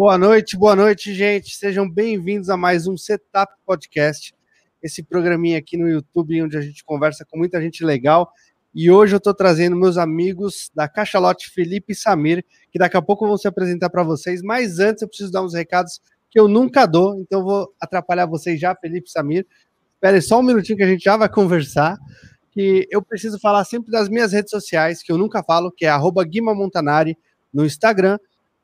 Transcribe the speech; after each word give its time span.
Boa 0.00 0.16
noite, 0.16 0.56
boa 0.56 0.74
noite, 0.74 1.12
gente. 1.12 1.54
Sejam 1.54 1.86
bem-vindos 1.86 2.48
a 2.48 2.56
mais 2.56 2.86
um 2.86 2.96
Setup 2.96 3.52
Podcast, 3.66 4.34
esse 4.82 5.02
programinha 5.02 5.58
aqui 5.58 5.76
no 5.76 5.86
YouTube 5.86 6.42
onde 6.42 6.56
a 6.56 6.62
gente 6.62 6.82
conversa 6.82 7.22
com 7.30 7.36
muita 7.36 7.60
gente 7.60 7.84
legal. 7.84 8.32
E 8.74 8.90
hoje 8.90 9.14
eu 9.14 9.18
estou 9.18 9.34
trazendo 9.34 9.76
meus 9.76 9.98
amigos 9.98 10.70
da 10.74 10.88
Cachalote 10.88 11.50
Felipe 11.50 11.92
e 11.92 11.94
Samir, 11.94 12.42
que 12.72 12.78
daqui 12.78 12.96
a 12.96 13.02
pouco 13.02 13.26
vão 13.26 13.36
se 13.36 13.46
apresentar 13.46 13.90
para 13.90 14.02
vocês. 14.02 14.40
Mas 14.40 14.78
antes 14.78 15.02
eu 15.02 15.08
preciso 15.08 15.30
dar 15.30 15.42
uns 15.42 15.52
recados 15.52 16.00
que 16.30 16.40
eu 16.40 16.48
nunca 16.48 16.86
dou, 16.86 17.20
então 17.20 17.40
eu 17.40 17.44
vou 17.44 17.74
atrapalhar 17.78 18.24
vocês 18.24 18.58
já, 18.58 18.74
Felipe 18.74 19.06
e 19.06 19.12
Samir. 19.12 19.46
Espere 19.96 20.22
só 20.22 20.40
um 20.40 20.42
minutinho 20.42 20.78
que 20.78 20.82
a 20.82 20.88
gente 20.88 21.04
já 21.04 21.18
vai 21.18 21.28
conversar. 21.28 21.98
Que 22.52 22.88
eu 22.90 23.02
preciso 23.02 23.38
falar 23.38 23.66
sempre 23.66 23.90
das 23.90 24.08
minhas 24.08 24.32
redes 24.32 24.50
sociais, 24.50 25.02
que 25.02 25.12
eu 25.12 25.18
nunca 25.18 25.42
falo, 25.42 25.70
que 25.70 25.84
é 25.84 25.92
Guima 26.26 26.54
Montanari 26.54 27.18
no 27.52 27.66
Instagram 27.66 28.18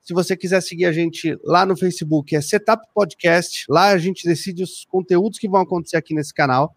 se 0.06 0.14
você 0.14 0.36
quiser 0.36 0.62
seguir 0.62 0.84
a 0.84 0.92
gente 0.92 1.36
lá 1.42 1.66
no 1.66 1.76
Facebook, 1.76 2.36
é 2.36 2.40
Setup 2.40 2.86
Podcast. 2.94 3.66
Lá 3.68 3.88
a 3.88 3.98
gente 3.98 4.24
decide 4.24 4.62
os 4.62 4.84
conteúdos 4.84 5.36
que 5.36 5.48
vão 5.48 5.60
acontecer 5.60 5.96
aqui 5.96 6.14
nesse 6.14 6.32
canal, 6.32 6.76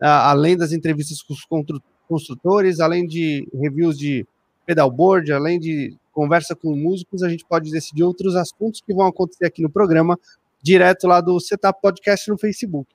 além 0.00 0.56
das 0.56 0.72
entrevistas 0.72 1.20
com 1.20 1.34
os 1.34 1.46
construtores, 2.08 2.80
além 2.80 3.06
de 3.06 3.46
reviews 3.52 3.98
de 3.98 4.26
pedalboard, 4.64 5.30
além 5.30 5.60
de 5.60 5.94
conversa 6.10 6.56
com 6.56 6.74
músicos, 6.74 7.22
a 7.22 7.28
gente 7.28 7.44
pode 7.44 7.70
decidir 7.70 8.02
outros 8.02 8.34
assuntos 8.34 8.80
que 8.80 8.94
vão 8.94 9.06
acontecer 9.06 9.44
aqui 9.44 9.60
no 9.60 9.68
programa, 9.68 10.18
direto 10.62 11.06
lá 11.06 11.20
do 11.20 11.38
Setup 11.38 11.78
Podcast 11.82 12.30
no 12.30 12.38
Facebook. 12.38 12.90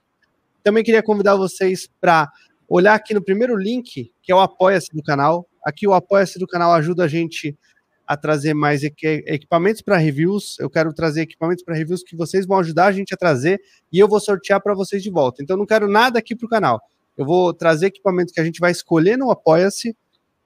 Também 0.64 0.84
queria 0.84 1.04
convidar 1.04 1.36
vocês 1.36 1.88
para 2.02 2.28
olhar 2.68 2.96
aqui 2.96 3.14
no 3.14 3.22
primeiro 3.22 3.56
link, 3.56 4.12
que 4.24 4.32
é 4.32 4.36
o 4.36 4.40
Apoia-se 4.40 4.90
do 4.92 5.04
canal. 5.04 5.48
Aqui 5.64 5.88
o 5.88 5.94
Apoia-se 5.94 6.40
do 6.40 6.48
canal 6.48 6.74
ajuda 6.74 7.04
a 7.04 7.08
gente 7.08 7.56
a 8.08 8.16
trazer 8.16 8.54
mais 8.54 8.84
equipamentos 8.84 9.82
para 9.82 9.98
reviews. 9.98 10.58
Eu 10.60 10.70
quero 10.70 10.94
trazer 10.94 11.22
equipamentos 11.22 11.64
para 11.64 11.76
reviews 11.76 12.04
que 12.04 12.16
vocês 12.16 12.46
vão 12.46 12.60
ajudar 12.60 12.88
a 12.88 12.92
gente 12.92 13.14
a 13.14 13.18
trazer 13.18 13.60
e 13.92 14.00
eu 14.00 14.08
vou 14.08 14.20
sortear 14.20 14.62
para 14.62 14.74
vocês 14.74 15.02
de 15.02 15.10
volta. 15.10 15.42
Então, 15.42 15.58
não 15.58 15.66
quero 15.66 15.88
nada 15.88 16.20
aqui 16.20 16.36
para 16.36 16.46
o 16.46 16.50
canal. 16.50 16.82
Eu 17.18 17.26
vou 17.26 17.54
trazer 17.54 17.88
equipamentos 17.88 18.34
que 18.34 18.40
a 18.40 18.44
gente 18.44 18.60
vai 18.60 18.72
escolher 18.72 19.18
no 19.18 19.32
Apoia-se 19.32 19.96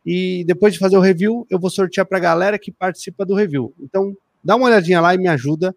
e 0.05 0.43
depois 0.45 0.73
de 0.73 0.79
fazer 0.79 0.97
o 0.97 1.01
review, 1.01 1.45
eu 1.49 1.59
vou 1.59 1.69
sortear 1.69 2.05
para 2.05 2.17
a 2.17 2.21
galera 2.21 2.57
que 2.57 2.71
participa 2.71 3.25
do 3.25 3.35
review. 3.35 3.73
Então, 3.79 4.15
dá 4.43 4.55
uma 4.55 4.67
olhadinha 4.67 5.01
lá 5.01 5.13
e 5.13 5.17
me 5.17 5.27
ajuda. 5.27 5.75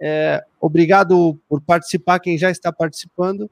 É, 0.00 0.44
obrigado 0.60 1.38
por 1.48 1.60
participar, 1.60 2.20
quem 2.20 2.38
já 2.38 2.50
está 2.50 2.72
participando. 2.72 3.50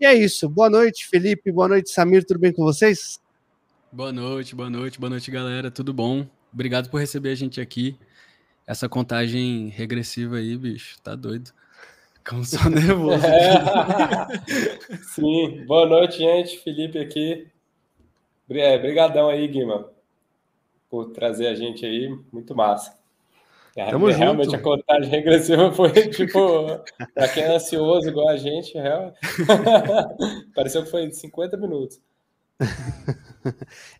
E 0.00 0.04
é 0.04 0.14
isso. 0.14 0.48
Boa 0.48 0.68
noite, 0.68 1.08
Felipe. 1.08 1.50
Boa 1.50 1.68
noite, 1.68 1.90
Samir. 1.90 2.24
Tudo 2.24 2.38
bem 2.38 2.52
com 2.52 2.62
vocês? 2.62 3.18
Boa 3.90 4.12
noite, 4.12 4.54
boa 4.54 4.68
noite, 4.68 5.00
boa 5.00 5.08
noite, 5.08 5.30
galera. 5.30 5.70
Tudo 5.70 5.92
bom? 5.92 6.26
Obrigado 6.56 6.88
por 6.88 6.98
receber 6.98 7.32
a 7.32 7.34
gente 7.34 7.60
aqui. 7.60 7.98
Essa 8.66 8.88
contagem 8.88 9.68
regressiva 9.68 10.36
aí, 10.36 10.56
bicho, 10.56 10.98
tá 11.02 11.14
doido. 11.14 11.50
Como 12.26 12.42
só 12.46 12.70
nervoso. 12.70 13.22
É. 13.28 14.96
Sim, 15.04 15.66
boa 15.66 15.86
noite, 15.86 16.16
gente. 16.16 16.58
Felipe 16.60 16.98
aqui. 16.98 17.46
Obrigadão 18.48 19.28
aí, 19.28 19.46
Guima, 19.46 19.90
por 20.88 21.10
trazer 21.10 21.48
a 21.48 21.54
gente 21.54 21.84
aí. 21.84 22.08
Muito 22.32 22.54
massa. 22.54 22.96
É, 23.76 23.90
Tamo 23.90 24.06
realmente 24.06 24.46
junto. 24.52 24.56
a 24.56 24.62
contagem 24.62 25.10
regressiva 25.10 25.70
foi 25.72 25.90
tipo, 26.08 26.80
para 27.14 27.28
quem 27.28 27.42
é 27.42 27.54
ansioso 27.54 28.08
igual 28.08 28.30
a 28.30 28.38
gente, 28.38 28.72
real... 28.78 29.12
pareceu 30.54 30.82
que 30.84 30.90
foi 30.90 31.10
50 31.10 31.58
minutos. 31.58 32.00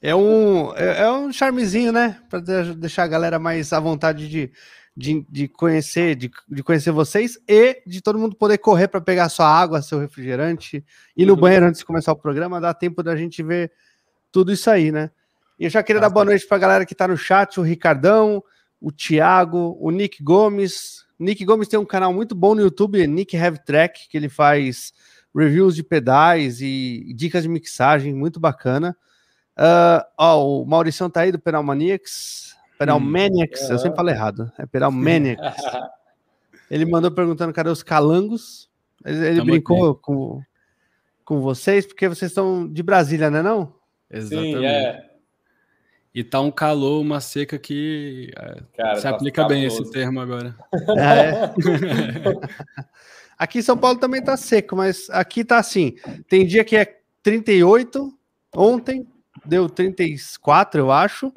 É 0.01 0.15
um, 0.15 0.75
é, 0.75 1.03
é 1.03 1.11
um 1.11 1.33
charmezinho, 1.33 1.93
né? 1.93 2.21
Para 2.29 2.41
deixar 2.41 3.05
a 3.05 3.09
galera 3.09 3.39
mais 3.39 3.73
à 3.73 3.81
vontade 3.81 4.29
de, 4.29 4.51
de, 4.97 5.27
de 5.29 5.49
conhecer, 5.49 6.15
de, 6.15 6.31
de, 6.49 6.63
conhecer 6.63 6.91
vocês 6.91 7.39
e 7.47 7.83
de 7.87 8.01
todo 8.01 8.19
mundo 8.19 8.37
poder 8.37 8.59
correr 8.59 8.89
para 8.89 9.01
pegar 9.01 9.29
sua 9.29 9.47
água, 9.47 9.83
seu 9.83 9.99
refrigerante, 9.99 10.85
ir 11.17 11.27
no 11.27 11.35
uhum. 11.35 11.41
banheiro 11.41 11.67
antes 11.67 11.81
de 11.81 11.87
começar 11.87 12.13
o 12.13 12.17
programa, 12.17 12.61
dá 12.61 12.73
tempo 12.73 13.03
da 13.03 13.17
gente 13.17 13.43
ver 13.43 13.73
tudo 14.33 14.53
isso 14.53 14.71
aí, 14.71 14.91
né? 14.91 15.11
E 15.59 15.65
eu 15.65 15.71
já 15.71 15.83
queria 15.83 16.01
dar 16.01 16.11
boa 16.11 16.25
noite 16.25 16.47
para 16.47 16.57
a 16.57 16.61
galera 16.61 16.87
que 16.87 16.93
está 16.93 17.09
no 17.09 17.17
chat, 17.17 17.59
o 17.59 17.63
Ricardão, 17.63 18.43
o 18.81 18.93
Thiago, 18.93 19.77
o 19.81 19.91
Nick 19.91 20.23
Gomes. 20.23 21.07
Nick 21.19 21.45
Gomes 21.45 21.69
tem 21.69 21.79
um 21.79 21.85
canal 21.85 22.13
muito 22.13 22.35
bom 22.35 22.55
no 22.55 22.61
YouTube, 22.61 23.07
Nick 23.07 23.37
Heavy 23.37 23.59
Track, 23.65 24.09
que 24.09 24.17
ele 24.17 24.29
faz 24.29 24.93
reviews 25.35 25.75
de 25.75 25.83
pedais 25.83 26.61
e 26.61 27.13
dicas 27.15 27.43
de 27.43 27.49
mixagem, 27.49 28.15
muito 28.15 28.41
bacana. 28.41 28.97
Uh, 29.57 30.05
ó, 30.19 30.45
o 30.45 30.67
Mauricião 30.67 31.09
tá 31.09 31.21
aí 31.21 31.33
do 31.33 31.39
Pedal 31.39 31.63
Maniacs. 31.63 32.55
Pedal 32.79 32.99
hum. 32.99 33.01
Maniacs, 33.01 33.71
eu 33.71 33.79
sempre 33.79 33.97
falo 33.97 34.11
errado. 34.11 34.53
É 34.59 34.67
Pedal 34.67 34.93
Maniacs. 34.93 35.63
ele 36.71 36.85
mandou 36.85 37.11
perguntando 37.11 37.53
cadê 37.53 37.71
os 37.71 37.83
calangos. 37.83 38.69
Ele, 39.05 39.27
ele 39.27 39.45
brincou 39.45 39.95
com, 39.95 40.43
com 41.25 41.41
vocês, 41.41 41.87
porque 41.87 42.09
vocês 42.09 42.31
estão 42.31 42.69
de 42.69 42.83
Brasília, 42.83 43.31
né 43.31 43.43
não? 43.43 43.75
Exatamente. 44.11 44.59
Sim, 44.59 44.67
é. 44.67 45.07
E 46.15 46.25
tá 46.25 46.41
um 46.41 46.51
calor, 46.51 47.01
uma 47.01 47.21
seca 47.21 47.59
que 47.59 48.33
é, 48.37 48.63
Cara, 48.75 48.97
se 48.97 49.03
tá 49.03 49.11
aplica 49.11 49.47
bem 49.47 49.65
esse 49.65 49.91
termo 49.91 50.21
agora. 50.21 50.57
Ah, 50.99 51.17
é? 51.17 51.55
aqui 53.39 53.59
em 53.59 53.63
São 53.63 53.77
Paulo 53.77 53.99
também 53.99 54.23
tá 54.23 54.35
seco, 54.37 54.75
mas 54.77 55.11
aqui 55.11 55.45
tá 55.45 55.59
assim. 55.59 55.95
Tem 56.27 56.47
dia 56.47 56.65
que 56.65 56.75
é 56.75 57.01
38, 57.23 58.11
ontem 58.55 59.07
deu 59.47 59.69
34, 59.69 60.81
eu 60.81 60.91
acho. 60.91 61.33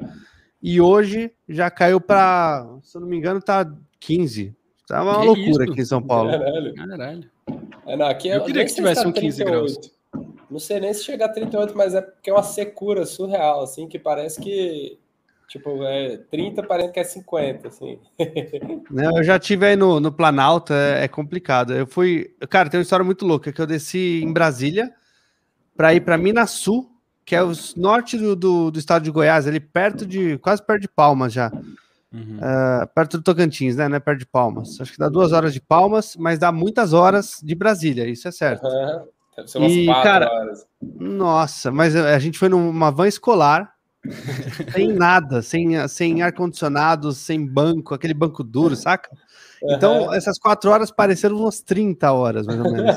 E 0.62 0.80
hoje 0.80 1.32
já 1.48 1.70
caiu 1.70 2.00
para, 2.00 2.66
se 2.82 2.96
eu 2.96 3.00
não 3.00 3.08
me 3.08 3.16
engano, 3.16 3.40
tá 3.40 3.70
15. 3.98 4.54
Tá 4.86 5.02
uma 5.02 5.20
que 5.20 5.26
loucura 5.26 5.48
isso? 5.48 5.62
aqui 5.62 5.80
em 5.80 5.84
São 5.84 6.02
Paulo. 6.02 6.30
Caralho. 6.30 6.74
Caralho. 6.74 7.30
É, 7.86 7.96
não, 7.96 8.06
aqui 8.06 8.30
é, 8.30 8.36
eu 8.36 8.44
queria 8.44 8.64
que 8.64 8.74
tivesse 8.74 9.06
um 9.06 9.12
15 9.12 9.44
graus. 9.44 9.78
Não 10.50 10.58
sei 10.58 10.80
nem 10.80 10.92
se 10.92 11.04
chega 11.04 11.26
a 11.26 11.28
38, 11.28 11.76
mas 11.76 11.94
é 11.94 12.02
porque 12.02 12.28
é 12.28 12.32
uma 12.32 12.42
secura 12.42 13.06
surreal, 13.06 13.62
assim, 13.62 13.86
que 13.86 13.98
parece 13.98 14.40
que 14.40 14.98
Tipo, 15.50 15.82
é 15.82 16.16
30, 16.30 16.62
parece 16.62 16.92
que 16.92 17.00
é 17.00 17.02
50, 17.02 17.66
assim. 17.66 17.98
Não, 18.88 19.16
eu 19.18 19.24
já 19.24 19.36
tive 19.36 19.66
aí 19.66 19.74
no, 19.74 19.98
no 19.98 20.12
Planalto, 20.12 20.72
é, 20.72 21.02
é, 21.02 21.08
complicado. 21.08 21.74
Eu 21.74 21.88
fui. 21.88 22.32
Cara, 22.48 22.70
tem 22.70 22.78
uma 22.78 22.84
história 22.84 23.04
muito 23.04 23.26
louca 23.26 23.50
que 23.52 23.60
eu 23.60 23.66
desci 23.66 24.22
em 24.22 24.32
Brasília 24.32 24.94
para 25.76 25.92
ir 25.92 26.02
para 26.02 26.16
Minas 26.16 26.50
Sul, 26.50 26.88
que 27.30 27.36
é 27.36 27.44
o 27.44 27.52
norte 27.76 28.18
do, 28.18 28.34
do, 28.34 28.72
do, 28.72 28.78
estado 28.80 29.04
de 29.04 29.10
Goiás, 29.12 29.46
ali 29.46 29.60
perto 29.60 30.04
de. 30.04 30.36
quase 30.38 30.60
perto 30.60 30.82
de 30.82 30.88
Palmas 30.88 31.32
já. 31.32 31.52
Uhum. 32.12 32.38
Uh, 32.38 32.88
perto 32.92 33.18
do 33.18 33.22
Tocantins, 33.22 33.76
né? 33.76 33.86
Não 33.88 33.94
é 33.94 34.00
perto 34.00 34.18
de 34.18 34.26
Palmas. 34.26 34.80
Acho 34.80 34.90
que 34.90 34.98
dá 34.98 35.08
duas 35.08 35.30
horas 35.30 35.54
de 35.54 35.60
Palmas, 35.60 36.16
mas 36.16 36.40
dá 36.40 36.50
muitas 36.50 36.92
horas 36.92 37.38
de 37.40 37.54
Brasília, 37.54 38.04
isso 38.08 38.26
é 38.26 38.32
certo. 38.32 38.66
Uhum. 38.66 39.04
Deve 39.36 39.48
ser 39.48 39.58
umas 39.58 39.70
e, 39.70 39.86
quatro 39.86 40.02
cara, 40.02 40.28
horas. 40.28 40.66
Nossa, 40.82 41.70
mas 41.70 41.94
a 41.94 42.18
gente 42.18 42.36
foi 42.36 42.48
numa 42.48 42.90
van 42.90 43.06
escolar, 43.06 43.74
sem 44.72 44.92
nada, 44.92 45.42
sem, 45.42 45.88
sem 45.88 46.22
ar-condicionado, 46.22 47.12
sem 47.12 47.46
banco, 47.46 47.94
aquele 47.94 48.14
banco 48.14 48.42
duro, 48.42 48.74
saca? 48.74 49.10
Então, 49.62 50.04
uhum. 50.04 50.14
essas 50.14 50.38
quatro 50.38 50.70
horas 50.70 50.90
pareceram 50.90 51.36
umas 51.36 51.60
30 51.60 52.10
horas, 52.12 52.46
mais 52.46 52.58
ou 52.58 52.72
menos. 52.72 52.96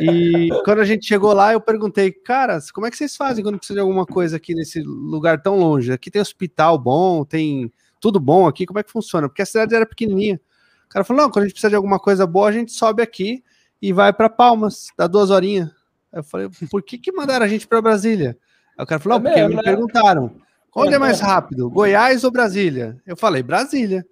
e 0.00 0.48
quando 0.64 0.80
a 0.80 0.84
gente 0.84 1.06
chegou 1.06 1.32
lá, 1.32 1.52
eu 1.52 1.60
perguntei, 1.60 2.10
cara, 2.10 2.58
como 2.74 2.86
é 2.86 2.90
que 2.90 2.96
vocês 2.96 3.16
fazem 3.16 3.44
quando 3.44 3.58
precisa 3.58 3.76
de 3.76 3.80
alguma 3.80 4.04
coisa 4.04 4.36
aqui 4.36 4.52
nesse 4.52 4.80
lugar 4.82 5.40
tão 5.40 5.56
longe? 5.56 5.92
Aqui 5.92 6.10
tem 6.10 6.20
hospital 6.20 6.76
bom, 6.76 7.24
tem 7.24 7.72
tudo 8.00 8.18
bom 8.18 8.48
aqui, 8.48 8.66
como 8.66 8.80
é 8.80 8.82
que 8.82 8.90
funciona? 8.90 9.28
Porque 9.28 9.42
a 9.42 9.46
cidade 9.46 9.74
era 9.74 9.86
pequenininha. 9.86 10.40
O 10.86 10.88
cara 10.88 11.04
falou, 11.04 11.22
não, 11.22 11.30
quando 11.30 11.44
a 11.44 11.46
gente 11.46 11.54
precisa 11.54 11.70
de 11.70 11.76
alguma 11.76 12.00
coisa 12.00 12.26
boa, 12.26 12.48
a 12.48 12.52
gente 12.52 12.72
sobe 12.72 13.00
aqui 13.00 13.44
e 13.80 13.92
vai 13.92 14.12
para 14.12 14.28
Palmas, 14.28 14.88
dá 14.98 15.06
duas 15.06 15.30
horinhas. 15.30 15.70
Eu 16.12 16.24
falei, 16.24 16.48
por 16.68 16.82
que 16.82 16.98
que 16.98 17.12
mandaram 17.12 17.46
a 17.46 17.48
gente 17.48 17.68
para 17.68 17.80
Brasília? 17.80 18.36
Aí 18.80 18.84
o 18.84 18.86
cara 18.86 18.98
falou, 18.98 19.18
é 19.18 19.20
porque 19.20 19.36
mesmo, 19.36 19.50
me 19.50 19.56
né? 19.56 19.62
perguntaram, 19.62 20.36
onde 20.74 20.94
é 20.94 20.98
mais 20.98 21.20
rápido, 21.20 21.68
Goiás 21.68 22.24
ou 22.24 22.30
Brasília? 22.30 22.96
Eu 23.06 23.14
falei, 23.14 23.42
Brasília. 23.42 24.04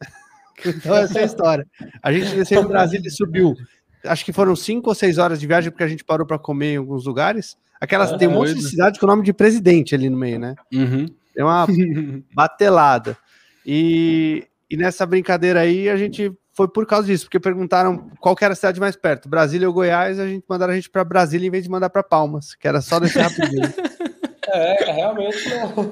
Então, 0.64 0.96
essa 0.96 1.18
é 1.18 1.22
a 1.22 1.26
história. 1.26 1.66
A 2.02 2.10
gente 2.10 2.34
desceu 2.34 2.62
em 2.62 2.66
Brasília 2.66 3.06
e 3.06 3.10
subiu. 3.10 3.54
Acho 4.02 4.24
que 4.24 4.32
foram 4.32 4.56
cinco 4.56 4.88
ou 4.88 4.94
seis 4.94 5.18
horas 5.18 5.38
de 5.38 5.46
viagem, 5.46 5.70
porque 5.70 5.84
a 5.84 5.88
gente 5.88 6.02
parou 6.02 6.26
para 6.26 6.38
comer 6.38 6.72
em 6.72 6.76
alguns 6.78 7.04
lugares. 7.04 7.58
Aquelas 7.78 8.16
tem 8.16 8.26
um 8.26 8.32
monte 8.32 8.54
de 8.54 8.62
cidade 8.62 8.98
com 8.98 9.04
o 9.04 9.08
nome 9.08 9.22
de 9.22 9.34
presidente 9.34 9.94
ali 9.94 10.08
no 10.08 10.16
meio, 10.16 10.38
né? 10.38 10.54
Uhum. 10.72 11.06
Tem 11.34 11.44
uma 11.44 11.66
batelada. 12.34 13.18
E, 13.66 14.48
e 14.70 14.78
nessa 14.78 15.04
brincadeira 15.04 15.60
aí, 15.60 15.90
a 15.90 15.96
gente 15.98 16.32
foi 16.56 16.66
por 16.66 16.86
causa 16.86 17.06
disso, 17.06 17.26
porque 17.26 17.38
perguntaram 17.38 18.10
qual 18.18 18.34
era 18.40 18.54
a 18.54 18.56
cidade 18.56 18.80
mais 18.80 18.96
perto, 18.96 19.28
Brasília 19.28 19.68
ou 19.68 19.74
Goiás, 19.74 20.18
a 20.18 20.26
gente 20.26 20.42
mandaram 20.48 20.72
a 20.72 20.76
gente 20.76 20.88
para 20.88 21.04
Brasília 21.04 21.46
em 21.46 21.50
vez 21.50 21.64
de 21.64 21.70
mandar 21.70 21.90
para 21.90 22.02
Palmas, 22.02 22.54
que 22.54 22.66
era 22.66 22.80
só 22.80 22.98
deixar 22.98 23.24
rapidinho. 23.24 23.62
é, 24.48 24.92
realmente 24.92 25.48
não. 25.50 25.90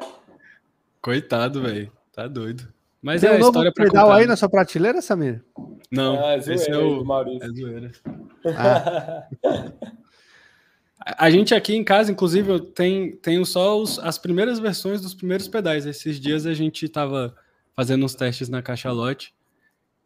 Coitado, 1.02 1.60
velho. 1.60 1.92
Tá 2.14 2.26
doido. 2.26 2.66
Mas 3.02 3.20
Tem 3.20 3.28
é 3.28 3.32
um 3.34 3.36
a 3.36 3.40
história 3.40 3.70
para 3.70 3.84
contar. 3.86 4.14
aí 4.14 4.26
na 4.26 4.36
sua 4.36 4.48
prateleira, 4.48 5.02
Samir? 5.02 5.44
Não, 5.92 6.18
ah, 6.24 6.32
é 6.32 6.38
esse 6.38 6.70
é 6.70 6.78
o 6.78 7.04
Maurício. 7.04 7.44
É 7.44 7.48
zoeira. 7.48 7.92
Ah. 8.56 9.28
a 11.18 11.28
gente 11.28 11.54
aqui 11.54 11.74
em 11.76 11.84
casa, 11.84 12.10
inclusive, 12.10 12.50
eu 12.50 12.58
tenho, 12.58 13.14
tenho 13.18 13.44
só 13.44 13.78
os, 13.78 13.98
as 13.98 14.16
primeiras 14.16 14.58
versões 14.58 15.02
dos 15.02 15.12
primeiros 15.12 15.46
pedais. 15.46 15.84
Esses 15.84 16.18
dias 16.18 16.46
a 16.46 16.54
gente 16.54 16.88
tava 16.88 17.36
fazendo 17.76 18.06
uns 18.06 18.14
testes 18.14 18.48
na 18.48 18.62
cachalote. 18.62 19.34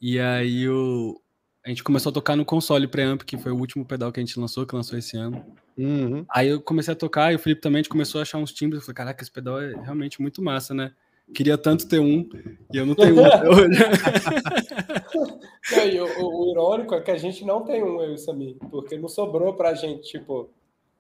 E 0.01 0.19
aí 0.19 0.69
o, 0.69 1.21
a 1.65 1.69
gente 1.69 1.85
começou 1.85 2.11
a 2.11 2.13
tocar 2.13 2.37
no 2.37 2.45
console 2.45 2.87
preamp, 2.87 3.23
que 3.23 3.37
foi 3.37 3.53
o 3.53 3.59
último 3.59 3.85
pedal 3.85 4.13
que 4.13 4.21
a 4.21 4.25
gente 4.25 4.39
lançou, 4.39 4.67
que 4.67 4.75
lançou 4.75 4.99
esse 4.99 5.17
ano. 5.17 5.45
Uhum. 5.77 6.25
Aí 6.31 6.49
eu 6.49 6.61
comecei 6.61 6.93
a 6.93 6.97
tocar 6.97 7.33
e 7.33 7.37
o 7.37 7.39
Felipe 7.39 7.61
também 7.61 7.83
começou 7.85 8.21
a 8.21 8.23
achar 8.23 8.39
uns 8.39 8.53
timbres. 8.53 8.81
Eu 8.81 8.87
falei, 8.87 8.97
caraca, 8.97 9.23
esse 9.23 9.31
pedal 9.31 9.61
é 9.61 9.75
realmente 9.83 10.21
muito 10.21 10.43
massa, 10.43 10.73
né? 10.73 10.93
Queria 11.35 11.59
tanto 11.59 11.87
ter 11.87 11.99
um 11.99 12.27
e 12.73 12.77
eu 12.77 12.87
não 12.87 12.95
tenho 12.95 13.21
um 13.21 13.27
até 13.27 13.49
hoje. 13.49 13.79
e 15.93 16.01
o, 16.01 16.07
o, 16.07 16.51
irônico 16.51 16.95
é 16.95 17.03
que 17.03 17.11
a 17.11 17.19
gente 17.19 17.45
não 17.45 17.63
tem 17.63 17.83
um, 17.83 18.01
eu 18.01 18.13
e 18.13 18.15
o 18.15 18.19
Samir, 18.19 18.57
porque 18.71 18.97
não 18.97 19.09
sobrou 19.09 19.55
pra 19.55 19.75
gente, 19.75 20.09
tipo, 20.09 20.51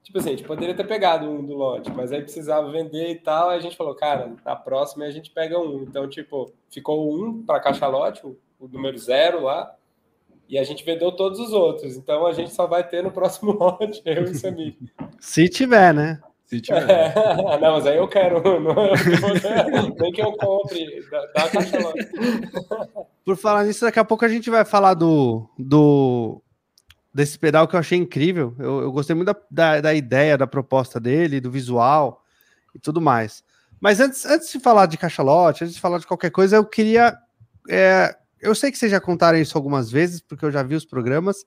Tipo 0.08 0.20
assim, 0.20 0.28
a 0.28 0.32
gente 0.32 0.44
poderia 0.44 0.74
ter 0.74 0.86
pegado 0.86 1.28
um 1.28 1.44
do 1.44 1.54
lote, 1.54 1.90
mas 1.90 2.12
aí 2.12 2.22
precisava 2.22 2.70
vender 2.70 3.10
e 3.10 3.16
tal. 3.16 3.50
Aí 3.50 3.58
a 3.58 3.60
gente 3.60 3.76
falou, 3.76 3.94
cara, 3.94 4.34
na 4.42 4.56
próxima 4.56 5.04
a 5.04 5.10
gente 5.10 5.30
pega 5.30 5.58
um. 5.58 5.82
Então, 5.82 6.08
tipo, 6.08 6.50
ficou 6.70 7.14
um 7.14 7.42
para 7.42 7.60
cachalote, 7.60 8.26
o, 8.26 8.34
o 8.58 8.68
número 8.68 8.98
zero 8.98 9.44
lá, 9.44 9.74
e 10.48 10.58
a 10.58 10.64
gente 10.64 10.84
vendeu 10.84 11.12
todos 11.12 11.38
os 11.38 11.52
outros. 11.52 11.96
Então 11.96 12.26
a 12.26 12.32
gente 12.32 12.52
só 12.52 12.66
vai 12.66 12.86
ter 12.86 13.02
no 13.02 13.10
próximo 13.10 13.52
lote, 13.58 14.00
eu 14.04 14.26
e 14.26 14.30
o 14.30 14.34
Samir. 14.34 14.76
Se 15.20 15.48
tiver, 15.48 15.92
né? 15.92 16.20
Se 16.46 16.60
tiver. 16.60 16.88
É, 16.90 17.14
não, 17.60 17.74
mas 17.74 17.86
aí 17.86 17.98
eu 17.98 18.08
quero. 18.08 18.40
Não, 18.60 18.74
nem 20.00 20.10
que 20.10 20.22
eu 20.22 20.32
compre 20.32 21.04
da, 21.10 21.26
da 21.26 21.50
cachalote. 21.50 22.08
Por 23.22 23.36
falar 23.36 23.64
nisso, 23.64 23.84
daqui 23.84 23.98
a 23.98 24.04
pouco 24.04 24.24
a 24.24 24.28
gente 24.28 24.48
vai 24.48 24.64
falar 24.64 24.94
do, 24.94 25.46
do 25.58 26.40
desse 27.12 27.38
pedal 27.38 27.68
que 27.68 27.76
eu 27.76 27.80
achei 27.80 27.98
incrível. 27.98 28.54
Eu, 28.58 28.80
eu 28.80 28.92
gostei 28.92 29.14
muito 29.14 29.26
da, 29.26 29.36
da, 29.50 29.80
da, 29.82 29.94
ideia, 29.94 30.38
da 30.38 30.46
proposta 30.46 30.98
dele, 30.98 31.38
do 31.38 31.50
visual 31.50 32.24
e 32.74 32.78
tudo 32.78 32.98
mais. 32.98 33.44
Mas 33.78 34.00
antes, 34.00 34.24
antes 34.24 34.50
de 34.50 34.58
falar 34.58 34.86
de 34.86 34.96
cachalote, 34.96 35.64
antes 35.64 35.74
de 35.74 35.80
falar 35.80 35.98
de 35.98 36.06
qualquer 36.06 36.30
coisa, 36.30 36.56
eu 36.56 36.64
queria. 36.64 37.14
É, 37.68 38.16
eu 38.40 38.54
sei 38.54 38.70
que 38.70 38.78
vocês 38.78 38.90
já 38.90 39.00
contaram 39.00 39.38
isso 39.38 39.56
algumas 39.56 39.90
vezes, 39.90 40.20
porque 40.20 40.44
eu 40.44 40.50
já 40.50 40.62
vi 40.62 40.74
os 40.74 40.84
programas 40.84 41.44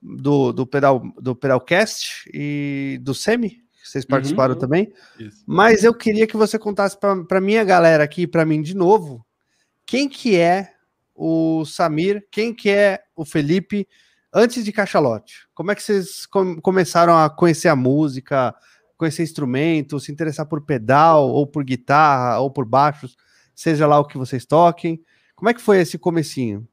do, 0.00 0.52
do 0.52 0.66
pedal 0.66 1.00
do 1.20 1.36
Pedalcast 1.36 2.28
e 2.32 2.98
do 3.02 3.14
Semi, 3.14 3.62
vocês 3.82 4.04
uhum. 4.04 4.10
participaram 4.10 4.54
uhum, 4.54 4.60
também. 4.60 4.92
Isso. 5.18 5.42
Mas 5.46 5.84
eu 5.84 5.94
queria 5.94 6.26
que 6.26 6.36
você 6.36 6.58
contasse 6.58 6.96
para 6.98 7.40
minha 7.40 7.64
galera 7.64 8.04
aqui, 8.04 8.26
para 8.26 8.44
mim 8.44 8.62
de 8.62 8.74
novo, 8.74 9.24
quem 9.86 10.08
que 10.08 10.36
é 10.36 10.72
o 11.14 11.64
Samir, 11.64 12.26
quem 12.30 12.54
que 12.54 12.70
é 12.70 13.00
o 13.14 13.24
Felipe 13.24 13.86
antes 14.32 14.64
de 14.64 14.72
Cachalote, 14.72 15.46
como 15.54 15.70
é 15.70 15.74
que 15.74 15.82
vocês 15.82 16.24
com 16.26 16.60
começaram 16.60 17.16
a 17.16 17.28
conhecer 17.28 17.68
a 17.68 17.76
música, 17.76 18.54
conhecer 18.96 19.22
instrumento, 19.22 20.00
se 20.00 20.10
interessar 20.10 20.46
por 20.46 20.64
pedal, 20.64 21.28
ou 21.28 21.46
por 21.46 21.64
guitarra, 21.64 22.38
ou 22.40 22.50
por 22.50 22.64
baixos, 22.64 23.16
seja 23.54 23.86
lá 23.86 23.98
o 23.98 24.06
que 24.06 24.16
vocês 24.16 24.46
toquem? 24.46 25.02
Como 25.42 25.50
é 25.50 25.54
que 25.54 25.60
foi 25.60 25.80
esse 25.80 25.98
comecinho? 25.98 26.68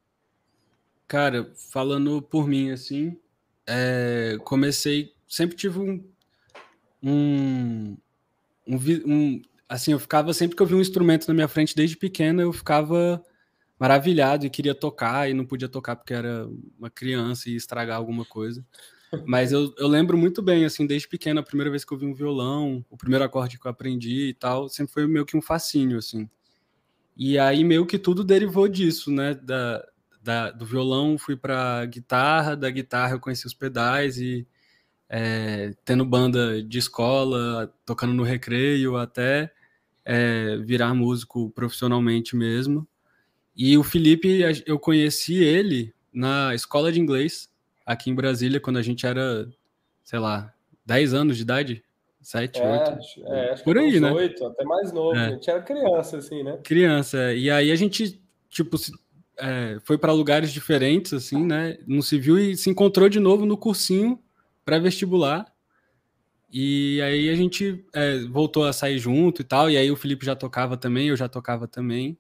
Cara, 1.08 1.52
falando 1.56 2.22
por 2.22 2.48
mim, 2.48 2.70
assim, 2.70 3.18
é, 3.66 4.38
comecei, 4.44 5.12
sempre 5.28 5.58
tive 5.58 5.80
um, 5.80 6.08
um, 7.02 7.98
um, 8.68 8.78
um, 9.08 9.42
assim, 9.68 9.94
eu 9.94 9.98
ficava, 9.98 10.32
sempre 10.36 10.56
que 10.56 10.62
eu 10.62 10.68
vi 10.68 10.76
um 10.76 10.82
instrumento 10.82 11.28
na 11.28 11.34
minha 11.34 11.48
frente, 11.48 11.76
desde 11.76 11.98
pequeno, 11.98 12.44
eu 12.44 12.54
ficava 12.54 13.20
maravilhado 13.80 14.46
e 14.46 14.52
queria 14.52 14.76
tocar 14.76 15.28
e 15.28 15.34
não 15.34 15.48
podia 15.48 15.68
tocar 15.68 15.96
porque 15.96 16.14
era 16.14 16.48
uma 16.78 16.92
criança 16.92 17.50
e 17.50 17.56
estragar 17.56 17.98
alguma 17.98 18.24
coisa. 18.24 18.64
Mas 19.26 19.52
eu, 19.52 19.74
eu 19.80 19.88
lembro 19.88 20.16
muito 20.16 20.44
bem, 20.44 20.64
assim, 20.64 20.86
desde 20.86 21.08
pequeno, 21.08 21.40
a 21.40 21.44
primeira 21.44 21.72
vez 21.72 21.84
que 21.84 21.92
eu 21.92 21.98
vi 21.98 22.06
um 22.06 22.14
violão, 22.14 22.86
o 22.88 22.96
primeiro 22.96 23.26
acorde 23.26 23.60
que 23.60 23.66
eu 23.66 23.72
aprendi 23.72 24.28
e 24.28 24.34
tal, 24.36 24.70
sempre 24.70 24.94
foi 24.94 25.08
meio 25.08 25.26
que 25.26 25.36
um 25.36 25.42
fascínio, 25.42 25.98
assim. 25.98 26.30
E 27.22 27.38
aí 27.38 27.66
meio 27.66 27.86
que 27.86 28.00
tudo 28.00 28.24
derivou 28.24 28.66
disso, 28.70 29.12
né? 29.12 29.34
Da, 29.34 29.86
da, 30.24 30.52
do 30.52 30.66
violão 30.66 31.18
fui 31.18 31.36
para 31.36 31.86
guitarra, 31.86 32.56
da 32.56 32.70
guitarra 32.70 33.16
eu 33.16 33.20
conheci 33.20 33.46
os 33.46 33.54
pedais 33.54 34.18
e 34.18 34.48
é, 35.10 35.74
tendo 35.84 36.06
banda 36.06 36.64
de 36.64 36.78
escola, 36.78 37.76
tocando 37.86 38.14
no 38.14 38.24
recreio, 38.24 38.96
até 38.96 39.52
é, 40.06 40.56
virar 40.60 40.94
músico 40.94 41.50
profissionalmente 41.50 42.38
mesmo. 42.38 42.88
E 43.54 43.78
o 43.78 43.84
Felipe, 43.84 44.40
eu 44.66 44.80
conheci 44.80 45.44
ele 45.44 45.94
na 46.14 46.56
escola 46.56 46.90
de 46.90 47.02
inglês, 47.02 47.50
aqui 47.86 48.10
em 48.10 48.16
Brasília, 48.16 48.62
quando 48.62 48.78
a 48.78 48.82
gente 48.82 49.06
era, 49.06 49.46
sei 50.06 50.20
lá, 50.20 50.54
10 50.86 51.14
anos 51.14 51.36
de 51.36 51.44
idade. 51.44 51.84
7, 52.22 52.60
é, 52.60 52.72
8. 52.72 53.26
É, 53.28 53.52
acho 53.54 53.64
Por 53.64 53.76
que 53.76 53.82
aí, 53.82 54.00
né? 54.00 54.12
8, 54.12 54.46
até 54.46 54.64
mais 54.64 54.92
novo. 54.92 55.18
É. 55.18 55.28
A 55.28 55.30
gente 55.32 55.50
era 55.50 55.62
criança, 55.62 56.18
assim, 56.18 56.44
né? 56.44 56.60
Criança, 56.64 57.18
é. 57.18 57.38
E 57.38 57.50
aí 57.50 57.72
a 57.72 57.76
gente, 57.76 58.22
tipo, 58.50 58.78
se, 58.78 58.92
é, 59.38 59.78
foi 59.84 59.98
para 59.98 60.12
lugares 60.12 60.52
diferentes, 60.52 61.14
assim, 61.14 61.46
né? 61.46 61.78
Não 61.88 62.02
se 62.02 62.20
viu 62.20 62.38
e 62.38 62.56
se 62.58 62.70
encontrou 62.70 63.08
de 63.08 63.20
novo 63.20 63.46
no 63.46 63.58
cursinho 63.58 64.20
pré-vestibular. 64.66 65.52
E 66.52 67.02
aí 67.02 67.30
a 67.30 67.36
gente 67.36 67.86
é, 67.94 68.20
voltou 68.26 68.66
a 68.66 68.74
sair 68.74 68.98
junto 68.98 69.42
e 69.42 69.46
tal. 69.46 69.70
E 69.70 69.78
aí 69.78 69.90
o 69.90 69.96
Felipe 69.96 70.26
já 70.26 70.36
tocava 70.36 70.76
também, 70.76 71.08
eu 71.08 71.16
já 71.16 71.30
tocava 71.30 71.68
também. 71.68 72.18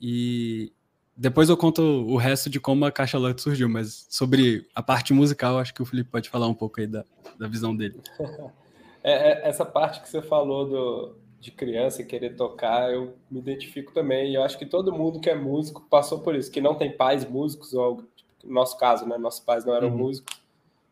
E 0.00 0.72
depois 1.16 1.48
eu 1.48 1.56
conto 1.56 1.82
o 1.82 2.16
resto 2.16 2.50
de 2.50 2.60
como 2.60 2.84
a 2.84 2.92
Caixa 2.92 3.16
Lote 3.16 3.40
surgiu, 3.40 3.68
mas 3.68 4.06
sobre 4.10 4.68
a 4.74 4.82
parte 4.82 5.14
musical, 5.14 5.58
acho 5.58 5.72
que 5.72 5.80
o 5.80 5.86
Felipe 5.86 6.10
pode 6.10 6.28
falar 6.28 6.46
um 6.46 6.54
pouco 6.54 6.80
aí 6.80 6.86
da, 6.86 7.04
da 7.38 7.48
visão 7.48 7.74
dele. 7.74 7.98
É, 9.06 9.12
é, 9.12 9.48
essa 9.48 9.64
parte 9.64 10.00
que 10.00 10.08
você 10.08 10.20
falou 10.20 10.68
do, 10.68 11.16
de 11.38 11.52
criança 11.52 12.02
e 12.02 12.04
querer 12.04 12.34
tocar, 12.34 12.92
eu 12.92 13.14
me 13.30 13.38
identifico 13.38 13.92
também. 13.92 14.32
E 14.32 14.34
eu 14.34 14.42
acho 14.42 14.58
que 14.58 14.66
todo 14.66 14.92
mundo 14.92 15.20
que 15.20 15.30
é 15.30 15.34
músico 15.34 15.86
passou 15.88 16.18
por 16.18 16.34
isso, 16.34 16.50
que 16.50 16.60
não 16.60 16.74
tem 16.74 16.90
pais 16.90 17.24
músicos, 17.24 17.72
ou 17.72 17.98
tipo, 18.16 18.28
no 18.42 18.52
nosso 18.52 18.76
caso, 18.76 19.06
né? 19.08 19.16
Nossos 19.16 19.38
pais 19.38 19.64
não 19.64 19.76
eram 19.76 19.90
uhum. 19.90 19.96
músicos. 19.96 20.42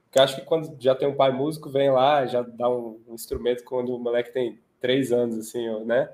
Porque 0.05 0.21
eu 0.21 0.23
acho 0.23 0.37
que 0.37 0.43
quando 0.43 0.81
já 0.81 0.95
tem 0.95 1.09
um 1.09 1.17
pai 1.17 1.33
músico, 1.33 1.69
vem 1.69 1.91
lá, 1.91 2.25
já 2.25 2.43
dá 2.43 2.69
um, 2.71 3.01
um 3.09 3.15
instrumento 3.15 3.65
quando 3.65 3.93
o 3.93 3.99
moleque 3.99 4.33
tem 4.33 4.61
três 4.81 5.11
anos, 5.11 5.37
assim, 5.37 5.69
né? 5.85 6.09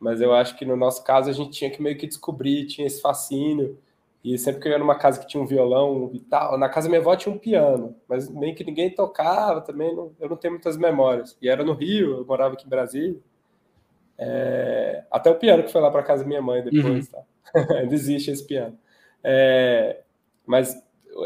Mas 0.00 0.20
eu 0.20 0.34
acho 0.34 0.56
que 0.56 0.64
no 0.64 0.74
nosso 0.74 1.04
caso 1.04 1.30
a 1.30 1.32
gente 1.32 1.50
tinha 1.50 1.70
que 1.70 1.80
meio 1.80 1.96
que 1.96 2.08
descobrir, 2.08 2.66
tinha 2.66 2.84
esse 2.84 3.00
fascínio. 3.00 3.78
E 4.24 4.36
sempre 4.36 4.60
que 4.60 4.68
eu 4.68 4.72
ia 4.72 4.78
numa 4.78 4.98
casa 4.98 5.20
que 5.20 5.26
tinha 5.26 5.42
um 5.42 5.46
violão 5.46 6.10
e 6.12 6.18
tal, 6.20 6.58
na 6.58 6.68
casa 6.68 6.86
da 6.86 6.90
minha 6.90 7.00
avó 7.00 7.14
tinha 7.14 7.32
um 7.32 7.38
piano, 7.38 7.94
mas 8.08 8.28
meio 8.28 8.54
que 8.54 8.64
ninguém 8.64 8.90
tocava 8.90 9.60
também, 9.60 9.94
não, 9.94 10.12
eu 10.18 10.28
não 10.28 10.36
tenho 10.36 10.54
muitas 10.54 10.76
memórias. 10.76 11.36
E 11.40 11.48
era 11.48 11.64
no 11.64 11.72
Rio, 11.72 12.18
eu 12.18 12.26
morava 12.26 12.54
aqui 12.54 12.66
em 12.66 12.68
Brasília. 12.68 13.18
É, 14.18 15.04
até 15.10 15.30
o 15.30 15.36
piano 15.36 15.62
que 15.62 15.70
foi 15.70 15.80
lá 15.80 15.90
para 15.90 16.02
casa 16.02 16.24
da 16.24 16.28
minha 16.28 16.42
mãe 16.42 16.62
depois, 16.62 17.06
uhum. 17.06 17.12
tá? 17.12 17.76
Ainda 17.78 17.94
existe 17.94 18.30
esse 18.30 18.44
piano. 18.44 18.76
É, 19.22 20.00
mas 20.44 20.76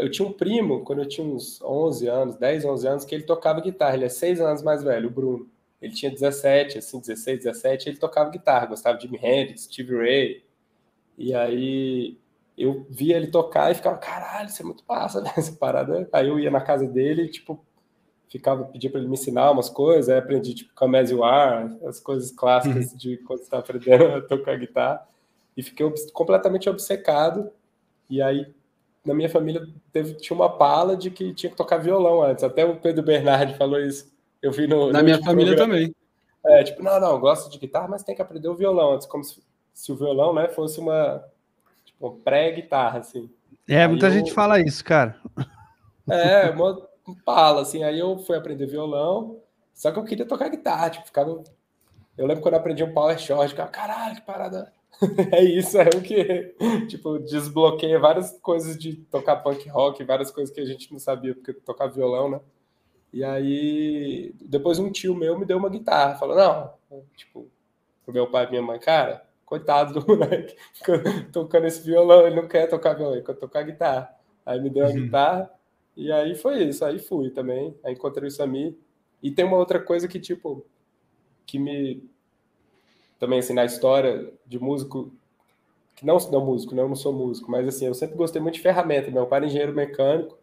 eu 0.01 0.11
tinha 0.11 0.29
um 0.29 0.33
primo, 0.33 0.85
quando 0.85 1.01
eu 1.01 1.09
tinha 1.09 1.27
uns 1.27 1.61
11 1.63 2.09
anos, 2.09 2.37
10, 2.37 2.65
11 2.65 2.89
anos, 2.89 3.05
que 3.05 3.15
ele 3.15 3.25
tocava 3.25 3.61
guitarra. 3.61 3.95
Ele 3.95 4.05
é 4.05 4.09
seis 4.09 4.41
anos 4.41 4.63
mais 4.63 4.83
velho, 4.83 5.09
o 5.09 5.11
Bruno. 5.11 5.49
Ele 5.81 5.93
tinha 5.93 6.11
17, 6.11 6.79
assim, 6.79 7.01
16, 7.01 7.45
17, 7.45 7.89
ele 7.89 7.99
tocava 7.99 8.31
guitarra, 8.31 8.67
gostava 8.67 8.97
de 8.97 9.05
Jimi 9.05 9.19
Hendrix, 9.21 9.65
Steve 9.65 9.97
Ray. 9.97 10.45
E 11.19 11.35
aí 11.35 12.17
eu 12.57 12.87
via 12.89 13.17
ele 13.17 13.29
tocar 13.29 13.71
e 13.71 13.75
ficava, 13.75 13.97
caralho, 13.99 14.49
isso 14.49 14.63
é 14.63 14.65
muito 14.65 14.85
massa, 14.89 15.21
né? 15.21 15.33
Essa 15.37 15.53
parada. 15.53 16.09
Aí 16.13 16.29
eu 16.29 16.39
ia 16.39 16.51
na 16.51 16.61
casa 16.61 16.87
dele 16.87 17.23
e, 17.23 17.31
tipo, 17.31 17.65
ficava, 18.29 18.65
pedia 18.65 18.91
para 18.91 19.01
ele 19.01 19.09
me 19.09 19.15
ensinar 19.15 19.51
umas 19.51 19.69
coisas, 19.69 20.09
aí 20.09 20.19
aprendi, 20.19 20.55
tipo, 20.55 20.75
Come 20.75 20.99
As 20.99 21.11
You 21.11 21.25
Are, 21.25 21.77
as 21.87 22.01
coisas 22.01 22.31
clássicas 22.31 22.93
uhum. 22.93 22.99
de 22.99 23.17
quando 23.19 23.39
você 23.39 23.45
está 23.45 23.59
aprendendo 23.59 24.07
a 24.07 24.21
tocar 24.21 24.59
guitarra. 24.59 25.07
E 25.57 25.63
fiquei 25.63 25.87
completamente 26.13 26.69
obcecado. 26.69 27.51
E 28.09 28.23
aí, 28.23 28.47
na 29.05 29.15
minha 29.15 29.29
família, 29.29 29.67
teve, 29.93 30.15
tinha 30.15 30.35
uma 30.35 30.49
pala 30.49 30.97
de 30.97 31.11
que 31.11 31.35
tinha 31.35 31.51
que 31.51 31.57
tocar 31.57 31.79
violão 31.79 32.23
antes. 32.23 32.43
Até 32.43 32.65
o 32.65 32.77
Pedro 32.77 33.03
Bernardi 33.03 33.55
falou 33.57 33.79
isso 33.79 34.13
eu 34.43 34.51
vi 34.51 34.67
no. 34.67 34.91
Na 34.91 34.99
no 34.99 35.05
minha 35.05 35.23
família 35.23 35.55
programa. 35.55 35.75
também. 35.75 35.95
É, 36.45 36.65
tipo, 36.65 36.83
não, 36.83 36.99
não, 36.99 37.21
gosto 37.21 37.49
de 37.49 37.57
guitarra, 37.57 37.87
mas 37.87 38.03
tem 38.03 38.17
que 38.17 38.21
aprender 38.21 38.49
o 38.49 38.57
violão 38.57 38.95
antes, 38.95 39.07
como 39.07 39.23
se, 39.23 39.41
se 39.73 39.93
o 39.93 39.97
violão, 39.97 40.35
né, 40.35 40.49
fosse 40.49 40.81
uma, 40.81 41.25
tipo, 42.03 42.21
pré-guitarra, 42.25 42.99
assim. 42.99 43.31
É, 43.69 43.83
aí 43.83 43.89
muita 43.89 44.07
eu... 44.07 44.11
gente 44.11 44.33
fala 44.33 44.61
isso, 44.61 44.85
cara. 44.85 45.21
É, 46.11 46.51
uma 46.51 46.89
pala, 47.25 47.63
assim. 47.63 47.85
Aí 47.85 47.99
eu 47.99 48.19
fui 48.19 48.37
aprender 48.37 48.67
violão, 48.67 49.41
só 49.73 49.93
que 49.93 49.99
eu 49.99 50.05
queria 50.05 50.27
tocar 50.27 50.49
guitarra, 50.49 50.91
tipo, 50.91 51.07
ficava. 51.07 51.43
Eu 52.19 52.27
lembro 52.27 52.43
quando 52.43 52.55
eu 52.55 52.61
aprendi 52.61 52.83
um 52.83 52.93
power 52.93 53.19
short, 53.19 53.51
ficava, 53.51 53.71
caralho, 53.71 54.17
que 54.17 54.23
parada. 54.23 54.73
é 55.33 55.43
isso, 55.43 55.79
é 55.79 55.89
o 55.89 56.03
que, 56.03 56.55
tipo, 56.89 57.19
desbloqueia 57.19 57.99
várias 57.99 58.39
coisas 58.41 58.77
de 58.77 58.95
tocar 58.95 59.37
punk 59.37 59.69
rock, 59.69 60.05
várias 60.05 60.31
coisas 60.31 60.55
que 60.55 60.61
a 60.61 60.65
gente 60.65 60.93
não 60.93 60.99
sabia, 60.99 61.35
porque 61.35 61.53
tocar 61.53 61.87
violão, 61.87 62.31
né? 62.31 62.41
E 63.13 63.25
aí, 63.25 64.35
depois 64.41 64.79
um 64.79 64.91
tio 64.91 65.15
meu 65.15 65.39
me 65.39 65.45
deu 65.45 65.59
uma 65.59 65.69
guitarra, 65.69 66.17
falou, 66.17 66.37
não, 66.37 67.03
tipo, 67.17 67.49
pro 68.05 68.15
meu 68.15 68.31
pai 68.31 68.47
e 68.47 68.51
minha 68.51 68.63
mãe, 68.63 68.79
cara, 68.79 69.25
coitado 69.53 70.01
do 70.01 70.01
moleque, 70.09 70.57
tocando 71.31 71.67
esse 71.67 71.83
violão, 71.83 72.27
ele 72.27 72.37
não 72.37 72.49
quer 72.49 72.67
tocar 72.69 72.95
violão, 72.95 73.17
ele 73.17 73.25
quer 73.25 73.35
tocar 73.35 73.63
guitarra. 73.63 74.11
Aí 74.47 74.59
me 74.59 74.71
deu 74.71 74.87
a 74.87 74.89
uhum. 74.89 74.95
guitarra, 74.95 75.51
e 75.95 76.11
aí 76.11 76.35
foi 76.35 76.65
isso, 76.65 76.83
aí 76.83 76.99
fui 76.99 77.29
também, 77.29 77.77
aí 77.85 77.93
encontrei 77.93 78.27
o 78.27 78.31
Sami. 78.31 78.79
E 79.23 79.31
tem 79.31 79.45
uma 79.45 79.59
outra 79.59 79.79
coisa 79.79 80.09
que, 80.09 80.19
tipo, 80.19 80.65
que 81.45 81.59
me, 81.59 82.03
também 83.19 83.41
assim, 83.41 83.53
na 83.53 83.67
história 83.67 84.33
de 84.47 84.59
músico, 84.59 85.13
que 85.97 86.07
não, 86.07 86.17
não 86.31 86.47
músico, 86.47 86.75
não, 86.75 86.85
eu 86.85 86.89
não 86.89 86.97
sou 86.97 87.13
músico, 87.13 87.51
mas 87.51 87.69
assim, 87.69 87.85
eu 87.85 87.95
sempre 87.95 88.17
gostei 88.17 88.41
muito 88.41 88.55
de 88.55 88.63
ferramenta. 88.63 89.11
Meu 89.11 89.27
pai 89.27 89.41
era 89.41 89.47
engenheiro 89.47 89.75
mecânico 89.75 90.39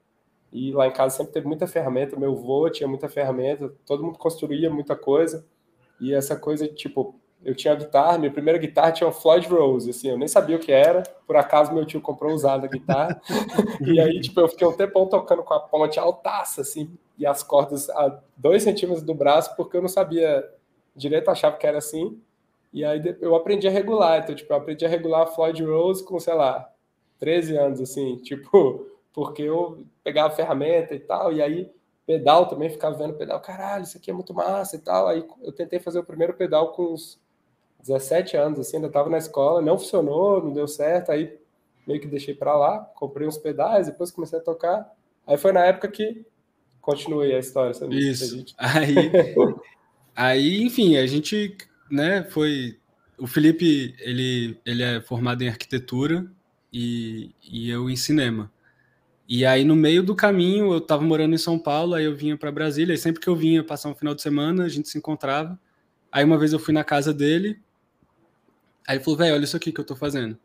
e 0.54 0.72
lá 0.72 0.88
em 0.88 0.94
casa 0.94 1.18
sempre 1.18 1.34
teve 1.34 1.48
muita 1.48 1.66
ferramenta. 1.66 2.16
Meu 2.16 2.34
avô 2.34 2.70
tinha 2.70 2.88
muita 2.88 3.10
ferramenta, 3.10 3.74
todo 3.88 4.04
mundo 4.04 4.20
construía 4.20 4.70
muita 4.70 4.96
coisa. 4.96 5.44
E 6.00 6.14
essa 6.14 6.36
coisa, 6.36 6.68
tipo, 6.68 7.20
eu 7.44 7.56
tinha 7.56 7.74
guitarra, 7.74 8.18
minha 8.18 8.32
primeira 8.32 8.60
guitarra 8.60 8.92
tinha 8.92 9.08
um 9.08 9.14
Floyd 9.14 9.48
Rose, 9.48 9.90
assim, 9.90 10.10
eu 10.10 10.18
nem 10.18 10.28
sabia 10.28 10.58
o 10.58 10.60
que 10.60 10.72
era, 10.72 11.04
por 11.26 11.38
acaso 11.38 11.74
meu 11.74 11.86
tio 11.86 12.02
comprou 12.02 12.34
usada 12.34 12.66
a 12.66 12.70
guitarra, 12.70 13.22
e 13.82 14.00
aí, 14.00 14.20
tipo, 14.20 14.40
eu 14.40 14.48
fiquei 14.48 14.68
um 14.68 14.76
tempão 14.76 15.08
tocando 15.08 15.44
com 15.44 15.54
a 15.54 15.60
ponte 15.60 16.00
altaça, 16.00 16.62
assim, 16.62 16.92
e 17.18 17.26
as 17.26 17.42
cordas 17.42 17.90
a 17.90 18.20
dois 18.36 18.64
centímetros 18.64 19.04
do 19.04 19.14
braço, 19.14 19.56
porque 19.56 19.78
eu 19.78 19.82
não 19.82 19.90
sabia 19.90 20.48
direito, 20.96 21.30
achava 21.30 21.58
que 21.58 21.66
era 21.66 21.78
assim, 21.78 22.20
e 22.74 22.84
aí 22.84 23.02
eu 23.22 23.34
aprendi 23.36 23.68
a 23.68 23.72
regular, 23.72 24.20
então, 24.20 24.36
tipo, 24.36 24.52
eu 24.52 24.58
aprendi 24.58 24.86
a 24.86 24.90
regular 24.90 25.22
a 25.22 25.28
Floyd 25.28 25.64
Rose 25.64 26.04
com, 26.04 26.20
sei 26.20 26.34
lá, 26.34 26.70
13 27.20 27.58
anos, 27.58 27.82
assim, 27.82 28.18
tipo, 28.24 28.86
porque 29.14 29.44
eu 29.44 29.86
pegava 30.04 30.36
ferramenta 30.36 30.94
e 30.94 31.00
tal, 31.00 31.32
e 31.32 31.42
aí 31.42 31.72
pedal 32.06 32.48
também, 32.48 32.70
ficava 32.70 32.98
vendo 32.98 33.14
pedal, 33.14 33.40
caralho, 33.40 33.84
isso 33.84 33.98
aqui 33.98 34.10
é 34.10 34.14
muito 34.14 34.34
massa 34.34 34.76
e 34.76 34.80
tal, 34.80 35.08
aí 35.08 35.24
eu 35.42 35.52
tentei 35.52 35.80
fazer 35.80 36.00
o 36.00 36.04
primeiro 36.04 36.34
pedal 36.34 36.74
com 36.74 36.94
uns 36.94 37.20
17 37.82 38.36
anos, 38.38 38.60
assim, 38.60 38.78
ainda 38.78 38.88
estava 38.88 39.10
na 39.10 39.18
escola, 39.18 39.62
não 39.62 39.78
funcionou, 39.78 40.44
não 40.44 40.54
deu 40.54 40.68
certo, 40.68 41.12
aí 41.12 41.38
meio 41.88 42.00
que 42.00 42.08
deixei 42.08 42.34
para 42.34 42.56
lá, 42.56 42.80
comprei 42.96 43.28
uns 43.28 43.38
pedais, 43.38 43.88
depois 43.88 44.12
comecei 44.12 44.38
a 44.38 44.42
tocar, 44.42 44.92
aí 45.26 45.38
foi 45.38 45.52
na 45.52 45.66
época 45.66 45.88
que 45.88 46.26
continuei 46.82 47.34
a 47.34 47.40
história, 47.40 47.74
sabe? 47.74 47.98
Isso, 47.98 48.46
aí, 48.58 48.96
aí, 50.16 50.64
enfim, 50.64 50.98
a 50.98 51.08
gente, 51.08 51.56
né, 51.90 52.24
foi, 52.24 52.78
o 53.18 53.26
Felipe, 53.26 53.96
ele, 54.00 54.60
ele 54.66 54.84
é 54.84 55.02
formado 55.02 55.42
em 55.42 55.48
arquitetura 55.48 56.26
e, 56.72 57.32
e 57.42 57.70
eu 57.70 57.90
em 57.90 57.96
cinema, 57.96 58.52
e 59.32 59.46
aí, 59.46 59.64
no 59.64 59.76
meio 59.76 60.02
do 60.02 60.16
caminho, 60.16 60.74
eu 60.74 60.80
estava 60.80 61.04
morando 61.04 61.36
em 61.36 61.38
São 61.38 61.60
Paulo, 61.60 61.94
aí 61.94 62.04
eu 62.06 62.16
vinha 62.16 62.36
para 62.36 62.52
Brasília, 62.52 62.96
e 62.96 62.98
sempre 62.98 63.22
que 63.22 63.28
eu 63.28 63.36
vinha 63.36 63.64
passar 63.64 63.88
um 63.88 63.94
final 63.94 64.16
de 64.16 64.24
semana, 64.24 64.64
a 64.64 64.68
gente 64.68 64.90
se 64.90 64.98
encontrava. 64.98 65.60
Aí, 66.12 66.26
uma 66.26 66.36
vez 66.36 66.52
eu 66.52 66.58
fui 66.58 66.74
na 66.74 66.84
casa 66.84 67.14
dele, 67.14 67.60
Aí 68.90 68.96
ele 68.96 69.04
falou, 69.04 69.20
velho, 69.20 69.36
olha 69.36 69.44
isso 69.44 69.56
aqui 69.56 69.72
que 69.72 69.80
eu 69.80 69.86
tô 69.86 69.96
fazendo. 69.96 70.36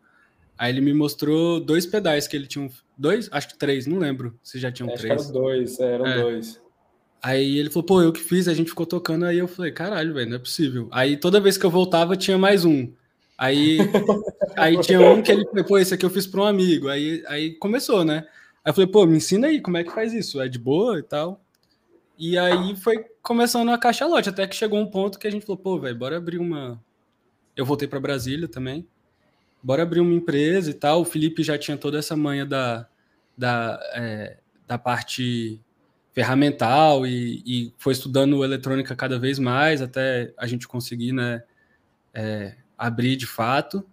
Aí 0.59 0.71
ele 0.71 0.83
me 0.83 0.93
mostrou 0.93 1.59
dois 1.59 1.87
pedais 1.87 2.29
que 2.29 2.37
ele 2.37 2.47
tinha. 2.47 2.69
Dois? 2.95 3.27
Acho 3.33 3.49
que 3.49 3.57
três, 3.57 3.87
não 3.87 3.97
lembro 3.99 4.39
se 4.43 4.59
já 4.59 4.71
tinham 4.71 4.93
Acho 4.93 4.99
três. 4.99 5.23
eram 5.23 5.33
dois, 5.33 5.81
é, 5.81 5.95
eram 5.95 6.07
é. 6.07 6.21
dois. 6.21 6.61
Aí 7.23 7.57
ele 7.57 7.71
falou, 7.71 7.87
pô, 7.87 8.03
eu 8.03 8.13
que 8.13 8.21
fiz, 8.21 8.47
a 8.47 8.53
gente 8.53 8.69
ficou 8.69 8.85
tocando, 8.85 9.25
aí 9.25 9.39
eu 9.39 9.49
falei, 9.49 9.73
caralho, 9.73 10.13
velho, 10.13 10.29
não 10.29 10.37
é 10.37 10.39
possível. 10.39 10.89
Aí 10.93 11.17
toda 11.17 11.41
vez 11.41 11.57
que 11.57 11.65
eu 11.65 11.71
voltava 11.71 12.19
tinha 12.19 12.37
mais 12.37 12.67
um. 12.67 12.93
Aí, 13.39 13.79
aí 14.59 14.79
tinha 14.83 15.01
um 15.01 15.23
que 15.23 15.33
ele 15.33 15.47
falou, 15.47 15.65
pô, 15.65 15.79
esse 15.79 15.95
aqui 15.95 16.05
eu 16.05 16.11
fiz 16.11 16.27
para 16.27 16.43
um 16.43 16.45
amigo. 16.45 16.89
Aí, 16.89 17.25
aí 17.27 17.55
começou, 17.55 18.05
né? 18.05 18.27
Aí 18.63 18.71
eu 18.71 18.75
falei, 18.75 18.91
pô, 18.91 19.07
me 19.07 19.17
ensina 19.17 19.47
aí 19.47 19.59
como 19.59 19.79
é 19.79 19.85
que 19.85 19.91
faz 19.91 20.13
isso. 20.13 20.39
É 20.39 20.49
de 20.49 20.59
boa 20.59 20.99
e 20.99 21.03
tal. 21.03 21.43
E 22.19 22.37
aí 22.37 22.77
foi 22.77 23.07
começando 23.23 23.71
a 23.71 23.79
caixa 23.79 24.05
lote, 24.05 24.29
até 24.29 24.47
que 24.47 24.55
chegou 24.55 24.79
um 24.79 24.91
ponto 24.91 25.19
que 25.19 25.27
a 25.27 25.31
gente 25.31 25.47
falou, 25.47 25.57
pô, 25.57 25.79
velho, 25.79 25.97
bora 25.97 26.19
abrir 26.19 26.37
uma, 26.37 26.79
eu 27.57 27.65
voltei 27.65 27.89
para 27.89 28.01
Brasília 28.01 28.49
também. 28.49 28.87
Bora 29.63 29.83
abrir 29.83 30.01
uma 30.01 30.13
empresa 30.13 30.71
e 30.71 30.75
tal. 30.75 31.01
O 31.01 31.05
Felipe 31.05 31.43
já 31.43 31.57
tinha 31.57 31.77
toda 31.77 31.99
essa 31.99 32.17
manha 32.17 32.45
da, 32.45 32.87
da, 33.37 33.81
é, 33.95 34.39
da 34.67 34.79
parte 34.79 35.61
ferramental 36.13 37.07
e, 37.07 37.43
e, 37.45 37.73
foi 37.77 37.93
estudando 37.93 38.45
eletrônica 38.45 38.95
cada 38.95 39.19
vez 39.19 39.39
mais 39.39 39.83
até 39.83 40.33
a 40.37 40.47
gente 40.47 40.69
conseguir 40.69 41.13
né, 41.13 41.43
é, 42.13 42.55
abrir 42.79 43.17
de 43.17 43.27
fato. 43.27 43.85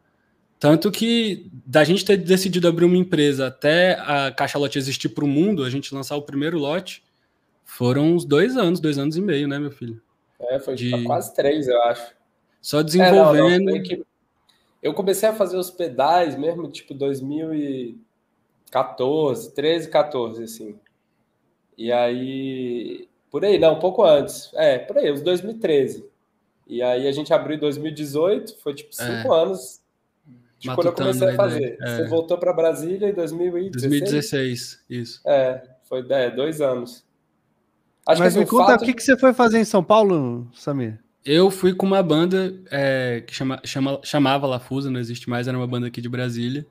Tanto 0.59 0.91
que 0.91 1.49
da 1.65 1.83
gente 1.83 2.05
ter 2.05 2.17
decidido 2.17 2.67
abrir 2.67 2.85
uma 2.85 2.97
empresa 2.97 3.47
até 3.47 3.93
a 3.93 4.31
Caixa 4.31 4.59
Lote 4.59 4.77
existir 4.77 5.09
para 5.09 5.25
o 5.25 5.27
mundo, 5.27 5.63
a 5.63 5.69
gente 5.71 5.93
lançar 5.95 6.15
o 6.15 6.21
primeiro 6.21 6.59
lote, 6.59 7.03
foram 7.65 8.13
uns 8.13 8.25
dois 8.25 8.55
anos, 8.55 8.79
dois 8.79 8.99
anos 8.99 9.17
e 9.17 9.21
meio, 9.21 9.47
né, 9.47 9.57
meu 9.57 9.71
filho? 9.71 9.99
É, 10.39 10.59
foi 10.59 10.75
de... 10.75 11.03
quase 11.03 11.33
três, 11.33 11.67
eu 11.67 11.81
acho. 11.83 12.13
Só 12.61 12.81
desenvolvendo. 12.81 13.69
É, 13.69 13.79
não, 13.79 13.97
não, 13.97 14.05
eu 14.81 14.93
comecei 14.93 15.27
a 15.29 15.33
fazer 15.33 15.57
os 15.57 15.69
pedais 15.69 16.37
mesmo, 16.37 16.69
tipo 16.69 16.93
2014, 16.93 19.53
13, 19.53 19.89
14, 19.89 20.43
assim. 20.43 20.79
E 21.77 21.91
aí. 21.91 23.09
Por 23.29 23.43
aí, 23.45 23.59
não, 23.59 23.75
um 23.75 23.79
pouco 23.79 24.03
antes. 24.03 24.49
É, 24.55 24.79
por 24.79 24.97
aí, 24.97 25.11
uns 25.11 25.21
2013. 25.21 26.09
E 26.67 26.81
aí 26.81 27.07
a 27.07 27.11
gente 27.11 27.31
abriu 27.33 27.57
em 27.57 27.59
2018, 27.59 28.57
foi 28.59 28.73
tipo 28.73 28.95
cinco 28.95 29.33
é. 29.33 29.43
anos 29.43 29.81
de 30.57 30.67
Matutando 30.67 30.95
quando 30.95 30.97
eu 31.07 31.13
comecei 31.13 31.29
a 31.29 31.35
fazer. 31.35 31.77
É. 31.81 31.97
Você 31.97 32.07
voltou 32.07 32.37
para 32.37 32.53
Brasília 32.53 33.09
em 33.09 33.13
2016? 33.13 33.89
2016, 33.89 34.85
isso. 34.89 35.21
É, 35.25 35.61
foi 35.83 36.05
é, 36.09 36.29
dois 36.29 36.61
anos. 36.61 37.03
Acho 38.05 38.21
Mas 38.21 38.33
que, 38.33 38.39
assim, 38.39 38.39
me 38.39 38.45
conta, 38.45 38.75
o 38.75 38.79
que, 38.79 38.93
que 38.93 39.03
você 39.03 39.17
foi 39.17 39.33
fazer 39.33 39.59
em 39.59 39.65
São 39.65 39.83
Paulo, 39.83 40.47
Samir? 40.53 40.97
Eu 41.23 41.51
fui 41.51 41.73
com 41.73 41.85
uma 41.85 42.01
banda 42.01 42.53
é, 42.71 43.23
que 43.25 43.33
chama, 43.33 43.61
chama, 43.63 43.99
chamava 44.03 44.59
não 44.89 44.99
existe 44.99 45.29
mais, 45.29 45.47
era 45.47 45.57
uma 45.57 45.67
banda 45.67 45.87
aqui 45.87 46.01
de 46.01 46.09
Brasília. 46.09 46.65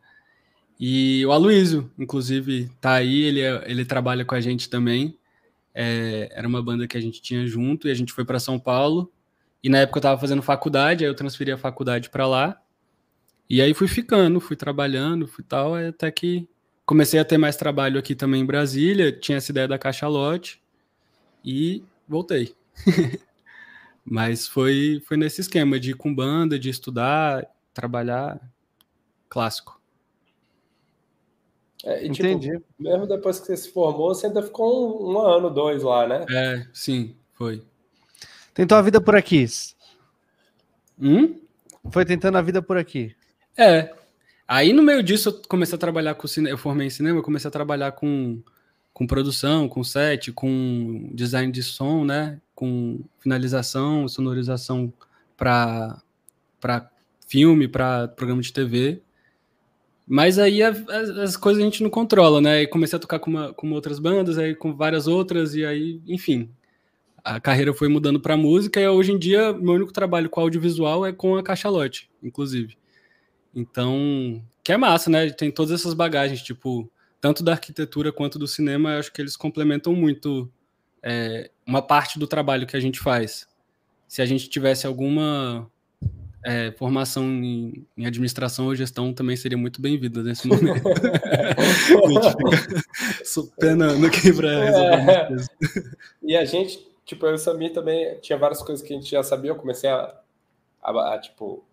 E 0.78 1.24
o 1.26 1.32
Aloysio, 1.32 1.90
inclusive, 1.98 2.68
tá 2.80 2.94
aí, 2.94 3.22
ele, 3.22 3.40
é, 3.42 3.70
ele 3.70 3.84
trabalha 3.84 4.24
com 4.24 4.34
a 4.34 4.40
gente 4.40 4.68
também. 4.68 5.16
É, 5.72 6.30
era 6.32 6.48
uma 6.48 6.62
banda 6.62 6.88
que 6.88 6.96
a 6.96 7.00
gente 7.00 7.22
tinha 7.22 7.46
junto 7.46 7.86
e 7.86 7.90
a 7.90 7.94
gente 7.94 8.12
foi 8.12 8.24
para 8.24 8.40
São 8.40 8.58
Paulo. 8.58 9.12
E 9.62 9.68
na 9.68 9.78
época 9.78 9.98
eu 9.98 10.00
estava 10.00 10.20
fazendo 10.20 10.42
faculdade, 10.42 11.04
aí 11.04 11.10
eu 11.10 11.14
transferi 11.14 11.52
a 11.52 11.58
faculdade 11.58 12.10
para 12.10 12.26
lá. 12.26 12.60
E 13.48 13.60
aí 13.60 13.74
fui 13.74 13.86
ficando, 13.86 14.40
fui 14.40 14.56
trabalhando, 14.56 15.28
fui 15.28 15.44
tal, 15.44 15.74
até 15.74 16.10
que 16.10 16.48
comecei 16.84 17.20
a 17.20 17.24
ter 17.24 17.38
mais 17.38 17.56
trabalho 17.56 17.98
aqui 17.98 18.14
também 18.14 18.42
em 18.42 18.46
Brasília, 18.46 19.12
tinha 19.12 19.38
essa 19.38 19.52
ideia 19.52 19.68
da 19.68 19.78
caixa 19.78 20.08
lote 20.08 20.60
e 21.44 21.84
voltei. 22.08 22.54
Mas 24.10 24.48
foi, 24.48 25.00
foi 25.06 25.16
nesse 25.16 25.40
esquema 25.40 25.78
de 25.78 25.92
ir 25.92 25.94
com 25.94 26.12
banda, 26.12 26.58
de 26.58 26.68
estudar, 26.68 27.46
trabalhar, 27.72 28.40
clássico. 29.28 29.80
É, 31.84 32.04
e, 32.04 32.10
tipo, 32.10 32.26
Entendi. 32.26 32.60
mesmo 32.76 33.06
depois 33.06 33.38
que 33.38 33.46
você 33.46 33.56
se 33.56 33.70
formou, 33.70 34.12
você 34.12 34.26
ainda 34.26 34.42
ficou 34.42 35.08
um, 35.08 35.12
um, 35.12 35.18
ano, 35.20 35.48
dois 35.48 35.84
lá, 35.84 36.08
né? 36.08 36.26
É, 36.28 36.66
sim, 36.74 37.14
foi. 37.34 37.62
Tentou 38.52 38.76
a 38.76 38.82
vida 38.82 39.00
por 39.00 39.14
aqui. 39.14 39.46
Hum? 41.00 41.38
Foi 41.92 42.04
tentando 42.04 42.36
a 42.36 42.42
vida 42.42 42.60
por 42.60 42.76
aqui. 42.76 43.14
É. 43.56 43.94
Aí 44.46 44.72
no 44.72 44.82
meio 44.82 45.04
disso 45.04 45.28
eu 45.28 45.42
comecei 45.48 45.76
a 45.76 45.78
trabalhar 45.78 46.16
com 46.16 46.26
cinema, 46.26 46.52
eu 46.52 46.58
formei 46.58 46.88
em 46.88 46.90
cinema, 46.90 47.20
eu 47.20 47.22
comecei 47.22 47.46
a 47.46 47.52
trabalhar 47.52 47.92
com, 47.92 48.42
com 48.92 49.06
produção, 49.06 49.68
com 49.68 49.84
set, 49.84 50.32
com 50.32 51.08
design 51.14 51.52
de 51.52 51.62
som, 51.62 52.04
né? 52.04 52.40
Com 52.60 53.00
finalização, 53.20 54.06
sonorização 54.06 54.92
para 55.34 56.02
filme, 57.26 57.66
para 57.66 58.06
programa 58.08 58.42
de 58.42 58.52
TV. 58.52 59.00
Mas 60.06 60.38
aí 60.38 60.62
as, 60.62 60.86
as, 60.90 61.36
coisas 61.38 61.62
a 61.62 61.64
gente 61.64 61.82
não 61.82 61.88
controla, 61.88 62.38
né? 62.38 62.60
E 62.60 62.66
comecei 62.66 62.98
a 62.98 63.00
tocar 63.00 63.18
com, 63.18 63.30
uma, 63.30 63.54
com 63.54 63.72
outras 63.72 63.98
bandas, 63.98 64.36
aí 64.36 64.54
com 64.54 64.76
várias 64.76 65.06
outras, 65.06 65.54
e 65.54 65.64
aí, 65.64 66.02
enfim, 66.06 66.50
a 67.24 67.40
carreira 67.40 67.72
foi 67.72 67.88
mudando 67.88 68.20
para 68.20 68.36
música, 68.36 68.78
e 68.78 68.86
hoje 68.86 69.12
em 69.12 69.18
dia 69.18 69.54
meu 69.54 69.72
único 69.72 69.92
trabalho 69.92 70.28
com 70.28 70.42
audiovisual 70.42 71.06
é 71.06 71.14
com 71.14 71.36
a 71.36 71.42
Cachalote, 71.42 72.10
inclusive. 72.22 72.76
Então, 73.54 74.44
que 74.62 74.70
é 74.70 74.76
massa, 74.76 75.08
né? 75.08 75.30
Tem 75.30 75.50
todas 75.50 75.72
essas 75.72 75.94
bagagens, 75.94 76.42
tipo, 76.42 76.90
tanto 77.22 77.42
da 77.42 77.52
arquitetura 77.52 78.12
quanto 78.12 78.38
do 78.38 78.46
cinema, 78.46 78.92
eu 78.92 78.98
acho 78.98 79.12
que 79.12 79.22
eles 79.22 79.34
complementam 79.34 79.94
muito 79.94 80.52
é, 81.02 81.50
uma 81.66 81.82
parte 81.82 82.18
do 82.18 82.26
trabalho 82.26 82.66
que 82.66 82.76
a 82.76 82.80
gente 82.80 83.00
faz. 83.00 83.48
Se 84.06 84.20
a 84.20 84.26
gente 84.26 84.48
tivesse 84.48 84.86
alguma 84.86 85.70
é, 86.44 86.72
formação 86.72 87.24
em, 87.24 87.86
em, 87.96 88.06
administração 88.06 88.66
ou 88.66 88.74
gestão, 88.74 89.12
também 89.12 89.36
seria 89.36 89.58
muito 89.58 89.80
bem-vinda 89.80 90.22
nesse 90.22 90.48
momento. 90.48 90.82
penando 93.58 94.06
aqui 94.06 94.32
para 94.32 94.64
resolver 94.64 95.10
é. 95.10 95.28
E 96.22 96.36
a 96.36 96.44
gente, 96.44 96.86
tipo, 97.04 97.26
eu 97.26 97.32
e 97.32 97.34
o 97.34 97.38
Samir 97.38 97.72
também 97.72 98.18
tinha 98.20 98.38
várias 98.38 98.62
coisas 98.62 98.86
que 98.86 98.92
a 98.92 98.96
gente 98.96 99.10
já 99.10 99.22
sabia. 99.22 99.50
Eu 99.50 99.56
comecei 99.56 99.88
a, 99.88 100.14
a, 100.82 101.14
a 101.14 101.18
tipo, 101.18 101.64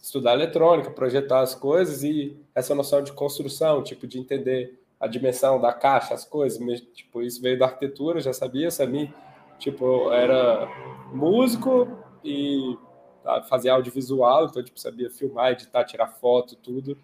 estudar 0.00 0.34
eletrônica, 0.34 0.90
projetar 0.90 1.40
as 1.40 1.54
coisas 1.54 2.02
e 2.02 2.36
essa 2.54 2.74
noção 2.74 3.02
de 3.02 3.12
construção, 3.12 3.82
tipo, 3.82 4.06
de 4.06 4.18
entender 4.18 4.79
a 5.00 5.06
dimensão 5.06 5.58
da 5.58 5.72
caixa, 5.72 6.12
as 6.12 6.26
coisas, 6.26 6.60
tipo, 6.92 7.22
isso 7.22 7.40
veio 7.40 7.58
da 7.58 7.64
arquitetura, 7.64 8.20
já 8.20 8.34
sabia, 8.34 8.70
sabia, 8.70 9.12
tipo, 9.58 10.12
era 10.12 10.68
músico 11.10 11.88
e 12.22 12.76
tá, 13.24 13.42
fazia 13.44 13.72
audiovisual, 13.72 14.44
então, 14.44 14.62
tipo, 14.62 14.78
sabia 14.78 15.10
filmar, 15.10 15.52
editar, 15.52 15.84
tirar 15.84 16.08
foto, 16.08 16.54
tudo, 16.54 16.98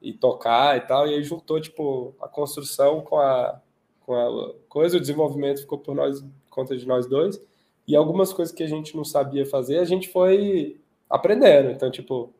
e 0.00 0.12
tocar 0.12 0.76
e 0.76 0.80
tal, 0.82 1.08
e 1.08 1.14
aí 1.14 1.22
juntou, 1.24 1.60
tipo, 1.60 2.14
a 2.20 2.28
construção 2.28 3.00
com 3.00 3.18
a, 3.18 3.60
com 4.06 4.14
a 4.14 4.54
coisa, 4.68 4.96
o 4.96 5.00
desenvolvimento 5.00 5.60
ficou 5.60 5.78
por 5.78 5.94
nós, 5.94 6.24
conta 6.48 6.76
de 6.76 6.86
nós 6.86 7.06
dois, 7.06 7.42
e 7.86 7.96
algumas 7.96 8.32
coisas 8.32 8.54
que 8.54 8.62
a 8.62 8.68
gente 8.68 8.96
não 8.96 9.04
sabia 9.04 9.44
fazer, 9.44 9.78
a 9.78 9.84
gente 9.84 10.08
foi 10.08 10.80
aprendendo, 11.08 11.72
então, 11.72 11.90
tipo, 11.90 12.32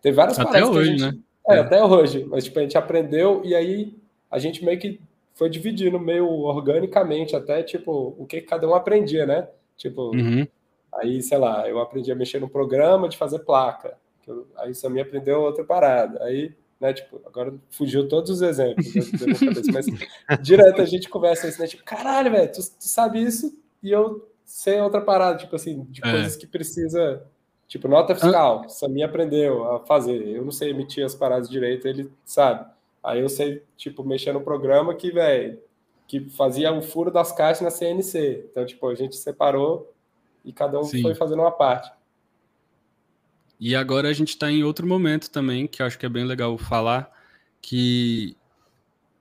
teve 0.00 0.14
várias 0.14 0.38
Até 0.38 0.64
hoje, 0.64 0.90
gente, 0.90 1.02
né? 1.02 1.18
É, 1.46 1.58
até 1.58 1.84
hoje. 1.84 2.24
Mas, 2.24 2.44
tipo, 2.44 2.58
a 2.58 2.62
gente 2.62 2.78
aprendeu 2.78 3.42
e 3.44 3.54
aí 3.54 3.94
a 4.34 4.38
gente 4.40 4.64
meio 4.64 4.80
que 4.80 5.00
foi 5.32 5.48
dividindo 5.48 5.96
meio 5.96 6.28
organicamente 6.28 7.36
até, 7.36 7.62
tipo, 7.62 8.16
o 8.18 8.26
que 8.26 8.40
cada 8.40 8.68
um 8.68 8.74
aprendia, 8.74 9.24
né? 9.24 9.48
Tipo, 9.76 10.12
uhum. 10.12 10.44
aí, 10.92 11.22
sei 11.22 11.38
lá, 11.38 11.68
eu 11.68 11.78
aprendi 11.80 12.10
a 12.10 12.16
mexer 12.16 12.40
no 12.40 12.48
programa 12.48 13.08
de 13.08 13.16
fazer 13.16 13.38
placa. 13.38 13.96
Eu, 14.26 14.48
aí 14.56 14.74
Samir 14.74 15.04
aprendeu 15.04 15.40
outra 15.40 15.62
parada. 15.62 16.20
Aí, 16.24 16.52
né, 16.80 16.92
tipo, 16.92 17.20
agora 17.24 17.54
fugiu 17.70 18.08
todos 18.08 18.28
os 18.28 18.42
exemplos 18.42 18.92
cabeça, 19.38 19.70
mas 19.72 19.86
direto 20.42 20.82
a 20.82 20.84
gente 20.84 21.08
conversa 21.08 21.46
isso, 21.46 21.60
né? 21.60 21.68
Tipo, 21.68 21.84
caralho, 21.84 22.32
velho, 22.32 22.50
tu, 22.50 22.58
tu, 22.58 22.88
sabe 22.88 23.22
isso 23.22 23.56
e 23.80 23.92
eu 23.92 24.28
sei 24.44 24.80
outra 24.80 25.00
parada, 25.00 25.38
tipo 25.38 25.54
assim, 25.54 25.84
de 25.90 26.00
é. 26.04 26.10
coisas 26.10 26.34
que 26.34 26.46
precisa. 26.48 27.24
Tipo, 27.68 27.86
nota 27.86 28.16
fiscal, 28.16 28.62
ah. 28.64 28.68
Samir 28.68 29.04
aprendeu 29.04 29.64
a 29.72 29.86
fazer. 29.86 30.26
Eu 30.26 30.44
não 30.44 30.50
sei 30.50 30.70
emitir 30.70 31.04
as 31.04 31.14
paradas 31.14 31.48
direito, 31.48 31.86
ele 31.86 32.10
sabe. 32.24 32.73
Aí 33.04 33.20
eu 33.20 33.28
sei, 33.28 33.62
tipo, 33.76 34.02
mexer 34.02 34.32
no 34.32 34.40
programa 34.40 34.94
que, 34.94 35.10
velho, 35.10 35.58
que 36.08 36.20
fazia 36.30 36.72
o 36.72 36.80
furo 36.80 37.10
das 37.10 37.32
caixas 37.32 37.60
na 37.60 37.70
CNC. 37.70 38.46
Então, 38.50 38.64
tipo, 38.64 38.88
a 38.88 38.94
gente 38.94 39.14
separou 39.16 39.92
e 40.42 40.52
cada 40.52 40.80
um 40.80 40.84
Sim. 40.84 41.02
foi 41.02 41.14
fazendo 41.14 41.40
uma 41.40 41.52
parte. 41.52 41.92
E 43.60 43.76
agora 43.76 44.08
a 44.08 44.12
gente 44.12 44.30
está 44.30 44.50
em 44.50 44.64
outro 44.64 44.86
momento 44.86 45.30
também, 45.30 45.66
que 45.66 45.82
acho 45.82 45.98
que 45.98 46.06
é 46.06 46.08
bem 46.08 46.24
legal 46.24 46.56
falar, 46.56 47.10
que 47.60 48.36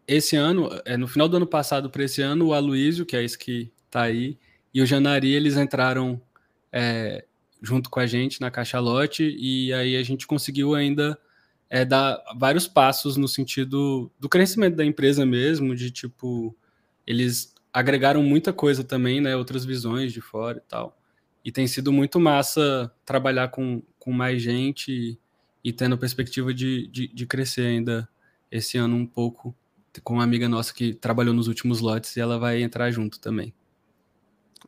esse 0.08 0.36
ano, 0.36 0.70
é, 0.86 0.96
no 0.96 1.08
final 1.08 1.28
do 1.28 1.38
ano 1.38 1.48
passado 1.48 1.90
para 1.90 2.04
esse 2.04 2.22
ano, 2.22 2.48
o 2.48 2.54
Aloísio, 2.54 3.06
que 3.06 3.16
é 3.16 3.24
esse 3.24 3.38
que 3.38 3.72
está 3.86 4.04
aí, 4.04 4.38
e 4.74 4.82
o 4.82 4.86
Janari, 4.86 5.32
eles 5.32 5.56
entraram 5.56 6.22
é, 6.72 7.26
junto 7.62 7.90
com 7.90 8.00
a 8.00 8.08
gente 8.08 8.42
na 8.42 8.50
Caixa 8.50 8.80
Lote, 8.80 9.36
e 9.38 9.72
aí 9.74 9.96
a 9.96 10.04
gente 10.04 10.26
conseguiu 10.26 10.74
ainda 10.74 11.18
é 11.74 11.84
dar 11.84 12.24
vários 12.38 12.68
passos 12.68 13.18
no 13.18 13.28
sentido 13.28 14.12
do 14.20 14.30
crescimento 14.30 14.76
da 14.76 14.86
empresa 14.86 15.26
mesmo, 15.26 15.76
de 15.76 15.90
tipo, 15.90 16.56
eles 17.06 17.52
agregaram 17.74 18.22
muita 18.22 18.54
coisa 18.54 18.84
também, 18.84 19.20
né, 19.20 19.36
outras 19.36 19.66
visões 19.66 20.14
de 20.14 20.22
fora 20.22 20.60
e 20.60 20.70
tal. 20.70 20.96
E 21.44 21.52
tem 21.52 21.66
sido 21.66 21.92
muito 21.92 22.20
massa 22.20 22.94
trabalhar 23.04 23.48
com, 23.48 23.82
com 23.98 24.12
mais 24.12 24.40
gente 24.40 24.92
e, 24.92 25.20
e 25.64 25.74
tendo 25.74 25.98
perspectiva 25.98 26.54
de, 26.54 26.86
de, 26.90 27.08
de, 27.08 27.26
crescer 27.26 27.66
ainda 27.66 28.08
esse 28.52 28.78
ano 28.78 28.96
um 28.96 29.08
pouco 29.08 29.56
com 30.04 30.14
uma 30.14 30.24
amiga 30.24 30.48
nossa 30.48 30.72
que 30.72 30.94
trabalhou 30.94 31.34
nos 31.34 31.48
últimos 31.48 31.80
lotes 31.80 32.16
e 32.16 32.20
ela 32.20 32.38
vai 32.38 32.62
entrar 32.62 32.92
junto 32.92 33.20
também. 33.20 33.52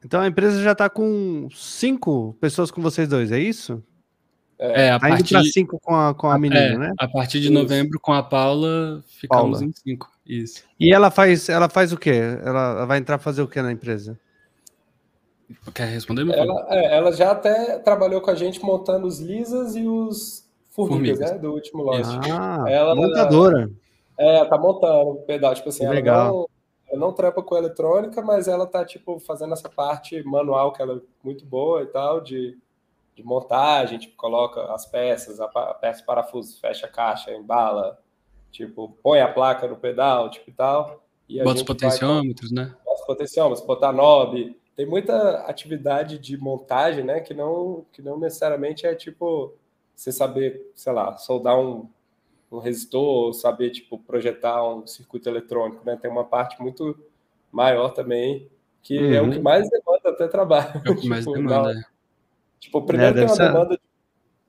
Então 0.04 0.22
a 0.22 0.28
empresa 0.28 0.60
já 0.64 0.72
está 0.72 0.90
com 0.90 1.50
cinco 1.54 2.36
pessoas 2.42 2.72
com 2.72 2.82
vocês 2.82 3.08
dois, 3.08 3.32
é 3.32 3.40
isso? 3.40 3.84
É, 4.58 4.92
a 4.92 5.00
partir 5.00 5.34
para 5.34 5.44
cinco 5.44 5.80
com 5.80 5.94
a, 5.94 6.14
com 6.14 6.30
a 6.30 6.40
menina, 6.40 6.62
é, 6.62 6.78
né? 6.78 6.94
A 6.98 7.08
partir 7.08 7.42
de 7.42 7.50
novembro 7.50 8.00
com 8.00 8.14
a 8.14 8.24
Paula 8.24 9.04
ficamos 9.06 9.60
Paula. 9.60 9.66
em 9.66 9.74
cinco. 9.74 10.10
Isso. 10.26 10.64
E 10.80 10.94
ela 10.94 11.12
faz, 11.12 11.50
ela 11.50 11.68
faz 11.68 11.92
o 11.92 11.98
quê? 11.98 12.22
Ela 12.44 12.86
vai 12.86 12.98
entrar 12.98 13.18
fazer 13.18 13.42
o 13.42 13.48
quê 13.48 13.62
na 13.62 13.72
empresa? 13.72 14.18
Quer 15.74 15.88
responder? 15.88 16.24
Meu 16.24 16.34
ela, 16.34 16.68
é, 16.70 16.98
ela 16.98 17.12
já 17.12 17.32
até 17.32 17.78
trabalhou 17.80 18.22
com 18.22 18.32
a 18.32 18.36
gente 18.36 18.64
montando 18.64 19.06
os 19.06 19.20
lisas 19.20 19.76
e 19.76 19.86
os 19.86 20.48
formigas, 20.72 21.18
formigas. 21.18 21.32
né? 21.32 21.38
Do 21.38 21.54
último 21.54 21.84
lote. 21.84 22.08
Ah, 22.32 22.64
ela, 22.68 22.96
montadora. 22.96 23.70
É, 24.18 24.46
tá 24.46 24.58
montando 24.58 25.10
o 25.12 25.16
pedal. 25.18 25.54
Tipo 25.54 25.70
assim, 25.70 25.88
legal. 25.88 26.34
Não, 26.34 26.50
ela 26.90 27.00
não 27.00 27.14
trampa 27.14 27.44
com 27.44 27.58
eletrônica, 27.58 28.22
mas 28.22 28.48
ela 28.48 28.66
tá, 28.66 28.84
tipo, 28.86 29.20
fazendo 29.20 29.54
essa 29.54 29.70
parte 29.70 30.24
manual 30.24 30.72
que 30.72 30.82
ela 30.82 30.96
é 30.96 31.02
muito 31.24 31.46
boa 31.46 31.84
e 31.84 31.88
tal, 31.88 32.22
de 32.22 32.58
de 33.16 33.24
montagem, 33.24 33.98
tipo, 33.98 34.16
coloca 34.18 34.62
as 34.74 34.86
peças, 34.86 35.40
aperta 35.40 36.00
os 36.00 36.02
parafusos, 36.02 36.60
fecha 36.60 36.86
a 36.86 36.90
caixa, 36.90 37.32
embala, 37.32 37.98
tipo, 38.52 38.98
põe 39.02 39.22
a 39.22 39.32
placa 39.32 39.68
no 39.68 39.78
pedal, 39.78 40.30
tipo 40.30 40.50
e 40.50 40.54
tal. 40.54 41.04
E 41.28 41.42
Bota 41.42 41.58
os 41.58 41.64
potenciômetros, 41.64 42.52
vai, 42.52 42.66
né? 42.66 42.76
Bota 42.84 43.00
os 43.00 43.08
potenciômetros, 43.08 43.66
botar 43.66 43.94
knob. 43.94 44.56
Tem 44.76 44.86
muita 44.86 45.40
atividade 45.48 46.20
de 46.20 46.38
montagem, 46.38 47.04
né, 47.04 47.22
que 47.22 47.34
não, 47.34 47.86
que 47.94 48.02
não 48.02 48.20
necessariamente 48.20 48.86
é, 48.86 48.94
tipo, 48.94 49.54
você 49.96 50.12
saber, 50.12 50.70
sei 50.76 50.92
lá, 50.92 51.16
soldar 51.18 51.58
um, 51.58 51.90
um 52.52 52.60
resistor, 52.60 53.34
saber, 53.34 53.70
tipo, 53.70 53.98
projetar 53.98 54.68
um 54.68 54.86
circuito 54.86 55.30
eletrônico, 55.30 55.86
né? 55.86 55.96
Tem 55.96 56.12
uma 56.12 56.26
parte 56.26 56.62
muito 56.62 57.00
maior 57.50 57.92
também, 57.92 58.50
que 58.82 59.00
uhum. 59.00 59.14
é 59.14 59.22
o 59.22 59.30
que 59.30 59.38
uhum. 59.38 59.44
mais 59.44 59.70
demanda 59.70 60.10
até 60.10 60.28
trabalho. 60.28 60.82
É 60.86 60.92
o 60.92 60.96
que 60.98 61.08
mais 61.08 61.24
tipo, 61.26 61.38
demanda, 61.38 61.72
é. 61.72 61.95
Tipo, 62.60 62.82
primeiro 62.84 63.14
é, 63.14 63.20
tem 63.20 63.26
uma 63.26 63.36
ser... 63.36 63.48
demanda 63.48 63.80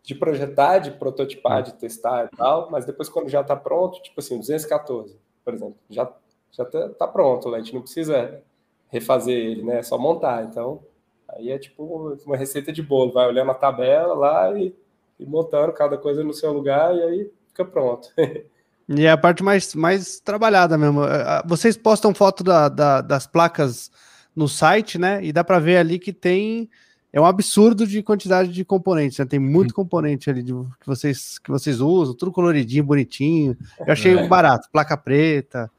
de 0.03 0.15
projetar, 0.15 0.79
de 0.79 0.93
prototipar, 0.93 1.63
de 1.63 1.75
testar 1.75 2.31
e 2.33 2.37
tal, 2.37 2.71
mas 2.71 2.85
depois 2.85 3.09
quando 3.09 3.29
já 3.29 3.41
está 3.41 3.57
pronto, 3.57 4.01
tipo 4.03 4.21
assim, 4.21 4.39
214, 4.39 5.19
por 5.45 5.53
exemplo, 5.53 5.77
já 5.91 6.11
já 6.57 6.65
tá, 6.65 6.89
tá 6.91 7.07
pronto, 7.07 7.55
a 7.55 7.59
gente 7.59 7.75
não 7.75 7.83
precisa 7.83 8.41
refazer 8.89 9.35
ele, 9.35 9.63
né? 9.63 9.79
É 9.79 9.83
só 9.83 9.99
montar. 9.99 10.45
Então, 10.45 10.83
aí 11.29 11.51
é 11.51 11.59
tipo 11.59 12.17
uma 12.25 12.37
receita 12.37 12.73
de 12.73 12.83
bolo, 12.83 13.13
vai 13.13 13.27
olhando 13.27 13.51
a 13.51 13.55
tabela 13.55 14.15
lá 14.15 14.59
e, 14.59 14.75
e 15.19 15.27
montando 15.27 15.73
cada 15.73 15.99
coisa 15.99 16.25
no 16.25 16.33
seu 16.33 16.53
lugar 16.53 16.95
e 16.97 17.03
aí 17.03 17.31
fica 17.49 17.65
pronto. 17.65 18.09
E 18.89 19.05
é 19.05 19.11
a 19.11 19.19
parte 19.19 19.43
mais, 19.43 19.75
mais 19.75 20.21
trabalhada 20.21 20.79
mesmo. 20.79 21.03
É, 21.03 21.43
vocês 21.45 21.77
postam 21.77 22.15
foto 22.15 22.45
da, 22.45 22.69
da, 22.69 23.01
das 23.01 23.27
placas 23.27 23.91
no 24.33 24.47
site, 24.47 24.97
né? 24.97 25.19
E 25.25 25.33
dá 25.33 25.43
para 25.43 25.59
ver 25.59 25.79
ali 25.79 25.99
que 25.99 26.13
tem 26.13 26.71
é 27.17 27.21
um 27.21 27.25
absurdo 27.25 27.87
de 27.87 28.03
quantidade 28.03 28.53
de 28.53 28.63
componentes, 28.63 29.17
né? 29.17 29.25
Tem 29.25 29.39
muito 29.39 29.71
uhum. 29.71 29.77
componente 29.77 30.29
ali 30.29 30.43
de, 30.43 30.53
que, 30.53 30.87
vocês, 30.87 31.39
que 31.39 31.51
vocês 31.51 31.81
usam, 31.81 32.15
tudo 32.15 32.31
coloridinho, 32.31 32.85
bonitinho. 32.85 33.57
Eu 33.81 33.91
achei 33.95 34.19
é. 34.19 34.29
barato, 34.29 34.69
placa 34.71 34.99
preta, 34.99 35.71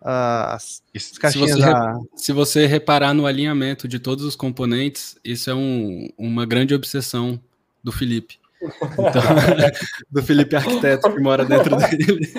as, 0.00 0.82
as 0.94 1.18
caixinhas 1.18 1.50
se 1.50 1.56
você, 1.58 1.70
da... 1.70 2.00
se 2.14 2.32
você 2.32 2.66
reparar 2.66 3.12
no 3.12 3.26
alinhamento 3.26 3.86
de 3.86 3.98
todos 3.98 4.24
os 4.24 4.34
componentes, 4.34 5.18
isso 5.22 5.50
é 5.50 5.54
um, 5.54 6.08
uma 6.16 6.46
grande 6.46 6.74
obsessão 6.74 7.38
do 7.84 7.92
Felipe. 7.92 8.38
Então, 8.94 9.22
do 10.10 10.22
Felipe 10.22 10.56
Arquiteto 10.56 11.12
que 11.12 11.20
mora 11.20 11.44
dentro 11.44 11.76
dele. 11.76 12.32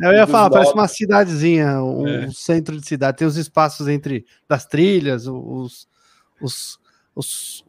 É, 0.00 0.08
eu 0.08 0.12
ia 0.14 0.26
falar, 0.26 0.48
parece 0.48 0.72
uma 0.72 0.88
cidadezinha, 0.88 1.82
um 1.82 2.08
é. 2.08 2.30
centro 2.30 2.80
de 2.80 2.86
cidade. 2.86 3.18
Tem 3.18 3.26
os 3.26 3.36
espaços 3.36 3.86
entre 3.86 4.24
das 4.48 4.64
trilhas, 4.64 5.26
os, 5.26 5.86
os 6.40 6.80
os, 7.14 7.64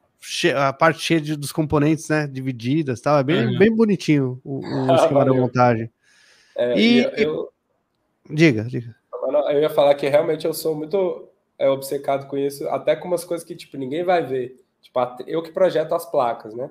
a 0.56 0.74
parte 0.74 1.02
cheia 1.02 1.22
de, 1.22 1.36
dos 1.36 1.52
componentes, 1.52 2.08
né? 2.10 2.28
Divididas 2.28 3.02
tal. 3.02 3.20
É 3.20 3.24
bem, 3.24 3.46
uhum. 3.46 3.58
bem 3.58 3.76
bonitinho 3.76 4.42
o, 4.44 4.60
o 4.60 4.92
ah, 4.92 4.96
esquema 5.02 5.26
da 5.26 5.34
montagem. 5.34 5.92
É, 6.56 6.80
e, 6.80 7.04
eu, 7.04 7.12
eu, 7.12 7.54
diga, 8.30 8.64
diga. 8.64 8.96
Eu 9.50 9.62
ia 9.62 9.70
falar 9.70 9.96
que 9.96 10.08
realmente 10.08 10.46
eu 10.46 10.54
sou 10.54 10.76
muito 10.76 11.30
é, 11.58 11.70
obcecado 11.70 12.28
com 12.28 12.38
isso, 12.38 12.68
até 12.70 12.96
com 12.96 13.08
umas 13.08 13.24
coisas 13.24 13.46
que 13.46 13.56
tipo 13.56 13.78
ninguém 13.78 14.04
vai 14.04 14.26
ver. 14.26 14.64
Tipo, 14.82 15.00
eu 15.26 15.42
que 15.42 15.52
projeto 15.52 15.94
as 15.94 16.10
placas, 16.10 16.54
né? 16.54 16.70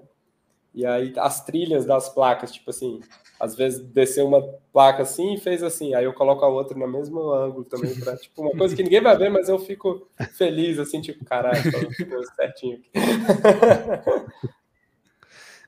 E 0.74 0.86
aí 0.86 1.12
as 1.16 1.44
trilhas 1.44 1.84
das 1.84 2.08
placas, 2.08 2.52
tipo 2.52 2.70
assim, 2.70 3.00
às 3.42 3.56
vezes 3.56 3.80
desceu 3.80 4.24
uma 4.24 4.40
placa 4.72 5.02
assim 5.02 5.34
e 5.34 5.40
fez 5.40 5.64
assim, 5.64 5.96
aí 5.96 6.04
eu 6.04 6.12
coloco 6.12 6.44
a 6.44 6.48
outra 6.48 6.78
no 6.78 6.86
mesmo 6.86 7.32
ângulo 7.32 7.64
também, 7.64 7.92
pra, 7.98 8.16
tipo, 8.16 8.40
uma 8.40 8.52
coisa 8.52 8.76
que 8.76 8.84
ninguém 8.84 9.02
vai 9.02 9.18
ver, 9.18 9.30
mas 9.30 9.48
eu 9.48 9.58
fico 9.58 10.08
feliz, 10.34 10.78
assim, 10.78 11.00
tipo, 11.00 11.24
caralho, 11.24 11.60
ficou 11.92 12.22
certinho 12.36 12.76
aqui. 12.76 12.90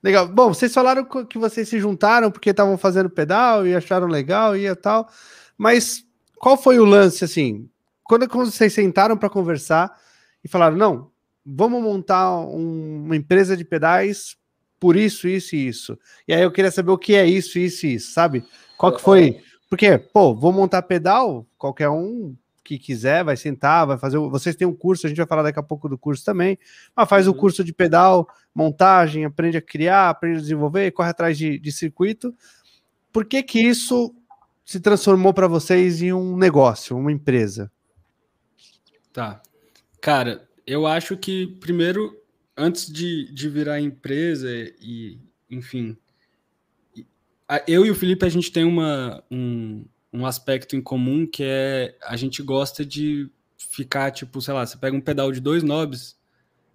Legal. 0.00 0.28
Bom, 0.28 0.54
vocês 0.54 0.72
falaram 0.72 1.04
que 1.24 1.37
vocês 1.37 1.68
se 1.68 1.80
juntaram 1.80 2.30
porque 2.30 2.50
estavam 2.50 2.78
fazendo 2.78 3.10
pedal 3.10 3.66
e 3.66 3.74
acharam 3.74 4.06
legal 4.06 4.56
e 4.56 4.72
tal, 4.76 5.08
mas 5.58 6.04
qual 6.38 6.56
foi 6.56 6.78
o 6.78 6.84
lance, 6.84 7.24
assim, 7.24 7.68
quando, 8.04 8.28
quando 8.28 8.52
vocês 8.52 8.72
sentaram 8.72 9.16
para 9.16 9.28
conversar 9.28 9.98
e 10.44 10.48
falaram, 10.48 10.76
não, 10.76 11.10
vamos 11.44 11.82
montar 11.82 12.38
um, 12.38 13.02
uma 13.04 13.16
empresa 13.16 13.56
de 13.56 13.64
pedais 13.64 14.37
por 14.85 14.99
isso, 14.99 15.27
isso 15.27 15.57
e 15.57 15.66
isso. 15.66 15.99
E 16.29 16.35
aí 16.35 16.42
eu 16.42 16.53
queria 16.53 16.70
saber 16.70 16.90
o 16.90 16.99
que 16.99 17.14
é 17.14 17.25
isso, 17.25 17.59
isso 17.59 17.87
e 17.87 17.94
isso, 17.94 18.12
sabe? 18.12 18.44
Qual 18.77 18.92
que 18.92 19.01
foi? 19.01 19.40
Porque, 19.66 19.97
pô, 19.97 20.35
vou 20.35 20.53
montar 20.53 20.83
pedal, 20.83 21.47
qualquer 21.57 21.88
um 21.88 22.37
que 22.62 22.79
quiser 22.79 23.25
vai 23.25 23.35
sentar, 23.35 23.87
vai 23.87 23.97
fazer. 23.97 24.18
Vocês 24.18 24.55
têm 24.55 24.68
um 24.68 24.77
curso, 24.77 25.07
a 25.07 25.09
gente 25.09 25.16
vai 25.16 25.27
falar 25.27 25.42
daqui 25.42 25.59
a 25.59 25.62
pouco 25.62 25.88
do 25.88 25.97
curso 25.97 26.23
também. 26.23 26.59
Mas 26.94 27.09
faz 27.09 27.27
o 27.27 27.31
uhum. 27.31 27.38
curso 27.38 27.64
de 27.64 27.73
pedal, 27.73 28.29
montagem, 28.55 29.25
aprende 29.25 29.57
a 29.57 29.62
criar, 29.62 30.11
aprende 30.11 30.37
a 30.37 30.42
desenvolver, 30.42 30.90
corre 30.90 31.09
atrás 31.09 31.38
de, 31.38 31.59
de 31.59 31.73
circuito. 31.73 32.35
Por 33.11 33.25
que 33.25 33.42
que 33.42 33.61
isso 33.61 34.14
se 34.66 34.81
transformou 34.81 35.33
para 35.33 35.49
vocês 35.49 36.03
em 36.03 36.12
um 36.12 36.37
negócio, 36.37 36.94
uma 36.94 37.11
empresa? 37.11 37.73
Tá. 39.14 39.40
Cara, 39.99 40.47
eu 40.66 40.87
acho 40.87 41.16
que 41.16 41.47
primeiro 41.59 42.23
antes 42.57 42.90
de, 42.90 43.31
de 43.33 43.49
virar 43.49 43.81
empresa 43.81 44.49
e, 44.81 45.19
enfim, 45.51 45.97
eu 47.67 47.85
e 47.85 47.90
o 47.90 47.95
Felipe, 47.95 48.25
a 48.25 48.29
gente 48.29 48.51
tem 48.51 48.64
uma, 48.64 49.23
um, 49.31 49.85
um 50.12 50.27
aspecto 50.27 50.77
em 50.77 50.81
comum 50.81 51.27
que 51.27 51.43
é 51.45 51.97
a 52.03 52.17
gente 52.17 52.43
gosta 52.43 52.85
de 52.85 53.29
ficar, 53.57 54.11
tipo, 54.11 54.40
sei 54.40 54.55
lá, 54.55 54.64
você 54.64 54.77
pega 54.77 54.97
um 54.97 55.01
pedal 55.01 55.31
de 55.33 55.40
dois 55.40 55.62
knobs, 55.62 56.17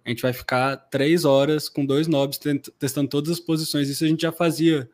a 0.04 0.08
gente 0.08 0.22
vai 0.22 0.32
ficar 0.32 0.76
três 0.76 1.24
horas 1.24 1.68
com 1.68 1.84
dois 1.84 2.06
knobs 2.06 2.38
testando 2.78 3.08
todas 3.08 3.30
as 3.30 3.40
posições. 3.40 3.88
Isso 3.88 4.04
a 4.04 4.08
gente 4.08 4.22
já 4.22 4.32
fazia 4.32 4.88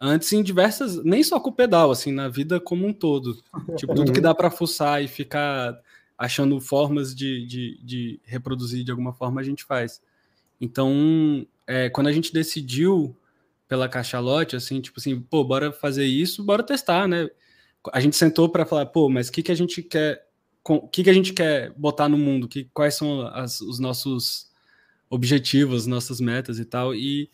antes 0.00 0.32
em 0.32 0.42
diversas, 0.42 1.02
nem 1.02 1.22
só 1.22 1.40
com 1.40 1.50
o 1.50 1.54
pedal, 1.54 1.90
assim, 1.90 2.12
na 2.12 2.28
vida 2.28 2.60
como 2.60 2.86
um 2.86 2.92
todo. 2.92 3.42
Tipo, 3.76 3.94
tudo 3.94 4.12
que 4.12 4.18
uhum. 4.18 4.22
dá 4.22 4.34
para 4.34 4.50
fuçar 4.50 5.02
e 5.02 5.08
ficar 5.08 5.78
achando 6.16 6.60
formas 6.60 7.14
de, 7.14 7.46
de, 7.46 7.80
de, 7.82 8.20
reproduzir 8.24 8.84
de 8.84 8.90
alguma 8.90 9.12
forma, 9.12 9.40
a 9.40 9.44
gente 9.44 9.64
faz. 9.64 10.00
Então, 10.60 11.46
é, 11.66 11.90
quando 11.90 12.06
a 12.06 12.12
gente 12.12 12.32
decidiu 12.32 13.16
pela 13.68 13.88
cachalote, 13.88 14.56
assim, 14.56 14.80
tipo 14.80 15.00
assim, 15.00 15.20
pô, 15.20 15.44
bora 15.44 15.72
fazer 15.72 16.06
isso, 16.06 16.42
bora 16.42 16.62
testar, 16.62 17.08
né? 17.08 17.28
A 17.92 18.00
gente 18.00 18.16
sentou 18.16 18.48
para 18.48 18.66
falar, 18.66 18.86
pô, 18.86 19.08
mas 19.08 19.28
o 19.28 19.32
que, 19.32 19.42
que 19.42 19.52
a 19.52 19.54
gente 19.54 19.82
quer, 19.82 20.26
o 20.64 20.88
que, 20.88 21.04
que 21.04 21.10
a 21.10 21.12
gente 21.12 21.32
quer 21.32 21.72
botar 21.76 22.08
no 22.08 22.18
mundo? 22.18 22.48
Que, 22.48 22.64
quais 22.72 22.94
são 22.94 23.26
as, 23.28 23.60
os 23.60 23.78
nossos 23.78 24.50
objetivos, 25.10 25.86
nossas 25.86 26.20
metas 26.20 26.58
e 26.58 26.64
tal? 26.64 26.94
E 26.94 27.30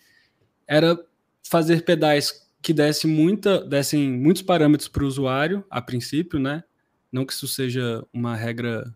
era 0.66 0.98
fazer 1.42 1.84
pedais 1.84 2.48
que 2.62 2.72
desse 2.72 3.06
muita, 3.06 3.60
dessem 3.64 4.10
muitos 4.10 4.42
parâmetros 4.42 4.88
para 4.88 5.04
o 5.04 5.06
usuário, 5.06 5.64
a 5.68 5.82
princípio, 5.82 6.38
né? 6.38 6.62
Não 7.10 7.26
que 7.26 7.32
isso 7.32 7.48
seja 7.48 8.04
uma 8.12 8.36
regra 8.36 8.94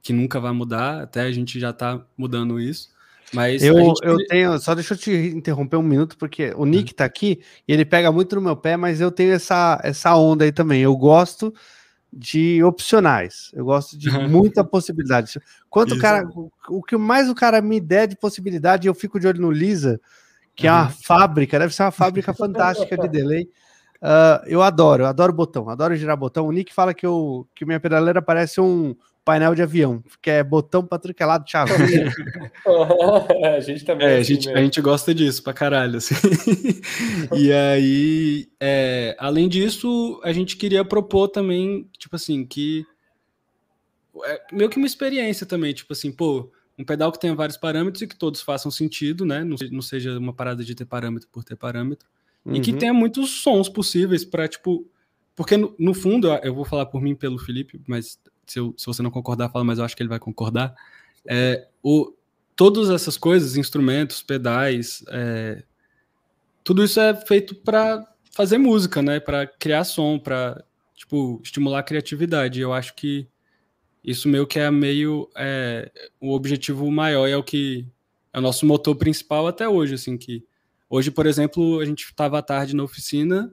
que 0.00 0.12
nunca 0.12 0.40
vai 0.40 0.52
mudar, 0.52 1.02
até 1.02 1.22
a 1.22 1.32
gente 1.32 1.60
já 1.60 1.70
está 1.70 2.04
mudando 2.16 2.58
isso. 2.58 2.91
Mas 3.32 3.62
eu, 3.62 3.74
gente... 3.74 4.00
eu 4.04 4.16
tenho, 4.26 4.58
só 4.58 4.74
deixa 4.74 4.94
eu 4.94 4.98
te 4.98 5.10
interromper 5.10 5.76
um 5.76 5.82
minuto, 5.82 6.16
porque 6.18 6.52
o 6.56 6.66
Nick 6.66 6.94
tá 6.94 7.04
aqui 7.04 7.40
e 7.66 7.72
ele 7.72 7.84
pega 7.84 8.12
muito 8.12 8.36
no 8.36 8.42
meu 8.42 8.56
pé, 8.56 8.76
mas 8.76 9.00
eu 9.00 9.10
tenho 9.10 9.32
essa, 9.32 9.80
essa 9.82 10.14
onda 10.16 10.44
aí 10.44 10.52
também. 10.52 10.82
Eu 10.82 10.94
gosto 10.96 11.52
de 12.12 12.62
opcionais, 12.62 13.50
eu 13.54 13.64
gosto 13.64 13.96
de 13.96 14.10
muita 14.28 14.62
possibilidade. 14.62 15.40
Quanto 15.70 15.94
o 15.94 15.98
cara, 15.98 16.28
o 16.68 16.82
que 16.82 16.96
mais 16.96 17.30
o 17.30 17.34
cara 17.34 17.62
me 17.62 17.80
der 17.80 18.06
de 18.06 18.16
possibilidade, 18.16 18.86
eu 18.86 18.94
fico 18.94 19.18
de 19.18 19.26
olho 19.26 19.40
no 19.40 19.50
Lisa, 19.50 19.98
que 20.54 20.68
uhum. 20.68 20.74
é 20.74 20.76
uma 20.76 20.90
fábrica, 20.90 21.58
deve 21.58 21.74
ser 21.74 21.84
uma 21.84 21.90
fábrica 21.90 22.34
fantástica 22.34 22.98
de 22.98 23.08
delay. 23.08 23.48
Uh, 24.02 24.44
eu 24.46 24.60
adoro, 24.62 25.04
eu 25.04 25.06
adoro 25.06 25.32
botão, 25.32 25.70
adoro 25.70 25.96
girar 25.96 26.16
botão. 26.16 26.46
O 26.46 26.52
Nick 26.52 26.74
fala 26.74 26.92
que, 26.92 27.06
eu, 27.06 27.46
que 27.54 27.64
minha 27.64 27.80
pedaleira 27.80 28.20
parece 28.20 28.60
um 28.60 28.94
painel 29.24 29.54
de 29.54 29.62
avião, 29.62 30.02
que 30.20 30.30
é 30.30 30.42
botão 30.42 30.84
para 30.84 30.98
tudo 30.98 31.14
que 31.14 31.22
é 31.22 31.26
lado, 31.26 31.48
chavinha. 31.48 32.12
a 33.56 33.60
gente 33.60 33.84
também. 33.84 34.06
É, 34.06 34.18
é 34.18 34.20
assim 34.20 34.32
a, 34.32 34.34
gente, 34.34 34.50
a 34.50 34.62
gente 34.62 34.80
gosta 34.80 35.14
disso 35.14 35.42
pra 35.42 35.52
caralho. 35.52 35.98
Assim. 35.98 36.14
e 37.36 37.52
aí, 37.52 38.48
é, 38.60 39.16
além 39.18 39.48
disso, 39.48 40.20
a 40.24 40.32
gente 40.32 40.56
queria 40.56 40.84
propor 40.84 41.28
também, 41.28 41.88
tipo 41.98 42.16
assim, 42.16 42.44
que. 42.44 42.84
É, 44.24 44.42
meio 44.52 44.68
que 44.68 44.76
uma 44.76 44.86
experiência 44.86 45.46
também, 45.46 45.72
tipo 45.72 45.92
assim, 45.92 46.12
pô, 46.12 46.50
um 46.78 46.84
pedal 46.84 47.12
que 47.12 47.20
tenha 47.20 47.34
vários 47.34 47.56
parâmetros 47.56 48.02
e 48.02 48.06
que 48.06 48.16
todos 48.16 48.42
façam 48.42 48.70
sentido, 48.70 49.24
né? 49.24 49.44
Não, 49.44 49.56
não 49.70 49.82
seja 49.82 50.18
uma 50.18 50.32
parada 50.32 50.64
de 50.64 50.74
ter 50.74 50.84
parâmetro 50.84 51.28
por 51.30 51.44
ter 51.44 51.56
parâmetro. 51.56 52.08
Uhum. 52.44 52.56
E 52.56 52.60
que 52.60 52.72
uhum. 52.72 52.78
tenha 52.78 52.92
muitos 52.92 53.42
sons 53.42 53.68
possíveis 53.68 54.24
para, 54.24 54.48
tipo. 54.48 54.86
Porque 55.34 55.56
no, 55.56 55.74
no, 55.78 55.94
fundo, 55.94 56.28
eu 56.42 56.54
vou 56.54 56.64
falar 56.64 56.86
por 56.86 57.00
mim 57.00 57.14
pelo 57.14 57.38
Felipe, 57.38 57.80
mas 57.86 58.18
se, 58.46 58.58
eu, 58.58 58.74
se 58.76 58.86
você 58.86 59.02
não 59.02 59.10
concordar, 59.10 59.48
fala, 59.48 59.64
mas 59.64 59.78
eu 59.78 59.84
acho 59.84 59.96
que 59.96 60.02
ele 60.02 60.08
vai 60.08 60.18
concordar. 60.18 60.74
É, 61.26 61.68
o, 61.82 62.12
todas 62.56 62.90
essas 62.90 63.16
coisas, 63.16 63.56
instrumentos, 63.56 64.22
pedais, 64.22 65.04
é, 65.08 65.62
tudo 66.64 66.84
isso 66.84 67.00
é 67.00 67.14
feito 67.14 67.54
para 67.54 68.06
fazer 68.32 68.58
música, 68.58 69.02
né? 69.02 69.20
Para 69.20 69.46
criar 69.46 69.84
som, 69.84 70.18
para 70.18 70.62
tipo 70.94 71.40
estimular 71.42 71.80
a 71.80 71.82
criatividade. 71.82 72.60
Eu 72.60 72.72
acho 72.72 72.94
que 72.94 73.26
isso 74.04 74.28
meio 74.28 74.46
que 74.46 74.58
é 74.58 74.70
meio 74.70 75.28
é, 75.36 75.90
o 76.20 76.32
objetivo 76.32 76.90
maior 76.90 77.28
é 77.28 77.36
o 77.36 77.42
que 77.42 77.86
é 78.32 78.38
o 78.38 78.42
nosso 78.42 78.66
motor 78.66 78.96
principal 78.96 79.46
até 79.46 79.68
hoje, 79.68 79.94
assim 79.94 80.16
que 80.16 80.44
hoje, 80.88 81.10
por 81.10 81.26
exemplo, 81.26 81.80
a 81.80 81.84
gente 81.84 82.04
estava 82.04 82.38
à 82.38 82.42
tarde 82.42 82.74
na 82.74 82.82
oficina 82.82 83.52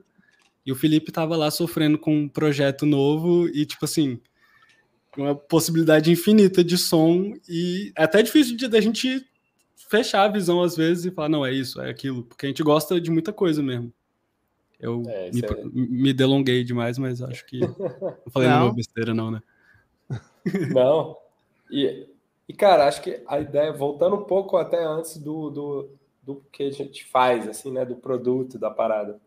e 0.64 0.72
o 0.72 0.76
Felipe 0.76 1.10
estava 1.10 1.36
lá 1.36 1.50
sofrendo 1.50 1.98
com 1.98 2.14
um 2.16 2.28
projeto 2.28 2.86
novo 2.86 3.48
e 3.48 3.64
tipo 3.66 3.84
assim 3.84 4.20
uma 5.16 5.34
possibilidade 5.34 6.10
infinita 6.10 6.62
de 6.62 6.78
som 6.78 7.34
e 7.48 7.92
é 7.96 8.04
até 8.04 8.22
difícil 8.22 8.56
de 8.56 8.68
da 8.68 8.80
gente 8.80 9.26
fechar 9.88 10.24
a 10.24 10.28
visão 10.28 10.62
às 10.62 10.76
vezes 10.76 11.06
e 11.06 11.10
falar 11.10 11.28
não 11.28 11.44
é 11.44 11.52
isso 11.52 11.80
é 11.80 11.90
aquilo 11.90 12.22
porque 12.22 12.46
a 12.46 12.48
gente 12.48 12.62
gosta 12.62 13.00
de 13.00 13.10
muita 13.10 13.32
coisa 13.32 13.62
mesmo 13.62 13.92
eu 14.78 15.02
é, 15.08 15.30
me, 15.30 15.40
é... 15.40 15.64
me, 15.64 16.12
delonguei 16.12 16.62
demais 16.62 16.96
mas 16.96 17.20
acho 17.20 17.44
que 17.46 17.58
não 17.60 18.32
falei 18.32 18.48
não. 18.48 18.72
besteira 18.72 19.12
não 19.12 19.30
né 19.30 19.42
Não. 20.72 21.16
E, 21.70 22.08
e, 22.48 22.52
cara, 22.52 22.86
acho 22.86 23.02
que 23.02 23.22
a 23.26 23.40
ideia, 23.40 23.72
voltando 23.72 24.16
um 24.16 24.24
pouco 24.24 24.56
até 24.56 24.82
antes 24.84 25.16
do, 25.18 25.50
do, 25.50 25.90
do 26.22 26.44
que 26.52 26.64
a 26.64 26.70
gente 26.70 27.04
faz, 27.04 27.48
assim, 27.48 27.72
né? 27.72 27.84
Do 27.84 27.96
produto, 27.96 28.58
da 28.58 28.70
parada. 28.70 29.20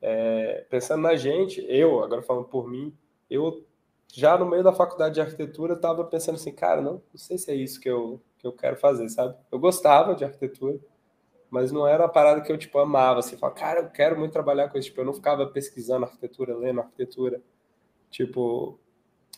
É, 0.00 0.66
pensando 0.68 1.02
na 1.02 1.16
gente, 1.16 1.64
eu, 1.68 2.02
agora 2.02 2.22
falando 2.22 2.46
por 2.46 2.68
mim, 2.68 2.92
eu 3.30 3.64
já 4.12 4.36
no 4.38 4.46
meio 4.46 4.62
da 4.62 4.72
faculdade 4.72 5.14
de 5.14 5.20
arquitetura 5.20 5.74
estava 5.74 6.04
pensando 6.04 6.36
assim, 6.36 6.52
cara, 6.52 6.80
não, 6.80 6.94
não 6.94 7.16
sei 7.16 7.38
se 7.38 7.50
é 7.50 7.54
isso 7.54 7.80
que 7.80 7.88
eu, 7.88 8.20
que 8.38 8.46
eu 8.46 8.52
quero 8.52 8.76
fazer, 8.76 9.08
sabe? 9.08 9.36
Eu 9.50 9.58
gostava 9.58 10.14
de 10.14 10.24
arquitetura, 10.24 10.78
mas 11.50 11.70
não 11.70 11.86
era 11.86 12.02
uma 12.02 12.08
parada 12.08 12.40
que 12.40 12.50
eu, 12.50 12.58
tipo, 12.58 12.78
amava, 12.78 13.20
assim, 13.20 13.36
falar, 13.36 13.52
cara, 13.52 13.80
eu 13.80 13.90
quero 13.90 14.18
muito 14.18 14.32
trabalhar 14.32 14.68
com 14.68 14.78
isso, 14.78 14.88
tipo, 14.88 15.00
eu 15.00 15.04
não 15.04 15.14
ficava 15.14 15.46
pesquisando 15.46 16.04
arquitetura, 16.04 16.56
lendo 16.56 16.80
arquitetura, 16.80 17.42
tipo, 18.10 18.78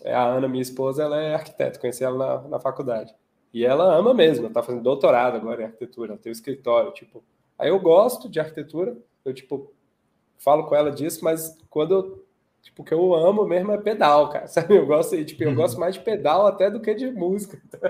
é, 0.03 0.15
a 0.15 0.25
Ana, 0.25 0.49
minha 0.49 0.63
esposa, 0.63 1.03
ela 1.03 1.21
é 1.21 1.35
arquiteta, 1.35 1.79
conheci 1.79 2.05
ela 2.05 2.43
na, 2.43 2.49
na 2.49 2.61
faculdade. 2.61 3.15
E 3.53 3.65
ela 3.65 3.95
ama 3.97 4.13
mesmo, 4.15 4.45
ela 4.45 4.55
tá 4.55 4.63
fazendo 4.63 4.83
doutorado 4.83 5.37
agora 5.37 5.63
em 5.63 5.65
arquitetura, 5.67 6.13
ela 6.13 6.21
tem 6.21 6.31
um 6.31 6.33
escritório, 6.33 6.93
tipo. 6.93 7.25
Aí 7.59 7.71
eu 7.71 7.81
gosto 7.81 8.29
de 8.29 8.39
arquitetura, 8.39 8.97
eu, 9.25 9.35
tipo, 9.35 9.73
falo 10.37 10.67
com 10.67 10.75
ela 10.75 10.91
disso, 10.91 11.25
mas 11.25 11.57
quando 11.69 11.95
eu, 11.95 12.28
tipo, 12.69 12.83
o 12.83 12.85
que 12.85 12.93
eu 12.93 13.15
amo 13.15 13.47
mesmo 13.47 13.73
é 13.73 13.79
pedal, 13.79 14.29
cara, 14.29 14.47
sabe? 14.49 14.77
Eu 14.77 14.87
gosto, 14.87 15.23
tipo, 15.25 15.43
eu 15.43 15.55
gosto 15.55 15.81
mais 15.81 15.95
de 15.95 16.01
pedal 16.01 16.47
até 16.47 16.71
do 16.71 16.81
que 16.81 16.95
de 16.95 17.11
música. 17.11 17.61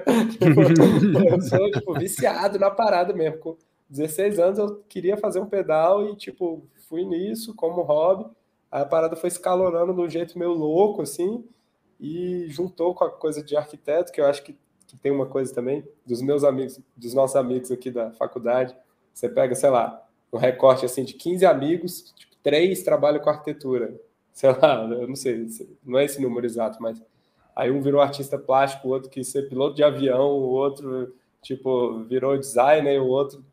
eu 1.31 1.41
sou, 1.43 1.71
tipo, 1.71 1.95
viciado 1.95 2.59
na 2.59 2.71
parada 2.71 3.13
mesmo. 3.13 3.39
Com 3.39 3.57
16 3.91 4.39
anos 4.39 4.59
eu 4.59 4.83
queria 4.89 5.17
fazer 5.17 5.41
um 5.41 5.47
pedal 5.47 6.09
e, 6.09 6.17
tipo, 6.17 6.63
fui 6.89 7.05
nisso 7.05 7.55
como 7.55 7.83
hobby. 7.83 8.27
Aí 8.71 8.83
a 8.83 8.87
parada 8.87 9.17
foi 9.17 9.29
escalonando 9.29 9.95
de 9.95 10.01
um 10.01 10.09
jeito 10.09 10.39
meio 10.39 10.53
louco, 10.53 11.03
assim, 11.03 11.45
e 11.99 12.47
juntou 12.49 12.95
com 12.95 13.05
a 13.05 13.11
coisa 13.11 13.43
de 13.43 13.57
arquiteto, 13.57 14.13
que 14.13 14.21
eu 14.21 14.27
acho 14.27 14.43
que, 14.43 14.57
que 14.87 14.97
tem 14.97 15.11
uma 15.11 15.27
coisa 15.27 15.55
também, 15.55 15.83
dos 16.07 16.21
meus 16.21 16.45
amigos, 16.45 16.79
dos 16.95 17.15
nossos 17.15 17.35
amigos 17.35 17.71
aqui 17.71 17.91
da 17.91 18.13
faculdade, 18.13 18.77
você 19.13 19.27
pega, 19.27 19.55
sei 19.55 19.71
lá, 19.71 20.07
um 20.31 20.37
recorte 20.37 20.85
assim 20.85 21.03
de 21.03 21.15
15 21.15 21.47
amigos, 21.47 22.13
tipo, 22.15 22.37
três 22.43 22.83
trabalham 22.83 23.21
com 23.21 23.31
arquitetura, 23.31 23.99
sei 24.39 24.51
lá, 24.51 24.85
eu 24.85 25.09
não 25.09 25.17
sei, 25.17 25.49
não 25.85 25.99
é 25.99 26.05
esse 26.05 26.23
número 26.23 26.47
exato, 26.47 26.81
mas 26.81 27.03
aí 27.57 27.73
um 27.73 27.83
virou 27.83 28.01
artista 28.01 28.39
plástico, 28.39 28.87
o 28.87 28.93
outro 28.93 29.11
quis 29.11 29.27
ser 29.27 29.49
piloto 29.49 29.75
de 29.75 29.83
avião, 29.83 30.31
o 30.31 30.51
outro, 30.51 31.13
tipo, 31.43 32.05
virou 32.05 32.39
designer, 32.39 33.03
o 33.03 33.09
outro... 33.09 33.45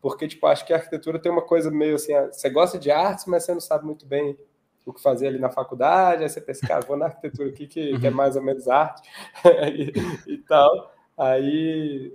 Porque, 0.00 0.26
tipo, 0.26 0.44
acho 0.48 0.66
que 0.66 0.72
a 0.72 0.78
arquitetura 0.78 1.20
tem 1.20 1.30
uma 1.30 1.42
coisa 1.42 1.70
meio 1.70 1.94
assim, 1.94 2.12
você 2.32 2.50
gosta 2.50 2.76
de 2.76 2.90
artes, 2.90 3.24
mas 3.26 3.44
você 3.44 3.54
não 3.54 3.60
sabe 3.60 3.86
muito 3.86 4.04
bem 4.04 4.36
o 4.84 4.92
que 4.92 5.00
fazer 5.00 5.28
ali 5.28 5.38
na 5.38 5.48
faculdade, 5.48 6.24
aí 6.24 6.28
você 6.28 6.40
pensa, 6.40 6.66
cara, 6.66 6.84
vou 6.84 6.96
na 6.96 7.04
arquitetura 7.04 7.48
aqui, 7.48 7.68
que, 7.68 7.96
que 8.00 8.06
é 8.08 8.10
uhum. 8.10 8.16
mais 8.16 8.34
ou 8.34 8.42
menos 8.42 8.66
arte 8.66 9.08
e, 10.26 10.32
e, 10.32 10.38
tal. 10.38 10.92
Aí 11.16 12.12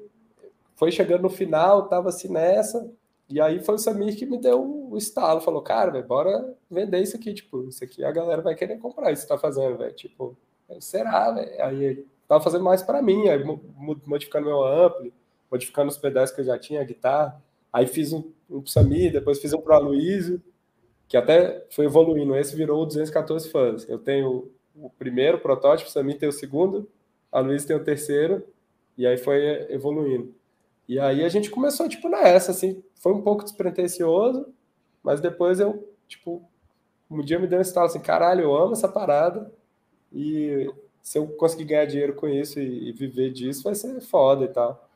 foi 0.76 0.92
chegando 0.92 1.22
no 1.22 1.30
final, 1.30 1.88
tava 1.88 2.10
assim 2.10 2.28
nessa, 2.28 2.92
e 3.30 3.42
aí 3.42 3.60
foi 3.60 3.76
o 3.76 3.78
Samir 3.78 4.16
que 4.18 4.26
me 4.26 4.38
deu 4.38 4.90
o 4.90 4.98
estalo, 4.98 5.42
falou, 5.42 5.62
cara, 5.62 5.92
véio, 5.92 6.06
bora 6.06 6.56
vender 6.70 7.02
isso 7.02 7.16
aqui, 7.16 7.34
tipo, 7.34 7.68
isso 7.68 7.84
aqui 7.84 8.04
a 8.04 8.12
galera 8.12 8.42
vai 8.42 8.56
querer 8.56 8.78
comprar 8.78 9.12
isso 9.12 9.24
que 9.24 9.28
tá 9.28 9.38
fazendo, 9.38 9.78
velho, 9.78 9.94
tipo, 9.94 10.38
será, 10.80 11.32
velho? 11.32 11.64
Aí 11.64 12.06
tava 12.28 12.44
fazendo 12.44 12.64
mais 12.64 12.82
para 12.82 13.02
mim, 13.02 13.28
aí 13.28 13.44
modificando 14.06 14.48
meu 14.48 14.64
ampli, 14.64 15.14
modificando 15.52 15.90
os 15.90 15.98
pedais 15.98 16.32
que 16.32 16.42
eu 16.42 16.46
já 16.46 16.58
tinha, 16.58 16.82
a 16.82 16.86
guitarra, 16.86 17.42
aí 17.72 17.86
fiz 17.86 18.14
um, 18.14 18.24
um 18.50 18.62
pro 18.62 18.72
Samir, 18.72 19.12
depois 19.12 19.40
fiz 19.40 19.54
um 19.54 19.62
pro 19.62 19.74
Aloysio, 19.74 20.42
que 21.08 21.16
até 21.16 21.66
foi 21.70 21.86
evoluindo. 21.86 22.36
Esse 22.36 22.56
virou 22.56 22.82
o 22.82 22.86
214 22.86 23.50
fãs. 23.50 23.88
Eu 23.88 23.98
tenho 23.98 24.52
o 24.76 24.90
primeiro 24.90 25.40
protótipo, 25.40 25.90
o 25.90 25.92
Samir 25.92 26.18
tem 26.18 26.28
o 26.28 26.34
segundo, 26.34 26.90
a 27.32 27.40
Luiz 27.40 27.66
tem 27.66 27.76
o 27.76 27.84
terceiro, 27.84 28.44
e 28.98 29.06
aí 29.06 29.18
foi 29.18 29.72
evoluindo. 29.72 30.34
E 30.88 31.00
aí 31.00 31.24
a 31.24 31.30
gente 31.30 31.50
começou, 31.50 31.90
tipo, 31.90 32.08
nessa, 32.08 32.52
assim, 32.52 32.82
foi 32.96 33.14
um 33.14 33.22
pouco 33.22 33.44
despretensioso, 33.44 34.48
mas 35.04 35.20
depois 35.20 35.60
eu, 35.60 35.94
tipo, 36.08 36.42
um 37.10 37.22
dia 37.22 37.40
me 37.40 37.48
deu 37.48 37.60
um 37.60 37.62
estalo 37.62 37.88
assim, 37.88 38.00
caralho, 38.00 38.44
eu 38.44 38.56
amo 38.56 38.74
essa 38.74 38.88
parada, 38.88 39.52
e 40.14 40.72
se 41.02 41.18
eu 41.18 41.28
conseguir 41.28 41.66
ganhar 41.66 41.86
dinheiro 41.86 42.16
com 42.16 42.28
isso 42.28 42.60
e, 42.60 42.90
e 42.90 42.92
viver 42.92 43.32
disso, 43.32 43.64
vai 43.64 43.76
ser 43.76 44.00
foda 44.02 44.46
e 44.46 44.50
tal. 44.50 44.90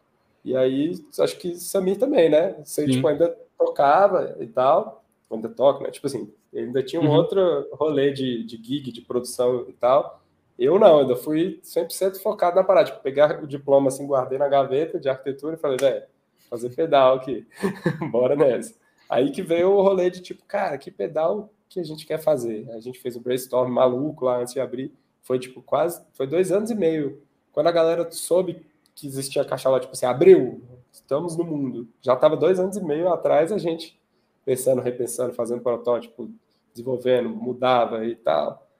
E 0.44 0.56
aí, 0.56 0.94
acho 1.20 1.38
que 1.38 1.56
Samir 1.56 1.98
também, 2.00 2.30
né? 2.30 2.56
Você, 2.64 2.88
tipo, 2.88 3.08
ainda 3.08 3.30
tocava 3.58 4.36
e 4.40 4.48
tal, 4.48 5.04
ainda 5.30 5.50
toco, 5.50 5.84
né? 5.84 5.92
Tipo 5.92 6.08
assim, 6.08 6.32
ainda 6.54 6.82
tinha 6.82 7.02
um 7.02 7.06
uhum. 7.06 7.16
outro 7.16 7.68
rolê 7.74 8.12
de, 8.12 8.44
de 8.44 8.58
gig, 8.58 8.92
de 8.92 9.02
produção 9.02 9.66
e 9.70 9.74
tal. 9.74 10.21
Eu 10.62 10.78
não, 10.78 11.00
ainda 11.00 11.16
fui 11.16 11.60
100% 11.64 12.22
focado 12.22 12.56
na 12.56 12.64
parada. 12.64 12.92
Tipo, 12.92 13.02
pegar 13.02 13.44
o 13.44 13.48
diploma 13.48 13.88
assim, 13.88 14.06
guardei 14.06 14.38
na 14.38 14.48
gaveta 14.48 15.00
de 15.00 15.10
arquitetura 15.10 15.56
e 15.56 15.60
falei, 15.60 15.78
velho, 15.78 16.04
fazer 16.48 16.70
pedal 16.70 17.16
aqui, 17.16 17.48
bora 18.12 18.36
nessa. 18.36 18.76
Aí 19.10 19.32
que 19.32 19.42
veio 19.42 19.72
o 19.72 19.82
rolê 19.82 20.12
de 20.12 20.22
tipo, 20.22 20.46
cara, 20.46 20.78
que 20.78 20.92
pedal 20.92 21.50
que 21.68 21.80
a 21.80 21.84
gente 21.84 22.06
quer 22.06 22.20
fazer? 22.20 22.70
A 22.76 22.80
gente 22.80 23.00
fez 23.00 23.16
o 23.16 23.20
um 23.20 23.24
brainstorm 23.24 23.72
maluco 23.72 24.26
lá 24.26 24.38
antes 24.38 24.54
de 24.54 24.60
abrir. 24.60 24.94
Foi 25.24 25.40
tipo 25.40 25.64
quase, 25.64 26.00
foi 26.14 26.28
dois 26.28 26.52
anos 26.52 26.70
e 26.70 26.76
meio. 26.76 27.24
Quando 27.52 27.66
a 27.66 27.72
galera 27.72 28.12
soube 28.12 28.64
que 28.94 29.08
existia 29.08 29.42
a 29.42 29.46
cachalote, 29.46 29.88
tipo 29.88 29.94
assim, 29.94 30.06
abriu, 30.06 30.62
estamos 30.92 31.36
no 31.36 31.44
mundo. 31.44 31.88
Já 32.04 32.14
estava 32.14 32.38
dois 32.38 32.60
anos 32.60 32.78
e 32.78 32.86
meio 32.86 33.12
atrás 33.12 33.52
a 33.52 33.58
gente 33.58 34.00
pensando, 34.46 34.80
repensando, 34.80 35.34
fazendo 35.34 35.64
protótipo, 35.64 36.30
desenvolvendo, 36.72 37.30
mudava 37.30 38.06
e 38.06 38.16
tal. 38.16 38.71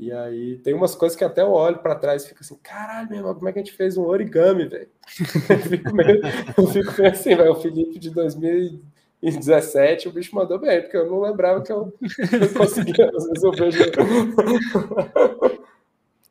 E 0.00 0.10
aí 0.10 0.56
tem 0.64 0.72
umas 0.72 0.94
coisas 0.94 1.14
que 1.14 1.22
até 1.22 1.42
eu 1.42 1.50
olho 1.50 1.80
para 1.80 1.94
trás 1.94 2.24
e 2.24 2.28
fico 2.28 2.40
assim, 2.40 2.56
caralho, 2.62 3.10
meu 3.10 3.18
irmão, 3.18 3.34
como 3.34 3.50
é 3.50 3.52
que 3.52 3.58
a 3.58 3.62
gente 3.62 3.76
fez 3.76 3.98
um 3.98 4.04
origami, 4.04 4.64
velho? 4.64 4.88
eu 5.50 5.58
fico 5.58 5.94
meio, 5.94 6.22
assim, 7.06 7.36
velho, 7.36 7.52
o 7.52 7.60
Felipe 7.60 7.98
de 7.98 8.08
2017, 8.08 10.08
o 10.08 10.12
bicho 10.12 10.34
mandou 10.34 10.58
bem, 10.58 10.80
porque 10.80 10.96
eu 10.96 11.06
não 11.06 11.20
lembrava 11.20 11.60
que 11.60 11.70
eu, 11.70 11.92
eu 12.00 12.54
conseguia. 12.56 13.10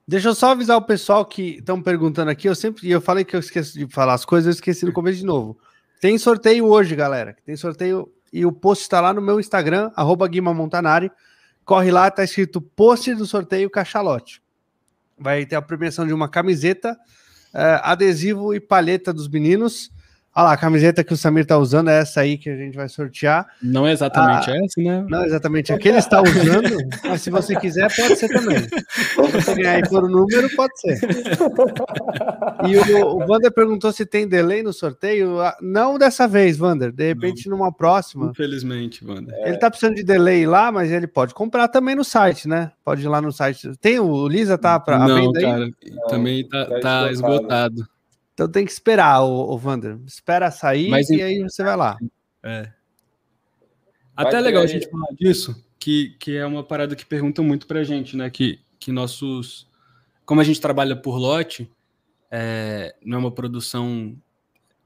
Deixa 0.08 0.30
eu 0.30 0.34
só 0.34 0.50
avisar 0.50 0.76
o 0.76 0.82
pessoal 0.82 1.24
que 1.24 1.58
estão 1.58 1.80
perguntando 1.80 2.32
aqui, 2.32 2.50
eu 2.50 2.56
sempre, 2.56 2.90
eu 2.90 3.00
falei 3.00 3.24
que 3.24 3.36
eu 3.36 3.40
esqueci 3.40 3.86
de 3.86 3.94
falar 3.94 4.16
as 4.16 4.26
coisas, 4.26 4.48
eu 4.48 4.54
esqueci 4.54 4.84
no 4.84 4.92
começo 4.92 5.20
de 5.20 5.26
novo. 5.26 5.56
Tem 6.02 6.18
sorteio 6.18 6.66
hoje, 6.66 6.96
galera, 6.96 7.38
tem 7.46 7.56
sorteio 7.56 8.12
e 8.34 8.48
o 8.48 8.52
post 8.52 8.82
está 8.82 9.00
lá 9.00 9.14
no 9.14 9.22
meu 9.22 9.40
Instagram, 9.40 9.92
arroba 9.96 10.28
Guima 10.28 10.56
Montanari, 10.56 11.12
Corre 11.70 11.92
lá, 11.92 12.10
tá 12.10 12.24
escrito 12.24 12.60
post 12.60 13.14
do 13.14 13.28
sorteio 13.28 13.70
Cachalote. 13.70 14.42
Vai 15.16 15.46
ter 15.46 15.56
a 15.56 15.62
premiação 15.62 16.08
de 16.08 16.12
uma 16.12 16.28
camiseta, 16.28 16.94
uh, 17.54 17.80
adesivo 17.84 18.56
e 18.56 18.60
palheta 18.60 19.14
dos 19.14 19.28
meninos. 19.28 19.92
Olha 20.36 20.46
lá, 20.46 20.54
a 20.54 20.58
camiseta 20.58 21.04
que 21.04 21.14
o 21.14 21.18
Samir 21.18 21.46
tá 21.46 21.58
usando 21.58 21.90
é 21.90 22.00
essa 22.00 22.22
aí 22.22 22.38
que 22.38 22.50
a 22.50 22.56
gente 22.56 22.76
vai 22.76 22.88
sortear. 22.88 23.48
Não 23.62 23.88
é 23.88 23.92
exatamente 23.92 24.52
ah, 24.52 24.56
essa, 24.56 24.82
né? 24.82 25.06
Não 25.10 25.24
é 25.24 25.26
exatamente 25.26 25.74
a 25.74 25.78
que 25.78 25.90
ele 25.90 25.98
está 25.98 26.22
usando, 26.22 26.78
mas 27.04 27.22
se 27.22 27.30
você 27.30 27.56
quiser, 27.56 27.94
pode 27.96 28.16
ser 28.16 28.30
também. 28.30 28.60
Se 28.60 29.16
você 29.16 29.56
ganhar 29.56 29.72
aí 29.74 29.90
por 29.90 30.08
número, 30.08 30.48
pode 30.56 30.80
ser. 30.80 31.00
E 32.68 32.78
o, 32.78 33.08
o 33.08 33.18
Wander 33.28 33.52
perguntou 33.52 33.92
se 33.92 34.06
tem 34.06 34.28
delay 34.28 34.62
no 34.62 34.72
sorteio. 34.72 35.40
Ah, 35.42 35.58
não 35.62 35.98
dessa 35.98 36.28
vez, 36.28 36.60
Wander. 36.60 36.92
De 36.92 37.08
repente, 37.08 37.50
Não. 37.50 37.58
numa 37.58 37.72
próxima. 37.72 38.30
Infelizmente, 38.32 39.06
Wander. 39.06 39.36
Ele 39.46 39.58
tá 39.58 39.70
precisando 39.70 39.96
de 39.96 40.04
delay 40.04 40.46
lá, 40.46 40.72
mas 40.72 40.92
ele 40.92 41.08
pode 41.08 41.34
comprar 41.34 41.68
também 41.68 41.96
no 41.96 42.04
site, 42.04 42.48
né? 42.48 42.72
Pode 42.84 43.04
ir 43.04 43.08
lá 43.08 43.22
no 43.22 43.32
site. 43.32 43.72
Tem 43.80 44.00
o 44.00 44.28
Lisa 44.28 44.58
tá 44.58 44.80
para 44.80 45.00
Não, 45.00 45.32
cara, 45.34 45.70
também 46.08 46.48
tá, 46.48 46.66
tá, 46.66 46.80
tá 46.80 47.12
esgotado. 47.12 47.88
Então 48.40 48.50
tem 48.50 48.64
que 48.64 48.72
esperar, 48.72 49.22
o, 49.22 49.52
o 49.52 49.58
Vander. 49.58 50.00
Espera 50.08 50.50
sair 50.50 50.90
Mas, 50.90 51.10
e 51.10 51.22
aí 51.22 51.44
você 51.44 51.62
vai 51.62 51.76
lá. 51.76 51.98
É. 52.42 52.72
Até 54.16 54.38
é 54.38 54.40
legal 54.40 54.64
a 54.64 54.68
gente 54.68 54.90
falar 54.90 55.12
disso, 55.12 55.62
que, 55.78 56.16
que 56.18 56.38
é 56.38 56.46
uma 56.46 56.64
parada 56.64 56.96
que 56.96 57.06
perguntam 57.06 57.44
muito 57.44 57.68
pra 57.68 57.84
gente, 57.84 58.16
né? 58.16 58.30
Que, 58.30 58.62
que 58.80 58.94
nossos. 58.94 59.68
Como 60.26 60.40
a 60.40 60.44
gente 60.46 60.62
trabalha 60.62 60.96
por 60.96 61.18
lote, 61.18 61.70
é, 62.32 62.96
não 63.04 63.18
é 63.18 63.20
uma 63.20 63.32
produção 63.32 64.16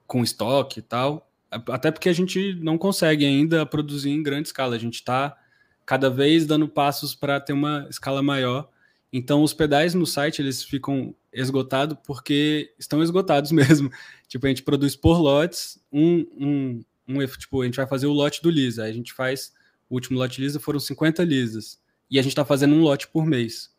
com 0.08 0.24
estoque 0.24 0.80
e 0.80 0.84
tal. 0.84 1.30
Até 1.52 1.92
porque 1.92 2.10
a 2.10 2.14
gente 2.14 2.56
não 2.56 2.76
consegue 2.76 3.24
ainda 3.24 3.68
produzir 3.68 4.10
em 4.10 4.24
grande 4.24 4.48
escala. 4.48 4.76
A 4.76 4.80
gente 4.80 4.96
está 4.96 5.38
cada 5.86 6.10
vez 6.10 6.48
dando 6.48 6.68
passos 6.68 7.14
para 7.14 7.40
ter 7.40 7.54
uma 7.54 7.86
escala 7.88 8.24
maior. 8.24 8.68
Então, 9.16 9.44
os 9.44 9.54
pedais 9.54 9.94
no 9.94 10.08
site 10.08 10.42
eles 10.42 10.64
ficam 10.64 11.14
esgotados 11.32 11.96
porque 12.04 12.74
estão 12.80 13.04
esgotados 13.04 13.52
mesmo. 13.54 13.92
Tipo, 14.28 14.48
a 14.48 14.50
gente 14.50 14.64
produz 14.64 14.96
por 14.96 15.20
lotes, 15.20 15.80
um, 15.92 16.26
um, 16.36 16.84
um 17.08 17.28
tipo, 17.28 17.62
a 17.62 17.66
gente 17.66 17.76
vai 17.76 17.86
fazer 17.86 18.08
o 18.08 18.12
lote 18.12 18.42
do 18.42 18.50
Lisa. 18.50 18.84
A 18.84 18.92
gente 18.92 19.14
faz, 19.14 19.54
o 19.88 19.94
último 19.94 20.18
lote 20.18 20.42
Lisa 20.42 20.60
foram 20.60 20.80
50 20.80 21.24
Lisas. 21.24 21.80
E 22.10 22.18
a 22.18 22.24
gente 22.24 22.32
está 22.32 22.44
fazendo 22.44 22.74
um 22.74 22.82
lote 22.82 23.08
por 23.08 23.24
mês. 23.24 23.72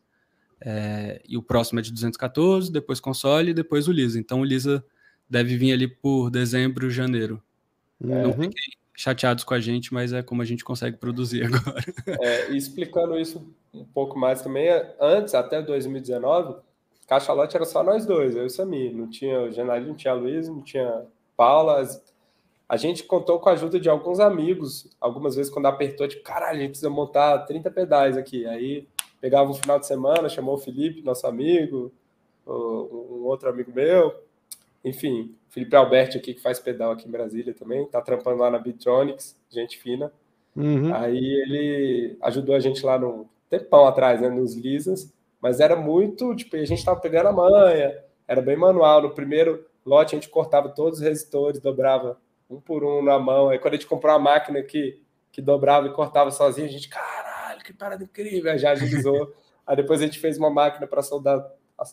É, 0.61 1.20
e 1.29 1.37
o 1.37 1.42
próximo 1.42 1.81
é 1.81 1.83
de 1.83 1.92
214, 1.92 2.70
depois 2.70 3.01
console 3.01 3.51
e 3.51 3.55
depois 3.55 3.88
o 3.88 3.92
Lisa. 3.92 4.20
Então, 4.20 4.40
o 4.40 4.44
Lisa 4.44 4.85
deve 5.29 5.57
vir 5.57 5.73
ali 5.73 5.88
por 5.88 6.31
dezembro, 6.31 6.88
janeiro. 6.90 7.42
Uhum. 8.01 8.23
Não 8.23 8.33
fiquem 8.33 8.79
chateados 8.95 9.45
com 9.45 9.55
a 9.55 9.61
gente, 9.61 9.93
mas 9.93 10.13
é 10.13 10.23
como 10.23 10.41
a 10.41 10.45
gente 10.45 10.65
consegue 10.65 10.97
produzir 10.97 11.45
agora. 11.47 11.85
É, 12.21 12.51
e 12.51 12.57
explicando 12.57 13.19
isso 13.19 13.45
um 13.73 13.85
pouco 13.85 14.19
mais 14.19 14.41
também, 14.41 14.69
antes, 15.01 15.35
até 15.35 15.61
2019, 15.61 16.63
Cachalote 17.07 17.57
era 17.57 17.65
só 17.65 17.83
nós 17.83 18.07
dois, 18.07 18.35
eu 18.35 18.47
e 18.47 18.51
o. 18.51 18.91
Não 18.91 19.09
tinha 19.09 19.43
o 19.43 19.51
Genali, 19.51 19.87
não 19.87 19.95
tinha 19.95 20.13
a 20.13 20.17
Luiz, 20.17 20.49
não 20.49 20.63
tinha 20.63 21.05
Paula. 21.37 21.83
A 22.69 22.77
gente 22.77 23.05
contou 23.05 23.39
com 23.39 23.49
a 23.49 23.53
ajuda 23.53 23.79
de 23.79 23.91
alguns 23.91 24.21
amigos, 24.21 24.89
algumas 25.01 25.37
vezes 25.37 25.53
quando 25.53 25.67
apertou, 25.67 26.09
tipo, 26.09 26.23
caralho, 26.23 26.59
a 26.59 26.61
gente 26.61 26.71
precisa 26.71 26.89
montar 26.89 27.39
30 27.41 27.71
pedais 27.71 28.17
aqui. 28.17 28.47
Aí 28.47 28.89
pegava 29.21 29.51
um 29.51 29.55
final 29.55 29.79
de 29.79 29.87
semana, 29.87 30.29
chamou 30.29 30.55
o 30.55 30.59
Felipe, 30.59 31.03
nosso 31.03 31.27
amigo, 31.27 31.93
um 32.47 33.25
outro 33.25 33.49
amigo 33.49 33.71
meu, 33.75 34.15
enfim, 34.85 35.35
Felipe 35.49 35.75
Alberti 35.75 36.18
aqui, 36.18 36.35
que 36.35 36.42
faz 36.42 36.59
pedal 36.59 36.92
aqui 36.92 37.09
em 37.09 37.11
Brasília 37.11 37.55
também, 37.55 37.87
tá 37.87 38.03
trampando 38.03 38.38
lá 38.38 38.51
na 38.51 38.59
Bitronics, 38.59 39.37
gente 39.49 39.79
fina. 39.79 40.12
Uhum. 40.55 40.94
Aí 40.94 41.16
ele 41.16 42.18
ajudou 42.20 42.55
a 42.55 42.61
gente 42.61 42.85
lá 42.85 42.99
no 42.99 43.29
tempão 43.49 43.87
atrás, 43.87 44.20
né, 44.20 44.29
nos 44.29 44.55
Lisas, 44.55 45.12
mas 45.40 45.61
era 45.61 45.75
muito, 45.77 46.35
tipo, 46.35 46.57
a 46.57 46.64
gente 46.64 46.85
tava 46.85 47.01
pegando 47.01 47.29
a 47.29 47.33
manha, 47.33 47.99
era 48.27 48.42
bem 48.42 48.57
manual. 48.57 49.03
No 49.03 49.14
primeiro 49.14 49.64
lote 49.85 50.14
a 50.14 50.18
gente 50.18 50.29
cortava 50.29 50.68
todos 50.68 50.99
os 50.99 51.05
resistores, 51.05 51.61
dobrava 51.61 52.18
um 52.49 52.61
por 52.61 52.85
um 52.85 53.03
na 53.03 53.18
mão. 53.18 53.49
Aí 53.49 53.59
quando 53.59 53.75
a 53.75 53.77
gente 53.77 53.87
comprou 53.87 54.14
a 54.14 54.18
máquina 54.18 54.62
que, 54.62 55.01
que 55.33 55.40
dobrava 55.40 55.87
e 55.87 55.92
cortava 55.92 56.31
sozinho, 56.31 56.66
a 56.66 56.70
gente, 56.70 56.88
caralho, 56.88 57.62
que 57.62 57.73
parada 57.73 58.05
incrível, 58.05 58.51
aí 58.51 58.59
já 58.59 58.73
agilizou. 58.73 59.33
aí 59.66 59.77
depois 59.77 60.01
a 60.01 60.05
gente 60.05 60.18
fez 60.18 60.38
uma 60.38 60.51
máquina 60.51 60.87
para 60.87 61.03
soldar, 61.03 61.44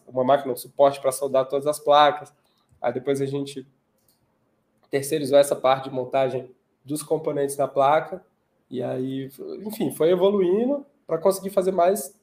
uma 0.08 0.23
máquina, 0.23 0.54
um 0.54 0.58
suporte 0.58 0.99
para 1.01 1.12
soldar 1.12 1.47
todas 1.47 1.67
as 1.67 1.80
placas. 1.80 2.34
Aí 2.82 2.94
depois 2.94 3.22
a 3.22 3.26
gente 3.26 3.65
terceirizou 4.89 5.38
essa 5.38 5.56
parte 5.56 5.89
de 5.89 5.96
montagem 5.96 6.50
dos 6.84 7.04
componentes 7.04 7.56
da 7.56 7.67
placa. 7.67 8.24
E 8.70 8.82
aí, 8.82 9.30
enfim, 9.65 9.91
foi 9.91 10.10
evoluindo 10.10 10.86
para 11.06 11.17
conseguir 11.17 11.50
fazer 11.50 11.72
mais 11.72 12.15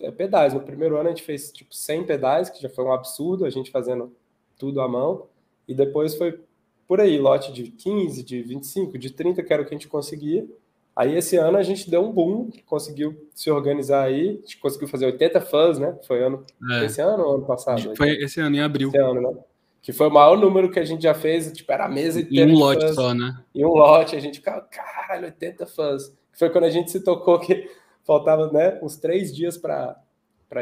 é, 0.00 0.10
pedais. 0.10 0.54
No 0.54 0.60
primeiro 0.60 0.96
ano 0.96 1.08
a 1.08 1.10
gente 1.10 1.22
fez 1.22 1.50
tipo 1.52 1.74
100 1.74 2.04
pedais, 2.04 2.50
que 2.50 2.62
já 2.62 2.68
foi 2.68 2.84
um 2.84 2.92
absurdo, 2.92 3.44
a 3.44 3.50
gente 3.50 3.70
fazendo 3.70 4.12
tudo 4.58 4.80
à 4.80 4.88
mão. 4.88 5.26
E 5.66 5.74
depois 5.74 6.14
foi 6.14 6.40
por 6.86 7.00
aí, 7.00 7.18
lote 7.18 7.52
de 7.52 7.70
15, 7.70 8.22
de 8.22 8.42
25, 8.42 8.96
de 8.96 9.10
30, 9.10 9.42
que 9.42 9.52
era 9.52 9.62
o 9.62 9.66
que 9.66 9.74
a 9.74 9.76
gente 9.76 9.88
conseguia. 9.88 10.46
Aí 10.94 11.14
esse 11.14 11.36
ano 11.36 11.58
a 11.58 11.62
gente 11.62 11.90
deu 11.90 12.02
um 12.02 12.10
boom, 12.10 12.50
conseguiu 12.64 13.28
se 13.34 13.50
organizar 13.50 14.04
aí, 14.04 14.28
a 14.28 14.32
gente 14.32 14.58
conseguiu 14.58 14.88
fazer 14.88 15.06
80 15.06 15.40
fãs, 15.42 15.78
né? 15.78 15.98
Foi 16.06 16.22
ano 16.22 16.44
é. 16.70 16.86
esse 16.86 17.02
ano 17.02 17.22
ou 17.22 17.34
ano 17.34 17.44
passado? 17.44 17.94
Foi 17.96 18.12
esse 18.12 18.40
ano, 18.40 18.56
em 18.56 18.60
abril. 18.60 18.88
Esse 18.88 18.98
ano, 18.98 19.20
né? 19.20 19.38
Que 19.86 19.92
foi 19.92 20.08
o 20.08 20.12
maior 20.12 20.36
número 20.36 20.68
que 20.68 20.80
a 20.80 20.84
gente 20.84 21.04
já 21.04 21.14
fez, 21.14 21.52
tipo, 21.52 21.70
era 21.70 21.84
a 21.84 21.88
mesa 21.88 22.20
inteira. 22.20 22.50
Em 22.50 22.56
um 22.56 22.58
lote 22.58 22.84
fãs, 22.84 22.96
só, 22.96 23.14
né? 23.14 23.40
Em 23.54 23.64
um 23.64 23.68
lote, 23.68 24.16
a 24.16 24.18
gente 24.18 24.38
ficava, 24.40 24.62
caralho, 24.62 25.26
80 25.26 25.64
fãs. 25.64 26.12
Foi 26.32 26.50
quando 26.50 26.64
a 26.64 26.70
gente 26.70 26.90
se 26.90 27.04
tocou 27.04 27.38
que 27.38 27.70
faltava, 28.02 28.50
né, 28.50 28.80
uns 28.82 28.96
três 28.96 29.32
dias 29.32 29.56
para, 29.56 29.96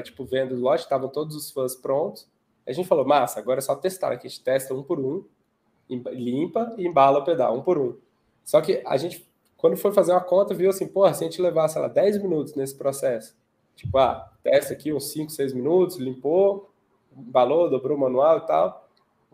tipo, 0.03 0.27
venda 0.27 0.55
do 0.55 0.61
lote, 0.61 0.83
estavam 0.83 1.09
todos 1.09 1.35
os 1.35 1.51
fãs 1.51 1.75
prontos. 1.75 2.29
A 2.67 2.73
gente 2.75 2.87
falou, 2.87 3.07
massa, 3.07 3.41
agora 3.41 3.61
é 3.61 3.63
só 3.63 3.75
testar, 3.75 4.11
a 4.11 4.17
gente 4.17 4.45
testa 4.45 4.75
um 4.75 4.83
por 4.83 5.01
um, 5.01 5.25
limpa 5.89 6.75
e 6.77 6.87
embala 6.87 7.21
o 7.21 7.25
pedal, 7.25 7.57
um 7.57 7.63
por 7.63 7.79
um. 7.79 7.97
Só 8.45 8.61
que 8.61 8.83
a 8.85 8.99
gente, 8.99 9.27
quando 9.57 9.75
foi 9.79 9.91
fazer 9.91 10.13
uma 10.13 10.21
conta, 10.21 10.53
viu 10.53 10.69
assim, 10.69 10.87
porra, 10.87 11.15
se 11.15 11.25
a 11.25 11.27
gente 11.27 11.41
levar, 11.41 11.69
sei 11.69 11.81
lá, 11.81 11.89
10 11.89 12.21
minutos 12.21 12.55
nesse 12.55 12.77
processo, 12.77 13.35
tipo, 13.75 13.97
ah, 13.97 14.31
testa 14.43 14.75
aqui 14.75 14.93
uns 14.93 15.11
5, 15.13 15.33
6 15.33 15.55
minutos, 15.55 15.97
limpou, 15.97 16.71
embalou, 17.17 17.71
dobrou 17.71 17.97
o 17.97 18.01
manual 18.01 18.37
e 18.37 18.47
tal, 18.47 18.84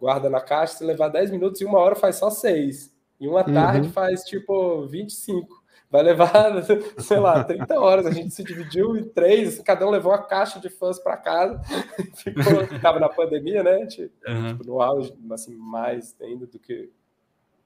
guarda 0.00 0.30
na 0.30 0.40
caixa, 0.40 0.78
se 0.78 0.84
levar 0.84 1.08
10 1.08 1.30
minutos 1.30 1.60
e 1.60 1.64
uma 1.64 1.78
hora 1.78 1.94
faz 1.94 2.16
só 2.16 2.30
6. 2.30 2.92
E 3.20 3.28
uma 3.28 3.46
uhum. 3.46 3.52
tarde 3.52 3.88
faz 3.90 4.22
tipo 4.22 4.86
25. 4.86 5.60
Vai 5.90 6.02
levar, 6.02 6.52
sei 6.98 7.18
lá, 7.18 7.44
30 7.44 7.78
horas. 7.78 8.06
A 8.06 8.10
gente 8.10 8.32
se 8.32 8.42
dividiu 8.42 8.96
em 8.96 9.04
três, 9.04 9.54
assim, 9.54 9.62
cada 9.62 9.86
um 9.86 9.90
levou 9.90 10.12
uma 10.12 10.22
caixa 10.22 10.58
de 10.58 10.70
fãs 10.70 10.98
para 10.98 11.16
casa. 11.16 11.60
Ficou, 12.16 12.66
ficava 12.66 12.98
na 12.98 13.08
pandemia, 13.08 13.62
né? 13.62 13.86
Tipo, 13.86 14.12
uhum. 14.26 14.58
no 14.64 14.80
auge, 14.80 15.12
assim, 15.30 15.54
mais 15.54 16.16
ainda 16.20 16.46
do 16.46 16.58
que 16.58 16.90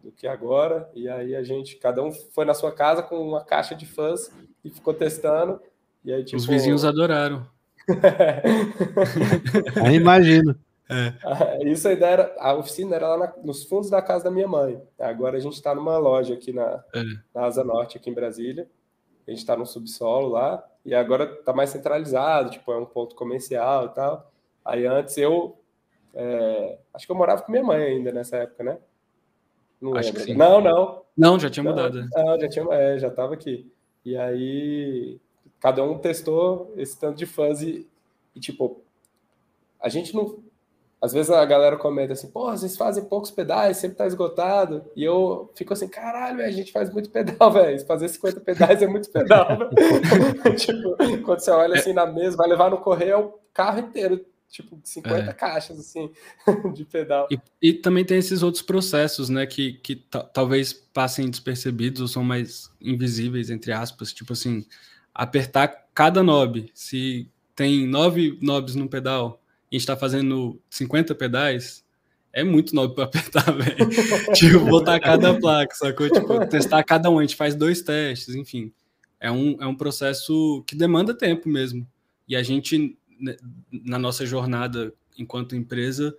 do 0.03 0.13
que 0.13 0.27
agora. 0.27 0.89
E 0.95 1.09
aí 1.09 1.35
a 1.35 1.43
gente, 1.43 1.77
cada 1.77 2.03
um 2.03 2.13
foi 2.13 2.45
na 2.45 2.53
sua 2.53 2.71
casa 2.71 3.03
com 3.03 3.17
uma 3.17 3.43
caixa 3.43 3.75
de 3.75 3.87
fãs 3.87 4.31
e 4.63 4.69
ficou 4.69 4.93
testando. 4.93 5.61
E 6.05 6.13
aí, 6.13 6.23
tipo, 6.23 6.37
Os 6.37 6.45
vizinhos 6.45 6.85
adoraram. 6.85 7.47
aí 9.83 9.95
imagino. 9.95 10.55
É. 10.89 11.15
Isso 11.71 11.89
aí 11.89 12.01
era, 12.03 12.35
a 12.39 12.55
oficina 12.55 12.97
era 12.97 13.09
lá 13.09 13.27
na, 13.27 13.35
nos 13.43 13.65
fundos 13.65 13.91
da 13.91 14.03
casa 14.03 14.25
da 14.25 14.31
minha 14.31 14.49
mãe. 14.49 14.83
Agora 14.99 15.37
a 15.37 15.41
gente 15.41 15.55
está 15.55 15.75
numa 15.75 15.99
loja 15.99 16.35
aqui 16.35 16.53
na, 16.53 16.85
é. 16.95 17.03
na 17.35 17.47
Asa 17.47 17.65
Norte, 17.65 17.97
aqui 17.97 18.11
em 18.11 18.15
Brasília. 18.15 18.69
A 19.27 19.31
gente 19.31 19.41
está 19.41 19.57
no 19.57 19.65
subsolo 19.65 20.29
lá, 20.29 20.63
e 20.85 20.95
agora 20.95 21.25
está 21.25 21.53
mais 21.53 21.71
centralizado, 21.71 22.51
tipo, 22.51 22.71
é 22.71 22.77
um 22.77 22.85
ponto 22.85 23.15
comercial 23.15 23.87
e 23.87 23.89
tal. 23.91 24.31
Aí 24.65 24.87
antes 24.87 25.17
eu. 25.17 25.59
É, 26.13 26.79
acho 26.93 27.07
que 27.07 27.13
eu 27.13 27.17
morava 27.17 27.43
com 27.43 27.51
minha 27.51 27.65
mãe 27.65 27.83
ainda 27.83 28.13
nessa 28.13 28.37
época, 28.37 28.63
né? 28.63 28.79
Não 29.81 29.95
Acho 29.97 30.17
lembro. 30.17 30.35
Não, 30.39 30.61
não. 30.61 31.03
Não, 31.17 31.39
já 31.39 31.51
tinha 31.51 31.65
mudado. 31.65 32.09
Não, 32.15 32.41
já 32.41 32.49
tinha, 32.49 32.65
é, 32.73 32.99
já 32.99 33.09
estava 33.09 33.35
aqui. 33.35 33.71
E 34.05 34.17
aí, 34.17 35.21
cada 35.61 35.83
um 35.83 35.99
testou 35.99 36.73
esse 36.77 36.99
tanto 36.99 37.17
de 37.17 37.27
fãs 37.27 37.61
e, 37.63 37.87
e, 38.35 38.41
tipo, 38.41 38.83
a 39.81 39.89
gente 39.89 40.15
não. 40.15 40.43
Às 41.05 41.13
vezes 41.13 41.31
a 41.31 41.45
galera 41.45 41.77
comenta 41.77 42.15
assim, 42.15 42.29
pô, 42.29 42.51
vocês 42.51 42.79
fazem 42.79 43.05
poucos 43.05 43.31
pedais, 43.31 43.77
sempre 43.77 43.99
tá 43.99 44.07
esgotado. 44.07 44.87
E 44.97 45.05
eu 45.05 45.53
fico 45.55 45.75
assim, 45.75 45.87
caralho, 45.87 46.43
a 46.43 46.51
gente 46.51 46.73
faz 46.73 46.91
muito 46.91 47.11
pedal, 47.11 47.53
velho. 47.53 47.79
Fazer 47.85 48.09
50 48.09 48.41
pedais 48.41 48.81
é 48.81 48.87
muito 48.87 49.11
pedal. 49.11 49.47
tipo, 50.57 50.97
quando 51.23 51.41
você 51.41 51.51
olha 51.51 51.79
assim 51.79 51.93
na 51.93 52.07
mesa, 52.07 52.39
vai 52.39 52.49
levar 52.49 52.71
no 52.71 52.79
correio 52.79 53.11
é 53.11 53.17
o 53.19 53.35
carro 53.53 53.81
inteiro 53.81 54.25
tipo 54.49 54.81
50 54.83 55.17
é. 55.19 55.33
caixas 55.35 55.79
assim 55.79 56.11
de 56.73 56.87
pedal. 56.87 57.29
E, 57.31 57.39
e, 57.61 57.75
também 57.75 58.03
tem 58.03 58.17
esses 58.17 58.43
outros 58.43 58.63
processos, 58.63 59.29
né, 59.29 59.45
que, 59.45 59.75
que 59.75 59.97
talvez 60.33 60.73
passem 60.73 61.29
despercebidos 61.29 62.01
ou 62.01 62.09
são 62.09 62.25
mais 62.25 62.71
invisíveis 62.81 63.51
entre 63.51 63.73
aspas, 63.73 64.11
tipo 64.11 64.33
assim, 64.33 64.65
apertar 65.15 65.69
cada 65.93 66.23
knob. 66.23 66.71
Se 66.73 67.29
tem 67.55 67.87
nove 67.87 68.39
knobs 68.41 68.75
no 68.75 68.89
pedal, 68.89 69.44
gente 69.75 69.83
está 69.83 69.97
fazendo 69.97 70.61
50 70.71 71.15
pedais, 71.15 71.85
é 72.33 72.43
muito 72.43 72.75
knob 72.75 72.95
para 72.95 73.05
apertar, 73.05 73.51
velho. 73.55 73.89
tipo, 74.35 74.61
botar 74.67 74.99
cada 74.99 75.39
placa, 75.39 75.75
sacou? 75.75 76.11
Tipo, 76.11 76.47
testar 76.47 76.83
cada 76.83 77.11
um, 77.11 77.19
a 77.19 77.23
gente 77.23 77.37
faz 77.37 77.55
dois 77.55 77.83
testes, 77.83 78.35
enfim. 78.35 78.73
É 79.21 79.31
um, 79.31 79.57
é 79.61 79.67
um 79.67 79.75
processo 79.75 80.63
que 80.67 80.75
demanda 80.75 81.17
tempo 81.17 81.49
mesmo. 81.49 81.87
E 82.27 82.35
a 82.35 82.43
gente 82.43 82.97
né, 83.21 83.37
na 83.71 83.99
nossa 83.99 84.27
jornada 84.27 84.93
enquanto 85.19 85.57
empresa, 85.57 86.17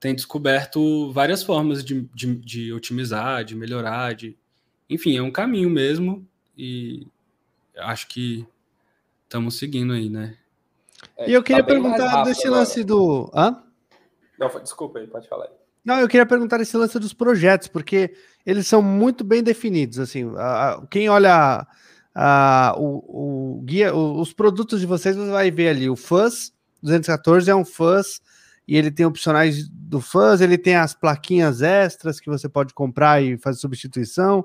tem 0.00 0.14
descoberto 0.14 1.12
várias 1.12 1.42
formas 1.42 1.84
de, 1.84 2.08
de, 2.14 2.36
de, 2.36 2.72
otimizar, 2.72 3.44
de 3.44 3.54
melhorar, 3.56 4.14
de... 4.14 4.36
enfim, 4.88 5.16
é 5.16 5.22
um 5.22 5.30
caminho 5.30 5.68
mesmo 5.68 6.26
e 6.56 7.06
acho 7.76 8.08
que 8.08 8.46
estamos 9.24 9.56
seguindo 9.56 9.92
aí, 9.92 10.08
né? 10.08 10.36
É, 11.16 11.30
e 11.30 11.32
eu 11.32 11.42
queria 11.42 11.62
tá 11.62 11.68
perguntar 11.68 12.22
desse 12.24 12.48
lance 12.48 12.82
do. 12.84 13.30
Hã? 13.34 13.62
Não, 14.38 14.48
desculpa 14.60 14.98
aí, 14.98 15.06
pode 15.06 15.28
falar 15.28 15.44
aí. 15.44 15.50
Não, 15.84 15.98
eu 16.00 16.08
queria 16.08 16.26
perguntar 16.26 16.60
esse 16.60 16.76
lance 16.76 16.98
dos 16.98 17.12
projetos, 17.12 17.68
porque 17.68 18.14
eles 18.44 18.66
são 18.66 18.82
muito 18.82 19.24
bem 19.24 19.42
definidos. 19.42 19.98
Assim, 19.98 20.30
quem 20.90 21.08
olha 21.08 21.66
uh, 22.14 22.80
o, 22.80 23.58
o, 23.58 23.62
guia, 23.62 23.94
o, 23.94 24.20
os 24.20 24.32
produtos 24.32 24.80
de 24.80 24.86
vocês, 24.86 25.16
você 25.16 25.30
vai 25.30 25.50
ver 25.50 25.68
ali 25.68 25.88
o 25.88 25.96
Fuzz 25.96 26.52
214 26.82 27.50
é 27.50 27.54
um 27.54 27.64
Fuzz 27.64 28.20
e 28.66 28.76
ele 28.76 28.90
tem 28.90 29.06
opcionais 29.06 29.68
do 29.68 30.00
Fuzz, 30.00 30.40
ele 30.40 30.58
tem 30.58 30.76
as 30.76 30.94
plaquinhas 30.94 31.62
extras 31.62 32.20
que 32.20 32.28
você 32.28 32.48
pode 32.48 32.74
comprar 32.74 33.22
e 33.22 33.38
fazer 33.38 33.58
substituição. 33.58 34.44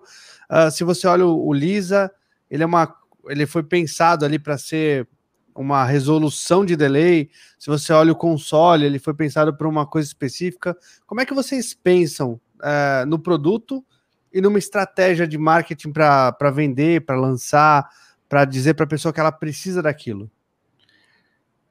Uh, 0.50 0.72
se 0.72 0.84
você 0.84 1.08
olha 1.08 1.26
o, 1.26 1.48
o 1.48 1.54
Lisa, 1.54 2.12
ele 2.50 2.64
é 2.64 2.66
uma, 2.66 2.96
ele 3.28 3.46
foi 3.46 3.64
pensado 3.64 4.24
ali 4.24 4.40
para 4.40 4.58
ser 4.58 5.08
uma 5.56 5.86
resolução 5.86 6.66
de 6.66 6.76
delay. 6.76 7.30
Se 7.58 7.68
você 7.68 7.94
olha 7.94 8.12
o 8.12 8.16
console, 8.16 8.86
ele 8.86 9.00
foi 9.00 9.14
pensado 9.14 9.56
para 9.56 9.68
uma 9.68 9.86
coisa 9.86 10.08
específica. 10.08 10.76
Como 11.06 11.22
é 11.22 11.26
que 11.26 11.34
vocês 11.34 11.74
pensam 11.74 12.40
uh, 12.60 13.06
no 13.08 13.20
produto 13.20 13.86
e 14.32 14.42
numa 14.42 14.60
estratégia 14.60 15.28
de 15.28 15.38
marketing 15.38 15.92
para 15.92 16.52
vender, 16.52 17.06
para 17.06 17.20
lançar, 17.20 17.88
para 18.28 18.46
dizer 18.46 18.74
para 18.74 18.86
a 18.86 18.90
pessoa 18.90 19.14
que 19.14 19.20
ela 19.20 19.32
precisa 19.32 19.82
daquilo? 19.82 20.30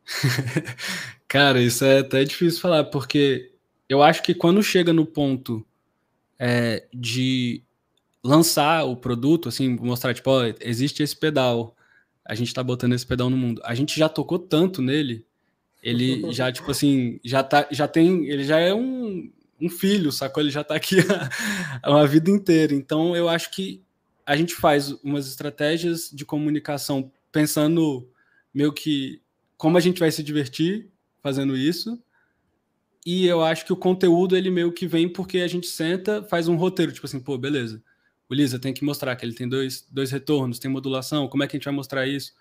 Cara, 1.27 1.61
isso 1.61 1.85
é 1.85 2.01
até 2.01 2.25
difícil 2.25 2.61
falar, 2.61 2.85
porque 2.85 3.53
eu 3.89 4.03
acho 4.03 4.23
que 4.23 4.35
quando 4.35 4.63
chega 4.63 4.93
no 4.93 5.07
ponto 5.07 5.67
é, 6.39 6.87
de 6.93 7.63
lançar 8.23 8.85
o 8.85 8.97
produto, 8.97 9.49
assim, 9.49 9.77
mostrar, 9.77 10.15
tipo, 10.15 10.31
ó, 10.31 10.45
existe 10.61 11.03
esse 11.03 11.17
pedal, 11.17 11.77
a 12.25 12.35
gente 12.35 12.55
tá 12.55 12.63
botando 12.63 12.93
esse 12.93 13.07
pedal 13.07 13.29
no 13.29 13.37
mundo. 13.37 13.61
A 13.65 13.75
gente 13.75 13.99
já 13.99 14.09
tocou 14.09 14.39
tanto 14.39 14.81
nele, 14.81 15.27
ele 15.83 16.31
já, 16.33 16.51
tipo 16.53 16.71
assim, 16.71 17.19
já, 17.25 17.43
tá, 17.43 17.67
já 17.71 17.89
tem, 17.89 18.27
ele 18.27 18.45
já 18.45 18.59
é 18.59 18.73
um, 18.73 19.31
um 19.61 19.69
filho, 19.69 20.13
sacou? 20.13 20.43
Ele 20.43 20.51
já 20.51 20.61
está 20.61 20.75
aqui 20.75 20.97
há 21.83 21.91
uma 21.91 22.07
vida 22.07 22.31
inteira. 22.31 22.75
Então, 22.75 23.17
eu 23.17 23.29
acho 23.29 23.51
que 23.51 23.83
a 24.25 24.37
gente 24.37 24.55
faz 24.55 24.93
umas 25.03 25.27
estratégias 25.27 26.11
de 26.13 26.25
comunicação 26.25 27.11
pensando 27.31 28.09
meio 28.55 28.73
que 28.73 29.21
como 29.57 29.77
a 29.77 29.81
gente 29.81 30.01
vai 30.01 30.11
se 30.11 30.23
divertir 30.23 30.89
fazendo 31.23 31.57
isso. 31.57 32.01
E 33.05 33.27
eu 33.27 33.43
acho 33.43 33.65
que 33.65 33.73
o 33.73 33.77
conteúdo 33.77 34.37
ele 34.37 34.51
meio 34.51 34.73
que 34.73 34.87
vem 34.87 35.09
porque 35.09 35.39
a 35.39 35.49
gente 35.49 35.67
senta, 35.67 36.23
faz 36.23 36.47
um 36.47 36.57
roteiro, 36.57 36.93
tipo 36.93 37.07
assim, 37.07 37.19
pô, 37.19 37.37
beleza. 37.37 37.83
O 38.33 38.35
Lisa 38.35 38.59
tem 38.59 38.73
que 38.73 38.83
mostrar 38.83 39.15
que 39.15 39.27
ele 39.27 39.35
tem 39.35 39.47
dois, 39.47 39.87
dois 39.91 40.11
retornos, 40.11 40.59
tem 40.59 40.71
modulação, 40.71 41.29
como 41.29 41.43
é 41.43 41.47
que 41.47 41.55
a 41.55 41.59
gente 41.59 41.67
vai 41.67 41.75
mostrar 41.75 42.07
isso? 42.07 42.33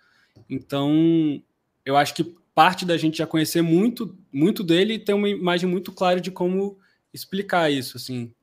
Então, 0.49 1.43
eu 1.85 1.97
acho 1.97 2.13
que 2.13 2.33
parte 2.55 2.85
da 2.85 2.95
gente 2.95 3.17
já 3.17 3.27
conhecer 3.27 3.61
muito, 3.61 4.17
muito 4.31 4.63
dele 4.63 4.93
e 4.93 4.99
ter 4.99 5.11
uma 5.11 5.27
imagem 5.27 5.69
muito 5.69 5.91
clara 5.91 6.21
de 6.21 6.31
como 6.31 6.79
explicar 7.13 7.69
isso, 7.69 7.97
assim. 7.97 8.33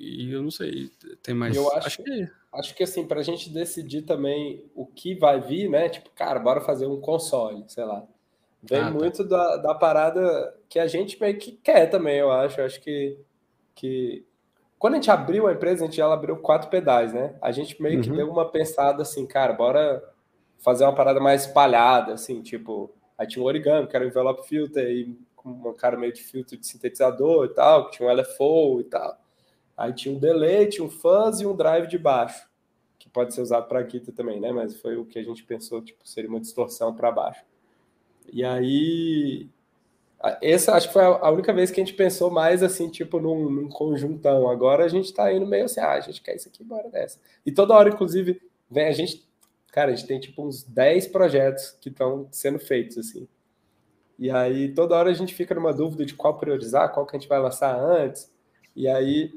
E 0.00 0.32
eu 0.32 0.42
não 0.42 0.50
sei, 0.50 0.90
tem 1.22 1.32
mais. 1.32 1.54
Eu 1.54 1.70
acho, 1.74 1.86
acho 1.86 2.02
que 2.02 2.28
acho 2.52 2.74
que 2.74 2.82
assim 2.82 3.06
para 3.06 3.20
a 3.20 3.22
gente 3.22 3.48
decidir 3.48 4.02
também 4.02 4.64
o 4.74 4.84
que 4.84 5.14
vai 5.14 5.40
vir, 5.40 5.70
né? 5.70 5.88
Tipo, 5.88 6.10
cara, 6.10 6.40
bora 6.40 6.60
fazer 6.60 6.88
um 6.88 7.00
console, 7.00 7.62
sei 7.68 7.84
lá. 7.84 8.04
Vem 8.64 8.80
ah, 8.80 8.86
tá. 8.86 8.90
muito 8.90 9.22
da, 9.22 9.58
da 9.58 9.74
parada 9.76 10.58
que 10.68 10.80
a 10.80 10.88
gente 10.88 11.20
meio 11.20 11.38
que 11.38 11.52
quer 11.52 11.86
também, 11.86 12.16
eu 12.16 12.32
acho. 12.32 12.60
Eu 12.60 12.66
acho 12.66 12.80
que 12.80 13.16
que 13.76 14.26
quando 14.80 14.94
a 14.94 14.96
gente 14.96 15.10
abriu 15.10 15.46
a 15.46 15.52
empresa, 15.52 15.84
a 15.84 15.86
gente 15.86 15.98
já 15.98 16.10
abriu 16.10 16.38
quatro 16.38 16.70
pedais, 16.70 17.12
né? 17.12 17.34
A 17.42 17.52
gente 17.52 17.80
meio 17.82 17.96
uhum. 17.96 18.02
que 18.02 18.10
deu 18.10 18.30
uma 18.30 18.50
pensada 18.50 19.02
assim, 19.02 19.26
cara, 19.26 19.52
bora 19.52 20.02
fazer 20.56 20.84
uma 20.84 20.94
parada 20.94 21.20
mais 21.20 21.44
espalhada, 21.44 22.14
assim, 22.14 22.40
tipo, 22.40 22.90
aí 23.18 23.26
tinha 23.26 23.42
um 23.42 23.46
origami, 23.46 23.86
que 23.86 23.94
era 23.94 24.06
um 24.06 24.08
envelope 24.08 24.48
filter, 24.48 24.90
e 24.90 25.18
com 25.36 25.50
uma 25.50 25.74
cara 25.74 25.98
meio 25.98 26.14
de 26.14 26.22
filtro 26.22 26.56
de 26.56 26.66
sintetizador 26.66 27.44
e 27.44 27.48
tal, 27.50 27.90
que 27.90 27.98
tinha 27.98 28.08
um 28.08 28.12
LFO 28.12 28.80
e 28.80 28.84
tal. 28.84 29.18
Aí 29.76 29.92
tinha 29.92 30.14
um 30.14 30.18
delay, 30.18 30.66
tinha 30.66 30.84
um 30.84 30.90
fuzz 30.90 31.42
e 31.42 31.46
um 31.46 31.54
drive 31.54 31.86
de 31.86 31.98
baixo, 31.98 32.48
que 32.98 33.06
pode 33.10 33.34
ser 33.34 33.42
usado 33.42 33.68
para 33.68 33.82
guitarra 33.82 34.16
também, 34.16 34.40
né? 34.40 34.50
Mas 34.50 34.80
foi 34.80 34.96
o 34.96 35.04
que 35.04 35.18
a 35.18 35.22
gente 35.22 35.44
pensou, 35.44 35.82
tipo, 35.82 36.08
seria 36.08 36.30
uma 36.30 36.40
distorção 36.40 36.94
para 36.94 37.12
baixo. 37.12 37.44
E 38.32 38.42
aí, 38.42 39.46
essa 40.42 40.74
acho 40.74 40.88
que 40.88 40.92
foi 40.92 41.02
a 41.02 41.30
única 41.30 41.52
vez 41.52 41.70
que 41.70 41.80
a 41.80 41.84
gente 41.84 41.96
pensou 41.96 42.30
mais 42.30 42.62
assim, 42.62 42.90
tipo, 42.90 43.18
num, 43.18 43.48
num 43.48 43.68
conjuntão. 43.68 44.50
Agora 44.50 44.84
a 44.84 44.88
gente 44.88 45.06
está 45.06 45.32
indo 45.32 45.46
meio 45.46 45.64
assim, 45.64 45.80
ah, 45.80 45.92
a 45.92 46.00
gente 46.00 46.20
quer 46.20 46.36
isso 46.36 46.48
aqui, 46.48 46.62
bora 46.62 46.90
dessa. 46.90 47.18
E 47.44 47.50
toda 47.50 47.74
hora, 47.74 47.88
inclusive, 47.88 48.40
vem 48.70 48.86
a 48.86 48.92
gente, 48.92 49.26
cara, 49.72 49.92
a 49.92 49.94
gente 49.94 50.06
tem 50.06 50.20
tipo 50.20 50.46
uns 50.46 50.62
10 50.62 51.08
projetos 51.08 51.70
que 51.80 51.88
estão 51.88 52.28
sendo 52.30 52.58
feitos, 52.58 52.98
assim. 52.98 53.26
E 54.18 54.30
aí 54.30 54.74
toda 54.74 54.94
hora 54.94 55.08
a 55.10 55.14
gente 55.14 55.34
fica 55.34 55.54
numa 55.54 55.72
dúvida 55.72 56.04
de 56.04 56.14
qual 56.14 56.36
priorizar, 56.36 56.92
qual 56.92 57.06
que 57.06 57.16
a 57.16 57.18
gente 57.18 57.28
vai 57.28 57.40
lançar 57.40 57.74
antes. 57.74 58.30
E 58.76 58.86
aí 58.86 59.32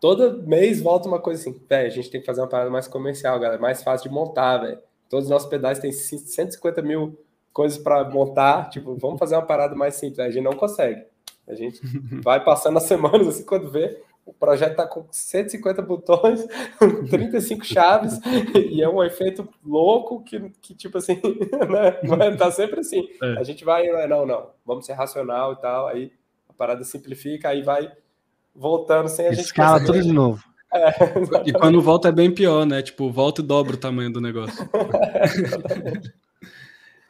todo 0.00 0.42
mês 0.42 0.82
volta 0.82 1.06
uma 1.06 1.20
coisa 1.20 1.40
assim, 1.40 1.56
velho, 1.68 1.86
a 1.86 1.90
gente 1.90 2.10
tem 2.10 2.20
que 2.20 2.26
fazer 2.26 2.40
uma 2.40 2.48
parada 2.48 2.70
mais 2.70 2.88
comercial, 2.88 3.38
galera, 3.38 3.60
mais 3.60 3.80
fácil 3.82 4.08
de 4.08 4.14
montar, 4.14 4.58
velho. 4.58 4.80
Todos 5.08 5.26
os 5.26 5.30
nossos 5.30 5.48
pedais 5.48 5.78
têm 5.78 5.92
150 5.92 6.82
mil 6.82 7.16
coisas 7.52 7.78
para 7.78 8.04
montar, 8.08 8.68
tipo, 8.70 8.94
vamos 8.96 9.18
fazer 9.18 9.34
uma 9.34 9.46
parada 9.46 9.74
mais 9.74 9.94
simples. 9.94 10.18
A 10.18 10.30
gente 10.30 10.44
não 10.44 10.52
consegue. 10.52 11.04
A 11.46 11.54
gente 11.54 11.80
vai 12.22 12.44
passando 12.44 12.76
as 12.76 12.84
semanas 12.84 13.26
assim, 13.26 13.44
quando 13.44 13.70
vê, 13.70 14.00
o 14.28 14.32
projeto 14.34 14.72
está 14.72 14.86
com 14.86 15.06
150 15.10 15.80
botões, 15.80 16.46
35 17.08 17.64
chaves, 17.64 18.20
e 18.54 18.82
é 18.82 18.88
um 18.88 19.02
efeito 19.02 19.48
louco 19.64 20.22
que, 20.22 20.50
que 20.60 20.74
tipo 20.74 20.98
assim, 20.98 21.18
né? 22.18 22.36
Tá 22.36 22.50
sempre 22.50 22.80
assim. 22.80 23.08
É. 23.22 23.38
A 23.38 23.42
gente 23.42 23.64
vai, 23.64 23.86
não, 24.06 24.26
não, 24.26 24.50
vamos 24.66 24.84
ser 24.84 24.92
racional 24.92 25.54
e 25.54 25.56
tal, 25.56 25.86
aí 25.86 26.12
a 26.48 26.52
parada 26.52 26.84
simplifica, 26.84 27.48
aí 27.48 27.62
vai 27.62 27.90
voltando 28.54 29.08
sem 29.08 29.26
a 29.26 29.32
gente. 29.32 29.46
Escala 29.46 29.82
tudo 29.82 30.02
de 30.02 30.12
novo. 30.12 30.44
É, 30.74 30.90
e 31.46 31.52
quando 31.52 31.80
volta 31.80 32.08
é 32.08 32.12
bem 32.12 32.30
pior, 32.30 32.66
né? 32.66 32.82
Tipo, 32.82 33.10
volta 33.10 33.40
e 33.40 33.44
dobra 33.44 33.74
o 33.74 33.78
tamanho 33.78 34.12
do 34.12 34.20
negócio. 34.20 34.68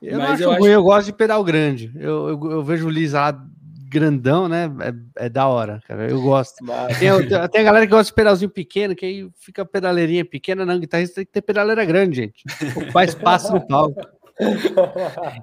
eu 0.02 0.18
Mas 0.18 0.40
eu, 0.40 0.52
acho... 0.52 0.66
eu 0.66 0.82
gosto 0.82 1.06
de 1.06 1.12
pedal 1.12 1.42
grande. 1.42 1.92
Eu, 1.96 2.28
eu, 2.28 2.50
eu 2.50 2.62
vejo 2.62 2.86
o 2.86 2.90
Liz 2.90 3.12
lá 3.12 3.32
grandão, 3.88 4.48
né? 4.48 4.70
É, 5.16 5.26
é, 5.26 5.28
da 5.28 5.46
hora, 5.46 5.80
cara. 5.86 6.08
Eu 6.08 6.20
gosto. 6.20 6.56
Mas... 6.62 6.98
Tem, 6.98 7.10
tem, 7.50 7.60
a 7.60 7.64
galera 7.64 7.86
que 7.86 7.90
gosta 7.90 8.10
de 8.10 8.14
pedalzinho 8.14 8.50
pequeno, 8.50 8.94
que 8.94 9.04
aí 9.04 9.28
fica 9.36 9.64
pedaleirinha 9.64 10.24
pequena, 10.24 10.64
não. 10.64 10.78
Guitarrista 10.78 11.16
tem 11.16 11.24
que 11.24 11.32
ter 11.32 11.42
pedaleira 11.42 11.84
grande, 11.84 12.16
gente. 12.16 12.44
Faz 12.92 13.10
espaço 13.10 13.52
no 13.52 13.66
palco. 13.66 14.00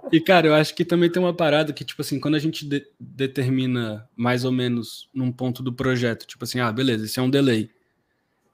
E, 0.10 0.22
cara, 0.22 0.48
eu 0.48 0.54
acho 0.54 0.74
que 0.74 0.86
também 0.86 1.10
tem 1.10 1.22
uma 1.22 1.34
parada 1.34 1.74
que, 1.74 1.84
tipo 1.84 2.02
assim, 2.02 2.18
quando 2.18 2.36
a 2.36 2.40
gente 2.40 2.66
de 2.66 2.82
determina 2.98 4.08
mais 4.16 4.46
ou 4.46 4.54
menos 4.54 5.10
num 5.14 5.34
ponto 5.34 5.62
do 5.62 5.74
projeto, 5.74 6.26
tipo 6.26 6.46
assim, 6.46 6.62
ah, 6.62 6.72
beleza, 6.72 7.04
esse 7.04 7.20
é 7.20 7.22
um 7.22 7.30
delay. 7.30 7.70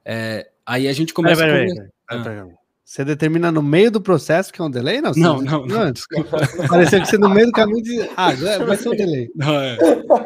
É, 0.04 0.50
aí 0.66 0.88
a 0.88 0.94
gente 0.94 1.14
começa 1.14 1.44
pera, 1.44 1.64
pera, 2.08 2.24
pera, 2.24 2.48
Você 2.92 3.06
determina 3.06 3.54
no 3.54 3.64
meio 3.64 3.90
do 3.90 4.02
processo 4.02 4.52
que 4.52 4.62
é 4.62 4.66
um 4.66 4.70
delay? 4.70 5.00
Não, 5.00 5.14
não, 5.14 5.42
não, 5.42 5.66
não, 5.66 5.92
desculpa. 5.94 6.40
Pareceu 6.68 7.00
que 7.00 7.06
você 7.06 7.18
no 7.18 7.30
meio 7.30 7.46
do 7.46 7.54
caminho 7.54 7.82
de. 7.82 8.02
Ah, 8.18 8.34
vai 8.66 8.76
ser 8.76 8.90
um 8.90 8.92
delay. 8.92 9.32
Não, 9.34 9.62
é. 9.62 9.78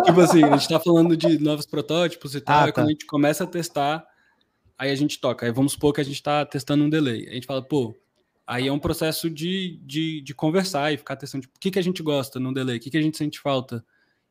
Tipo 0.04 0.22
assim, 0.22 0.44
a 0.44 0.58
gente 0.58 0.70
tá 0.70 0.80
falando 0.80 1.16
de 1.16 1.38
novos 1.38 1.68
protótipos 1.68 2.34
e 2.34 2.42
tal, 2.42 2.64
ah, 2.64 2.66
tá. 2.66 2.72
quando 2.72 2.88
a 2.88 2.90
gente 2.90 3.06
começa 3.06 3.44
a 3.44 3.48
testar, 3.48 4.04
aí 4.80 4.90
a 4.90 4.96
gente 4.96 5.22
toca. 5.22 5.46
Aí 5.46 5.52
vamos 5.52 5.74
supor 5.74 5.94
que 5.94 6.02
a 6.02 6.04
gente 6.04 6.24
tá 6.24 6.44
testando 6.44 6.84
um 6.84 6.90
delay. 6.90 7.30
A 7.30 7.34
gente 7.34 7.46
fala, 7.46 7.62
pô, 7.62 7.96
aí 8.48 8.68
é 8.68 8.72
um 8.72 8.80
processo 8.80 9.30
de, 9.30 9.80
de, 9.84 10.22
de 10.22 10.34
conversar 10.34 10.92
e 10.92 10.98
ficar 10.98 11.18
testando, 11.18 11.44
tipo, 11.44 11.56
o 11.56 11.60
que, 11.60 11.70
que 11.70 11.78
a 11.78 11.84
gente 11.84 12.02
gosta 12.02 12.40
num 12.40 12.52
delay, 12.52 12.78
o 12.78 12.80
que, 12.80 12.90
que 12.90 12.98
a 12.98 13.02
gente 13.02 13.16
sente 13.16 13.40
falta 13.40 13.86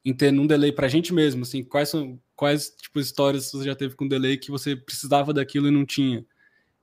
em 0.05 0.13
ter 0.13 0.33
num 0.33 0.49
delay 0.49 0.73
pra 0.73 0.89
gente 0.89 1.15
mesmo, 1.15 1.43
assim, 1.43 1.63
quais 1.63 1.89
são, 1.89 2.19
quais, 2.35 2.71
tipo, 2.83 2.99
histórias 2.99 3.49
você 3.53 3.65
já 3.65 3.77
teve 3.77 3.95
com 3.95 4.09
delay 4.09 4.37
que 4.37 4.51
você 4.51 4.75
precisava 4.75 5.33
daquilo 5.33 5.69
e 5.69 5.71
não 5.71 5.87
tinha. 5.87 6.27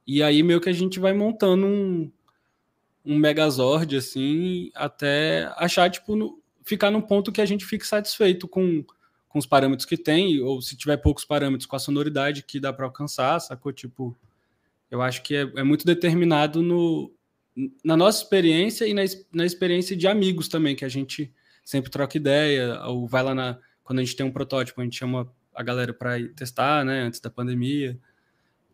E 0.05 0.21
aí 0.23 0.41
meio 0.43 0.59
que 0.59 0.69
a 0.69 0.73
gente 0.73 0.99
vai 0.99 1.13
montando 1.13 1.65
um, 1.65 2.11
um 3.05 3.17
megazord, 3.17 3.95
assim, 3.95 4.71
até 4.75 5.51
achar, 5.57 5.89
tipo, 5.89 6.15
no, 6.15 6.41
ficar 6.63 6.91
num 6.91 7.01
ponto 7.01 7.31
que 7.31 7.41
a 7.41 7.45
gente 7.45 7.65
fique 7.65 7.85
satisfeito 7.85 8.47
com, 8.47 8.83
com 9.27 9.39
os 9.39 9.45
parâmetros 9.45 9.85
que 9.85 9.97
tem, 9.97 10.41
ou 10.41 10.61
se 10.61 10.75
tiver 10.75 10.97
poucos 10.97 11.25
parâmetros, 11.25 11.65
com 11.65 11.75
a 11.75 11.79
sonoridade 11.79 12.43
que 12.43 12.59
dá 12.59 12.71
para 12.73 12.85
alcançar, 12.85 13.39
sacou? 13.39 13.71
Tipo, 13.71 14.15
eu 14.89 15.01
acho 15.01 15.23
que 15.23 15.35
é, 15.35 15.41
é, 15.55 15.63
muito 15.63 15.85
determinado 15.85 16.61
no, 16.61 17.11
na 17.83 17.95
nossa 17.95 18.23
experiência 18.23 18.85
e 18.85 18.93
na, 18.93 19.03
na 19.33 19.45
experiência 19.45 19.95
de 19.95 20.07
amigos 20.07 20.47
também, 20.47 20.75
que 20.75 20.85
a 20.85 20.89
gente 20.89 21.33
sempre 21.63 21.91
troca 21.91 22.17
ideia, 22.17 22.81
ou 22.85 23.07
vai 23.07 23.23
lá 23.23 23.33
na. 23.33 23.59
Quando 23.83 23.99
a 23.99 24.03
gente 24.03 24.15
tem 24.15 24.25
um 24.25 24.31
protótipo, 24.31 24.79
a 24.79 24.83
gente 24.83 24.97
chama 24.97 25.31
a 25.53 25.63
galera 25.63 25.93
para 25.93 26.15
testar, 26.35 26.85
né, 26.85 27.01
antes 27.01 27.19
da 27.19 27.29
pandemia. 27.29 27.99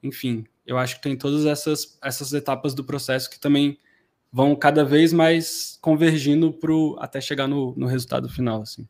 Enfim, 0.03 0.45
eu 0.67 0.77
acho 0.77 0.97
que 0.97 1.01
tem 1.01 1.17
todas 1.17 1.45
essas, 1.45 1.97
essas 2.03 2.33
etapas 2.33 2.73
do 2.73 2.83
processo 2.83 3.29
que 3.29 3.39
também 3.39 3.79
vão 4.31 4.53
cada 4.53 4.83
vez 4.83 5.13
mais 5.13 5.79
convergindo 5.81 6.51
pro, 6.51 6.97
até 6.99 7.21
chegar 7.21 7.47
no, 7.47 7.73
no 7.77 7.87
resultado 7.87 8.27
final. 8.27 8.61
Assim. 8.61 8.85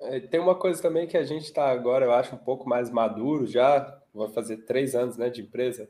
É, 0.00 0.20
tem 0.20 0.38
uma 0.38 0.54
coisa 0.54 0.80
também 0.80 1.08
que 1.08 1.16
a 1.16 1.24
gente 1.24 1.42
está 1.42 1.68
agora, 1.68 2.04
eu 2.04 2.12
acho, 2.12 2.36
um 2.36 2.38
pouco 2.38 2.68
mais 2.68 2.90
maduro 2.90 3.44
já, 3.44 4.00
vai 4.14 4.28
fazer 4.28 4.58
três 4.58 4.94
anos 4.94 5.16
né, 5.16 5.28
de 5.28 5.42
empresa, 5.42 5.88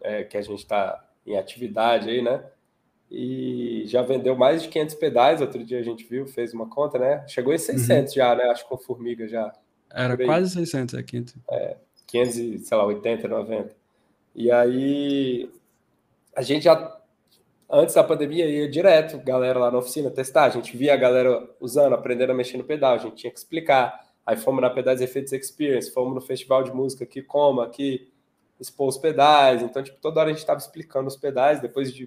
é, 0.00 0.24
que 0.24 0.36
a 0.36 0.42
gente 0.42 0.58
está 0.58 1.08
em 1.24 1.38
atividade 1.38 2.10
aí, 2.10 2.20
né? 2.20 2.44
E 3.08 3.84
já 3.86 4.02
vendeu 4.02 4.34
mais 4.34 4.62
de 4.62 4.68
500 4.68 4.94
pedais, 4.96 5.40
outro 5.40 5.62
dia 5.62 5.78
a 5.78 5.82
gente 5.82 6.02
viu, 6.04 6.26
fez 6.26 6.52
uma 6.52 6.68
conta, 6.68 6.98
né? 6.98 7.24
Chegou 7.28 7.52
em 7.52 7.58
600 7.58 8.10
uhum. 8.10 8.16
já, 8.16 8.34
né? 8.34 8.44
Acho 8.44 8.64
que 8.64 8.70
com 8.70 8.78
Formiga 8.78 9.28
já. 9.28 9.52
Era 9.92 10.16
quase 10.16 10.50
600, 10.54 10.94
é 10.94 11.02
500. 11.02 11.34
É, 11.50 11.76
500, 12.06 12.66
sei 12.66 12.76
lá, 12.76 12.86
80, 12.86 13.28
90. 13.28 13.81
E 14.34 14.50
aí 14.50 15.50
a 16.34 16.42
gente 16.42 16.64
já 16.64 17.02
antes 17.72 17.94
da 17.94 18.04
pandemia 18.04 18.44
ia 18.46 18.68
direto, 18.68 19.18
galera 19.18 19.58
lá 19.58 19.70
na 19.70 19.78
oficina 19.78 20.10
testar, 20.10 20.44
a 20.44 20.50
gente 20.50 20.76
via 20.76 20.92
a 20.92 20.96
galera 20.96 21.48
usando, 21.58 21.94
aprendendo 21.94 22.30
a 22.30 22.34
mexer 22.34 22.58
no 22.58 22.64
pedal, 22.64 22.94
a 22.94 22.98
gente 22.98 23.16
tinha 23.16 23.32
que 23.32 23.38
explicar. 23.38 23.98
Aí 24.26 24.36
fomos 24.36 24.60
na 24.60 24.70
Pedais 24.70 25.00
Efeitos 25.00 25.32
Experience, 25.32 25.90
fomos 25.90 26.14
no 26.14 26.20
festival 26.20 26.62
de 26.62 26.70
música 26.70 27.02
aqui, 27.02 27.22
como 27.22 27.62
aqui, 27.62 28.12
expor 28.60 28.88
os 28.88 28.98
pedais. 28.98 29.62
Então, 29.62 29.82
tipo, 29.82 29.98
toda 30.00 30.20
hora 30.20 30.28
a 30.28 30.32
gente 30.32 30.40
estava 30.40 30.60
explicando 30.60 31.08
os 31.08 31.16
pedais, 31.16 31.60
depois 31.60 31.92
de 31.92 32.06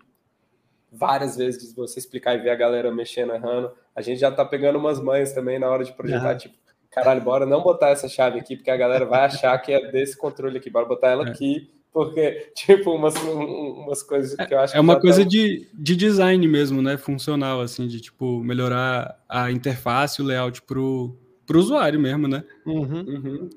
várias 0.90 1.36
vezes 1.36 1.70
de 1.70 1.76
você 1.76 2.00
explicar 2.00 2.36
e 2.36 2.38
ver 2.38 2.52
a 2.52 2.56
galera 2.56 2.94
mexendo, 2.94 3.34
errando, 3.34 3.74
a 3.94 4.02
gente 4.02 4.20
já 4.20 4.32
tá 4.32 4.46
pegando 4.46 4.78
umas 4.78 5.02
manhas 5.02 5.34
também 5.34 5.60
na 5.60 5.70
hora 5.70 5.84
de 5.84 5.92
projetar, 5.92 6.32
uhum. 6.32 6.38
tipo, 6.38 6.56
caralho, 6.90 7.20
bora 7.22 7.46
não 7.46 7.62
botar 7.62 7.90
essa 7.90 8.08
chave 8.08 8.40
aqui, 8.40 8.56
porque 8.56 8.72
a 8.72 8.78
galera 8.78 9.04
vai 9.04 9.26
achar 9.26 9.58
que 9.58 9.74
é 9.74 9.92
desse 9.92 10.16
controle 10.16 10.58
aqui, 10.58 10.70
bora 10.70 10.86
botar 10.86 11.10
ela 11.10 11.28
é. 11.28 11.32
aqui 11.32 11.75
porque, 11.96 12.52
tipo, 12.54 12.92
umas, 12.92 13.16
umas 13.16 14.04
coisas 14.04 14.36
que 14.36 14.54
eu 14.54 14.60
acho 14.60 14.76
É 14.76 14.80
uma 14.82 15.00
coisa 15.00 15.24
tá... 15.24 15.30
de, 15.30 15.66
de 15.74 15.96
design 15.96 16.46
mesmo, 16.46 16.82
né? 16.82 16.98
Funcional, 16.98 17.62
assim, 17.62 17.88
de, 17.88 18.02
tipo, 18.02 18.44
melhorar 18.44 19.18
a 19.30 19.50
interface, 19.50 20.22
o 20.22 20.26
layout 20.26 20.62
pro, 20.64 21.18
pro 21.46 21.58
usuário 21.58 21.98
mesmo, 21.98 22.28
né? 22.28 22.44
Uhum. 22.66 23.00
Uhum. 23.00 23.50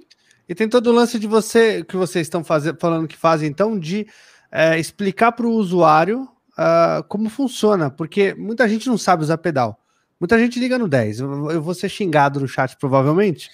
E 0.48 0.54
tem 0.54 0.68
todo 0.68 0.86
o 0.86 0.92
lance 0.92 1.18
de 1.18 1.26
você, 1.26 1.82
que 1.82 1.96
vocês 1.96 2.28
estão 2.28 2.44
fazendo, 2.44 2.78
falando 2.78 3.08
que 3.08 3.16
fazem, 3.16 3.48
então, 3.48 3.76
de 3.76 4.06
é, 4.52 4.78
explicar 4.78 5.32
para 5.32 5.44
o 5.44 5.54
usuário 5.54 6.22
uh, 6.52 7.02
como 7.08 7.28
funciona, 7.28 7.90
porque 7.90 8.34
muita 8.34 8.68
gente 8.68 8.86
não 8.86 8.96
sabe 8.96 9.24
usar 9.24 9.38
pedal. 9.38 9.82
Muita 10.20 10.38
gente 10.38 10.60
liga 10.60 10.78
no 10.78 10.86
10. 10.86 11.18
Eu, 11.18 11.50
eu 11.50 11.60
vou 11.60 11.74
ser 11.74 11.88
xingado 11.88 12.38
no 12.38 12.46
chat, 12.46 12.76
provavelmente. 12.76 13.50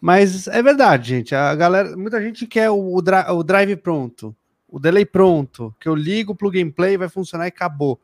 Mas 0.00 0.46
é 0.46 0.62
verdade, 0.62 1.08
gente. 1.08 1.34
A 1.34 1.54
galera, 1.54 1.96
muita 1.96 2.20
gente 2.20 2.46
quer 2.46 2.70
o, 2.70 2.96
o, 2.96 3.42
drive 3.42 3.76
pronto, 3.76 4.36
o 4.68 4.78
delay 4.78 5.06
pronto, 5.06 5.74
que 5.80 5.88
eu 5.88 5.94
ligo 5.94 6.32
o 6.32 6.36
plug 6.36 6.62
and 6.62 6.70
play, 6.70 6.96
vai 6.96 7.08
funcionar 7.08 7.46
e 7.46 7.48
acabou. 7.48 8.00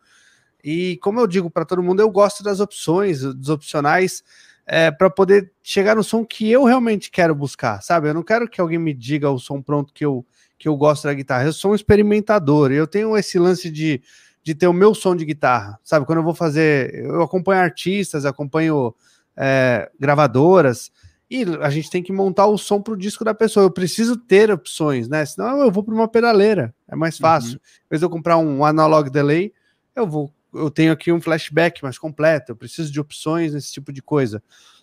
E 0.64 0.96
como 0.98 1.20
eu 1.20 1.26
digo 1.26 1.50
para 1.50 1.64
todo 1.64 1.82
mundo, 1.82 2.00
eu 2.00 2.10
gosto 2.10 2.42
das 2.42 2.60
opções, 2.60 3.20
dos 3.20 3.48
opcionais, 3.48 4.22
é, 4.66 4.90
para 4.90 5.10
poder 5.10 5.52
chegar 5.62 5.96
no 5.96 6.04
som 6.04 6.24
que 6.24 6.50
eu 6.50 6.64
realmente 6.64 7.10
quero 7.10 7.34
buscar, 7.34 7.82
sabe? 7.82 8.08
Eu 8.08 8.14
não 8.14 8.22
quero 8.22 8.48
que 8.48 8.60
alguém 8.60 8.78
me 8.78 8.94
diga 8.94 9.28
o 9.28 9.38
som 9.38 9.60
pronto 9.60 9.92
que 9.92 10.04
eu, 10.04 10.24
que 10.58 10.68
eu 10.68 10.76
gosto 10.76 11.04
da 11.04 11.14
guitarra. 11.14 11.44
Eu 11.44 11.52
sou 11.52 11.72
um 11.72 11.74
experimentador, 11.74 12.70
eu 12.70 12.86
tenho 12.86 13.16
esse 13.16 13.38
lance 13.38 13.68
de, 13.68 14.00
de 14.42 14.54
ter 14.54 14.68
o 14.68 14.72
meu 14.72 14.94
som 14.94 15.16
de 15.16 15.24
guitarra, 15.24 15.78
sabe? 15.82 16.06
Quando 16.06 16.18
eu 16.18 16.24
vou 16.24 16.34
fazer, 16.34 16.94
eu 16.94 17.22
acompanho 17.22 17.60
artistas, 17.60 18.24
acompanho 18.24 18.94
é, 19.36 19.90
gravadoras, 19.98 20.92
e 21.32 21.44
a 21.62 21.70
gente 21.70 21.88
tem 21.88 22.02
que 22.02 22.12
montar 22.12 22.46
o 22.46 22.58
som 22.58 22.82
para 22.82 22.92
o 22.92 22.96
disco 22.96 23.24
da 23.24 23.32
pessoa. 23.32 23.64
Eu 23.64 23.70
preciso 23.70 24.18
ter 24.18 24.50
opções, 24.50 25.08
né? 25.08 25.24
Senão 25.24 25.62
eu 25.62 25.70
vou 25.72 25.82
para 25.82 25.94
uma 25.94 26.06
pedaleira, 26.06 26.74
é 26.86 26.94
mais 26.94 27.14
uhum. 27.14 27.22
fácil. 27.22 27.52
Uhum. 27.52 27.86
Em 27.86 27.88
vez 27.88 28.00
de 28.00 28.04
eu 28.04 28.10
comprar 28.10 28.36
um 28.36 28.62
analog 28.62 29.08
delay, 29.08 29.50
eu 29.96 30.06
vou, 30.06 30.30
eu 30.52 30.70
tenho 30.70 30.92
aqui 30.92 31.10
um 31.10 31.22
flashback 31.22 31.82
mais 31.82 31.96
completo. 31.96 32.52
Eu 32.52 32.56
preciso 32.56 32.92
de 32.92 33.00
opções 33.00 33.54
nesse 33.54 33.72
tipo 33.72 33.90
de 33.90 34.02
coisa. 34.02 34.42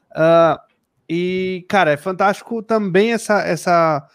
Uh, 0.09 0.59
e 1.07 1.65
cara, 1.69 1.91
é 1.91 1.97
fantástico 1.97 2.63
também 2.63 3.13
essa, 3.13 3.41
essa, 3.41 4.09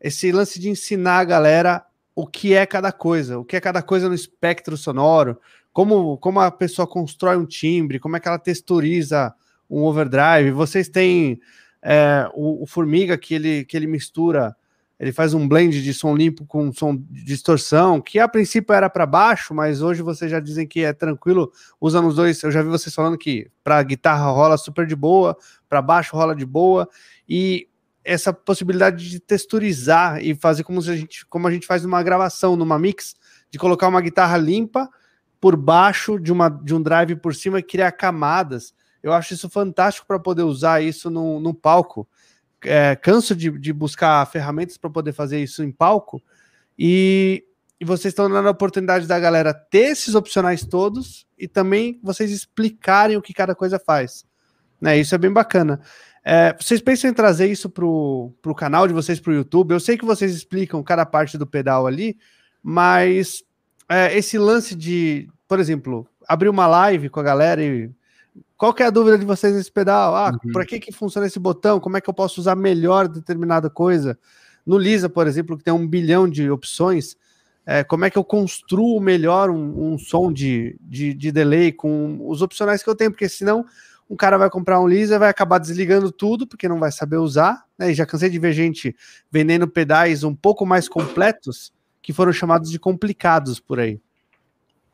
esse 0.00 0.32
lance 0.32 0.58
de 0.58 0.70
ensinar 0.70 1.18
a 1.18 1.24
galera 1.24 1.84
o 2.14 2.26
que 2.26 2.54
é 2.54 2.64
cada 2.64 2.92
coisa, 2.92 3.38
o 3.38 3.44
que 3.44 3.56
é 3.56 3.60
cada 3.60 3.82
coisa 3.82 4.08
no 4.08 4.14
espectro 4.14 4.74
sonoro, 4.74 5.38
como, 5.70 6.16
como 6.16 6.40
a 6.40 6.50
pessoa 6.50 6.86
constrói 6.86 7.36
um 7.36 7.44
timbre, 7.44 7.98
como 7.98 8.16
é 8.16 8.20
que 8.20 8.28
ela 8.28 8.38
texturiza 8.38 9.34
um 9.68 9.82
overdrive. 9.82 10.50
Vocês 10.50 10.88
têm 10.88 11.40
é, 11.84 12.26
o, 12.32 12.62
o, 12.62 12.66
Formiga 12.66 13.18
que 13.18 13.34
ele, 13.34 13.64
que 13.66 13.76
ele 13.76 13.86
mistura, 13.86 14.56
ele 14.98 15.12
faz 15.12 15.34
um 15.34 15.46
blend 15.46 15.82
de 15.82 15.92
som 15.92 16.16
limpo 16.16 16.46
com 16.46 16.72
som 16.72 16.96
de 16.96 17.22
distorção, 17.22 18.00
que 18.00 18.18
a 18.18 18.26
princípio 18.26 18.72
era 18.72 18.88
para 18.88 19.04
baixo, 19.04 19.52
mas 19.54 19.82
hoje 19.82 20.00
vocês 20.00 20.30
já 20.30 20.40
dizem 20.40 20.66
que 20.66 20.80
é 20.80 20.94
tranquilo 20.94 21.52
usando 21.78 22.08
os 22.08 22.16
dois. 22.16 22.42
Eu 22.42 22.50
já 22.50 22.62
vi 22.62 22.70
vocês 22.70 22.94
falando 22.94 23.18
que 23.18 23.50
para 23.62 23.82
guitarra 23.82 24.30
rola 24.30 24.56
super 24.56 24.86
de 24.86 24.96
boa, 24.96 25.36
para 25.68 25.82
baixo 25.82 26.16
rola 26.16 26.34
de 26.34 26.46
boa, 26.46 26.88
e 27.28 27.68
essa 28.02 28.32
possibilidade 28.32 29.10
de 29.10 29.20
texturizar 29.20 30.22
e 30.22 30.34
fazer 30.34 30.64
como 30.64 30.80
a 30.80 30.96
gente, 30.96 31.26
como 31.26 31.46
a 31.46 31.50
gente 31.50 31.66
faz 31.66 31.82
numa 31.82 32.02
gravação, 32.02 32.56
numa 32.56 32.78
mix, 32.78 33.14
de 33.50 33.58
colocar 33.58 33.88
uma 33.88 34.00
guitarra 34.00 34.38
limpa 34.38 34.88
por 35.38 35.54
baixo 35.54 36.18
de, 36.18 36.32
uma, 36.32 36.48
de 36.48 36.74
um 36.74 36.82
drive 36.82 37.16
por 37.16 37.34
cima 37.34 37.58
e 37.58 37.62
criar 37.62 37.92
camadas 37.92 38.72
eu 39.04 39.12
acho 39.12 39.34
isso 39.34 39.50
fantástico 39.50 40.06
para 40.06 40.18
poder 40.18 40.44
usar 40.44 40.82
isso 40.82 41.10
no, 41.10 41.38
no 41.38 41.52
palco. 41.52 42.08
É, 42.62 42.96
canso 42.96 43.36
de, 43.36 43.50
de 43.50 43.70
buscar 43.70 44.26
ferramentas 44.28 44.78
para 44.78 44.88
poder 44.88 45.12
fazer 45.12 45.42
isso 45.42 45.62
em 45.62 45.70
palco. 45.70 46.22
E, 46.78 47.44
e 47.78 47.84
vocês 47.84 48.12
estão 48.12 48.30
dando 48.30 48.48
a 48.48 48.52
oportunidade 48.52 49.06
da 49.06 49.20
galera 49.20 49.52
ter 49.52 49.90
esses 49.90 50.14
opcionais 50.14 50.64
todos 50.64 51.26
e 51.38 51.46
também 51.46 52.00
vocês 52.02 52.30
explicarem 52.30 53.18
o 53.18 53.20
que 53.20 53.34
cada 53.34 53.54
coisa 53.54 53.78
faz. 53.78 54.24
Né, 54.80 54.96
isso 54.96 55.14
é 55.14 55.18
bem 55.18 55.30
bacana. 55.30 55.82
É, 56.24 56.56
vocês 56.58 56.80
pensam 56.80 57.10
em 57.10 57.14
trazer 57.14 57.48
isso 57.48 57.68
para 57.68 57.84
o 57.84 58.54
canal 58.56 58.88
de 58.88 58.94
vocês 58.94 59.20
para 59.20 59.32
o 59.32 59.36
YouTube? 59.36 59.72
Eu 59.72 59.80
sei 59.80 59.98
que 59.98 60.04
vocês 60.06 60.34
explicam 60.34 60.82
cada 60.82 61.04
parte 61.04 61.36
do 61.36 61.46
pedal 61.46 61.86
ali, 61.86 62.16
mas 62.62 63.42
é, 63.86 64.16
esse 64.16 64.38
lance 64.38 64.74
de, 64.74 65.28
por 65.46 65.60
exemplo, 65.60 66.08
abrir 66.26 66.48
uma 66.48 66.66
live 66.66 67.10
com 67.10 67.20
a 67.20 67.22
galera 67.22 67.62
e 67.62 67.90
qual 68.56 68.72
que 68.72 68.82
é 68.82 68.86
a 68.86 68.90
dúvida 68.90 69.18
de 69.18 69.24
vocês 69.24 69.54
nesse 69.54 69.70
pedal? 69.70 70.14
Ah, 70.14 70.32
uhum. 70.44 70.52
para 70.52 70.64
que, 70.64 70.80
que 70.80 70.92
funciona 70.92 71.26
esse 71.26 71.38
botão? 71.38 71.80
Como 71.80 71.96
é 71.96 72.00
que 72.00 72.08
eu 72.08 72.14
posso 72.14 72.40
usar 72.40 72.54
melhor 72.54 73.08
determinada 73.08 73.68
coisa? 73.68 74.18
No 74.64 74.78
Lisa, 74.78 75.08
por 75.08 75.26
exemplo, 75.26 75.58
que 75.58 75.64
tem 75.64 75.74
um 75.74 75.86
bilhão 75.86 76.28
de 76.28 76.50
opções, 76.50 77.16
é, 77.66 77.84
como 77.84 78.04
é 78.04 78.10
que 78.10 78.18
eu 78.18 78.24
construo 78.24 79.00
melhor 79.00 79.50
um, 79.50 79.92
um 79.92 79.98
som 79.98 80.32
de, 80.32 80.76
de, 80.80 81.14
de, 81.14 81.32
delay 81.32 81.72
com 81.72 82.18
os 82.28 82.42
opcionais 82.42 82.82
que 82.82 82.88
eu 82.88 82.94
tenho? 82.94 83.10
Porque 83.10 83.28
senão 83.28 83.64
um 84.08 84.16
cara 84.16 84.36
vai 84.36 84.50
comprar 84.50 84.80
um 84.80 84.86
Lisa 84.86 85.18
vai 85.18 85.30
acabar 85.30 85.58
desligando 85.58 86.12
tudo, 86.12 86.46
porque 86.46 86.68
não 86.68 86.78
vai 86.78 86.92
saber 86.92 87.16
usar. 87.16 87.64
Né? 87.78 87.90
E 87.90 87.94
já 87.94 88.04
cansei 88.04 88.28
de 88.28 88.38
ver 88.38 88.52
gente 88.52 88.94
vendendo 89.30 89.66
pedais 89.66 90.24
um 90.24 90.34
pouco 90.34 90.66
mais 90.66 90.88
completos 90.88 91.72
que 92.02 92.12
foram 92.12 92.32
chamados 92.32 92.70
de 92.70 92.78
complicados 92.78 93.58
por 93.58 93.80
aí. 93.80 93.98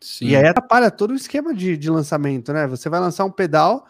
Sim. 0.01 0.29
E 0.29 0.37
aí 0.37 0.47
atrapalha 0.47 0.91
todo 0.91 1.11
o 1.11 1.17
esquema 1.17 1.55
de, 1.55 1.77
de 1.77 1.91
lançamento, 1.91 2.53
né? 2.53 2.67
Você 2.67 2.89
vai 2.89 2.99
lançar 3.01 3.25
um 3.25 3.31
pedal, 3.31 3.87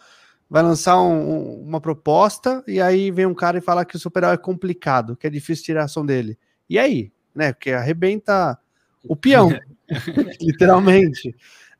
vai 0.48 0.62
lançar 0.62 1.00
um, 1.00 1.62
uma 1.62 1.80
proposta, 1.80 2.62
e 2.66 2.80
aí 2.80 3.10
vem 3.10 3.26
um 3.26 3.34
cara 3.34 3.58
e 3.58 3.60
fala 3.60 3.84
que 3.84 3.96
o 3.96 3.98
seu 3.98 4.10
pedal 4.10 4.32
é 4.32 4.36
complicado, 4.36 5.16
que 5.16 5.26
é 5.26 5.30
difícil 5.30 5.64
tirar 5.64 5.82
a 5.82 5.84
ação 5.84 6.04
dele. 6.04 6.36
E 6.68 6.78
aí? 6.78 7.12
Né? 7.34 7.52
Porque 7.52 7.70
arrebenta 7.70 8.58
o 9.04 9.14
peão, 9.14 9.50
literalmente. 10.40 11.28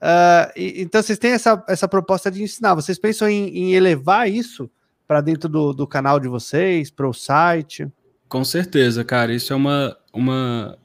Uh, 0.01 0.49
e, 0.57 0.83
então 0.83 1.03
vocês 1.03 1.18
têm 1.18 1.33
essa, 1.33 1.62
essa 1.68 1.89
proposta 1.89 2.31
de 2.31 2.43
ensinar. 2.43 2.74
Vocês 2.74 2.99
pensam 2.99 3.28
em, 3.28 3.49
em 3.49 3.74
elevar 3.74 4.31
isso 4.31 4.70
para 5.07 5.20
dentro 5.20 5.49
do, 5.49 5.72
do 5.72 5.87
canal 5.87 6.20
de 6.20 6.28
vocês, 6.28 6.91
para 6.91 7.09
o 7.09 7.12
site? 7.12 7.91
Com 8.28 8.45
certeza, 8.45 9.05
cara. 9.05 9.35
Isso 9.35 9.53
é 9.53 9.57
uma, 9.57 9.97
uma, 10.12 10.78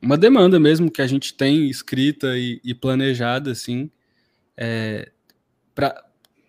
uma 0.00 0.16
demanda 0.16 0.58
mesmo 0.60 0.90
que 0.90 1.02
a 1.02 1.06
gente 1.06 1.34
tem 1.34 1.68
escrita 1.68 2.36
e, 2.36 2.60
e 2.62 2.74
planejada, 2.74 3.50
assim, 3.50 3.90
é, 4.56 5.10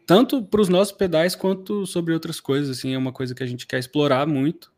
tanto 0.05 0.43
para 0.43 0.61
os 0.61 0.69
nossos 0.69 0.95
pedais 0.95 1.35
quanto 1.35 1.85
sobre 1.85 2.13
outras 2.13 2.39
coisas, 2.39 2.77
assim, 2.77 2.93
é 2.93 2.97
uma 2.97 3.11
coisa 3.11 3.35
que 3.35 3.43
a 3.43 3.45
gente 3.47 3.67
quer 3.67 3.79
explorar 3.79 4.25
muito, 4.25 4.71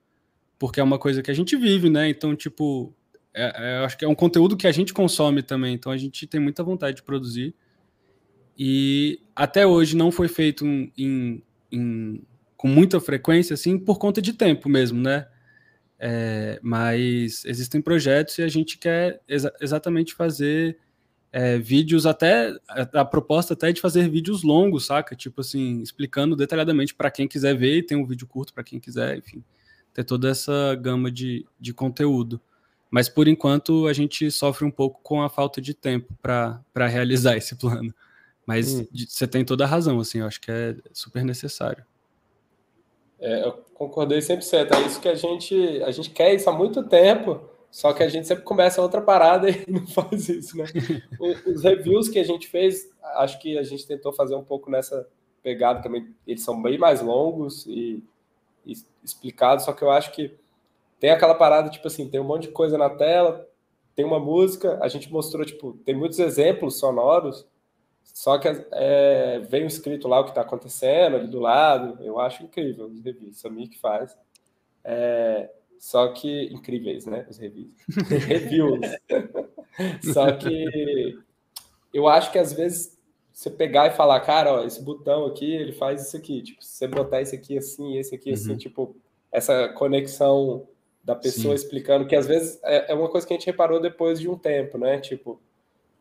porque 0.58 0.80
é 0.80 0.84
uma 0.84 0.98
coisa 0.98 1.22
que 1.22 1.30
a 1.30 1.34
gente 1.34 1.56
vive, 1.56 1.90
né? 1.90 2.10
Então, 2.10 2.36
tipo, 2.36 2.94
é, 3.34 3.54
é, 3.56 3.86
acho 3.86 3.98
que 3.98 4.04
é 4.04 4.08
um 4.08 4.16
conteúdo 4.16 4.58
que 4.58 4.68
a 4.68 4.72
gente 4.72 4.94
consome 4.94 5.44
também, 5.44 5.76
então 5.76 5.92
a 5.92 5.98
gente 5.98 6.26
tem 6.26 6.42
muita 6.42 6.64
vontade 6.64 6.98
de 6.98 7.04
produzir. 7.04 7.56
E 8.58 9.22
até 9.36 9.66
hoje 9.66 9.96
não 9.96 10.12
foi 10.12 10.28
feito 10.28 10.66
em, 10.66 11.44
em 11.72 12.22
com 12.58 12.68
muita 12.68 13.00
frequência, 13.00 13.54
assim, 13.54 13.80
por 13.80 13.98
conta 13.98 14.22
de 14.22 14.34
tempo 14.34 14.68
mesmo, 14.68 15.00
né? 15.00 15.28
É, 16.02 16.60
mas 16.64 17.44
existem 17.44 17.82
projetos 17.82 18.38
e 18.38 18.42
a 18.42 18.48
gente 18.48 18.78
quer 18.78 19.22
exa 19.28 19.54
exatamente 19.60 20.14
fazer 20.14 20.78
é, 21.32 21.58
vídeos 21.60 22.06
até 22.06 22.56
a, 22.68 23.02
a, 23.02 23.06
proposta 23.06 23.54
até 23.54 23.70
é 23.70 23.74
de 23.74 23.82
fazer 23.82 24.10
vídeos 24.10 24.42
longos, 24.42 24.86
saca? 24.86 25.16
Tipo 25.16 25.42
assim, 25.42 25.82
explicando 25.82 26.36
detalhadamente 26.36 26.96
para 26.96 27.12
quem 27.12 27.28
quiser 27.28 27.56
ver 27.56 27.78
e 27.78 27.84
tem 27.84 27.98
um 27.98 28.06
vídeo 28.06 28.26
curto 28.28 28.54
para 28.54 28.64
quem 28.64 28.80
quiser, 28.80 29.18
enfim, 29.18 29.44
ter 29.94 30.04
toda 30.04 30.30
essa 30.30 30.74
gama 30.76 31.12
de, 31.12 31.46
de 31.60 31.74
conteúdo. 31.74 32.42
Mas 32.90 33.08
por 33.08 33.28
enquanto 33.28 33.86
a 33.86 33.94
gente 33.94 34.32
sofre 34.32 34.66
um 34.66 34.72
pouco 34.72 35.00
com 35.04 35.22
a 35.22 35.30
falta 35.30 35.62
de 35.62 35.74
tempo 35.74 36.18
para 36.22 36.88
realizar 36.88 37.36
esse 37.38 37.56
plano. 37.56 37.94
Mas 38.46 38.74
hum. 38.74 38.88
você 39.08 39.28
tem 39.28 39.46
toda 39.46 39.66
a 39.66 39.68
razão, 39.68 40.00
assim, 40.00 40.20
eu 40.20 40.26
acho 40.26 40.42
que 40.42 40.50
é 40.50 40.76
super 40.92 41.24
necessário. 41.24 41.86
É, 43.20 43.46
eu 43.46 43.54
concordei 43.74 44.20
100%. 44.20 44.72
É 44.72 44.82
isso 44.82 45.02
que 45.02 45.10
a 45.10 45.16
gente, 45.16 45.84
a 45.84 45.92
gente 45.92 46.10
quer 46.10 46.34
isso 46.34 46.50
há 46.50 46.54
muito 46.54 46.84
tempo, 46.84 47.42
só 47.70 47.94
que 47.94 48.02
a 48.02 48.10
gente 48.10 48.28
sempre 48.28 48.44
começa 48.44 48.82
outra 48.82 49.02
parada 49.02 49.50
e 49.52 49.66
não 49.68 49.86
faz 49.88 50.30
isso, 50.30 50.58
né? 50.58 50.66
Os 51.46 51.64
reviews 51.64 52.10
que 52.10 52.20
a 52.20 52.24
gente 52.24 52.48
fez, 52.48 52.90
acho 53.16 53.40
que 53.40 53.58
a 53.58 53.64
gente 53.64 53.86
tentou 53.86 54.14
fazer 54.14 54.36
um 54.36 54.44
pouco 54.44 54.72
nessa 54.72 55.08
pegada 55.44 55.82
também. 55.82 56.14
Eles 56.26 56.44
são 56.44 56.62
bem 56.62 56.78
mais 56.78 57.02
longos 57.02 57.66
e, 57.68 58.04
e 58.66 58.74
explicados, 59.04 59.66
só 59.66 59.74
que 59.74 59.84
eu 59.84 59.92
acho 59.92 60.12
que 60.12 60.34
tem 61.00 61.12
aquela 61.12 61.36
parada, 61.36 61.70
tipo 61.70 61.88
assim, 61.88 62.10
tem 62.10 62.20
um 62.20 62.26
monte 62.26 62.44
de 62.44 62.54
coisa 62.54 62.78
na 62.78 62.90
tela, 62.90 63.48
tem 63.96 64.06
uma 64.06 64.20
música, 64.20 64.78
a 64.82 64.88
gente 64.88 65.12
mostrou, 65.12 65.46
tipo, 65.46 65.74
tem 65.86 65.96
muitos 65.96 66.20
exemplos 66.20 66.78
sonoros, 66.78 67.46
só 68.14 68.38
que 68.38 68.48
é, 68.48 69.40
vem 69.50 69.66
escrito 69.66 70.08
lá 70.08 70.20
o 70.20 70.24
que 70.24 70.32
está 70.32 70.42
acontecendo 70.42 71.16
ali 71.16 71.28
do 71.28 71.40
lado, 71.40 72.04
eu 72.04 72.20
acho 72.20 72.44
incrível 72.44 72.88
os 72.88 73.02
reviews, 73.02 73.40
Samir 73.40 73.70
que 73.70 73.80
faz. 73.80 74.18
É, 74.84 75.50
só 75.78 76.10
que, 76.10 76.46
incríveis, 76.54 77.06
né, 77.06 77.26
os 77.30 77.38
reviews. 77.38 77.74
reviews. 78.28 78.86
só 80.14 80.32
que 80.34 81.18
eu 81.94 82.08
acho 82.08 82.32
que 82.32 82.38
às 82.38 82.54
vezes 82.54 82.98
você 83.32 83.50
pegar 83.50 83.88
e 83.88 83.96
falar, 83.96 84.20
cara, 84.20 84.54
ó, 84.54 84.66
esse 84.66 84.84
botão 84.84 85.26
aqui, 85.26 85.50
ele 85.56 85.72
faz 85.72 86.06
isso 86.06 86.18
aqui, 86.18 86.42
tipo, 86.42 86.62
se 86.62 86.78
você 86.78 86.88
botar 86.88 87.22
esse 87.22 87.36
aqui 87.36 87.58
assim, 87.58 87.98
esse 87.98 88.14
aqui 88.14 88.34
assim, 88.34 88.52
uhum. 88.52 88.58
tipo, 88.58 88.96
essa 89.32 89.70
conexão 89.70 90.68
da 91.02 91.16
pessoa 91.16 91.58
Sim. 91.58 91.64
explicando, 91.64 92.06
que 92.06 92.16
às 92.16 92.28
vezes 92.28 92.60
é, 92.64 92.92
é 92.92 92.94
uma 92.94 93.08
coisa 93.10 93.26
que 93.26 93.34
a 93.34 93.38
gente 93.38 93.46
reparou 93.46 93.80
depois 93.80 94.20
de 94.20 94.28
um 94.28 94.38
tempo, 94.38 94.78
né? 94.78 95.00
Tipo, 95.00 95.40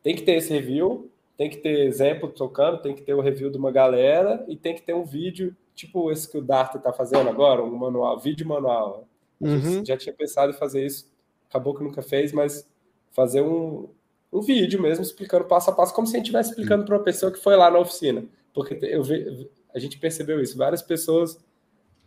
tem 0.03 0.15
que 0.15 0.23
ter 0.23 0.33
esse 0.33 0.51
review, 0.51 1.08
tem 1.39 1.49
que 1.49 1.55
ter 1.55 1.85
exemplo 1.85 2.27
tocando, 2.27 2.81
tem 2.81 2.93
que 2.93 3.01
ter 3.01 3.13
o 3.13 3.21
review 3.21 3.49
de 3.49 3.57
uma 3.57 3.71
galera 3.71 4.43
e 4.49 4.57
tem 4.57 4.75
que 4.75 4.81
ter 4.81 4.93
um 4.93 5.05
vídeo, 5.05 5.55
tipo 5.73 6.11
esse 6.11 6.29
que 6.29 6.37
o 6.37 6.41
Dart 6.41 6.75
está 6.75 6.91
fazendo 6.91 7.29
agora, 7.29 7.63
um 7.63 7.77
manual, 7.77 8.19
vídeo 8.19 8.45
manual. 8.45 9.07
Uhum. 9.39 9.85
já 9.85 9.95
tinha 9.95 10.13
pensado 10.13 10.51
em 10.51 10.55
fazer 10.57 10.85
isso, 10.85 11.09
acabou 11.49 11.73
que 11.73 11.81
nunca 11.81 12.01
fez, 12.01 12.33
mas 12.33 12.69
fazer 13.11 13.39
um, 13.39 13.87
um 14.33 14.41
vídeo 14.41 14.81
mesmo 14.81 15.01
explicando 15.01 15.45
passo 15.45 15.69
a 15.69 15.73
passo, 15.73 15.93
como 15.93 16.05
se 16.05 16.13
a 16.13 16.17
gente 16.17 16.25
estivesse 16.25 16.49
explicando 16.49 16.83
para 16.83 16.97
uma 16.97 17.03
pessoa 17.05 17.31
que 17.31 17.39
foi 17.39 17.55
lá 17.55 17.71
na 17.71 17.79
oficina. 17.79 18.25
Porque 18.53 18.77
eu 18.81 19.01
vi, 19.01 19.49
a 19.73 19.79
gente 19.79 19.97
percebeu 19.97 20.41
isso, 20.41 20.57
várias 20.57 20.81
pessoas 20.81 21.39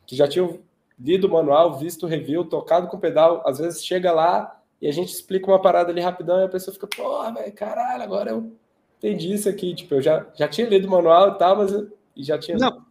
que 0.06 0.14
já 0.14 0.28
tinham 0.28 0.60
lido 0.98 1.26
o 1.26 1.30
manual, 1.30 1.78
visto 1.78 2.02
o 2.02 2.06
review, 2.06 2.44
tocado 2.44 2.86
com 2.86 2.98
o 2.98 3.00
pedal, 3.00 3.42
às 3.46 3.56
vezes 3.56 3.82
chega 3.82 4.12
lá 4.12 4.60
e 4.78 4.86
a 4.86 4.92
gente 4.92 5.08
explica 5.08 5.46
uma 5.46 5.62
parada 5.62 5.90
ali 5.90 6.02
rapidão 6.02 6.38
e 6.38 6.44
a 6.44 6.50
pessoa 6.50 6.74
fica, 6.74 6.86
pô, 6.86 7.32
velho, 7.32 7.52
caralho, 7.54 8.02
agora 8.02 8.30
eu 8.32 8.60
entendi 9.02 9.34
isso 9.34 9.48
aqui. 9.48 9.74
Tipo, 9.74 9.96
eu 9.96 10.02
já, 10.02 10.26
já 10.34 10.46
tinha 10.46 10.68
lido 10.68 10.86
o 10.86 10.90
manual 10.90 11.30
e 11.30 11.38
tal, 11.38 11.56
mas 11.56 11.72
eu, 11.72 11.90
já 12.16 12.38
tinha. 12.38 12.56
Não, 12.56 12.84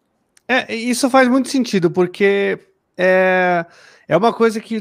é, 0.48 0.76
isso 0.76 1.10
faz 1.10 1.28
muito 1.28 1.48
sentido, 1.48 1.90
porque 1.90 2.60
é, 2.98 3.66
é 4.08 4.18
uma 4.18 4.34
coisa 4.34 4.60
que 4.60 4.80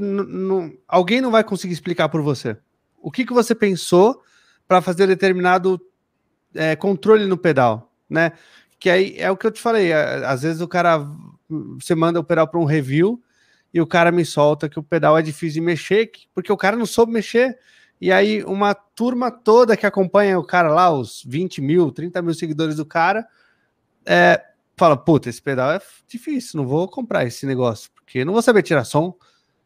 alguém 0.88 1.20
não 1.20 1.30
vai 1.30 1.44
conseguir 1.44 1.72
explicar 1.72 2.08
por 2.08 2.20
você. 2.20 2.56
O 3.00 3.10
que, 3.10 3.24
que 3.24 3.32
você 3.32 3.54
pensou 3.54 4.20
para 4.66 4.82
fazer 4.82 5.06
determinado 5.06 5.80
é, 6.54 6.74
controle 6.74 7.26
no 7.26 7.38
pedal, 7.38 7.92
né? 8.08 8.32
Que 8.78 8.90
aí 8.90 9.14
é 9.18 9.30
o 9.30 9.36
que 9.36 9.46
eu 9.46 9.50
te 9.50 9.60
falei. 9.60 9.92
Às 9.92 10.42
vezes 10.42 10.60
o 10.60 10.68
cara 10.68 11.06
você 11.80 11.94
manda 11.94 12.20
o 12.20 12.24
pedal 12.24 12.48
para 12.48 12.60
um 12.60 12.64
review 12.64 13.22
e 13.72 13.80
o 13.80 13.86
cara 13.86 14.10
me 14.10 14.24
solta 14.24 14.68
que 14.68 14.78
o 14.78 14.82
pedal 14.82 15.16
é 15.16 15.22
difícil 15.22 15.60
de 15.60 15.66
mexer, 15.66 16.10
porque 16.34 16.52
o 16.52 16.56
cara 16.56 16.76
não 16.76 16.86
soube 16.86 17.12
mexer. 17.12 17.58
E 18.00 18.10
aí, 18.10 18.42
uma 18.44 18.74
turma 18.74 19.30
toda 19.30 19.76
que 19.76 19.84
acompanha 19.84 20.38
o 20.38 20.44
cara 20.44 20.72
lá, 20.72 20.90
os 20.90 21.22
20 21.26 21.60
mil, 21.60 21.90
30 21.90 22.22
mil 22.22 22.32
seguidores 22.32 22.76
do 22.76 22.86
cara, 22.86 23.26
é, 24.06 24.42
fala: 24.76 24.96
Puta, 24.96 25.28
esse 25.28 25.42
pedal 25.42 25.72
é 25.72 25.80
difícil, 26.08 26.58
não 26.58 26.66
vou 26.66 26.88
comprar 26.88 27.26
esse 27.26 27.44
negócio, 27.44 27.90
porque 27.94 28.24
não 28.24 28.32
vou 28.32 28.42
saber 28.42 28.62
tirar 28.62 28.84
som. 28.84 29.14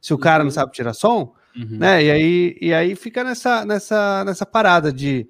Se 0.01 0.13
o 0.13 0.19
cara 0.19 0.41
não 0.43 0.49
uhum. 0.49 0.55
sabe 0.55 0.73
tirar 0.73 0.93
som, 0.93 1.33
uhum. 1.57 1.79
né? 1.79 2.05
E 2.05 2.11
aí, 2.11 2.59
e 2.61 2.75
aí 2.75 2.95
fica 2.95 3.25
nessa, 3.25 3.65
nessa, 3.65 4.23
nessa 4.25 4.45
parada 4.45 4.93
de 4.93 5.27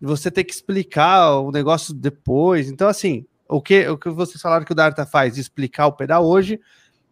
você 0.00 0.30
ter 0.30 0.44
que 0.44 0.52
explicar 0.52 1.38
o 1.38 1.50
negócio 1.50 1.94
depois. 1.94 2.68
Então, 2.70 2.88
assim, 2.88 3.24
o 3.48 3.62
que, 3.62 3.88
o 3.88 3.96
que 3.96 4.10
vocês 4.10 4.40
falaram 4.42 4.64
que 4.64 4.72
o 4.72 4.74
Darta 4.74 5.06
faz, 5.06 5.38
explicar 5.38 5.86
o 5.86 5.92
pedal 5.92 6.26
hoje, 6.26 6.60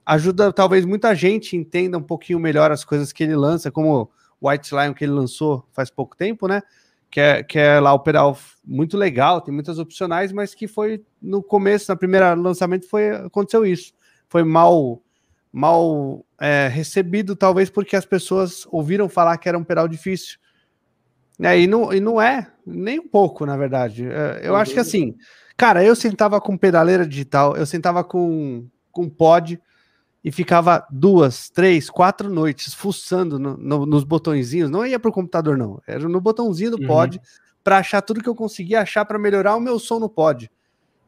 ajuda 0.04 0.52
talvez 0.52 0.84
muita 0.84 1.14
gente 1.14 1.56
entenda 1.56 1.96
um 1.96 2.02
pouquinho 2.02 2.38
melhor 2.38 2.70
as 2.70 2.84
coisas 2.84 3.12
que 3.12 3.24
ele 3.24 3.34
lança, 3.34 3.70
como 3.70 4.10
White 4.46 4.74
Lion 4.74 4.94
que 4.94 5.04
ele 5.04 5.12
lançou 5.12 5.66
faz 5.72 5.90
pouco 5.90 6.16
tempo, 6.16 6.46
né? 6.46 6.62
Que 7.10 7.20
é, 7.20 7.42
que 7.42 7.58
é 7.58 7.80
lá 7.80 7.92
o 7.92 8.00
pedal 8.00 8.36
muito 8.64 8.96
legal, 8.96 9.40
tem 9.40 9.54
muitas 9.54 9.78
opcionais, 9.78 10.32
mas 10.32 10.54
que 10.54 10.66
foi 10.66 11.04
no 11.20 11.42
começo, 11.42 11.90
na 11.90 11.96
primeira 11.96 12.34
lançamento, 12.34 12.88
foi 12.88 13.10
aconteceu 13.10 13.64
isso. 13.64 13.92
Foi 14.28 14.42
mal 14.42 15.00
mal 15.52 16.24
é, 16.38 16.68
recebido, 16.68 17.34
talvez 17.34 17.70
porque 17.70 17.96
as 17.96 18.04
pessoas 18.04 18.66
ouviram 18.70 19.08
falar 19.08 19.38
que 19.38 19.48
era 19.48 19.56
um 19.56 19.64
pedal 19.64 19.88
difícil. 19.88 20.38
É, 21.40 21.58
e, 21.58 21.66
não, 21.66 21.92
e 21.92 22.00
não 22.00 22.20
é, 22.20 22.50
nem 22.66 22.98
um 22.98 23.08
pouco, 23.08 23.46
na 23.46 23.56
verdade. 23.56 24.06
É, 24.06 24.40
eu 24.42 24.54
acho 24.56 24.72
que 24.72 24.80
assim, 24.80 25.14
Cara, 25.56 25.82
eu 25.82 25.96
sentava 25.96 26.38
com 26.40 26.56
pedaleira 26.56 27.06
digital, 27.06 27.56
eu 27.56 27.64
sentava 27.64 28.04
com, 28.04 28.68
com 28.92 29.08
pod 29.08 29.58
e 30.26 30.32
ficava 30.32 30.84
duas, 30.90 31.48
três, 31.48 31.88
quatro 31.88 32.28
noites 32.28 32.74
fuçando 32.74 33.38
no, 33.38 33.56
no, 33.56 33.86
nos 33.86 34.02
botõezinhos. 34.02 34.68
Não 34.68 34.84
ia 34.84 34.98
pro 34.98 35.12
computador, 35.12 35.56
não. 35.56 35.80
Era 35.86 36.08
no 36.08 36.20
botãozinho 36.20 36.72
do 36.72 36.80
uhum. 36.80 36.86
pod 36.88 37.20
para 37.62 37.78
achar 37.78 38.02
tudo 38.02 38.20
que 38.20 38.28
eu 38.28 38.34
conseguia 38.34 38.80
achar 38.80 39.04
para 39.04 39.20
melhorar 39.20 39.54
o 39.54 39.60
meu 39.60 39.78
som 39.78 40.00
no 40.00 40.08
pod. 40.08 40.50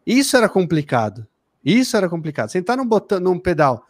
Isso 0.07 0.37
era 0.37 0.49
complicado. 0.49 1.27
Isso 1.65 1.97
era 1.97 2.09
complicado. 2.09 2.51
Sentar 2.51 2.77
num, 2.77 2.87
botão, 2.87 3.19
num 3.19 3.41
pedal, 3.41 3.85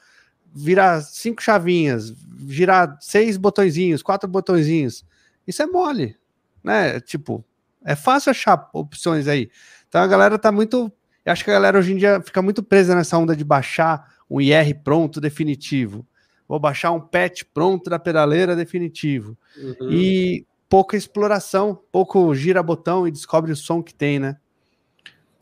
virar 0.51 1.03
cinco 1.03 1.43
chavinhas, 1.43 2.15
girar 2.47 2.97
seis 2.99 3.37
botõezinhos, 3.37 4.03
quatro 4.03 4.27
botõezinhos. 4.31 5.05
Isso 5.47 5.63
é 5.63 5.67
mole, 5.67 6.17
né? 6.65 7.01
Tipo, 7.01 7.45
é 7.85 7.95
fácil 7.95 8.31
achar 8.31 8.71
opções 8.73 9.29
aí. 9.29 9.51
Então 9.91 10.01
a 10.01 10.07
galera 10.07 10.39
tá 10.39 10.51
muito. 10.51 10.91
Acho 11.27 11.45
que 11.45 11.51
a 11.51 11.53
galera 11.55 11.79
hoje 11.79 11.93
em 11.93 11.99
dia 11.99 12.19
fica 12.23 12.41
muito 12.41 12.63
presa 12.63 12.95
nessa 12.95 13.19
onda 13.19 13.37
de 13.37 13.45
baixar 13.45 14.17
um 14.31 14.41
IR 14.41 14.75
pronto 14.83 15.21
definitivo. 15.21 16.07
Vou 16.47 16.59
baixar 16.59 16.93
um 16.93 17.01
patch 17.01 17.43
pronto 17.53 17.91
da 17.91 17.99
pedaleira 17.99 18.57
definitivo. 18.57 19.37
Uhum. 19.57 19.91
E 19.91 20.47
pouca 20.69 20.97
exploração, 20.97 21.79
pouco 21.91 22.35
gira 22.35 22.63
botão 22.63 23.07
e 23.07 23.11
descobre 23.11 23.53
o 23.53 23.57
som 23.57 23.83
que 23.83 23.95
tem, 23.95 24.19
né? 24.19 24.37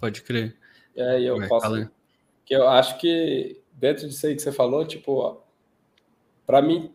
Pode 0.00 0.22
crer. 0.22 0.56
É, 0.96 1.20
eu 1.20 1.38
Vai, 1.38 1.48
posso. 1.48 1.90
Que 2.44 2.54
eu 2.54 2.68
acho 2.68 2.98
que 2.98 3.60
dentro 3.72 4.08
disso 4.08 4.26
aí 4.26 4.34
que 4.34 4.42
você 4.42 4.52
falou, 4.52 4.84
tipo, 4.84 5.40
para 6.46 6.62
mim, 6.62 6.90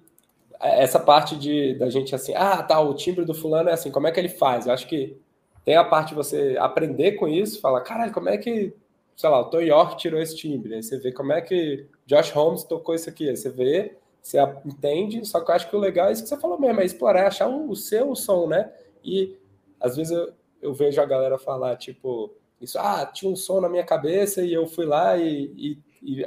essa 0.59 0.99
parte 0.99 1.35
de 1.35 1.75
da 1.75 1.89
gente 1.89 2.13
assim, 2.15 2.33
ah, 2.35 2.61
tá, 2.63 2.79
o 2.79 2.93
timbre 2.93 3.25
do 3.25 3.33
fulano 3.33 3.69
é 3.69 3.73
assim, 3.73 3.91
como 3.91 4.07
é 4.07 4.11
que 4.11 4.19
ele 4.19 4.29
faz? 4.29 4.65
Eu 4.65 4.73
acho 4.73 4.87
que 4.87 5.17
tem 5.65 5.75
a 5.75 5.83
parte 5.83 6.09
de 6.09 6.15
você 6.15 6.55
aprender 6.59 7.13
com 7.13 7.27
isso, 7.27 7.61
falar, 7.61 7.81
caralho, 7.81 8.11
como 8.11 8.29
é 8.29 8.37
que, 8.37 8.73
sei 9.21 9.29
lá, 9.29 9.39
o 9.39 9.49
Tom 9.51 9.61
York 9.61 9.97
tirou 9.97 10.19
esse 10.19 10.35
timbre? 10.35 10.73
Aí 10.73 10.81
você 10.81 10.97
vê 10.97 11.11
como 11.11 11.31
é 11.31 11.41
que 11.41 11.85
Josh 12.07 12.31
Holmes 12.31 12.63
tocou 12.63 12.95
isso 12.95 13.07
aqui. 13.07 13.29
Aí 13.29 13.37
você 13.37 13.51
vê 13.51 13.95
você 14.19 14.37
entende, 14.65 15.25
só 15.27 15.39
que 15.39 15.49
eu 15.49 15.55
acho 15.55 15.69
que 15.69 15.75
o 15.75 15.79
legal 15.79 16.09
é 16.09 16.11
isso 16.11 16.23
que 16.23 16.29
você 16.29 16.37
falou 16.37 16.59
mesmo, 16.59 16.79
é 16.79 16.85
explorar, 16.85 17.27
achar 17.27 17.47
o 17.47 17.75
seu 17.75 18.15
som, 18.15 18.47
né? 18.47 18.71
E 19.03 19.35
às 19.79 19.95
vezes 19.95 20.11
eu, 20.11 20.33
eu 20.61 20.73
vejo 20.73 20.99
a 21.01 21.05
galera 21.05 21.39
falar, 21.39 21.75
tipo, 21.75 22.33
isso, 22.59 22.77
ah, 22.79 23.05
tinha 23.05 23.31
um 23.31 23.35
som 23.35 23.61
na 23.61 23.69
minha 23.69 23.83
cabeça 23.83 24.43
e 24.43 24.53
eu 24.53 24.67
fui 24.67 24.85
lá 24.85 25.17
e, 25.17 25.77
e, 26.03 26.19
e 26.21 26.25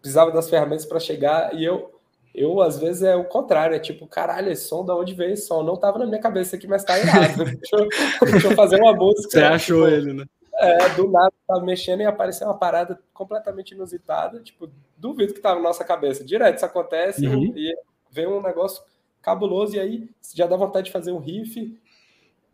precisava 0.00 0.30
das 0.30 0.48
ferramentas 0.48 0.86
para 0.86 1.00
chegar 1.00 1.54
e 1.54 1.64
eu 1.64 1.92
eu, 2.34 2.60
às 2.60 2.78
vezes, 2.78 3.02
é 3.02 3.16
o 3.16 3.24
contrário, 3.24 3.74
é 3.74 3.80
tipo, 3.80 4.06
caralho, 4.06 4.52
esse 4.52 4.68
som, 4.68 4.84
da 4.84 4.94
onde 4.94 5.12
veio 5.12 5.32
esse 5.32 5.48
som? 5.48 5.64
Não 5.64 5.76
tava 5.76 5.98
na 5.98 6.06
minha 6.06 6.20
cabeça 6.20 6.54
aqui, 6.54 6.68
mas 6.68 6.84
tá 6.84 6.96
errado. 6.96 7.42
deixa, 7.44 7.76
eu, 7.76 7.88
deixa 8.30 8.46
eu 8.46 8.54
fazer 8.54 8.80
uma 8.80 8.94
música. 8.94 9.30
Você 9.30 9.40
achou 9.40 9.86
tipo, 9.86 9.96
ele, 9.96 10.12
né? 10.12 10.24
É, 10.60 10.88
do 10.90 11.08
nada 11.08 11.32
tava 11.46 11.64
mexendo 11.64 12.00
e 12.00 12.04
apareceu 12.04 12.46
uma 12.46 12.58
parada 12.58 12.98
completamente 13.14 13.72
inusitada, 13.72 14.40
tipo, 14.40 14.68
duvido 14.96 15.32
que 15.32 15.40
tava 15.40 15.56
na 15.56 15.68
nossa 15.68 15.84
cabeça. 15.84 16.24
Direto 16.24 16.56
isso 16.56 16.66
acontece 16.66 17.26
uhum. 17.26 17.52
e 17.56 17.72
vem 18.10 18.26
um 18.26 18.42
negócio 18.42 18.82
cabuloso 19.22 19.76
e 19.76 19.80
aí 19.80 20.10
já 20.34 20.46
dá 20.46 20.56
vontade 20.56 20.86
de 20.86 20.92
fazer 20.92 21.12
um 21.12 21.18
riff 21.18 21.78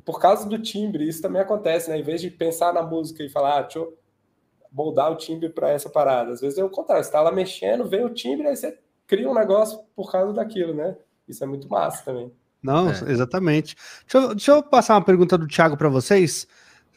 por 0.05 0.21
causa 0.21 0.47
do 0.47 0.59
timbre. 0.59 1.09
Isso 1.09 1.23
também 1.23 1.41
acontece, 1.41 1.89
né? 1.89 1.99
Em 1.99 2.03
vez 2.03 2.21
de 2.21 2.31
pensar 2.31 2.75
na 2.75 2.83
música 2.83 3.23
e 3.23 3.31
falar, 3.31 3.59
ah, 3.59 3.63
deixa 3.63 3.79
eu 3.79 3.97
moldar 4.71 5.11
o 5.11 5.17
timbre 5.17 5.49
para 5.49 5.71
essa 5.71 5.89
parada. 5.89 6.33
Às 6.33 6.41
vezes 6.41 6.59
é 6.59 6.65
o 6.65 6.69
contrário, 6.69 7.05
você 7.05 7.11
tá 7.11 7.23
lá 7.23 7.33
mexendo, 7.33 7.89
vem 7.89 8.05
o 8.05 8.11
timbre, 8.11 8.49
aí 8.49 8.57
você 8.57 8.79
cria 9.07 9.31
um 9.31 9.35
negócio 9.35 9.79
por 9.95 10.11
causa 10.11 10.33
daquilo, 10.33 10.75
né? 10.75 10.97
Isso 11.29 11.43
é 11.43 11.47
muito 11.47 11.69
massa 11.69 12.05
também. 12.05 12.33
Não, 12.63 12.91
é. 12.91 12.93
exatamente. 13.09 13.77
Deixa 14.03 14.19
eu, 14.19 14.35
deixa 14.35 14.51
eu, 14.53 14.63
passar 14.63 14.95
uma 14.95 15.05
pergunta 15.05 15.39
do 15.39 15.47
Thiago 15.47 15.77
para 15.77 15.89
vocês. 15.89 16.47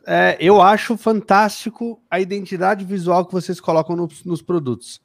É, 0.09 0.37
eu 0.39 0.61
acho 0.61 0.95
fantástico 0.95 2.01
a 2.09 2.17
identidade 2.17 2.85
visual 2.85 3.25
que 3.25 3.33
vocês 3.33 3.59
colocam 3.59 3.93
no, 3.93 4.07
nos 4.23 4.41
produtos. 4.41 5.01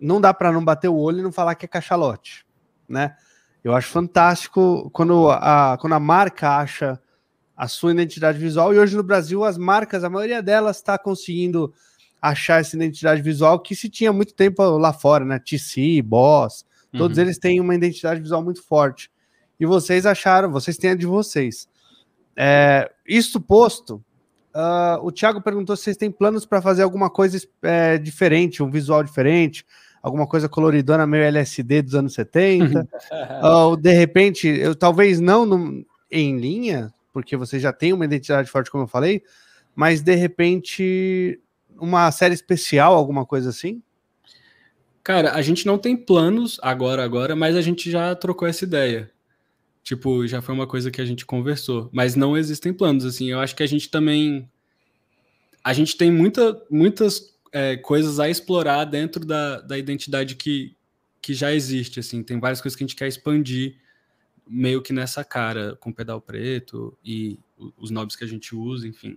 Não 0.00 0.20
dá 0.20 0.32
para 0.32 0.52
não 0.52 0.64
bater 0.64 0.86
o 0.86 0.96
olho 0.96 1.18
e 1.18 1.22
não 1.22 1.32
falar 1.32 1.56
que 1.56 1.64
é 1.64 1.68
cachalote, 1.68 2.46
né? 2.88 3.16
Eu 3.64 3.74
acho 3.74 3.88
fantástico 3.88 4.88
quando 4.92 5.28
a, 5.32 5.76
quando 5.80 5.94
a 5.94 5.98
marca 5.98 6.58
acha 6.58 7.00
a 7.56 7.66
sua 7.66 7.90
identidade 7.90 8.38
visual. 8.38 8.72
E 8.72 8.78
hoje 8.78 8.96
no 8.96 9.02
Brasil, 9.02 9.44
as 9.44 9.58
marcas, 9.58 10.04
a 10.04 10.10
maioria 10.10 10.40
delas 10.40 10.76
está 10.76 10.96
conseguindo 10.96 11.74
achar 12.22 12.60
essa 12.60 12.76
identidade 12.76 13.22
visual 13.22 13.58
que 13.58 13.74
se 13.74 13.88
tinha 13.88 14.12
muito 14.12 14.32
tempo 14.32 14.62
lá 14.78 14.92
fora, 14.92 15.24
né? 15.24 15.40
TC, 15.40 16.00
Boss, 16.02 16.64
todos 16.96 17.18
uhum. 17.18 17.24
eles 17.24 17.38
têm 17.38 17.58
uma 17.58 17.74
identidade 17.74 18.20
visual 18.20 18.44
muito 18.44 18.62
forte. 18.62 19.10
E 19.58 19.66
vocês 19.66 20.06
acharam, 20.06 20.52
vocês 20.52 20.76
têm 20.76 20.90
a 20.90 20.94
de 20.94 21.06
vocês. 21.06 21.68
É, 22.36 22.88
isso 23.08 23.40
posto, 23.40 24.04
uh, 24.56 25.04
o 25.06 25.12
Thiago 25.12 25.42
perguntou 25.42 25.76
se 25.76 25.84
vocês 25.84 25.96
têm 25.96 26.10
planos 26.10 26.46
para 26.46 26.62
fazer 26.62 26.82
alguma 26.82 27.10
coisa 27.10 27.38
é, 27.62 27.98
diferente, 27.98 28.62
um 28.62 28.70
visual 28.70 29.02
diferente, 29.04 29.64
alguma 30.02 30.26
coisa 30.26 30.48
coloridona 30.48 31.06
meio 31.06 31.24
LSD 31.24 31.82
dos 31.82 31.94
anos 31.94 32.14
70, 32.14 32.80
uh, 32.82 33.46
ou 33.68 33.76
de 33.76 33.92
repente, 33.92 34.48
eu 34.48 34.74
talvez 34.74 35.20
não 35.20 35.44
no, 35.44 35.86
em 36.10 36.38
linha, 36.38 36.92
porque 37.12 37.36
você 37.36 37.60
já 37.60 37.72
tem 37.72 37.92
uma 37.92 38.04
identidade 38.04 38.50
forte, 38.50 38.70
como 38.70 38.84
eu 38.84 38.88
falei, 38.88 39.22
mas 39.74 40.00
de 40.00 40.14
repente 40.14 41.40
uma 41.78 42.10
série 42.10 42.34
especial, 42.34 42.94
alguma 42.94 43.26
coisa 43.26 43.50
assim? 43.50 43.82
Cara, 45.02 45.34
a 45.34 45.42
gente 45.42 45.66
não 45.66 45.78
tem 45.78 45.96
planos 45.96 46.58
agora, 46.62 47.04
agora, 47.04 47.36
mas 47.36 47.54
a 47.54 47.62
gente 47.62 47.90
já 47.90 48.14
trocou 48.14 48.48
essa 48.48 48.64
ideia. 48.64 49.10
Tipo, 49.86 50.26
já 50.26 50.42
foi 50.42 50.52
uma 50.52 50.66
coisa 50.66 50.90
que 50.90 51.00
a 51.00 51.04
gente 51.04 51.24
conversou. 51.24 51.88
Mas 51.92 52.16
não 52.16 52.36
existem 52.36 52.72
planos, 52.72 53.04
assim. 53.04 53.30
Eu 53.30 53.38
acho 53.38 53.54
que 53.54 53.62
a 53.62 53.68
gente 53.68 53.88
também. 53.88 54.50
A 55.62 55.72
gente 55.72 55.96
tem 55.96 56.10
muita, 56.10 56.60
muitas 56.68 57.32
é, 57.52 57.76
coisas 57.76 58.18
a 58.18 58.28
explorar 58.28 58.84
dentro 58.84 59.24
da, 59.24 59.60
da 59.60 59.78
identidade 59.78 60.34
que, 60.34 60.74
que 61.22 61.32
já 61.32 61.54
existe, 61.54 62.00
assim. 62.00 62.20
Tem 62.24 62.40
várias 62.40 62.60
coisas 62.60 62.76
que 62.76 62.82
a 62.82 62.86
gente 62.86 62.96
quer 62.96 63.06
expandir 63.06 63.76
meio 64.44 64.82
que 64.82 64.92
nessa 64.92 65.22
cara, 65.22 65.76
com 65.76 65.92
pedal 65.92 66.20
preto 66.20 66.98
e 67.04 67.38
os 67.76 67.88
knobs 67.92 68.16
que 68.16 68.24
a 68.24 68.28
gente 68.28 68.56
usa, 68.56 68.88
enfim. 68.88 69.16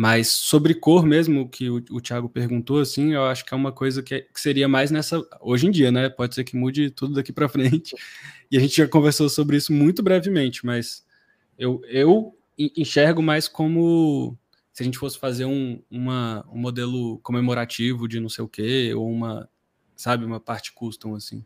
Mas 0.00 0.28
sobre 0.28 0.72
cor 0.72 1.04
mesmo, 1.04 1.46
que 1.46 1.68
o, 1.68 1.76
o 1.90 2.00
Thiago 2.00 2.26
perguntou, 2.26 2.80
assim, 2.80 3.12
eu 3.12 3.24
acho 3.24 3.44
que 3.44 3.52
é 3.52 3.56
uma 3.56 3.70
coisa 3.70 4.02
que, 4.02 4.14
é, 4.14 4.20
que, 4.22 4.40
seria 4.40 4.66
mais 4.66 4.90
nessa. 4.90 5.20
Hoje 5.42 5.66
em 5.66 5.70
dia, 5.70 5.92
né? 5.92 6.08
Pode 6.08 6.34
ser 6.34 6.42
que 6.42 6.56
mude 6.56 6.90
tudo 6.90 7.12
daqui 7.12 7.34
para 7.34 7.50
frente. 7.50 7.94
E 8.50 8.56
a 8.56 8.60
gente 8.60 8.78
já 8.78 8.88
conversou 8.88 9.28
sobre 9.28 9.58
isso 9.58 9.74
muito 9.74 10.02
brevemente, 10.02 10.64
mas 10.64 11.04
eu, 11.58 11.82
eu 11.84 12.34
enxergo 12.58 13.22
mais 13.22 13.46
como 13.46 14.38
se 14.72 14.82
a 14.82 14.86
gente 14.86 14.96
fosse 14.96 15.18
fazer 15.18 15.44
um, 15.44 15.82
uma, 15.90 16.46
um 16.50 16.56
modelo 16.56 17.18
comemorativo 17.18 18.08
de 18.08 18.20
não 18.20 18.30
sei 18.30 18.42
o 18.42 18.48
quê, 18.48 18.94
ou 18.94 19.06
uma, 19.06 19.50
sabe, 19.94 20.24
uma 20.24 20.40
parte 20.40 20.72
custom, 20.72 21.14
assim. 21.14 21.44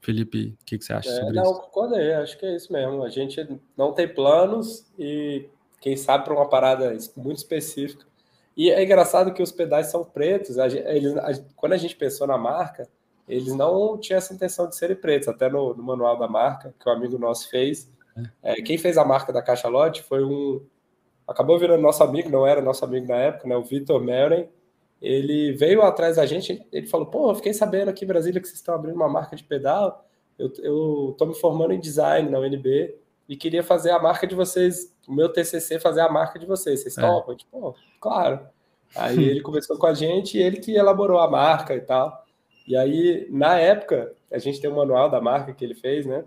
Felipe, 0.00 0.56
o 0.60 0.64
que, 0.64 0.78
que, 0.78 0.84
você 0.84 0.92
acha 0.92 1.10
é, 1.10 1.14
sobre 1.14 1.34
não, 1.34 1.42
isso? 1.44 1.52
Não, 1.52 1.60
concordei, 1.60 2.12
acho 2.14 2.36
que 2.36 2.44
é 2.44 2.56
isso 2.56 2.72
mesmo. 2.72 3.04
A 3.04 3.08
gente 3.08 3.48
não 3.76 3.92
tem 3.92 4.12
planos 4.12 4.84
e 4.98 5.48
quem 5.80 5.96
sabe 5.96 6.24
para 6.24 6.34
uma 6.34 6.48
parada 6.48 6.96
muito 7.16 7.38
específica. 7.38 8.06
E 8.56 8.70
é 8.70 8.82
engraçado 8.82 9.32
que 9.32 9.42
os 9.42 9.52
pedais 9.52 9.86
são 9.86 10.04
pretos. 10.04 10.58
A 10.58 10.68
gente, 10.68 10.86
eles, 10.88 11.16
a, 11.16 11.30
quando 11.54 11.74
a 11.74 11.76
gente 11.76 11.94
pensou 11.94 12.26
na 12.26 12.36
marca, 12.36 12.88
eles 13.28 13.54
não 13.54 13.96
tinham 13.98 14.18
essa 14.18 14.34
intenção 14.34 14.68
de 14.68 14.74
serem 14.74 14.96
pretos. 14.96 15.28
Até 15.28 15.48
no, 15.48 15.74
no 15.74 15.82
manual 15.82 16.18
da 16.18 16.26
marca, 16.26 16.74
que 16.78 16.88
um 16.88 16.92
amigo 16.92 17.18
nosso 17.18 17.48
fez. 17.48 17.88
É, 18.42 18.56
quem 18.56 18.76
fez 18.76 18.98
a 18.98 19.04
marca 19.04 19.32
da 19.32 19.40
Caixa 19.40 19.68
Lote 19.68 20.02
foi 20.02 20.24
um. 20.24 20.60
Acabou 21.26 21.58
virando 21.58 21.82
nosso 21.82 22.02
amigo, 22.02 22.28
não 22.28 22.46
era 22.46 22.60
nosso 22.60 22.84
amigo 22.84 23.06
na 23.06 23.16
época, 23.16 23.46
né? 23.46 23.56
O 23.56 23.62
Vitor 23.62 24.02
Meren. 24.02 24.48
Ele 25.00 25.52
veio 25.52 25.82
atrás 25.82 26.16
da 26.16 26.26
gente, 26.26 26.66
ele 26.72 26.88
falou: 26.88 27.06
Pô, 27.06 27.30
eu 27.30 27.36
fiquei 27.36 27.54
sabendo 27.54 27.90
aqui 27.90 28.04
em 28.04 28.08
Brasília 28.08 28.40
que 28.40 28.48
vocês 28.48 28.58
estão 28.58 28.74
abrindo 28.74 28.96
uma 28.96 29.08
marca 29.08 29.36
de 29.36 29.44
pedal. 29.44 30.04
Eu, 30.36 30.52
eu 30.58 31.14
tô 31.16 31.26
me 31.26 31.34
formando 31.34 31.72
em 31.72 31.78
design 31.78 32.28
na 32.28 32.40
UNB 32.40 32.96
e 33.28 33.36
queria 33.36 33.62
fazer 33.62 33.90
a 33.90 33.98
marca 33.98 34.26
de 34.26 34.34
vocês, 34.34 34.94
o 35.06 35.12
meu 35.12 35.28
TCC 35.28 35.78
fazer 35.78 36.00
a 36.00 36.08
marca 36.08 36.38
de 36.38 36.46
vocês. 36.46 36.80
Vocês 36.80 36.96
é. 36.96 37.00
topam? 37.02 37.36
Tipo, 37.36 37.76
claro. 38.00 38.40
Aí 38.96 39.18
ele 39.22 39.42
conversou 39.42 39.76
com 39.76 39.86
a 39.86 39.94
gente 39.94 40.38
e 40.38 40.42
ele 40.42 40.56
que 40.56 40.74
elaborou 40.74 41.18
a 41.18 41.30
marca 41.30 41.74
e 41.74 41.80
tal. 41.80 42.24
E 42.66 42.76
aí, 42.76 43.26
na 43.30 43.58
época, 43.58 44.12
a 44.32 44.38
gente 44.38 44.60
tem 44.60 44.70
um 44.70 44.76
manual 44.76 45.10
da 45.10 45.20
marca 45.20 45.52
que 45.52 45.64
ele 45.64 45.74
fez, 45.74 46.06
né? 46.06 46.24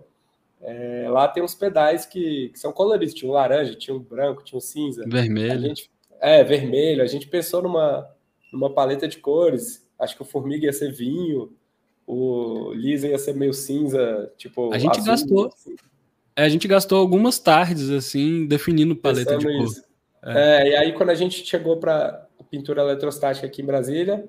É, 0.60 1.06
lá 1.08 1.26
tem 1.26 1.42
uns 1.42 1.56
pedais 1.56 2.06
que, 2.06 2.50
que, 2.50 2.58
são 2.58 2.72
coloridos. 2.72 3.14
Tinha 3.14 3.30
um 3.30 3.34
laranja, 3.34 3.74
tinha 3.74 3.96
um 3.96 4.00
branco, 4.00 4.44
tinha 4.44 4.58
um 4.58 4.60
cinza. 4.60 5.04
Vermelho. 5.06 5.60
Gente, 5.60 5.90
é, 6.20 6.44
vermelho. 6.44 7.02
A 7.02 7.06
gente 7.06 7.26
pensou 7.26 7.62
numa, 7.62 8.08
numa 8.52 8.72
paleta 8.72 9.08
de 9.08 9.18
cores. 9.18 9.88
Acho 9.98 10.14
que 10.16 10.22
o 10.22 10.24
Formiga 10.24 10.66
ia 10.66 10.72
ser 10.72 10.92
vinho, 10.92 11.52
o 12.06 12.72
Lisa 12.72 13.08
ia 13.08 13.18
ser 13.18 13.34
meio 13.34 13.52
cinza, 13.52 14.32
tipo. 14.36 14.72
A 14.72 14.78
gente 14.78 14.98
azul, 14.98 15.06
gastou. 15.06 15.46
Assim. 15.46 15.76
A 16.36 16.48
gente 16.48 16.66
gastou 16.66 16.98
algumas 16.98 17.38
tardes, 17.38 17.90
assim, 17.90 18.46
definindo 18.46 18.96
paleta 18.96 19.36
Pensando 19.36 19.50
de 19.50 19.58
cor. 19.58 19.66
Isso. 19.66 19.84
É. 20.24 20.68
é. 20.68 20.68
e 20.68 20.76
aí 20.76 20.92
quando 20.92 21.10
a 21.10 21.14
gente 21.14 21.44
chegou 21.44 21.76
para 21.78 22.26
pintura 22.50 22.82
eletrostática 22.82 23.46
aqui 23.46 23.62
em 23.62 23.66
Brasília, 23.66 24.28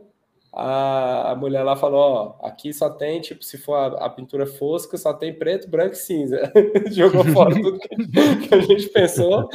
a, 0.55 1.31
a 1.31 1.35
mulher 1.35 1.63
lá 1.63 1.75
falou, 1.75 1.99
ó, 2.39 2.47
aqui 2.47 2.71
só 2.71 2.89
tem, 2.89 3.19
tipo, 3.19 3.43
se 3.43 3.57
for 3.57 3.73
a, 3.73 4.05
a 4.05 4.09
pintura 4.09 4.45
fosca, 4.45 4.97
só 4.97 5.11
tem 5.11 5.33
preto, 5.33 5.67
branco 5.67 5.93
e 5.93 5.97
cinza. 5.97 6.51
Jogou 6.91 7.25
fora 7.25 7.55
tudo 7.55 7.79
que, 7.79 8.47
que, 8.47 8.55
a 8.55 8.61
gente 8.61 8.87
pensou. 8.89 9.49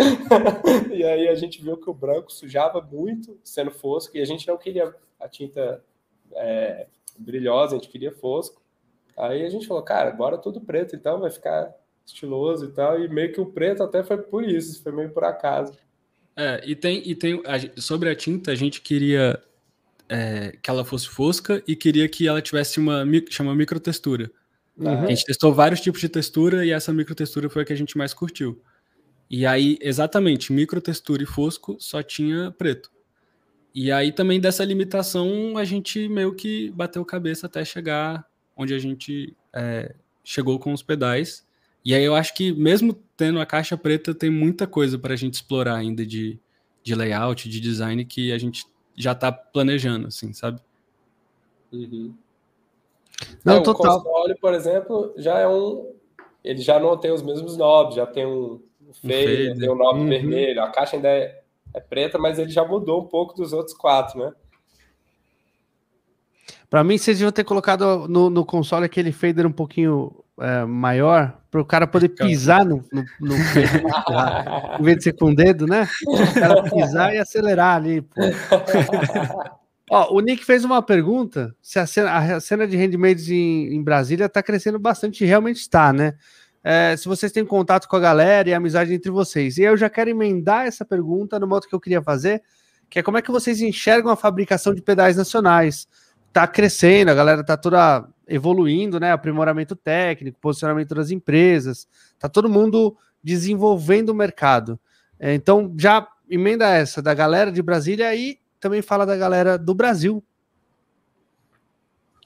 e 0.93 1.05
aí 1.05 1.29
a 1.29 1.35
gente 1.37 1.63
viu 1.63 1.77
que 1.77 1.89
o 1.89 1.95
branco 1.95 2.33
sujava 2.33 2.83
muito 2.83 3.39
sendo 3.45 3.71
fosco, 3.71 4.17
e 4.17 4.21
a 4.21 4.27
gente 4.27 4.47
não 4.47 4.59
queria 4.59 4.93
a 5.21 5.29
tinta 5.29 5.83
é, 6.35 6.89
brilhosa, 7.17 7.77
a 7.77 7.79
gente 7.79 7.91
queria 7.91 8.13
fosco. 8.13 8.61
Aí 9.17 9.47
a 9.47 9.49
gente 9.49 9.67
falou, 9.67 9.83
cara, 9.85 10.11
bora 10.11 10.37
tudo 10.37 10.61
preto, 10.61 10.97
então 10.97 11.21
vai 11.21 11.31
ficar 11.31 11.73
estiloso 12.09 12.67
e 12.67 12.69
tal, 12.69 13.03
e 13.03 13.09
meio 13.09 13.33
que 13.33 13.41
o 13.41 13.47
preto 13.47 13.83
até 13.83 14.03
foi 14.03 14.19
por 14.19 14.43
isso, 14.45 14.83
foi 14.83 14.93
meio 14.93 15.11
por 15.11 15.25
acaso. 15.25 15.73
É, 16.35 16.63
e 16.65 16.75
tem, 16.75 17.03
e 17.05 17.15
tem 17.15 17.43
a, 17.45 17.81
sobre 17.81 18.09
a 18.09 18.15
tinta, 18.15 18.51
a 18.51 18.55
gente 18.55 18.81
queria 18.81 19.43
é, 20.09 20.57
que 20.63 20.71
ela 20.71 20.85
fosse 20.85 21.09
fosca 21.09 21.63
e 21.67 21.77
queria 21.77 22.09
que 22.09 22.27
ela 22.27 22.41
tivesse 22.41 22.79
uma 22.79 23.05
chama 23.29 23.55
microtextura. 23.55 24.31
Uhum. 24.77 25.05
A 25.05 25.07
gente 25.07 25.25
testou 25.25 25.53
vários 25.53 25.81
tipos 25.81 26.01
de 26.01 26.09
textura 26.09 26.65
e 26.65 26.71
essa 26.71 26.93
microtextura 26.93 27.51
foi 27.51 27.63
a 27.63 27.65
que 27.65 27.73
a 27.73 27.77
gente 27.77 27.99
mais 27.99 28.15
curtiu. 28.15 28.63
E 29.29 29.45
aí, 29.45 29.77
exatamente, 29.81 30.53
microtextura 30.53 31.23
e 31.23 31.27
fosco 31.27 31.77
só 31.79 32.03
tinha 32.03 32.51
preto. 32.53 32.91
E 33.75 33.93
aí 33.93 34.13
também 34.13 34.41
dessa 34.41 34.65
limitação 34.65 35.59
a 35.59 35.65
gente 35.65 36.09
meio 36.09 36.35
que 36.35 36.71
bateu 36.71 37.05
cabeça 37.05 37.47
até 37.47 37.65
chegar 37.65 38.25
onde 38.57 38.73
a 38.73 38.79
gente 38.79 39.37
é, 39.53 39.95
chegou 40.25 40.59
com 40.59 40.73
os 40.73 40.83
pedais 40.83 41.48
e 41.89 41.95
aí 41.95 42.05
eu 42.05 42.15
acho 42.15 42.35
que 42.35 42.53
mesmo 42.53 42.93
tendo 43.17 43.41
a 43.41 43.47
caixa 43.47 43.75
preta, 43.75 44.15
tem 44.15 44.29
muita 44.29 44.67
coisa 44.67 44.99
para 44.99 45.15
a 45.15 45.17
gente 45.17 45.37
explorar 45.37 45.77
ainda 45.77 46.05
de, 46.05 46.39
de 46.83 46.95
layout, 46.95 47.49
de 47.49 47.59
design 47.59 48.05
que 48.05 48.31
a 48.31 48.37
gente 48.37 48.67
já 48.95 49.13
está 49.13 49.33
planejando, 49.33 50.09
assim, 50.09 50.35
sabe? 50.35 50.61
Uhum. 51.73 52.13
Não, 53.43 53.55
é, 53.55 53.61
total. 53.63 54.01
O 54.01 54.03
console, 54.03 54.35
por 54.39 54.53
exemplo, 54.53 55.15
já 55.17 55.39
é 55.39 55.49
um. 55.49 55.95
Ele 56.45 56.61
já 56.61 56.79
não 56.79 56.95
tem 56.95 57.11
os 57.11 57.23
mesmos 57.23 57.57
knobs, 57.57 57.95
já 57.95 58.05
tem 58.05 58.27
um, 58.27 58.61
um 58.87 58.93
fade, 58.93 59.53
um 59.53 59.59
tem 59.59 59.71
um 59.71 59.75
knob 59.75 59.99
uhum. 59.99 60.09
vermelho. 60.11 60.61
A 60.61 60.69
caixa 60.69 60.97
ainda 60.97 61.09
é, 61.09 61.41
é 61.73 61.81
preta, 61.81 62.19
mas 62.19 62.39
ele 62.39 62.51
já 62.51 62.67
mudou 62.67 63.01
um 63.01 63.07
pouco 63.07 63.35
dos 63.35 63.55
outros 63.55 63.75
quatro, 63.75 64.19
né? 64.19 64.35
Para 66.69 66.85
mim, 66.85 66.99
vocês 66.99 67.17
deviam 67.17 67.33
ter 67.33 67.45
colocado 67.45 68.07
no, 68.07 68.29
no 68.29 68.45
console 68.45 68.85
aquele 68.85 69.11
fader 69.11 69.47
um 69.47 69.53
pouquinho 69.53 70.23
é, 70.41 70.65
maior, 70.65 71.39
para 71.51 71.61
o 71.61 71.65
cara 71.65 71.87
poder 71.87 72.11
pisar 72.11 72.65
no, 72.65 72.85
no, 72.93 73.05
no 73.21 73.35
em 74.79 74.83
vez 74.83 74.99
de 74.99 75.05
ser 75.05 75.13
com 75.15 75.31
o 75.31 75.35
dedo, 75.35 75.67
né? 75.67 75.89
O 76.07 76.35
cara 76.35 76.63
pisar 76.63 77.15
e 77.15 77.19
acelerar 77.19 77.77
ali. 77.77 78.07
Ó, 79.91 80.15
o 80.15 80.21
Nick 80.21 80.45
fez 80.45 80.65
uma 80.65 80.83
pergunta: 80.83 81.55
se 81.63 81.79
a 81.79 81.87
cena, 81.87 82.37
a 82.37 82.41
cena 82.41 82.67
de 82.67 82.77
handmaids 82.77 83.29
em, 83.31 83.75
em 83.75 83.83
Brasília 83.83 84.27
está 84.27 84.43
crescendo 84.43 84.79
bastante, 84.79 85.25
realmente 85.25 85.57
está, 85.57 85.93
né? 85.93 86.15
É, 86.63 86.97
se 86.97 87.09
vocês 87.09 87.33
têm 87.33 87.45
contato 87.45 87.89
com 87.89 87.97
a 87.97 88.01
galera 88.01 88.49
e 88.49 88.55
amizade 88.55 88.93
entre 88.93 89.11
vocês. 89.11 89.57
E 89.57 89.63
eu 89.63 89.77
já 89.77 89.89
quero 89.89 90.11
emendar 90.11 90.67
essa 90.67 90.85
pergunta 90.85 91.39
no 91.39 91.47
modo 91.47 91.67
que 91.67 91.75
eu 91.75 91.81
queria 91.81 92.03
fazer, 92.03 92.43
que 92.91 92.99
é 92.99 93.03
como 93.03 93.17
é 93.17 93.23
que 93.23 93.31
vocês 93.31 93.61
enxergam 93.63 94.11
a 94.11 94.17
fabricação 94.17 94.75
de 94.75 94.83
pedais 94.83 95.17
nacionais? 95.17 95.89
Tá 96.33 96.47
crescendo, 96.47 97.11
a 97.11 97.15
galera 97.15 97.45
tá 97.45 97.57
toda 97.57 98.07
evoluindo, 98.29 99.01
né? 99.01 99.11
Aprimoramento 99.11 99.75
técnico, 99.75 100.39
posicionamento 100.41 100.95
das 100.95 101.11
empresas, 101.11 101.89
tá 102.19 102.29
todo 102.29 102.49
mundo 102.49 102.97
desenvolvendo 103.23 104.11
o 104.11 104.15
mercado. 104.15 104.79
É, 105.19 105.35
então, 105.35 105.75
já 105.77 106.07
emenda 106.31 106.69
essa 106.69 107.03
da 107.03 107.15
galera 107.15 107.51
de 107.51 107.63
Brasília 107.63 108.15
e 108.15 108.39
também 108.61 108.83
fala 108.83 109.07
da 109.07 109.17
galera 109.17 109.59
do 109.59 109.75
Brasil. 109.75 110.23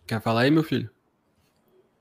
Quer 0.07 0.21
falar 0.21 0.43
aí, 0.43 0.51
meu 0.51 0.63
filho? 0.63 0.91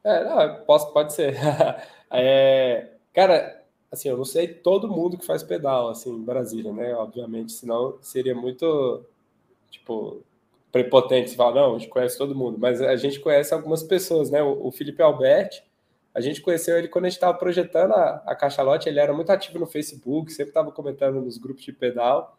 É, 0.03 0.23
não, 0.23 0.65
posso, 0.65 0.91
pode 0.91 1.13
ser. 1.13 1.35
é, 2.09 2.89
cara, 3.13 3.63
assim, 3.91 4.09
eu 4.09 4.17
não 4.17 4.25
sei 4.25 4.47
todo 4.47 4.89
mundo 4.89 5.17
que 5.17 5.25
faz 5.25 5.43
pedal, 5.43 5.89
assim, 5.89 6.11
em 6.11 6.23
Brasília, 6.23 6.73
né? 6.73 6.93
Obviamente, 6.95 7.51
senão 7.51 7.97
seria 8.01 8.33
muito, 8.33 9.05
tipo, 9.69 10.23
prepotente 10.71 11.31
se 11.31 11.35
falar, 11.35 11.55
não, 11.55 11.75
a 11.75 11.79
gente 11.79 11.89
conhece 11.89 12.17
todo 12.17 12.35
mundo, 12.35 12.57
mas 12.57 12.81
a 12.81 12.95
gente 12.95 13.19
conhece 13.19 13.53
algumas 13.53 13.83
pessoas, 13.83 14.31
né? 14.31 14.41
O, 14.41 14.67
o 14.67 14.71
Felipe 14.71 15.01
Alberti, 15.01 15.63
a 16.13 16.21
gente 16.21 16.41
conheceu 16.41 16.77
ele 16.77 16.87
quando 16.87 17.05
a 17.05 17.09
gente 17.09 17.17
estava 17.17 17.37
projetando 17.37 17.93
a, 17.93 18.23
a 18.25 18.35
Cachalote, 18.35 18.87
ele 18.87 18.99
era 18.99 19.13
muito 19.13 19.31
ativo 19.31 19.59
no 19.59 19.65
Facebook, 19.65 20.31
sempre 20.31 20.51
estava 20.51 20.71
comentando 20.71 21.21
nos 21.21 21.37
grupos 21.37 21.63
de 21.63 21.73
pedal, 21.73 22.37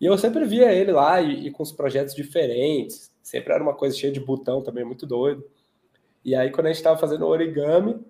e 0.00 0.06
eu 0.06 0.18
sempre 0.18 0.44
via 0.44 0.72
ele 0.72 0.92
lá 0.92 1.20
e, 1.20 1.46
e, 1.46 1.50
com 1.50 1.62
os 1.62 1.72
projetos 1.72 2.14
diferentes, 2.14 3.12
sempre 3.22 3.52
era 3.52 3.62
uma 3.62 3.74
coisa 3.74 3.96
cheia 3.96 4.12
de 4.12 4.20
botão 4.20 4.62
também, 4.62 4.84
muito 4.84 5.06
doido. 5.06 5.44
E 6.24 6.34
aí, 6.34 6.50
quando 6.50 6.66
a 6.66 6.70
gente 6.70 6.78
estava 6.78 6.98
fazendo 6.98 7.26
origami, 7.26 8.00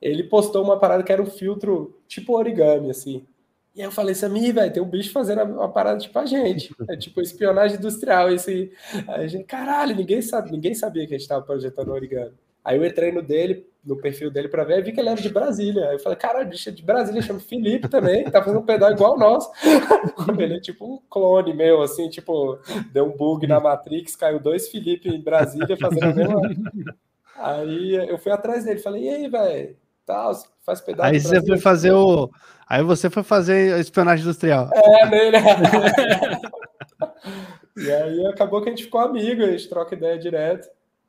ele 0.00 0.22
postou 0.24 0.62
uma 0.62 0.78
parada 0.78 1.02
que 1.02 1.12
era 1.12 1.22
um 1.22 1.26
filtro 1.26 1.98
tipo 2.06 2.36
origami, 2.36 2.90
assim. 2.90 3.26
E 3.74 3.80
aí 3.80 3.88
eu 3.88 3.92
falei, 3.92 4.14
Sami, 4.14 4.52
velho, 4.52 4.72
tem 4.72 4.82
um 4.82 4.88
bicho 4.88 5.10
fazendo 5.10 5.42
uma 5.42 5.68
parada 5.68 5.98
tipo 5.98 6.16
a 6.18 6.26
gente. 6.26 6.72
É 6.88 6.96
tipo 6.96 7.20
espionagem 7.20 7.76
industrial, 7.76 8.30
esse. 8.30 8.72
Aí 9.08 9.24
a 9.24 9.26
gente, 9.26 9.44
caralho, 9.44 9.96
ninguém 9.96 10.22
sabe, 10.22 10.52
ninguém 10.52 10.74
sabia 10.74 11.06
que 11.06 11.14
a 11.14 11.18
gente 11.18 11.22
estava 11.22 11.44
projetando 11.44 11.88
origami. 11.88 12.34
Aí 12.64 12.78
eu 12.78 12.84
entrei 12.84 13.10
no 13.10 13.20
dele, 13.20 13.66
no 13.84 13.96
perfil 13.96 14.30
dele 14.30 14.48
para 14.48 14.64
ver, 14.64 14.78
e 14.78 14.82
vi 14.82 14.92
que 14.92 15.00
ele 15.00 15.08
era 15.08 15.20
de 15.20 15.28
Brasília. 15.28 15.88
Aí 15.88 15.96
eu 15.96 15.98
falei, 15.98 16.16
cara, 16.16 16.44
bicho 16.44 16.68
é 16.68 16.72
de 16.72 16.82
Brasília, 16.82 17.20
chama 17.20 17.40
Felipe 17.40 17.88
também, 17.88 18.24
tá 18.24 18.40
fazendo 18.42 18.60
um 18.60 18.64
pedal 18.64 18.92
igual 18.92 19.14
o 19.14 19.18
nosso. 19.18 19.50
ele 20.38 20.56
é 20.56 20.60
tipo 20.60 20.94
um 20.94 20.98
clone 21.10 21.52
meu, 21.52 21.82
assim, 21.82 22.08
tipo, 22.08 22.58
deu 22.92 23.06
um 23.06 23.16
bug 23.16 23.46
na 23.46 23.60
Matrix, 23.60 24.14
caiu 24.16 24.40
dois 24.40 24.68
Felipe 24.68 25.08
em 25.08 25.20
Brasília 25.20 25.76
fazendo 25.76 26.04
a 26.04 26.14
mesma. 26.14 26.40
Aí 27.36 27.94
eu 28.08 28.16
fui 28.16 28.30
atrás 28.30 28.64
dele, 28.64 28.78
falei, 28.78 29.04
e 29.04 29.08
aí, 29.08 29.28
velho? 29.28 29.76
Tal, 30.06 30.32
faz 30.64 30.80
pedal. 30.80 31.06
Aí 31.06 31.18
você 31.18 31.44
foi 31.44 31.58
fazer 31.58 31.92
o. 31.92 32.30
Aí 32.68 32.82
você 32.82 33.08
foi 33.08 33.22
fazer 33.22 33.78
espionagem 33.78 34.24
industrial. 34.24 34.70
É, 34.72 35.06
nele. 35.06 35.36
e 37.76 37.90
aí 37.90 38.26
acabou 38.26 38.62
que 38.62 38.68
a 38.68 38.72
gente 38.72 38.84
ficou 38.84 39.00
amigo, 39.00 39.42
a 39.42 39.50
gente 39.50 39.68
troca 39.68 39.94
ideia 39.94 40.18
direto. 40.18 40.68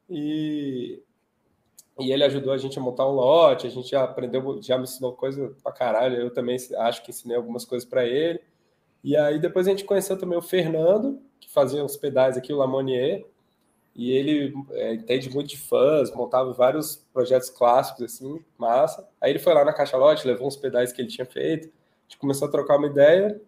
E 0.10 1.02
e 1.98 2.12
ele 2.12 2.26
ajudou 2.26 2.52
a 2.52 2.58
gente 2.58 2.78
a 2.78 2.82
montar 2.82 3.08
um 3.08 3.12
lote, 3.12 3.68
a 3.68 3.70
gente 3.70 3.90
já 3.90 4.04
aprendeu, 4.04 4.60
já 4.62 4.78
me 4.78 4.84
ensinou 4.84 5.14
coisa 5.14 5.56
pra 5.64 5.72
caralho, 5.72 6.18
eu 6.18 6.30
também 6.30 6.58
acho 6.80 7.02
que 7.02 7.12
ensinei 7.12 7.38
algumas 7.38 7.64
coisas 7.64 7.88
para 7.88 8.06
ele. 8.06 8.42
E 9.02 9.16
aí 9.16 9.40
depois 9.40 9.66
a 9.66 9.70
gente 9.70 9.86
conheceu 9.86 10.18
também 10.18 10.38
o 10.38 10.42
Fernando, 10.42 11.22
que 11.40 11.50
fazia 11.50 11.84
uns 11.84 11.96
pedais 11.96 12.36
aqui, 12.36 12.52
o 12.52 12.58
Lamonier, 12.58 13.26
e 13.96 14.12
ele 14.12 14.54
é, 14.72 14.94
entende 14.94 15.30
muito 15.30 15.50
de 15.50 15.58
fãs, 15.58 16.14
montava 16.14 16.52
vários 16.54 16.98
projetos 17.14 17.50
clássicos, 17.50 18.04
assim, 18.04 18.44
massa. 18.58 19.08
Aí 19.22 19.32
ele 19.32 19.40
foi 19.40 19.54
lá 19.54 19.64
na 19.64 19.74
Caixa 19.74 19.98
Lote, 19.98 20.28
levou 20.28 20.48
uns 20.48 20.58
pedais 20.58 20.92
que 20.92 21.02
ele 21.02 21.10
tinha 21.10 21.26
feito, 21.26 21.68
a 21.68 22.04
gente 22.04 22.18
começou 22.18 22.48
a 22.48 22.52
trocar 22.52 22.78
uma 22.78 22.88
ideia, 22.88 23.42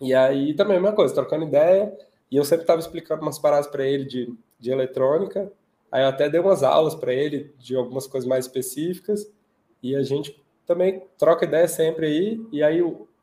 e 0.00 0.12
aí 0.12 0.54
também 0.54 0.76
a 0.76 0.80
mesma 0.80 0.96
coisa, 0.96 1.14
trocando 1.14 1.44
ideia, 1.44 1.96
e 2.30 2.36
eu 2.36 2.44
sempre 2.44 2.64
estava 2.64 2.80
explicando 2.80 3.22
umas 3.22 3.38
paradas 3.38 3.68
para 3.68 3.86
ele 3.86 4.04
de, 4.04 4.34
de 4.58 4.70
eletrônica, 4.70 5.52
Aí 5.94 6.02
eu 6.02 6.08
até 6.08 6.28
dei 6.28 6.40
umas 6.40 6.64
aulas 6.64 6.92
para 6.92 7.14
ele 7.14 7.54
de 7.56 7.76
algumas 7.76 8.08
coisas 8.08 8.28
mais 8.28 8.46
específicas 8.46 9.32
e 9.80 9.94
a 9.94 10.02
gente 10.02 10.44
também 10.66 11.06
troca 11.16 11.44
ideia 11.44 11.68
sempre 11.68 12.06
aí. 12.06 12.44
E 12.50 12.64
aí 12.64 12.80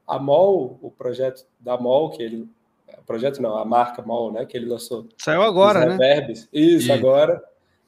a 0.07 0.17
MOL, 0.17 0.79
o 0.81 0.89
projeto 0.89 1.45
da 1.59 1.77
MOL, 1.77 2.11
que 2.11 2.23
ele. 2.23 2.47
Projeto 3.05 3.41
não, 3.41 3.57
a 3.57 3.65
marca 3.65 4.01
MOL, 4.01 4.31
né? 4.31 4.45
Que 4.45 4.57
ele 4.57 4.67
lançou. 4.67 5.07
Saiu 5.17 5.41
agora, 5.41 5.85
né? 5.85 5.91
Reverbs. 5.91 6.49
Isso, 6.51 6.89
e... 6.89 6.91
agora. 6.91 7.43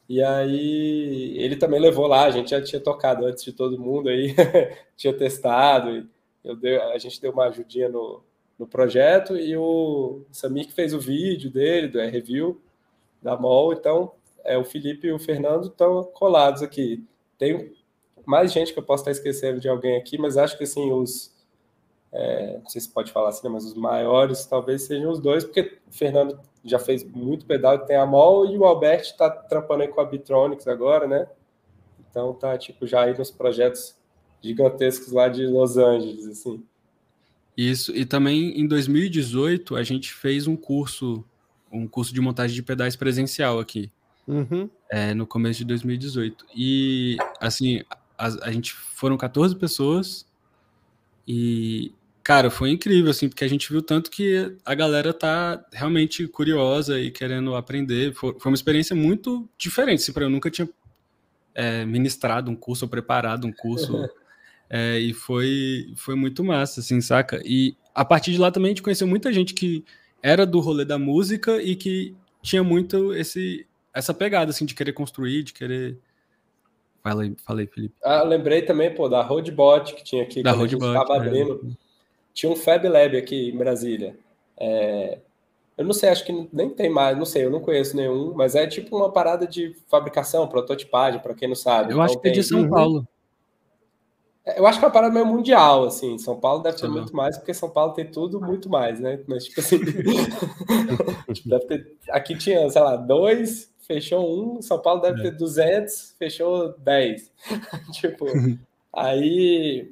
E 0.08 0.22
aí 0.22 1.36
ele 1.38 1.56
também 1.56 1.80
levou 1.80 2.08
lá, 2.08 2.26
a 2.26 2.32
gente 2.32 2.52
já 2.52 2.62
tinha 2.62 2.80
tocado 2.80 3.26
antes 3.26 3.44
de 3.44 3.54
todo 3.54 3.80
mundo 3.80 4.10
aí, 4.10 4.36
tinha 4.98 5.14
testado, 5.14 6.08
eu 6.44 6.56
dei, 6.58 6.78
a 6.78 6.98
gente 6.98 7.22
deu 7.22 7.32
uma 7.32 7.46
ajudinha 7.46 7.88
no, 7.88 8.22
no 8.60 8.68
projeto 8.68 9.38
e 9.38 9.56
o 9.56 10.22
Samir 10.30 10.68
que 10.68 10.74
fez 10.74 10.94
o 10.94 11.00
vídeo 11.00 11.50
dele, 11.50 11.88
do 11.88 12.00
review 12.00 12.62
da 13.22 13.38
MOL, 13.38 13.72
então 13.72 14.12
é, 14.44 14.58
o 14.58 14.66
Felipe 14.66 15.08
e 15.08 15.14
o 15.14 15.20
Fernando 15.20 15.68
estão 15.68 16.04
colados 16.04 16.62
aqui. 16.62 17.04
Tem 17.38 17.74
mais 18.26 18.52
gente 18.52 18.74
que 18.74 18.80
eu 18.80 18.84
posso 18.84 19.02
estar 19.02 19.12
esquecendo 19.12 19.60
de 19.60 19.70
alguém 19.70 19.98
aqui, 19.98 20.18
mas 20.18 20.38
acho 20.38 20.58
que 20.58 20.64
assim, 20.64 20.92
os. 20.92 21.33
É, 22.16 22.60
não 22.62 22.70
sei 22.70 22.80
se 22.80 22.90
pode 22.90 23.12
falar 23.12 23.30
assim, 23.30 23.48
né, 23.48 23.54
mas 23.54 23.66
os 23.66 23.74
maiores 23.74 24.46
talvez 24.46 24.84
sejam 24.84 25.12
os 25.12 25.20
dois, 25.20 25.44
porque 25.44 25.80
o 25.88 25.92
Fernando 25.92 26.40
já 26.64 26.78
fez 26.78 27.04
muito 27.04 27.46
pedal, 27.46 27.80
tem 27.80 27.96
a 27.96 28.06
MOL, 28.06 28.46
e 28.46 28.58
o 28.58 28.66
Albert 28.66 29.02
está 29.02 29.30
trampando 29.30 29.82
aí 29.82 29.88
com 29.88 30.00
a 30.00 30.06
Bitronics 30.06 30.68
agora, 30.68 31.08
né? 31.08 31.28
Então 32.10 32.34
tá 32.34 32.56
tipo 32.58 32.86
já 32.86 33.02
aí 33.02 33.18
nos 33.18 33.32
projetos 33.32 33.96
gigantescos 34.42 35.12
lá 35.12 35.28
de 35.28 35.48
Los 35.48 35.76
Angeles, 35.76 36.28
assim. 36.28 36.64
Isso, 37.58 37.96
e 37.96 38.06
também 38.06 38.60
em 38.60 38.68
2018 38.68 39.76
a 39.76 39.84
gente 39.84 40.14
fez 40.14 40.48
um 40.48 40.56
curso, 40.56 41.24
um 41.72 41.88
curso 41.88 42.14
de 42.14 42.22
montagem 42.22 42.56
de 42.56 42.64
pedais 42.64 42.96
presencial 42.96 43.60
aqui. 43.60 43.92
Uhum. 44.28 44.70
É, 44.90 45.14
no 45.14 45.28
começo 45.28 45.60
de 45.60 45.66
2018. 45.66 46.46
E, 46.56 47.18
assim, 47.40 47.84
a, 48.18 48.28
a, 48.48 48.52
gente 48.52 48.74
foram 48.74 49.18
14 49.18 49.56
pessoas 49.56 50.26
e, 51.28 51.92
cara, 52.24 52.50
foi 52.50 52.72
incrível, 52.72 53.12
assim, 53.12 53.28
porque 53.28 53.44
a 53.44 53.48
gente 53.48 53.72
viu 53.72 53.82
tanto 53.82 54.10
que 54.10 54.56
a 54.66 54.74
galera 54.74 55.14
tá 55.14 55.64
realmente 55.72 56.28
curiosa 56.28 57.00
e 57.00 57.12
querendo 57.12 57.56
aprender. 57.56 58.14
Foi, 58.14 58.38
foi 58.40 58.52
uma 58.52 58.56
experiência 58.56 58.96
muito 58.96 59.50
diferente, 59.58 60.00
assim, 60.00 60.14
eu 60.16 60.30
nunca 60.30 60.50
tinha 60.50 60.70
é, 61.54 61.86
ministrado 61.86 62.50
um 62.50 62.56
curso 62.56 62.86
ou 62.86 62.90
preparado 62.90 63.46
um 63.46 63.52
curso. 63.52 64.08
é, 64.70 65.00
e 65.00 65.14
foi, 65.14 65.94
foi 65.96 66.16
muito 66.16 66.44
massa, 66.44 66.80
assim, 66.80 67.02
saca? 67.02 67.42
E 67.46 67.76
a 67.94 68.06
partir 68.06 68.32
de 68.32 68.38
lá 68.38 68.52
também 68.52 68.70
a 68.70 68.72
gente 68.72 68.84
conheceu 68.84 69.08
muita 69.08 69.32
gente 69.32 69.54
que 69.54 69.84
era 70.22 70.46
do 70.46 70.60
rolê 70.60 70.86
da 70.86 70.98
música 70.98 71.62
e 71.62 71.76
que 71.76 72.16
tinha 72.42 72.64
muito 72.64 73.14
esse 73.14 73.68
essa 73.94 74.14
pegada, 74.14 74.50
assim, 74.50 74.66
de 74.66 74.74
querer 74.74 74.94
construir, 74.94 75.44
de 75.44 75.54
querer. 75.54 76.00
Falei, 77.04 77.36
falei 77.46 77.68
Felipe. 77.68 77.94
Ah, 78.04 78.24
lembrei 78.24 78.62
também, 78.62 78.94
pô, 78.94 79.08
da 79.08 79.22
Roadbot 79.22 79.94
que 79.94 80.04
tinha 80.04 80.24
aqui, 80.24 80.42
da 80.42 80.52
Roadbot, 80.52 80.88
estava 80.88 81.16
é. 81.16 81.28
abrindo. 81.28 81.78
Tinha 82.34 82.52
um 82.52 82.56
Fab 82.56 82.88
Lab 82.88 83.16
aqui 83.16 83.50
em 83.50 83.58
Brasília. 83.58 84.16
É... 84.58 85.20
Eu 85.78 85.86
não 85.86 85.94
sei, 85.94 86.10
acho 86.10 86.24
que 86.24 86.50
nem 86.54 86.70
tem 86.70 86.90
mais, 86.90 87.18
não 87.18 87.26
sei, 87.26 87.46
eu 87.46 87.50
não 87.50 87.60
conheço 87.60 87.98
nenhum, 87.98 88.32
mas 88.36 88.54
é 88.54 88.68
tipo 88.68 88.96
uma 88.96 89.12
parada 89.12 89.48
de 89.48 89.76
fabricação, 89.88 90.48
prototipagem, 90.48 91.20
para 91.20 91.34
quem 91.34 91.48
não 91.48 91.56
sabe. 91.56 91.92
Eu 91.92 91.96
então, 91.96 92.04
acho 92.04 92.20
que 92.20 92.28
é 92.28 92.32
de 92.32 92.44
São 92.44 92.62
uhum. 92.62 92.70
Paulo. 92.70 93.08
É, 94.46 94.60
eu 94.60 94.68
acho 94.68 94.78
que 94.78 94.86
é 94.86 94.88
uma 94.88 94.94
parada 94.94 95.14
meio 95.14 95.26
mundial, 95.26 95.86
assim. 95.86 96.18
São 96.20 96.40
Paulo 96.40 96.62
deve 96.62 96.78
ter 96.78 96.88
muito 96.88 97.16
mais, 97.16 97.38
porque 97.38 97.54
São 97.54 97.70
Paulo 97.70 97.94
tem 97.94 98.06
tudo 98.06 98.40
muito 98.40 98.70
mais, 98.70 99.00
né? 99.00 99.20
Mas, 99.28 99.46
tipo 99.46 99.62
assim. 99.62 99.80
tipo, 101.34 101.50
deve 101.50 101.66
ter... 101.66 101.98
Aqui 102.10 102.38
tinha, 102.38 102.70
sei 102.70 102.82
lá, 102.82 102.96
dois 102.96 103.74
fechou 103.86 104.56
um, 104.58 104.62
São 104.62 104.80
Paulo 104.80 105.02
deve 105.02 105.20
é. 105.20 105.24
ter 105.24 105.32
200, 105.32 106.16
fechou 106.18 106.74
10. 106.80 107.32
tipo, 107.94 108.26
aí 108.92 109.92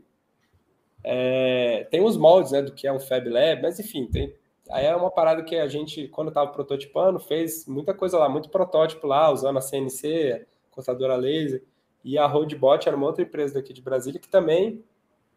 é, 1.04 1.88
tem 1.89 2.04
os 2.04 2.18
moldes, 2.18 2.52
né, 2.52 2.62
do 2.62 2.74
que 2.74 2.88
é 2.88 2.93
um 2.93 2.99
Fab 2.99 3.28
Lab, 3.28 3.62
mas 3.62 3.80
enfim, 3.80 4.08
tem, 4.08 4.36
aí 4.70 4.86
é 4.86 4.95
uma 4.95 5.12
parada 5.12 5.43
que 5.43 5.56
a 5.56 5.68
gente, 5.68 6.08
quando 6.08 6.30
estava 6.30 6.52
prototipando, 6.52 7.20
fez 7.20 7.66
muita 7.68 7.93
coisa 7.93 8.18
lá, 8.18 8.30
muito 8.30 8.49
protótipo 8.49 9.08
lá, 9.08 9.32
usando 9.32 9.58
a 9.58 9.62
CNC, 9.62 10.45
cortadora 10.70 11.16
laser, 11.16 11.64
e 12.04 12.18
a 12.18 12.26
Roadbot 12.26 12.88
era 12.88 12.97
uma 12.97 13.06
outra 13.08 13.24
empresa 13.24 13.56
daqui 13.56 13.74
de 13.74 13.82
Brasília 13.82 14.20
que 14.20 14.30
também 14.30 14.84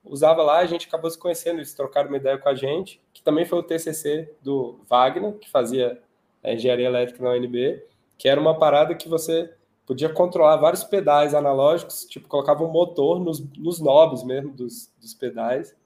usava 0.05 0.43
lá, 0.43 0.59
a 0.59 0.67
gente 0.67 0.87
acabou 0.87 1.11
se 1.11 1.19
conhecendo, 1.19 1.59
eles 1.59 1.75
trocaram 1.75 2.09
uma 2.09 2.19
ideia 2.19 2.37
com 2.37 2.49
a 2.49 2.55
gente, 2.55 3.01
que 3.13 3.23
também 3.23 3.45
foi 3.45 3.59
o 3.59 3.63
TCC 3.63 4.31
do 4.43 4.81
Wagner, 4.89 5.35
que 5.35 5.51
fazia 5.51 6.01
a 6.43 6.53
engenharia 6.53 6.87
elétrica 6.87 7.23
na 7.23 7.31
UNB, 7.31 7.83
que 8.19 8.29
era 8.29 8.41
uma 8.41 8.59
parada 8.59 8.95
que 8.95 9.09
você 9.09 9.53
podia 9.87 10.09
controlar 10.09 10.57
vários 10.57 10.85
pedais 10.85 11.35
analógicos, 11.35 12.05
tipo, 12.07 12.29
colocava 12.29 12.65
um 12.65 12.71
motor 12.71 13.21
nos, 13.21 13.41
nos 13.57 13.79
knobs 13.79 14.25
mesmo 14.25 14.53
dos, 14.53 14.93
dos 15.01 15.15
pedais, 15.15 15.77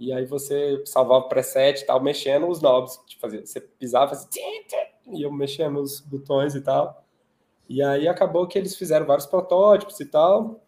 e 0.00 0.12
aí 0.12 0.24
você 0.24 0.82
salvava 0.84 1.26
o 1.26 1.28
preset 1.28 1.82
e 1.82 1.86
tal, 1.86 2.02
mexendo 2.02 2.48
os 2.48 2.60
knobs, 2.60 2.98
tipo, 3.06 3.20
fazia, 3.20 3.44
você 3.44 3.60
pisava, 3.60 4.08
fazia, 4.08 4.28
e 5.12 5.22
eu 5.22 5.30
mexendo 5.30 5.80
os 5.80 6.00
botões 6.00 6.54
e 6.54 6.60
tal. 6.60 7.04
E 7.68 7.82
aí 7.82 8.08
acabou 8.08 8.46
que 8.46 8.58
eles 8.58 8.76
fizeram 8.76 9.06
vários 9.06 9.26
protótipos 9.26 10.00
e 10.00 10.06
tal, 10.06 10.60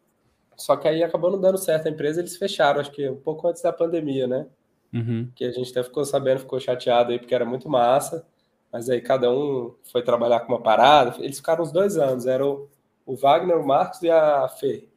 só 0.57 0.77
que 0.77 0.87
aí 0.87 1.03
acabou 1.03 1.31
não 1.31 1.41
dando 1.41 1.59
certo 1.59 1.87
a 1.87 1.91
empresa, 1.91 2.21
eles 2.21 2.37
fecharam, 2.37 2.81
acho 2.81 2.93
que 2.93 3.09
um 3.09 3.17
pouco 3.17 3.49
antes 3.49 3.63
da 3.63 3.73
pandemia, 3.73 4.27
né? 4.27 4.47
Uhum. 4.93 5.29
Que 5.35 5.45
a 5.45 5.51
gente 5.51 5.71
até 5.71 5.83
ficou 5.83 6.05
sabendo, 6.05 6.41
ficou 6.41 6.61
chateado 6.61 7.11
aí, 7.11 7.19
porque 7.19 7.35
era 7.35 7.45
muito 7.45 7.69
massa, 7.69 8.25
mas 8.73 8.89
aí 8.89 9.01
cada 9.01 9.31
um 9.33 9.75
foi 9.91 10.03
trabalhar 10.03 10.41
com 10.41 10.53
uma 10.53 10.63
parada, 10.63 11.17
eles 11.23 11.39
ficaram 11.39 11.65
uns 11.65 11.73
dois 11.73 11.97
anos, 11.97 12.27
era 12.27 12.47
o, 12.47 12.69
o 13.07 13.15
Wagner, 13.17 13.57
o 13.59 13.67
Marcos 13.67 14.03
e 14.03 14.11
a 14.11 14.49
Fê. 14.49 14.89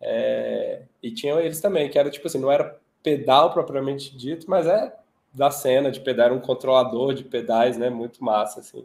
É, 0.00 0.82
e 1.02 1.10
tinham 1.12 1.38
eles 1.40 1.60
também, 1.60 1.88
que 1.88 1.98
era 1.98 2.10
tipo 2.10 2.26
assim, 2.26 2.40
não 2.40 2.50
era 2.50 2.78
pedal 3.02 3.52
propriamente 3.52 4.16
dito, 4.16 4.48
mas 4.50 4.66
é 4.66 4.92
da 5.32 5.50
cena 5.50 5.90
de 5.90 6.00
pedal, 6.00 6.26
era 6.26 6.34
um 6.34 6.40
controlador 6.40 7.14
de 7.14 7.24
pedais, 7.24 7.78
né? 7.78 7.88
Muito 7.88 8.22
massa, 8.22 8.60
assim. 8.60 8.84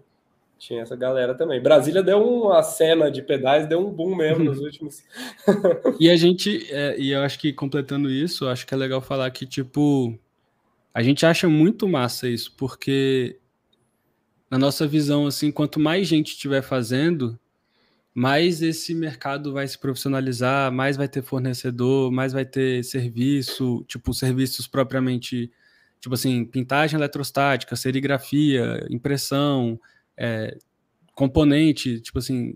Tinha 0.57 0.81
essa 0.81 0.95
galera 0.95 1.35
também. 1.35 1.61
Brasília 1.61 2.01
deu 2.01 2.23
uma 2.23 2.63
cena 2.63 3.11
de 3.11 3.21
pedais, 3.21 3.67
deu 3.67 3.79
um 3.79 3.91
boom 3.91 4.15
mesmo 4.15 4.43
nos 4.43 4.59
últimos. 4.61 5.03
e 5.99 6.09
a 6.09 6.15
gente, 6.15 6.67
é, 6.71 6.97
e 6.97 7.11
eu 7.11 7.21
acho 7.21 7.37
que 7.37 7.53
completando 7.53 8.09
isso, 8.09 8.47
acho 8.47 8.65
que 8.65 8.73
é 8.73 8.77
legal 8.77 9.01
falar 9.01 9.29
que, 9.29 9.45
tipo, 9.45 10.17
a 10.93 11.03
gente 11.03 11.25
acha 11.25 11.47
muito 11.47 11.87
massa 11.87 12.27
isso, 12.27 12.55
porque 12.57 13.37
na 14.49 14.57
nossa 14.57 14.87
visão, 14.87 15.27
assim, 15.27 15.51
quanto 15.51 15.79
mais 15.79 16.07
gente 16.07 16.29
estiver 16.29 16.63
fazendo, 16.63 17.37
mais 18.17 18.63
esse 18.63 18.95
mercado 18.95 19.53
vai 19.53 19.67
se 19.67 19.77
profissionalizar, 19.77 20.71
mais 20.71 20.97
vai 20.97 21.07
ter 21.07 21.21
fornecedor, 21.21 22.11
mais 22.11 22.33
vai 22.33 22.43
ter 22.43 22.83
serviço, 22.83 23.85
tipo, 23.87 24.11
serviços 24.11 24.67
propriamente, 24.67 25.51
tipo 25.99 26.15
assim, 26.15 26.43
pintagem 26.43 26.97
eletrostática, 26.97 27.75
serigrafia, 27.75 28.83
impressão, 28.89 29.79
é, 30.17 30.57
componente, 31.13 32.01
tipo 32.01 32.17
assim. 32.17 32.55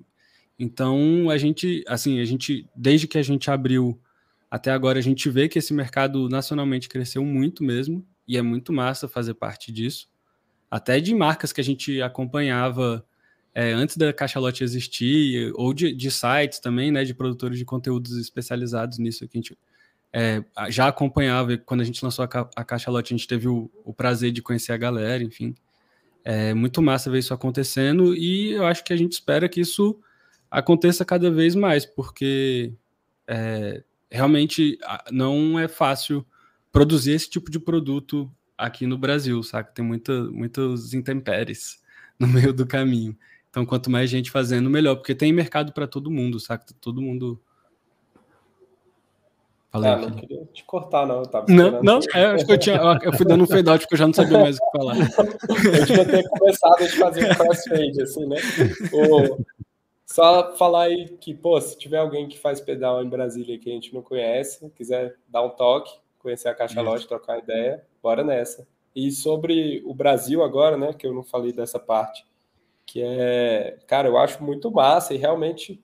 Então, 0.57 1.30
a 1.30 1.38
gente, 1.38 1.84
assim, 1.88 2.20
a 2.20 2.26
gente, 2.26 2.68
desde 2.76 3.07
que 3.07 3.20
a 3.20 3.24
gente 3.24 3.51
abriu 3.51 4.01
até 4.49 4.72
agora, 4.72 4.97
a 4.97 5.03
gente 5.03 5.30
vê 5.30 5.47
que 5.47 5.59
esse 5.59 5.76
mercado 5.76 6.28
nacionalmente 6.28 6.89
cresceu 6.89 7.24
muito 7.24 7.64
mesmo, 7.64 8.03
e 8.28 8.36
é 8.36 8.41
muito 8.41 8.74
massa 8.74 9.07
fazer 9.07 9.36
parte 9.36 9.72
disso. 9.72 10.09
Até 10.72 10.99
de 10.99 11.14
marcas 11.14 11.53
que 11.53 11.62
a 11.62 11.64
gente 11.64 12.01
acompanhava 12.01 13.05
é, 13.54 13.72
antes 13.74 13.97
da 13.97 14.14
Cachalote 14.14 14.64
existir, 14.64 15.52
ou 15.56 15.74
de, 15.74 15.93
de, 15.93 16.10
sites 16.10 16.60
também, 16.60 16.91
né, 16.91 17.04
de 17.04 17.14
produtores 17.14 17.58
de 17.58 17.66
conteúdos 17.66 18.18
especializados 18.18 18.97
nisso, 18.97 19.28
que 19.28 19.38
a 19.38 19.41
gente 19.41 19.58
é, 20.14 20.43
já 20.70 20.88
acompanhava, 20.88 21.58
quando 21.58 21.82
a 21.82 21.84
gente 21.84 22.04
lançou 22.04 22.24
a, 22.24 22.49
a 22.56 22.64
Cachalote, 22.64 23.14
a 23.14 23.18
gente 23.18 23.28
teve 23.28 23.47
o, 23.47 23.70
o, 23.84 23.93
prazer 23.93 24.32
de 24.32 24.41
conhecer 24.41 24.72
a 24.72 24.78
galera, 24.78 25.24
enfim. 25.24 25.54
É 26.24 26.54
muito 26.54 26.82
massa 26.82 27.10
ver 27.10 27.20
isso 27.20 27.34
acontecendo, 27.34 28.16
e 28.16 28.52
eu 28.52 28.66
acho 28.66 28.84
que 28.84 28.93
a 28.93 28.97
gente 28.97 29.14
espera 29.14 29.49
que 29.49 29.60
isso 29.60 29.99
aconteça 30.49 31.04
cada 31.04 31.30
vez 31.30 31.56
mais, 31.56 31.86
porque 31.86 32.74
é, 33.28 33.84
realmente 34.10 34.78
não 35.12 35.60
é 35.60 35.68
fácil 35.68 36.26
produzir 36.72 37.12
esse 37.12 37.30
tipo 37.30 37.52
de 37.52 37.60
produto 37.60 38.32
aqui 38.58 38.86
no 38.86 38.97
Brasil, 38.97 39.41
sabe? 39.43 39.74
Tem 39.74 39.84
muita, 39.84 40.24
muitos 40.26 40.93
intempéries 40.93 41.82
no 42.20 42.28
meio 42.28 42.54
do 42.54 42.66
caminho. 42.68 43.18
Então, 43.52 43.66
quanto 43.66 43.91
mais 43.91 44.10
gente 44.10 44.32
fazendo, 44.32 44.70
melhor, 44.70 44.95
porque 44.95 45.14
tem 45.14 45.34
mercado 45.34 45.74
para 45.74 45.86
todo 45.86 46.10
mundo, 46.10 46.39
saca? 46.39 46.66
Todo 46.80 47.02
mundo. 47.02 47.38
Falei, 49.70 49.91
ah, 49.91 49.97
não 49.97 50.12
queria 50.12 50.45
te 50.54 50.64
cortar, 50.64 51.06
não. 51.06 51.22
Eu 51.22 51.72
não, 51.72 51.82
não 51.82 51.99
é, 52.14 52.26
acho 52.28 52.45
que 52.45 52.54
eu, 52.54 52.58
tinha, 52.58 52.78
eu 53.04 53.14
fui 53.14 53.26
dando 53.26 53.43
um 53.43 53.47
fade 53.47 53.70
out 53.70 53.82
porque 53.82 53.95
eu 53.95 53.99
já 53.99 54.08
não 54.08 54.14
sabia 54.14 54.39
mais 54.39 54.58
o 54.58 54.60
que 54.60 54.78
falar. 54.78 54.95
eu 55.78 55.86
devia 55.86 56.06
ter 56.06 56.30
começado 56.30 56.82
a 56.82 56.88
fazer 56.88 57.30
um 57.30 57.36
crossfade, 57.36 58.02
assim, 58.02 58.26
né? 58.26 58.38
Ou, 58.93 59.45
só 60.06 60.56
falar 60.56 60.84
aí 60.84 61.10
que, 61.20 61.34
pô, 61.34 61.60
se 61.60 61.78
tiver 61.78 61.97
alguém 61.97 62.28
que 62.28 62.39
faz 62.39 62.60
pedal 62.60 63.04
em 63.04 63.10
Brasília 63.10 63.58
que 63.60 63.70
a 63.70 63.74
gente 63.74 63.93
não 63.93 64.02
conhece, 64.02 64.70
quiser 64.72 65.16
dar 65.28 65.41
um 65.41 65.49
toque, 65.49 65.91
conhecer 66.20 66.49
a 66.49 66.56
Caixa 66.56 66.82
Lote, 66.82 67.08
trocar 67.08 67.39
ideia, 67.39 67.84
bora 68.02 68.24
nessa. 68.24 68.68
E 68.93 69.10
sobre 69.12 69.82
o 69.86 69.93
Brasil 69.93 70.43
agora, 70.43 70.78
né, 70.78 70.93
que 70.93 71.08
eu 71.08 71.14
não 71.14 71.24
falei 71.24 71.54
dessa 71.54 71.80
parte, 71.80 72.26
que 72.92 73.02
é, 73.02 73.80
cara, 73.88 74.10
eu 74.10 74.18
acho 74.18 74.44
muito 74.44 74.70
massa 74.70 75.14
e 75.14 75.18
realmente 75.18 75.82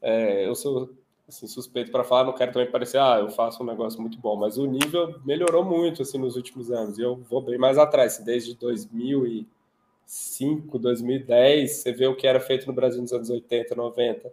é, 0.00 0.48
eu 0.48 0.54
sou 0.54 0.94
assim, 1.28 1.46
suspeito 1.46 1.92
para 1.92 2.02
falar, 2.02 2.24
não 2.24 2.32
quero 2.32 2.54
também 2.54 2.70
parecer, 2.70 2.96
ah, 2.96 3.18
eu 3.20 3.28
faço 3.28 3.62
um 3.62 3.66
negócio 3.66 4.00
muito 4.00 4.18
bom, 4.18 4.34
mas 4.34 4.56
o 4.56 4.64
nível 4.64 5.20
melhorou 5.26 5.62
muito 5.62 6.00
assim 6.00 6.16
nos 6.16 6.36
últimos 6.36 6.70
anos. 6.70 6.98
E 6.98 7.02
eu 7.02 7.16
vou 7.16 7.42
bem 7.42 7.58
mais 7.58 7.76
atrás, 7.76 8.16
desde 8.16 8.54
2005, 8.54 10.78
2010, 10.78 11.70
você 11.70 11.92
vê 11.92 12.06
o 12.06 12.16
que 12.16 12.26
era 12.26 12.40
feito 12.40 12.66
no 12.66 12.72
Brasil 12.72 13.02
nos 13.02 13.12
anos 13.12 13.28
80, 13.28 13.74
90, 13.74 14.32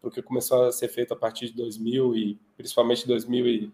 porque 0.00 0.22
começou 0.22 0.66
a 0.66 0.72
ser 0.72 0.86
feito 0.86 1.14
a 1.14 1.16
partir 1.16 1.48
de 1.48 1.54
2000 1.54 2.14
e 2.14 2.38
principalmente 2.56 3.08
2000 3.08 3.46
e 3.48 3.72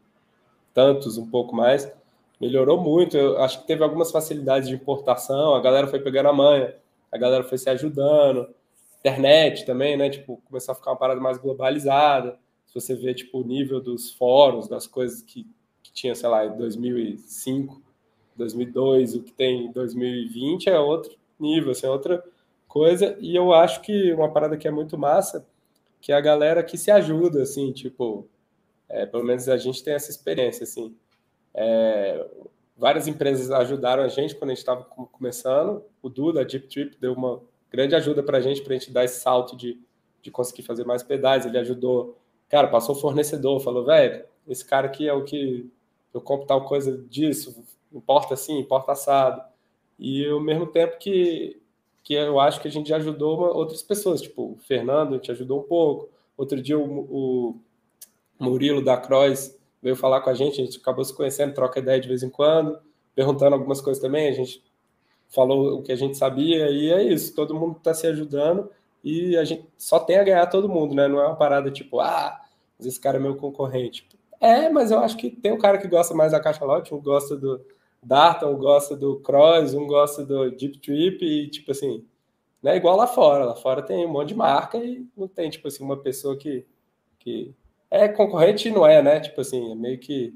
tantos, 0.73 1.19
um 1.19 1.29
pouco 1.29 1.55
mais, 1.55 1.93
melhorou 2.41 2.81
muito. 2.81 3.19
Eu 3.19 3.43
acho 3.43 3.61
que 3.61 3.67
teve 3.67 3.85
algumas 3.85 4.11
facilidades 4.11 4.67
de 4.67 4.75
importação, 4.75 5.55
a 5.55 5.61
galera 5.61 5.87
foi 5.87 6.01
pegando 6.01 6.31
a 6.31 6.33
manha 6.33 6.83
a 7.15 7.19
galera 7.19 7.45
foi 7.45 7.57
se 7.57 7.71
ajudando. 7.71 8.53
Internet 8.99 9.65
também, 9.65 9.97
né? 9.97 10.11
Tipo, 10.11 10.43
começou 10.45 10.73
a 10.73 10.75
ficar 10.75 10.91
uma 10.91 10.97
parada 10.97 11.21
mais 11.21 11.39
globalizada. 11.39 12.37
Se 12.67 12.75
você 12.75 12.97
vê, 12.97 13.15
tipo, 13.15 13.41
o 13.41 13.45
nível 13.45 13.81
dos 13.81 14.11
fóruns, 14.13 14.67
das 14.67 14.89
coisas 14.89 15.23
que, 15.23 15.47
que 15.81 15.93
tinha, 15.93 16.13
sei 16.17 16.29
lá, 16.29 16.45
em 16.45 16.57
2005, 16.57 17.81
2002, 18.35 19.15
o 19.15 19.23
que 19.23 19.33
tem 19.33 19.67
em 19.67 19.73
2020 19.73 20.69
é 20.69 20.81
outro 20.81 21.17
nível, 21.39 21.71
assim, 21.71 21.87
é 21.87 21.91
outra 21.91 22.25
coisa. 22.67 23.17
E 23.21 23.37
eu 23.37 23.53
acho 23.53 23.81
que 23.83 24.13
uma 24.13 24.33
parada 24.33 24.57
que 24.57 24.67
é 24.67 24.71
muito 24.73 24.99
massa, 24.99 25.47
que 26.01 26.11
é 26.11 26.17
a 26.17 26.21
galera 26.21 26.65
que 26.65 26.77
se 26.77 26.91
ajuda, 26.91 27.43
assim, 27.43 27.71
tipo, 27.71 28.29
é, 28.89 29.07
pelo 29.07 29.23
menos 29.23 29.49
a 29.49 29.57
gente 29.57 29.85
tem 29.85 29.95
essa 29.95 30.11
experiência, 30.11 30.65
assim. 30.65 30.97
É, 31.55 32.27
várias 32.77 33.07
empresas 33.07 33.51
ajudaram 33.51 34.03
a 34.03 34.09
gente 34.09 34.35
quando 34.35 34.51
a 34.51 34.55
gente 34.55 34.59
estava 34.59 34.83
começando. 34.85 35.83
O 36.03 36.09
Duda, 36.09 36.41
a 36.41 36.45
Deep 36.45 36.69
Trip, 36.69 36.97
deu 37.01 37.13
uma 37.13 37.41
grande 37.71 37.95
ajuda 37.95 38.23
para 38.23 38.39
a 38.39 38.41
gente, 38.41 38.63
para 38.63 38.75
a 38.75 38.79
gente 38.79 38.91
dar 38.91 39.05
esse 39.05 39.21
salto 39.21 39.57
de, 39.57 39.81
de 40.23 40.31
conseguir 40.31 40.63
fazer 40.63 40.85
mais 40.85 41.03
pedais. 41.03 41.47
Ele 41.47 41.59
ajudou, 41.59 42.19
cara, 42.49 42.69
passou 42.69 42.95
fornecedor, 42.95 43.61
falou, 43.61 43.85
velho, 43.85 44.25
esse 44.47 44.65
cara 44.65 44.87
aqui 44.87 45.09
é 45.09 45.13
o 45.13 45.25
que 45.25 45.71
eu 46.13 46.21
compro 46.21 46.47
tal 46.47 46.65
coisa 46.65 46.97
disso, 47.09 47.65
importa 47.93 48.35
assim, 48.35 48.59
importa 48.59 48.93
assado. 48.93 49.43
E 49.99 50.27
ao 50.27 50.41
mesmo 50.41 50.67
tempo 50.67 50.99
que, 50.99 51.61
que 52.03 52.15
eu 52.15 52.39
acho 52.39 52.61
que 52.61 52.69
a 52.69 52.71
gente 52.71 52.93
ajudou 52.93 53.39
uma, 53.39 53.53
outras 53.53 53.83
pessoas, 53.83 54.21
tipo, 54.21 54.53
o 54.53 54.59
Fernando 54.59 55.19
te 55.19 55.31
ajudou 55.31 55.61
um 55.61 55.65
pouco. 55.65 56.09
Outro 56.37 56.61
dia 56.61 56.79
o, 56.79 57.01
o 57.01 57.61
Murilo 58.39 58.85
da 58.85 58.97
Croix 58.97 59.57
veio 59.85 59.95
falar 59.95 60.23
com 60.23 60.31
a 60.31 60.35
gente, 60.35 60.63
a 60.63 60.65
gente 60.65 60.79
acabou 60.79 61.05
se 61.05 61.15
conhecendo, 61.15 61.53
troca 61.53 61.79
ideia 61.79 62.01
de 62.01 62.09
vez 62.09 62.23
em 62.23 62.31
quando, 62.31 62.79
perguntando 63.15 63.55
algumas 63.55 63.83
coisas 63.83 64.03
também, 64.03 64.29
a 64.29 64.33
gente 64.33 64.65
falou 65.29 65.79
o 65.79 65.83
que 65.83 65.93
a 65.93 65.97
gente 65.97 66.17
sabia, 66.17 66.71
e 66.71 66.91
é 66.91 67.03
isso, 67.03 67.35
todo 67.35 67.55
mundo 67.55 67.77
está 67.77 67.93
se 67.93 68.07
ajudando, 68.07 68.71
e 69.05 69.37
a 69.37 69.45
gente 69.45 69.69
só 69.77 70.01
tem 70.01 70.17
a 70.17 70.25
ganhar 70.25 70.47
todo 70.47 70.71
mundo, 70.71 70.95
né? 70.95 71.07
Não 71.07 71.21
é 71.21 71.27
uma 71.27 71.37
parada 71.37 71.71
tipo, 71.71 72.01
ah, 72.01 72.41
mas 72.79 72.87
esse 72.87 72.99
cara 72.99 73.19
é 73.19 73.21
meu 73.21 73.37
concorrente. 73.37 74.09
É, 74.41 74.71
mas 74.71 74.91
eu 74.91 74.99
acho 75.01 75.19
que 75.19 75.31
tem 75.31 75.53
um 75.53 75.59
cara 75.59 75.77
que 75.77 75.87
gosta 75.87 76.15
mais 76.15 76.33
da 76.33 76.41
caixa 76.41 76.65
lote, 76.65 76.95
um 76.95 77.01
gosta 77.03 77.37
do 77.37 77.61
Darton, 78.03 78.55
um 78.55 78.59
gosta 78.59 78.97
do 78.97 79.21
Cross, 79.21 79.75
um 79.75 79.87
gosta 79.87 80.25
do 80.25 80.51
Deep 80.51 80.79
Trip, 80.79 81.23
e 81.23 81.51
tipo 81.51 81.71
assim, 81.73 82.07
não 82.63 82.73
é 82.73 82.77
igual 82.77 82.97
lá 82.97 83.07
fora. 83.07 83.45
Lá 83.45 83.55
fora 83.55 83.83
tem 83.83 84.07
um 84.07 84.13
monte 84.13 84.29
de 84.29 84.35
marca 84.35 84.79
e 84.79 85.07
não 85.15 85.29
tem, 85.29 85.51
tipo 85.51 85.69
assim, 85.69 85.85
uma 85.85 85.99
pessoa 85.99 86.37
que, 86.39 86.67
que 87.19 87.55
é 87.95 88.09
concorrente 88.09 88.71
não 88.71 88.87
é, 88.87 89.03
né? 89.03 89.21
Tipo 89.21 89.41
assim, 89.41 89.73
é 89.73 89.75
meio 89.75 89.99
que, 89.99 90.35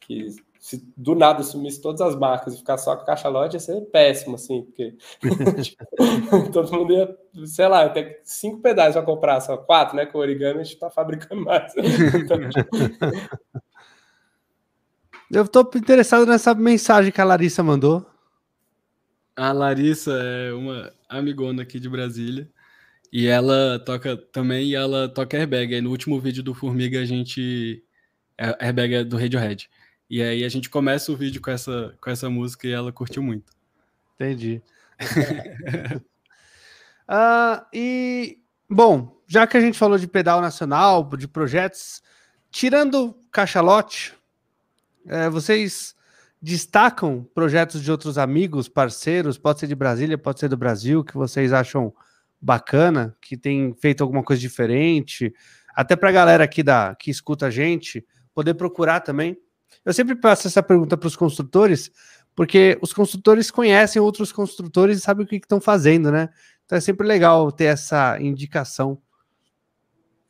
que 0.00 0.28
se 0.60 0.82
do 0.96 1.14
nada 1.14 1.42
sumisse 1.42 1.80
todas 1.80 2.00
as 2.00 2.16
marcas 2.16 2.54
e 2.54 2.58
ficar 2.58 2.78
só 2.78 2.96
com 2.96 3.02
a 3.02 3.06
caixa 3.06 3.28
lote 3.28 3.56
ia 3.56 3.60
ser 3.60 3.80
péssimo, 3.86 4.36
assim, 4.36 4.62
porque 4.62 4.96
todo 6.52 6.72
mundo 6.72 6.92
ia, 6.92 7.16
sei 7.46 7.68
lá, 7.68 7.88
ter 7.88 8.20
cinco 8.24 8.60
pedais 8.60 8.94
para 8.94 9.02
comprar, 9.02 9.40
só 9.40 9.56
quatro, 9.56 9.96
né? 9.96 10.06
Com 10.06 10.18
o 10.18 10.20
origami 10.20 10.60
a 10.60 10.64
gente 10.64 10.74
está 10.74 10.90
fabricando 10.90 11.44
mais. 11.44 11.72
então, 11.76 12.38
tipo... 12.48 12.76
Eu 15.30 15.42
estou 15.42 15.68
interessado 15.74 16.26
nessa 16.26 16.54
mensagem 16.54 17.10
que 17.10 17.20
a 17.20 17.24
Larissa 17.24 17.62
mandou. 17.62 18.06
A 19.34 19.52
Larissa 19.52 20.12
é 20.12 20.52
uma 20.52 20.92
amigona 21.08 21.62
aqui 21.62 21.80
de 21.80 21.88
Brasília. 21.88 22.48
E 23.16 23.28
ela 23.28 23.78
toca 23.78 24.16
também, 24.16 24.70
e 24.70 24.74
ela 24.74 25.08
toca 25.08 25.36
airbag. 25.36 25.72
Aí 25.72 25.80
no 25.80 25.90
último 25.90 26.18
vídeo 26.18 26.42
do 26.42 26.52
Formiga 26.52 27.00
a 27.00 27.04
gente. 27.04 27.80
É, 28.36 28.66
airbag 28.66 28.92
é 28.92 29.04
do 29.04 29.16
Radiohead. 29.16 29.70
E 30.10 30.20
aí 30.20 30.42
a 30.42 30.48
gente 30.48 30.68
começa 30.68 31.12
o 31.12 31.16
vídeo 31.16 31.40
com 31.40 31.52
essa, 31.52 31.94
com 32.00 32.10
essa 32.10 32.28
música 32.28 32.66
e 32.66 32.72
ela 32.72 32.90
curtiu 32.90 33.22
muito. 33.22 33.52
Entendi. 34.16 34.60
Uh, 37.08 37.64
e, 37.72 38.40
bom, 38.68 39.16
já 39.28 39.46
que 39.46 39.56
a 39.56 39.60
gente 39.60 39.78
falou 39.78 39.96
de 39.96 40.08
pedal 40.08 40.40
nacional, 40.40 41.08
de 41.16 41.28
projetos, 41.28 42.02
tirando 42.50 43.16
cachalote, 43.30 44.12
é, 45.06 45.30
vocês 45.30 45.94
destacam 46.42 47.24
projetos 47.32 47.80
de 47.80 47.92
outros 47.92 48.18
amigos, 48.18 48.68
parceiros, 48.68 49.38
pode 49.38 49.60
ser 49.60 49.68
de 49.68 49.76
Brasília, 49.76 50.18
pode 50.18 50.40
ser 50.40 50.48
do 50.48 50.56
Brasil, 50.56 51.04
que 51.04 51.14
vocês 51.14 51.52
acham 51.52 51.94
bacana, 52.44 53.16
que 53.22 53.38
tem 53.38 53.74
feito 53.74 54.02
alguma 54.02 54.22
coisa 54.22 54.38
diferente, 54.38 55.32
até 55.74 55.96
para 55.96 56.10
a 56.10 56.12
galera 56.12 56.44
aqui 56.44 56.62
da, 56.62 56.94
que 56.94 57.10
escuta 57.10 57.46
a 57.46 57.50
gente 57.50 58.06
poder 58.34 58.52
procurar 58.52 59.00
também. 59.00 59.34
Eu 59.82 59.94
sempre 59.94 60.14
passo 60.14 60.46
essa 60.46 60.62
pergunta 60.62 60.94
para 60.94 61.06
os 61.06 61.16
construtores, 61.16 61.90
porque 62.36 62.78
os 62.82 62.92
construtores 62.92 63.50
conhecem 63.50 64.00
outros 64.00 64.30
construtores 64.30 64.98
e 64.98 65.00
sabem 65.00 65.24
o 65.24 65.28
que 65.28 65.36
estão 65.36 65.58
fazendo, 65.58 66.12
né? 66.12 66.28
Então 66.66 66.76
é 66.76 66.80
sempre 66.82 67.06
legal 67.06 67.50
ter 67.50 67.64
essa 67.64 68.20
indicação. 68.20 69.00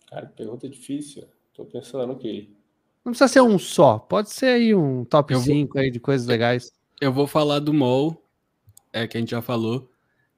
Cara, 0.08 0.26
pergunta 0.26 0.68
difícil. 0.68 1.24
Estou 1.50 1.66
pensando 1.66 2.12
aqui. 2.12 2.56
Não 3.04 3.10
precisa 3.10 3.28
ser 3.28 3.40
um 3.40 3.58
só, 3.58 3.98
pode 3.98 4.30
ser 4.30 4.46
aí 4.46 4.74
um 4.74 5.04
top 5.04 5.36
5 5.36 5.78
aí 5.78 5.90
de 5.90 5.98
coisas 5.98 6.26
legais. 6.26 6.72
Eu 7.00 7.12
vou 7.12 7.26
falar 7.26 7.58
do 7.58 7.74
MOL, 7.74 8.24
é 8.92 9.06
que 9.06 9.16
a 9.16 9.20
gente 9.20 9.32
já 9.32 9.42
falou, 9.42 9.90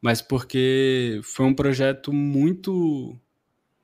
mas 0.07 0.23
porque 0.23 1.19
foi 1.25 1.45
um 1.47 1.53
projeto 1.53 2.13
muito 2.13 3.19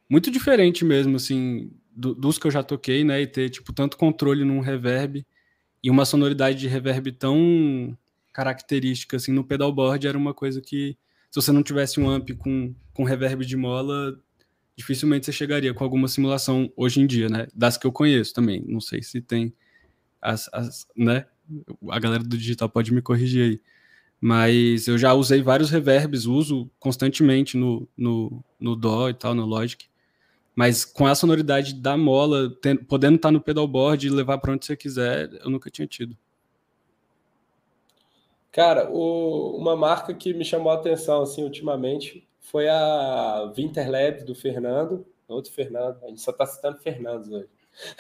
muito 0.09 0.31
diferente 0.31 0.85
mesmo, 0.85 1.17
assim, 1.17 1.73
do, 1.91 2.15
dos 2.15 2.39
que 2.39 2.47
eu 2.47 2.51
já 2.53 2.63
toquei, 2.63 3.03
né? 3.03 3.23
E 3.23 3.27
ter, 3.27 3.51
tipo, 3.51 3.73
tanto 3.73 3.97
controle 3.97 4.45
num 4.45 4.61
reverb 4.61 5.27
e 5.83 5.91
uma 5.91 6.05
sonoridade 6.05 6.61
de 6.61 6.69
reverb 6.69 7.11
tão 7.11 7.99
característica, 8.33 9.17
assim, 9.17 9.33
no 9.33 9.43
pedalboard 9.43 10.07
era 10.07 10.17
uma 10.17 10.33
coisa 10.33 10.61
que, 10.61 10.97
se 11.29 11.41
você 11.41 11.51
não 11.51 11.61
tivesse 11.61 11.99
um 11.99 12.09
amp 12.09 12.31
com, 12.39 12.73
com 12.95 13.03
reverb 13.03 13.45
de 13.45 13.57
mola, 13.57 14.17
dificilmente 14.77 15.27
você 15.27 15.33
chegaria 15.33 15.75
com 15.75 15.83
alguma 15.83 16.07
simulação 16.07 16.73
hoje 16.77 17.01
em 17.01 17.07
dia, 17.09 17.29
né? 17.29 17.49
Das 17.53 17.77
que 17.77 17.85
eu 17.85 17.91
conheço 17.91 18.33
também. 18.33 18.63
Não 18.65 18.81
sei 18.81 19.03
se 19.03 19.21
tem 19.21 19.53
as, 20.21 20.49
as 20.53 20.87
né? 20.97 21.27
A 21.91 21.99
galera 21.99 22.23
do 22.23 22.39
digital 22.39 22.69
pode 22.69 22.95
me 22.95 23.03
corrigir 23.03 23.43
aí 23.43 23.61
mas 24.25 24.87
eu 24.87 24.97
já 24.97 25.13
usei 25.15 25.43
vários 25.43 25.69
reverbs, 25.69 26.27
uso 26.27 26.71
constantemente 26.79 27.57
no, 27.57 27.89
no, 27.97 28.41
no 28.59 28.77
DAW 28.77 29.11
e 29.11 29.15
tal, 29.15 29.35
no 29.35 29.45
Logic. 29.45 29.85
Mas 30.55 30.85
com 30.85 31.09
a 31.09 31.15
sonoridade 31.17 31.75
da 31.75 31.97
mola, 31.97 32.57
podendo 32.89 33.17
estar 33.17 33.33
no 33.33 33.41
pedalboard 33.41 34.07
e 34.07 34.11
levar 34.11 34.39
para 34.39 34.53
onde 34.53 34.65
você 34.65 34.77
quiser, 34.77 35.29
eu 35.43 35.51
nunca 35.51 35.69
tinha 35.69 35.89
tido. 35.89 36.17
Cara, 38.53 38.89
o, 38.89 39.57
uma 39.57 39.75
marca 39.75 40.15
que 40.15 40.33
me 40.33 40.45
chamou 40.45 40.71
a 40.71 40.77
atenção 40.77 41.23
assim 41.23 41.43
ultimamente 41.43 42.25
foi 42.39 42.69
a 42.69 43.53
Winterlab 43.57 44.23
do 44.23 44.37
Fernando, 44.37 45.05
outro 45.27 45.53
Fernando, 45.53 45.99
a 46.05 46.07
gente 46.07 46.21
só 46.21 46.31
está 46.31 46.47
citando 46.47 46.79
Fernandos 46.79 47.29
hoje. 47.29 47.49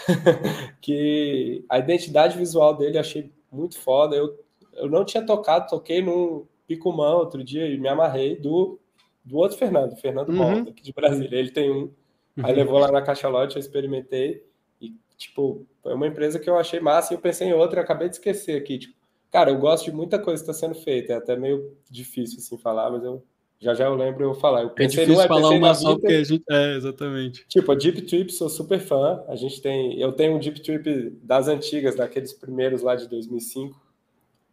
que 0.80 1.64
a 1.68 1.80
identidade 1.80 2.38
visual 2.38 2.76
dele 2.76 2.96
eu 2.96 3.00
achei 3.00 3.32
muito 3.50 3.76
foda. 3.76 4.14
Eu 4.14 4.38
eu 4.74 4.88
não 4.88 5.04
tinha 5.04 5.24
tocado, 5.24 5.68
toquei 5.68 6.02
num 6.02 6.46
Picumã 6.66 7.14
outro 7.14 7.42
dia 7.42 7.66
e 7.66 7.78
me 7.78 7.88
amarrei 7.88 8.36
do, 8.36 8.78
do 9.24 9.36
outro 9.36 9.58
Fernando, 9.58 9.96
Fernando 9.96 10.30
uhum. 10.30 10.62
aqui 10.62 10.82
de 10.82 10.92
Brasília. 10.92 11.38
Ele 11.38 11.50
tem 11.50 11.70
um. 11.70 11.90
Uhum. 12.36 12.44
Aí 12.44 12.54
levou 12.54 12.78
lá 12.78 12.90
na 12.90 13.02
Caixa 13.02 13.28
Lote, 13.28 13.56
eu 13.56 13.60
experimentei. 13.60 14.44
E, 14.80 14.94
tipo, 15.16 15.66
foi 15.82 15.94
uma 15.94 16.06
empresa 16.06 16.38
que 16.38 16.48
eu 16.48 16.56
achei 16.56 16.80
massa 16.80 17.12
e 17.12 17.16
eu 17.16 17.20
pensei 17.20 17.48
em 17.48 17.52
outra, 17.52 17.80
acabei 17.80 18.08
de 18.08 18.14
esquecer 18.14 18.56
aqui. 18.56 18.78
Tipo, 18.78 18.94
cara, 19.30 19.50
eu 19.50 19.58
gosto 19.58 19.84
de 19.84 19.92
muita 19.92 20.18
coisa 20.18 20.42
que 20.42 20.50
está 20.50 20.66
sendo 20.66 20.74
feita. 20.74 21.12
É 21.12 21.16
até 21.16 21.36
meio 21.36 21.76
difícil 21.90 22.38
assim 22.38 22.56
falar, 22.56 22.90
mas 22.90 23.04
eu 23.04 23.22
já 23.58 23.74
já 23.74 23.84
eu 23.84 23.94
lembro 23.94 24.24
eu 24.24 24.34
falar. 24.34 24.62
Eu 24.62 24.68
é 24.68 24.70
pensei 24.70 25.02
é 25.02 25.06
difícil 25.06 25.22
no, 25.22 25.28
falar 25.28 25.50
uma 25.50 25.74
só 25.74 25.94
porque 25.96 26.14
a 26.14 26.24
gente... 26.24 26.44
É, 26.48 26.76
exatamente. 26.76 27.46
Tipo, 27.48 27.72
a 27.72 27.74
Deep 27.74 28.02
Trip, 28.02 28.32
sou 28.32 28.48
super 28.48 28.80
fã. 28.80 29.22
A 29.28 29.36
gente 29.36 29.60
tem... 29.60 30.00
Eu 30.00 30.12
tenho 30.12 30.34
um 30.34 30.38
Deep 30.38 30.62
Trip 30.62 31.10
das 31.22 31.48
antigas, 31.48 31.96
daqueles 31.96 32.32
primeiros 32.32 32.82
lá 32.82 32.96
de 32.96 33.08
2005 33.08 33.82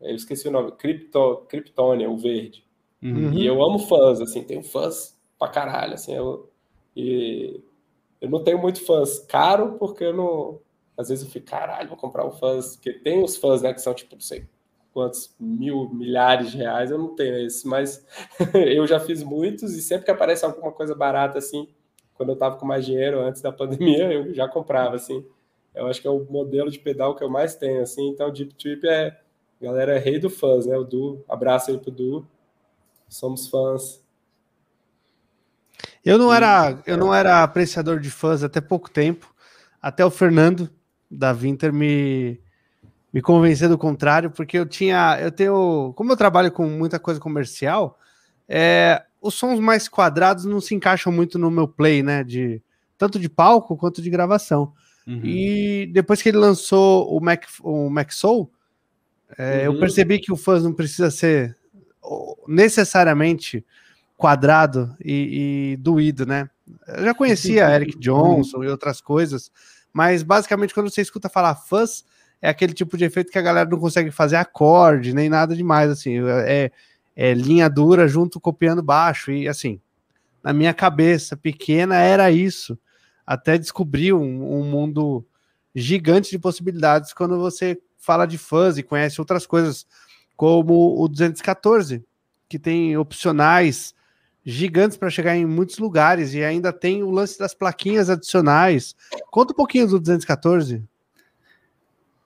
eu 0.01 0.15
esqueci 0.15 0.47
o 0.47 0.51
nome, 0.51 0.71
Krypto, 0.73 1.45
Kryptonia, 1.47 2.09
o 2.09 2.17
verde. 2.17 2.65
Uhum. 3.01 3.33
E 3.33 3.45
eu 3.45 3.63
amo 3.63 3.79
fãs, 3.79 4.19
assim, 4.21 4.43
tenho 4.43 4.63
fãs 4.63 5.17
pra 5.37 5.47
caralho, 5.47 5.93
assim, 5.93 6.13
eu, 6.13 6.49
e 6.95 7.61
eu 8.19 8.29
não 8.29 8.43
tenho 8.43 8.59
muito 8.59 8.85
fãs 8.85 9.19
caro, 9.19 9.77
porque 9.79 10.03
eu 10.03 10.13
não, 10.13 10.59
às 10.97 11.09
vezes 11.09 11.23
eu 11.23 11.31
fico, 11.31 11.45
caralho, 11.45 11.87
vou 11.87 11.97
comprar 11.97 12.25
um 12.25 12.31
fãs, 12.31 12.75
porque 12.75 12.93
tem 12.93 13.23
os 13.23 13.37
fãs, 13.37 13.61
né, 13.61 13.73
que 13.73 13.81
são 13.81 13.93
tipo, 13.93 14.15
não 14.15 14.21
sei 14.21 14.45
quantos 14.91 15.33
mil, 15.39 15.89
milhares 15.93 16.51
de 16.51 16.57
reais, 16.57 16.91
eu 16.91 16.97
não 16.97 17.15
tenho 17.15 17.37
esse, 17.45 17.65
mas 17.67 18.05
eu 18.53 18.85
já 18.85 18.99
fiz 18.99 19.23
muitos, 19.23 19.73
e 19.75 19.81
sempre 19.81 20.05
que 20.05 20.11
aparece 20.11 20.43
alguma 20.43 20.71
coisa 20.71 20.93
barata, 20.93 21.37
assim, 21.37 21.69
quando 22.15 22.29
eu 22.29 22.35
tava 22.35 22.57
com 22.57 22.65
mais 22.65 22.85
dinheiro, 22.85 23.21
antes 23.21 23.41
da 23.41 23.51
pandemia, 23.51 24.11
eu 24.11 24.33
já 24.33 24.47
comprava, 24.47 24.95
assim, 24.95 25.25
eu 25.73 25.87
acho 25.87 26.01
que 26.01 26.07
é 26.07 26.11
o 26.11 26.25
modelo 26.29 26.69
de 26.69 26.79
pedal 26.79 27.15
que 27.15 27.23
eu 27.23 27.29
mais 27.29 27.55
tenho, 27.55 27.81
assim, 27.81 28.09
então 28.09 28.27
o 28.27 28.31
Deep 28.31 28.55
Trip 28.55 28.85
é 28.85 29.17
galera 29.61 29.95
é 29.95 29.99
rei 29.99 30.19
do 30.19 30.29
fãs, 30.29 30.65
né? 30.65 30.77
O 30.77 30.83
Du, 30.83 31.23
abraço 31.27 31.71
aí 31.71 31.77
pro 31.77 31.91
Du. 31.91 32.25
Somos 33.07 33.47
fãs. 33.47 34.03
Eu 36.03 36.17
não 36.17 36.33
era, 36.33 36.81
eu 36.85 36.97
não 36.97 37.13
era 37.13 37.43
apreciador 37.43 37.99
de 37.99 38.09
fãs 38.09 38.43
até 38.43 38.61
pouco 38.61 38.89
tempo, 38.89 39.33
até 39.81 40.05
o 40.05 40.11
Fernando 40.11 40.69
da 41.09 41.33
Winter 41.33 41.73
me 41.73 42.39
me 43.11 43.21
convencer 43.21 43.67
do 43.67 43.77
contrário, 43.77 44.29
porque 44.29 44.57
eu 44.57 44.65
tinha, 44.65 45.17
eu 45.19 45.31
tenho, 45.31 45.93
como 45.95 46.11
eu 46.11 46.17
trabalho 46.17 46.51
com 46.51 46.67
muita 46.67 46.99
coisa 46.99 47.19
comercial, 47.19 47.97
é, 48.47 49.03
os 49.21 49.33
sons 49.33 49.59
mais 49.59 49.87
quadrados 49.87 50.45
não 50.45 50.61
se 50.61 50.75
encaixam 50.75 51.11
muito 51.11 51.37
no 51.37 51.49
meu 51.49 51.67
play, 51.67 52.03
né? 52.03 52.23
De 52.23 52.61
tanto 52.97 53.19
de 53.19 53.29
palco 53.29 53.75
quanto 53.75 54.01
de 54.01 54.09
gravação. 54.09 54.73
Uhum. 55.07 55.21
E 55.23 55.87
depois 55.91 56.21
que 56.21 56.29
ele 56.29 56.37
lançou 56.37 57.15
o 57.15 57.19
Mac, 57.19 57.45
o 57.61 57.89
Mac 57.89 58.11
Soul, 58.11 58.51
é, 59.37 59.67
uhum. 59.67 59.75
Eu 59.75 59.79
percebi 59.79 60.19
que 60.19 60.31
o 60.31 60.35
fãs 60.35 60.63
não 60.63 60.73
precisa 60.73 61.11
ser 61.11 61.55
necessariamente 62.47 63.65
quadrado 64.17 64.95
e, 65.03 65.73
e 65.73 65.77
doído, 65.77 66.25
né? 66.25 66.49
Eu 66.87 67.05
já 67.05 67.13
conhecia 67.13 67.73
Eric 67.73 67.97
Johnson 67.99 68.63
e 68.63 68.67
outras 68.67 69.01
coisas, 69.01 69.51
mas 69.93 70.23
basicamente 70.23 70.73
quando 70.73 70.89
você 70.89 71.01
escuta 71.01 71.29
falar 71.29 71.55
fãs, 71.55 72.03
é 72.41 72.49
aquele 72.49 72.73
tipo 72.73 72.97
de 72.97 73.05
efeito 73.05 73.31
que 73.31 73.37
a 73.37 73.41
galera 73.41 73.69
não 73.69 73.79
consegue 73.79 74.11
fazer 74.11 74.37
acorde, 74.37 75.13
nem 75.13 75.29
nada 75.29 75.55
demais, 75.55 75.89
assim, 75.89 76.19
é, 76.45 76.71
é 77.15 77.33
linha 77.33 77.69
dura 77.69 78.07
junto 78.07 78.39
copiando 78.39 78.81
baixo, 78.81 79.31
e 79.31 79.47
assim, 79.47 79.79
na 80.43 80.53
minha 80.53 80.73
cabeça 80.73 81.35
pequena 81.35 81.97
era 81.97 82.31
isso, 82.31 82.77
até 83.25 83.57
descobrir 83.57 84.13
um, 84.13 84.59
um 84.59 84.63
mundo 84.63 85.25
gigante 85.75 86.31
de 86.31 86.39
possibilidades 86.39 87.13
quando 87.13 87.37
você 87.37 87.79
fala 87.99 88.25
de 88.25 88.37
fãs 88.37 88.77
e 88.77 88.83
conhece 88.83 89.21
outras 89.21 89.45
coisas, 89.45 89.85
como 90.35 90.99
o 90.99 91.07
214, 91.07 92.03
que 92.47 92.57
tem 92.57 92.97
opcionais 92.97 93.93
gigantes 94.43 94.97
para 94.97 95.09
chegar 95.09 95.35
em 95.35 95.45
muitos 95.45 95.77
lugares 95.77 96.33
e 96.33 96.43
ainda 96.43 96.73
tem 96.73 97.03
o 97.03 97.11
lance 97.11 97.37
das 97.37 97.53
plaquinhas 97.53 98.09
adicionais. 98.09 98.95
Conta 99.29 99.53
um 99.53 99.55
pouquinho 99.55 99.87
do 99.87 99.99
214. 99.99 100.83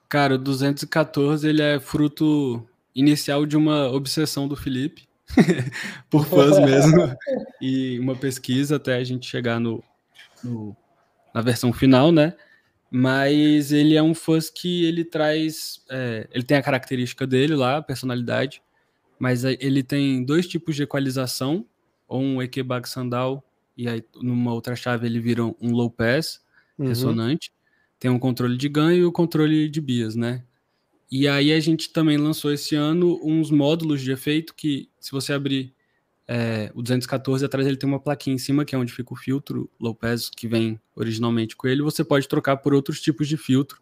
Cara, 0.08 0.36
o 0.36 0.38
214 0.38 1.48
ele 1.48 1.62
é 1.62 1.80
fruto 1.80 2.66
inicial 2.96 3.46
de 3.46 3.58
uma 3.58 3.90
obsessão 3.90 4.48
do 4.48 4.56
Felipe 4.56 5.08
por 6.10 6.26
fãs 6.26 6.60
mesmo 6.60 7.18
e 7.60 8.00
uma 8.00 8.16
pesquisa 8.16 8.76
até 8.76 8.96
a 8.96 9.04
gente 9.04 9.28
chegar 9.28 9.60
no, 9.60 9.84
no 10.44 10.76
na 11.34 11.42
versão 11.42 11.74
final, 11.74 12.12
né? 12.12 12.36
Mas 12.96 13.72
ele 13.72 13.96
é 13.96 14.04
um 14.04 14.14
fuzz 14.14 14.52
que 14.52 14.86
ele 14.86 15.04
traz, 15.04 15.84
é, 15.90 16.28
ele 16.32 16.44
tem 16.44 16.58
a 16.58 16.62
característica 16.62 17.26
dele 17.26 17.56
lá, 17.56 17.78
a 17.78 17.82
personalidade, 17.82 18.62
mas 19.18 19.44
ele 19.44 19.82
tem 19.82 20.24
dois 20.24 20.46
tipos 20.48 20.76
de 20.76 20.84
equalização, 20.84 21.66
ou 22.08 22.22
um 22.22 22.40
Ekebag 22.40 22.88
Sandal, 22.88 23.44
e 23.76 23.90
aí 23.90 24.04
numa 24.22 24.54
outra 24.54 24.76
chave 24.76 25.08
ele 25.08 25.20
vira 25.20 25.44
um 25.44 25.72
low 25.72 25.90
pass 25.90 26.40
uhum. 26.78 26.88
ressonante, 26.88 27.52
tem 28.00 28.12
um 28.12 28.20
controle 28.20 28.56
de 28.56 28.70
ganho 28.70 28.98
e 29.00 29.06
o 29.06 29.10
um 29.10 29.12
controle 29.12 29.68
de 29.68 29.82
bias, 29.82 30.16
né? 30.16 30.44
E 31.12 31.28
aí 31.28 31.52
a 31.52 31.60
gente 31.60 31.90
também 31.90 32.18
lançou 32.18 32.54
esse 32.54 32.76
ano 32.76 33.20
uns 33.24 33.50
módulos 33.50 34.02
de 34.02 34.12
efeito 34.12 34.54
que, 34.54 34.88
se 35.00 35.12
você 35.12 35.34
abrir 35.34 35.74
é, 36.36 36.72
o 36.74 36.82
214 36.82 37.46
atrás 37.46 37.68
ele 37.68 37.78
tem 37.78 37.88
uma 37.88 38.00
plaquinha 38.00 38.34
em 38.34 38.40
cima 38.40 38.66
que 38.66 38.74
é 38.74 38.78
onde 38.78 38.92
fica 38.92 39.14
o 39.14 39.16
filtro 39.16 39.70
low 39.80 39.96
que 40.36 40.48
vem 40.48 40.80
originalmente 40.96 41.56
com 41.56 41.68
ele. 41.68 41.84
Você 41.84 42.04
pode 42.04 42.28
trocar 42.28 42.58
por 42.58 42.74
outros 42.74 43.00
tipos 43.00 43.28
de 43.28 43.38
filtro 43.38 43.80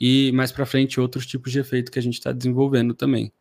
e 0.00 0.30
mais 0.30 0.52
para 0.52 0.64
frente 0.64 1.00
outros 1.00 1.26
tipos 1.26 1.50
de 1.50 1.58
efeito 1.58 1.90
que 1.90 1.98
a 1.98 2.02
gente 2.02 2.14
está 2.14 2.30
desenvolvendo 2.30 2.94
também. 2.94 3.32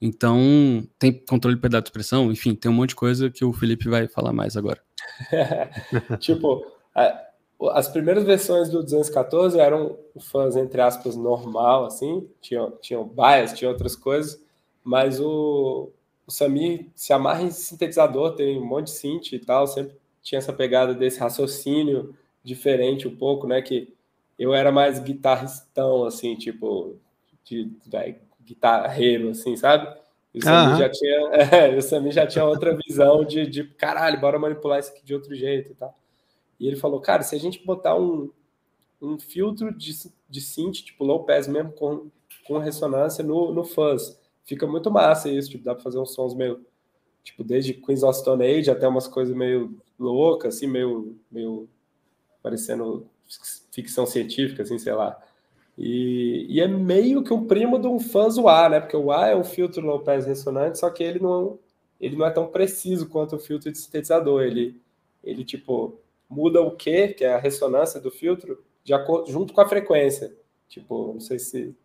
Então 0.00 0.88
tem 0.96 1.12
controle 1.12 1.56
de 1.56 1.60
pedal 1.60 1.80
de 1.80 1.88
expressão, 1.88 2.30
enfim, 2.30 2.54
tem 2.54 2.70
um 2.70 2.74
monte 2.74 2.90
de 2.90 2.94
coisa 2.94 3.30
que 3.30 3.44
o 3.44 3.52
Felipe 3.52 3.88
vai 3.88 4.06
falar 4.06 4.32
mais 4.32 4.56
agora. 4.56 4.80
tipo, 6.20 6.64
as 7.72 7.88
primeiras 7.88 8.22
versões 8.22 8.68
do 8.68 8.80
214 8.80 9.58
eram 9.58 9.98
fãs 10.20 10.54
entre 10.54 10.80
aspas 10.80 11.16
normal, 11.16 11.86
assim, 11.86 12.28
tinham, 12.40 12.70
tinham 12.80 13.04
bias, 13.04 13.54
tinha 13.54 13.68
outras 13.68 13.96
coisas, 13.96 14.40
mas 14.84 15.18
o, 15.18 15.90
o 16.28 16.30
Samir 16.30 16.90
se 16.94 17.10
amarra 17.14 17.42
em 17.42 17.50
sintetizador, 17.50 18.34
tem 18.34 18.58
um 18.58 18.64
monte 18.64 18.88
de 18.88 18.90
synth 18.90 19.32
e 19.32 19.38
tal, 19.38 19.66
sempre 19.66 19.96
tinha 20.22 20.38
essa 20.38 20.52
pegada 20.52 20.92
desse 20.92 21.18
raciocínio 21.18 22.14
diferente 22.44 23.08
um 23.08 23.16
pouco, 23.16 23.46
né? 23.46 23.62
Que 23.62 23.94
eu 24.38 24.52
era 24.52 24.70
mais 24.70 24.98
guitarristão, 24.98 26.04
assim, 26.04 26.36
tipo, 26.36 26.96
de, 27.42 27.64
de 27.64 28.16
guitarreiro, 28.44 29.30
assim, 29.30 29.56
sabe? 29.56 29.88
E 30.34 30.40
o 30.40 30.42
Samir, 30.42 30.72
uhum. 30.72 30.78
já 30.78 30.90
tinha, 30.90 31.18
é, 31.32 31.74
o 31.74 31.80
Samir 31.80 32.12
já 32.12 32.26
tinha 32.26 32.44
outra 32.44 32.76
visão 32.76 33.24
de, 33.24 33.46
de, 33.46 33.64
caralho, 33.64 34.20
bora 34.20 34.38
manipular 34.38 34.80
isso 34.80 34.90
aqui 34.92 35.02
de 35.02 35.14
outro 35.14 35.34
jeito 35.34 35.72
e 35.72 35.74
tal. 35.74 35.94
E 36.60 36.66
ele 36.66 36.76
falou, 36.76 37.00
cara, 37.00 37.22
se 37.22 37.34
a 37.34 37.40
gente 37.40 37.64
botar 37.64 37.98
um, 37.98 38.30
um 39.00 39.18
filtro 39.18 39.74
de, 39.74 39.94
de 40.28 40.40
synth, 40.42 40.84
tipo 40.84 41.04
low 41.04 41.24
pass 41.24 41.48
mesmo, 41.48 41.72
com, 41.72 42.10
com 42.46 42.58
ressonância 42.58 43.24
no, 43.24 43.50
no 43.50 43.64
fuzz, 43.64 44.17
fica 44.48 44.66
muito 44.66 44.90
massa 44.90 45.28
isso, 45.28 45.50
tipo, 45.50 45.62
dá 45.62 45.74
pra 45.74 45.84
fazer 45.84 45.98
uns 45.98 46.14
sons 46.14 46.34
meio, 46.34 46.64
tipo, 47.22 47.44
desde 47.44 47.74
Queens 47.74 48.02
of 48.02 48.18
Stone 48.18 48.42
Age 48.42 48.70
até 48.70 48.88
umas 48.88 49.06
coisas 49.06 49.36
meio 49.36 49.78
loucas, 49.98 50.56
assim, 50.56 50.66
meio, 50.66 51.18
meio 51.30 51.68
parecendo 52.42 53.06
ficção 53.70 54.06
científica, 54.06 54.62
assim, 54.62 54.78
sei 54.78 54.94
lá. 54.94 55.20
E, 55.76 56.46
e, 56.48 56.60
é 56.60 56.66
meio 56.66 57.22
que 57.22 57.32
um 57.32 57.46
primo 57.46 57.78
de 57.78 57.86
um 57.86 58.00
fuzz 58.00 58.38
A, 58.38 58.68
né? 58.70 58.80
Porque 58.80 58.96
o 58.96 59.12
A 59.12 59.28
é 59.28 59.36
um 59.36 59.44
filtro 59.44 60.00
pass 60.00 60.26
ressonante, 60.26 60.78
só 60.78 60.88
que 60.90 61.04
ele 61.04 61.20
não, 61.20 61.58
ele 62.00 62.16
não 62.16 62.26
é 62.26 62.30
tão 62.30 62.48
preciso 62.48 63.08
quanto 63.08 63.36
o 63.36 63.38
filtro 63.38 63.70
de 63.70 63.78
sintetizador. 63.78 64.42
Ele, 64.42 64.80
ele 65.22 65.44
tipo, 65.44 66.00
muda 66.28 66.60
o 66.62 66.72
Q, 66.72 67.14
que 67.14 67.24
é 67.24 67.34
a 67.34 67.38
ressonância 67.38 68.00
do 68.00 68.10
filtro, 68.10 68.64
de 68.82 68.94
acordo, 68.94 69.30
junto 69.30 69.52
com 69.52 69.60
a 69.60 69.68
frequência. 69.68 70.34
Tipo, 70.68 71.12
não 71.12 71.20
sei 71.20 71.38
se, 71.38 71.50
se 71.50 71.76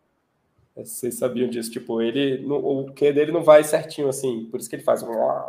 vocês 0.76 1.14
sabiam 1.14 1.48
disso. 1.48 1.70
Tipo, 1.70 2.02
ele, 2.02 2.44
o 2.46 2.92
Q 2.92 3.12
dele 3.12 3.30
não 3.30 3.42
vai 3.42 3.62
certinho 3.62 4.08
assim, 4.08 4.46
por 4.46 4.58
isso 4.58 4.68
que 4.68 4.76
ele 4.76 4.82
faz. 4.82 5.04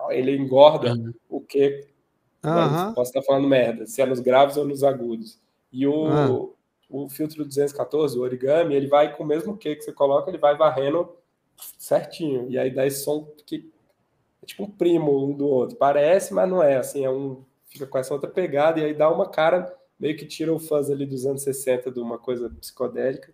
Ele 0.09 0.35
engorda 0.35 0.93
uhum. 0.93 1.13
o 1.29 1.41
Q. 1.41 1.87
Uhum. 2.43 2.93
Posso 2.93 3.09
estar 3.09 3.23
falando 3.23 3.47
merda, 3.47 3.87
se 3.87 4.01
é 4.01 4.05
nos 4.05 4.19
graves 4.19 4.55
ou 4.55 4.65
nos 4.65 4.83
agudos. 4.83 5.39
E 5.71 5.87
o, 5.87 5.93
uhum. 5.93 6.53
o 6.89 7.09
filtro 7.09 7.43
214, 7.43 8.17
o 8.17 8.21
origami, 8.21 8.75
ele 8.75 8.87
vai 8.87 9.15
com 9.15 9.23
o 9.23 9.27
mesmo 9.27 9.57
Q 9.57 9.75
que 9.75 9.83
você 9.83 9.91
coloca, 9.91 10.29
ele 10.29 10.37
vai 10.37 10.55
varrendo 10.55 11.09
certinho. 11.77 12.47
E 12.49 12.59
aí 12.59 12.69
dá 12.69 12.85
esse 12.85 13.03
som 13.03 13.27
que 13.47 13.71
é 14.43 14.45
tipo 14.45 14.63
um 14.63 14.69
primo 14.69 15.25
um 15.25 15.33
do 15.33 15.47
outro. 15.47 15.75
Parece, 15.75 16.33
mas 16.35 16.47
não 16.47 16.61
é. 16.61 16.77
Assim, 16.77 17.03
é 17.03 17.09
um 17.09 17.43
fica 17.65 17.87
com 17.87 17.97
essa 17.97 18.13
outra 18.13 18.29
pegada, 18.29 18.79
e 18.79 18.85
aí 18.85 18.93
dá 18.93 19.11
uma 19.11 19.27
cara, 19.27 19.75
meio 19.99 20.15
que 20.15 20.25
tira 20.25 20.53
o 20.53 20.59
fuzz 20.59 20.89
ali 20.89 21.05
dos 21.05 21.25
anos 21.25 21.41
60 21.41 21.91
de 21.91 21.99
uma 21.99 22.17
coisa 22.17 22.49
psicodélica 22.49 23.33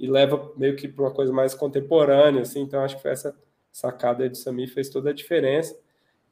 e 0.00 0.08
leva 0.08 0.52
meio 0.56 0.74
que 0.74 0.88
para 0.88 1.04
uma 1.04 1.10
coisa 1.12 1.32
mais 1.32 1.54
contemporânea, 1.54 2.42
assim, 2.42 2.60
então 2.62 2.82
acho 2.82 3.00
que 3.00 3.06
essa 3.06 3.36
sacada 3.70 4.28
de 4.28 4.38
Sami 4.38 4.66
fez 4.66 4.88
toda 4.88 5.10
a 5.10 5.12
diferença. 5.12 5.78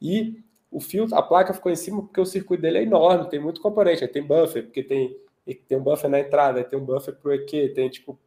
E 0.03 0.43
o 0.71 0.81
filtro, 0.81 1.15
a 1.15 1.23
placa 1.23 1.55
ficou 1.55 1.71
em 1.71 1.77
cima 1.77 2.03
porque 2.03 2.21
o 2.21 2.27
circuito 2.27 2.63
dele 2.63 2.79
é 2.79 2.83
enorme, 2.83 3.29
tem 3.29 3.39
muito 3.39 3.61
componente, 3.61 4.03
aí 4.03 4.09
tem 4.09 4.23
buffer, 4.23 4.65
porque 4.65 4.83
tem, 4.83 5.17
tem 5.69 5.79
um 5.79 5.83
buffer 5.83 6.11
na 6.11 6.19
entrada, 6.19 6.65
tem 6.65 6.79
um 6.79 6.85
buffer 6.85 7.15
pro 7.15 7.33
EQ, 7.33 7.75
tem 7.75 7.89
tipo 7.89 8.19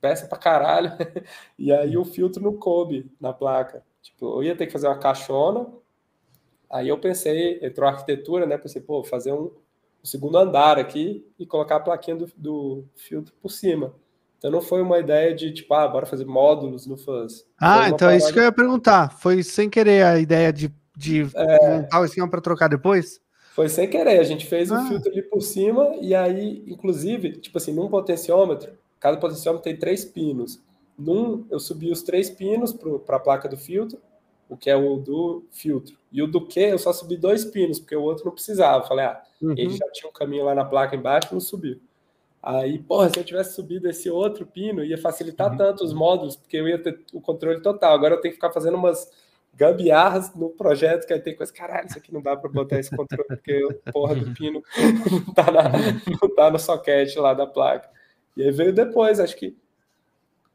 peça 0.00 0.26
para 0.26 0.38
caralho, 0.38 0.90
e 1.58 1.72
aí 1.72 1.96
o 1.96 2.04
filtro 2.04 2.42
não 2.42 2.56
coube 2.56 3.10
na 3.20 3.32
placa. 3.32 3.82
Tipo, 4.02 4.38
eu 4.38 4.44
ia 4.44 4.56
ter 4.56 4.66
que 4.66 4.72
fazer 4.72 4.86
uma 4.86 4.98
caixona 4.98 5.66
Aí 6.74 6.88
eu 6.88 6.98
pensei, 6.98 7.60
entrou 7.62 7.88
a 7.88 7.92
arquitetura, 7.92 8.46
né? 8.46 8.58
Pensei, 8.58 8.82
pô, 8.82 9.04
fazer 9.04 9.32
um, 9.32 9.44
um 9.44 10.04
segundo 10.04 10.36
andar 10.36 10.76
aqui 10.76 11.24
e 11.38 11.46
colocar 11.46 11.76
a 11.76 11.80
plaquinha 11.80 12.16
do, 12.16 12.26
do, 12.36 12.84
filtro 12.96 13.32
por 13.40 13.50
cima. 13.50 13.94
Então 14.44 14.52
não 14.52 14.60
foi 14.60 14.82
uma 14.82 14.98
ideia 14.98 15.34
de 15.34 15.50
tipo, 15.54 15.72
ah, 15.72 15.88
bora 15.88 16.04
fazer 16.04 16.26
módulos 16.26 16.86
no 16.86 16.98
Fuzz. 16.98 17.46
Ah, 17.58 17.88
então 17.88 18.10
é 18.10 18.18
isso 18.18 18.30
que 18.30 18.38
eu 18.38 18.42
ia 18.42 18.52
perguntar. 18.52 19.10
Foi 19.18 19.42
sem 19.42 19.70
querer 19.70 20.04
a 20.04 20.18
ideia 20.18 20.52
de, 20.52 20.70
de 20.94 21.22
é... 21.34 21.78
montar 21.78 22.00
o 22.02 22.04
esquema 22.04 22.28
para 22.28 22.42
trocar 22.42 22.68
depois? 22.68 23.22
Foi 23.54 23.70
sem 23.70 23.88
querer. 23.88 24.20
A 24.20 24.22
gente 24.22 24.44
fez 24.44 24.70
o 24.70 24.74
ah. 24.74 24.84
filtro 24.84 25.10
ali 25.10 25.22
por 25.22 25.40
cima 25.40 25.96
e 25.98 26.14
aí, 26.14 26.62
inclusive, 26.66 27.38
tipo 27.38 27.56
assim, 27.56 27.72
num 27.72 27.88
potenciômetro, 27.88 28.72
cada 29.00 29.16
potenciômetro 29.16 29.64
tem 29.64 29.78
três 29.78 30.04
pinos. 30.04 30.62
Num, 30.98 31.46
eu 31.50 31.58
subi 31.58 31.90
os 31.90 32.02
três 32.02 32.28
pinos 32.28 32.70
para 32.70 33.16
a 33.16 33.20
placa 33.20 33.48
do 33.48 33.56
filtro 33.56 33.98
o 34.46 34.58
que 34.58 34.68
é 34.68 34.76
o 34.76 34.96
do 34.96 35.42
filtro. 35.50 35.96
E 36.12 36.22
o 36.22 36.26
do 36.26 36.46
que 36.46 36.60
eu 36.60 36.78
só 36.78 36.92
subi 36.92 37.16
dois 37.16 37.46
pinos, 37.46 37.78
porque 37.78 37.96
o 37.96 38.02
outro 38.02 38.26
não 38.26 38.32
precisava. 38.32 38.86
Falei, 38.86 39.06
ah, 39.06 39.22
uhum. 39.40 39.54
ele 39.56 39.70
já 39.70 39.90
tinha 39.90 40.08
um 40.08 40.12
caminho 40.12 40.44
lá 40.44 40.54
na 40.54 40.66
placa 40.66 40.94
embaixo, 40.94 41.32
não 41.32 41.40
subiu. 41.40 41.80
Aí, 42.46 42.78
porra, 42.78 43.08
se 43.08 43.18
eu 43.18 43.24
tivesse 43.24 43.54
subido 43.54 43.88
esse 43.88 44.10
outro 44.10 44.44
pino, 44.44 44.84
ia 44.84 44.98
facilitar 44.98 45.50
uhum. 45.50 45.56
tanto 45.56 45.82
os 45.82 45.94
módulos, 45.94 46.36
porque 46.36 46.58
eu 46.58 46.68
ia 46.68 46.78
ter 46.78 47.02
o 47.14 47.18
controle 47.18 47.62
total. 47.62 47.94
Agora 47.94 48.16
eu 48.16 48.20
tenho 48.20 48.32
que 48.32 48.36
ficar 48.36 48.52
fazendo 48.52 48.76
umas 48.76 49.10
gambiarras 49.54 50.34
no 50.34 50.50
projeto, 50.50 51.06
que 51.06 51.14
aí 51.14 51.20
tem 51.20 51.34
coisa, 51.34 51.50
caralho, 51.50 51.86
isso 51.86 51.96
aqui 51.96 52.12
não 52.12 52.20
dá 52.20 52.36
para 52.36 52.50
botar 52.50 52.78
esse 52.78 52.94
controle, 52.94 53.26
porque 53.28 53.64
o 53.64 53.72
porra 53.90 54.14
do 54.16 54.34
pino 54.34 54.62
não 55.26 55.32
tá, 55.32 55.50
na, 55.50 55.62
não 56.20 56.34
tá 56.34 56.50
no 56.50 56.58
soquete 56.58 57.18
lá 57.18 57.32
da 57.32 57.46
placa. 57.46 57.88
E 58.36 58.42
aí 58.42 58.50
veio 58.50 58.74
depois, 58.74 59.20
acho 59.20 59.36
que 59.36 59.56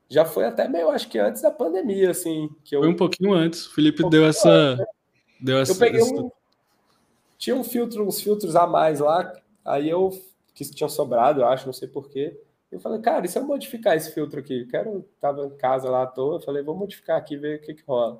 já 0.07 0.25
foi 0.25 0.45
até 0.45 0.67
meio, 0.67 0.91
acho 0.91 1.09
que 1.09 1.17
antes 1.17 1.41
da 1.41 1.49
pandemia, 1.49 2.11
assim. 2.11 2.49
Que 2.63 2.75
eu... 2.75 2.81
Foi 2.81 2.89
um 2.89 2.95
pouquinho 2.95 3.33
antes. 3.33 3.65
O 3.65 3.73
Felipe 3.73 4.05
um 4.05 4.09
deu 4.11 4.25
essa. 4.25 4.47
Antes, 4.47 4.79
né? 4.79 4.85
Deu 5.41 5.57
essa. 5.57 5.71
Eu 5.71 5.77
peguei 5.77 6.03
um. 6.03 6.29
Tinha 7.35 7.55
um 7.55 7.63
filtro, 7.63 8.05
uns 8.05 8.21
filtros 8.21 8.55
a 8.55 8.67
mais 8.67 8.99
lá, 8.99 9.33
aí 9.63 9.89
eu 9.89 10.11
que 10.67 10.75
tinham 10.75 10.89
sobrado, 10.89 11.41
eu 11.41 11.47
acho, 11.47 11.65
não 11.65 11.73
sei 11.73 11.87
porquê. 11.87 12.37
Eu 12.71 12.79
falei, 12.79 12.99
cara, 12.99 13.25
e 13.25 13.29
se 13.29 13.39
eu 13.39 13.43
modificar 13.45 13.95
esse 13.95 14.11
filtro 14.13 14.39
aqui? 14.39 14.61
Eu 14.61 14.67
quero, 14.67 15.05
tava 15.19 15.45
em 15.45 15.57
casa 15.57 15.89
lá 15.89 16.03
à 16.03 16.07
toa, 16.07 16.35
eu 16.35 16.41
falei, 16.41 16.61
vou 16.61 16.75
modificar 16.75 17.17
aqui 17.17 17.37
ver 17.37 17.59
o 17.59 17.61
que, 17.61 17.73
que 17.73 17.83
rola. 17.87 18.19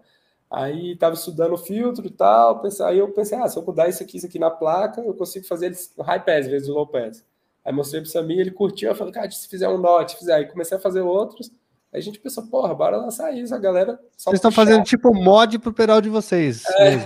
Aí 0.49 0.95
tava 0.95 1.13
estudando 1.15 1.53
o 1.53 1.57
filtro 1.57 2.07
e 2.07 2.09
tal, 2.09 2.59
pensei, 2.61 2.85
aí 2.85 2.97
eu 2.97 3.11
pensei, 3.11 3.37
ah, 3.37 3.47
se 3.47 3.57
eu 3.57 3.63
mudar 3.63 3.87
isso 3.87 4.01
aqui, 4.01 4.17
isso 4.17 4.25
aqui 4.25 4.39
na 4.39 4.49
placa, 4.49 5.01
eu 5.01 5.13
consigo 5.13 5.45
fazer 5.45 5.67
ele 5.67 5.75
high 5.99 6.23
pass, 6.25 6.47
vezes 6.47 6.69
o 6.69 6.73
low 6.73 6.87
pass. 6.87 7.23
Aí 7.63 7.71
mostrei 7.73 8.01
pro 8.01 8.09
Samir, 8.09 8.39
ele 8.39 8.51
curtiu, 8.51 8.89
eu 8.89 8.95
falei, 8.95 9.13
cara, 9.13 9.29
se 9.29 9.47
fizer 9.47 9.69
um 9.69 9.77
note, 9.77 10.17
fizer, 10.17 10.33
aí 10.33 10.45
comecei 10.47 10.77
a 10.77 10.79
fazer 10.81 11.01
outros, 11.01 11.51
Aí 11.91 11.99
a 11.99 12.03
gente 12.03 12.19
pensou, 12.19 12.45
porra, 12.45 12.75
bora 12.75 12.97
lançar 12.97 13.31
isso, 13.35 13.53
a 13.53 13.57
galera. 13.57 13.99
Vocês 14.15 14.35
estão 14.35 14.51
fazendo 14.51 14.83
tipo 14.83 15.11
mod 15.11 15.57
pro 15.57 15.73
pedal 15.73 15.99
de 15.99 16.07
vocês. 16.07 16.63
É, 16.77 16.95
né? 16.97 17.05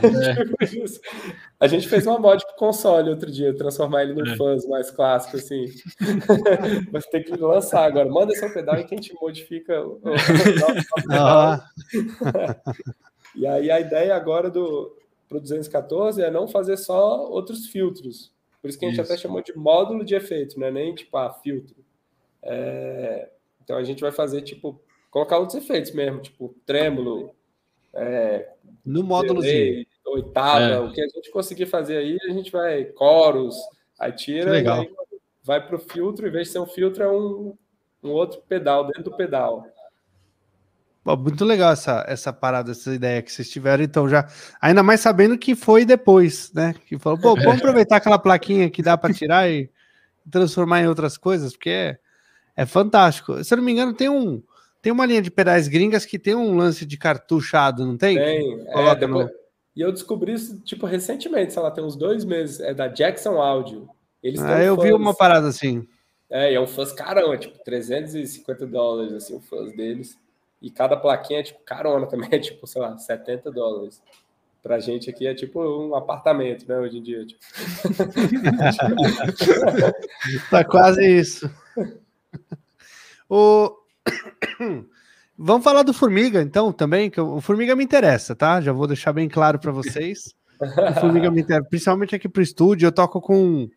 a 1.58 1.68
gente 1.68 1.88
fez 1.88 2.06
uma 2.06 2.20
mod 2.20 2.46
pro 2.46 2.56
console 2.58 3.10
outro 3.10 3.32
dia, 3.32 3.56
transformar 3.56 4.04
ele 4.04 4.14
no 4.14 4.28
é. 4.28 4.36
fãs 4.36 4.68
mais 4.68 4.92
clássico, 4.92 5.38
assim. 5.38 5.68
Mas 6.92 7.06
tem 7.06 7.24
que 7.24 7.34
lançar 7.38 7.86
agora. 7.86 8.10
Manda 8.10 8.36
seu 8.36 8.54
pedal 8.54 8.78
e 8.78 8.84
quem 8.84 9.00
te 9.00 9.14
modifica 9.14 9.82
o, 9.82 10.02
ah. 11.10 11.66
E 13.36 13.48
aí 13.48 13.72
a 13.72 13.80
ideia 13.80 14.16
agora 14.16 14.50
do 14.50 14.96
pro 15.28 15.40
214 15.40 16.22
é 16.22 16.30
não 16.30 16.48
fazer 16.48 16.78
só 16.78 17.28
outros 17.30 17.68
filtros. 17.68 18.32
Por 18.62 18.70
isso 18.70 18.78
que 18.78 18.86
a 18.86 18.90
gente 18.90 19.02
isso. 19.02 19.12
até 19.12 19.20
chamou 19.20 19.42
de 19.42 19.56
módulo 19.58 20.06
de 20.06 20.14
efeito, 20.14 20.60
né? 20.60 20.70
Nem 20.70 20.94
tipo, 20.94 21.16
ah, 21.18 21.34
filtro. 21.34 21.76
É, 22.44 23.30
então 23.64 23.78
a 23.78 23.84
gente 23.84 24.02
vai 24.02 24.12
fazer, 24.12 24.42
tipo, 24.42 24.82
colocar 25.10 25.38
outros 25.38 25.64
efeitos 25.64 25.92
mesmo, 25.92 26.22
tipo, 26.22 26.56
trêmulo. 26.66 27.34
É, 27.94 28.50
no 28.86 29.04
módulozinho. 29.04 29.86
Oitava, 30.06 30.64
é. 30.64 30.80
o 30.80 30.92
que 30.92 31.02
a 31.02 31.08
gente 31.08 31.32
conseguir 31.32 31.66
fazer 31.66 31.98
aí, 31.98 32.18
a 32.30 32.34
gente 32.34 32.52
vai 32.52 32.84
coros, 32.86 33.56
aí 34.00 34.12
tira 34.12 34.52
legal. 34.52 34.84
e 34.84 34.92
vai 35.44 35.66
para 35.66 35.76
o 35.76 35.80
filtro, 35.80 36.28
em 36.28 36.32
vez 36.32 36.48
de 36.48 36.54
ser 36.54 36.60
um 36.60 36.66
filtro, 36.66 37.04
é 37.04 37.10
um, 37.10 37.56
um 38.04 38.10
outro 38.10 38.42
pedal 38.48 38.86
dentro 38.86 39.04
do 39.04 39.16
pedal. 39.16 39.66
Bom, 41.06 41.18
muito 41.18 41.44
legal 41.44 41.74
essa, 41.74 42.06
essa 42.08 42.32
parada, 42.32 42.72
essa 42.72 42.94
ideia 42.94 43.22
que 43.22 43.32
vocês 43.32 43.50
tiveram, 43.50 43.84
então 43.84 44.08
já, 44.08 44.28
ainda 44.62 44.82
mais 44.82 45.02
sabendo 45.02 45.38
que 45.38 45.54
foi 45.54 45.84
depois, 45.84 46.52
né? 46.54 46.74
Que 46.86 46.98
falou, 46.98 47.20
pô, 47.20 47.36
vamos 47.36 47.58
aproveitar 47.60 47.98
aquela 47.98 48.18
plaquinha 48.18 48.70
que 48.70 48.82
dá 48.82 48.98
para 48.98 49.14
tirar 49.14 49.50
e 49.50 49.70
transformar 50.32 50.82
em 50.82 50.88
outras 50.88 51.18
coisas, 51.18 51.54
porque 51.54 51.70
é, 51.70 52.00
é 52.56 52.66
fantástico. 52.66 53.44
Se 53.44 53.54
eu 53.54 53.58
não 53.58 53.64
me 53.64 53.72
engano, 53.72 53.94
tem 53.94 54.10
um 54.10 54.42
tem 54.84 54.92
uma 54.92 55.06
linha 55.06 55.22
de 55.22 55.32
pedais 55.32 55.70
gringas 55.70 56.06
que 56.06 56.20
tem 56.20 56.36
um 56.36 56.58
lance 56.58 56.86
de 56.86 56.98
cartuchado, 56.98 57.86
não 57.86 57.96
tem? 57.96 58.18
Tem. 58.18 58.66
É, 58.68 58.96
depois... 58.96 59.30
E 59.74 59.82
eu 59.82 59.94
descobri 59.94 60.34
isso, 60.34 60.60
tipo, 60.60 60.86
recentemente, 60.86 61.54
sei 61.54 61.62
lá, 61.62 61.72
tem 61.72 61.82
uns 61.82 61.96
dois 61.96 62.26
meses. 62.26 62.60
É 62.60 62.74
da 62.74 62.90
Jackson 62.90 63.42
Audio. 63.42 63.88
Eles 64.22 64.42
ah, 64.42 64.62
eu 64.62 64.76
fãs... 64.76 64.86
vi 64.86 64.94
uma 64.94 65.16
parada 65.16 65.48
assim. 65.48 65.88
É, 66.30 66.52
e 66.52 66.56
é 66.56 66.60
um 66.60 66.68
fãs 66.68 66.92
carão, 66.92 67.34
é 67.34 67.38
tipo 67.38 67.58
350 67.64 68.68
dólares, 68.68 69.14
assim, 69.14 69.38
o 69.38 69.40
fãs 69.40 69.74
deles. 69.74 70.20
E 70.62 70.70
cada 70.70 70.98
plaquinha 70.98 71.40
é 71.40 71.44
tipo 71.44 71.64
carona 71.64 72.06
também, 72.06 72.28
é 72.32 72.40
tipo, 72.40 72.68
sei 72.68 72.82
lá, 72.82 72.98
70 72.98 73.52
dólares. 73.52 74.02
Pra 74.62 74.80
gente 74.80 75.10
aqui 75.10 75.26
é 75.26 75.34
tipo 75.34 75.62
um 75.62 75.96
apartamento, 75.96 76.68
né, 76.68 76.78
hoje 76.78 76.98
em 76.98 77.04
dia. 77.04 77.26
Tipo. 77.26 77.42
tá 80.52 80.66
quase 80.66 81.06
isso. 81.06 81.50
o... 83.30 83.72
Vamos 85.36 85.64
falar 85.64 85.82
do 85.82 85.94
Formiga, 85.94 86.42
então, 86.42 86.72
também, 86.72 87.10
que 87.10 87.20
o 87.20 87.42
Formiga 87.42 87.76
me 87.76 87.84
interessa, 87.84 88.36
tá? 88.36 88.62
Já 88.62 88.72
vou 88.72 88.86
deixar 88.86 89.12
bem 89.12 89.28
claro 89.28 89.58
para 89.58 89.72
vocês. 89.72 90.36
O 90.62 91.00
Formiga 91.00 91.32
me 91.32 91.42
interessa, 91.42 91.68
principalmente 91.68 92.16
aqui 92.16 92.30
pro 92.30 92.42
estúdio. 92.42 92.88
Eu 92.88 92.92
toco 92.92 93.20
com. 93.20 93.68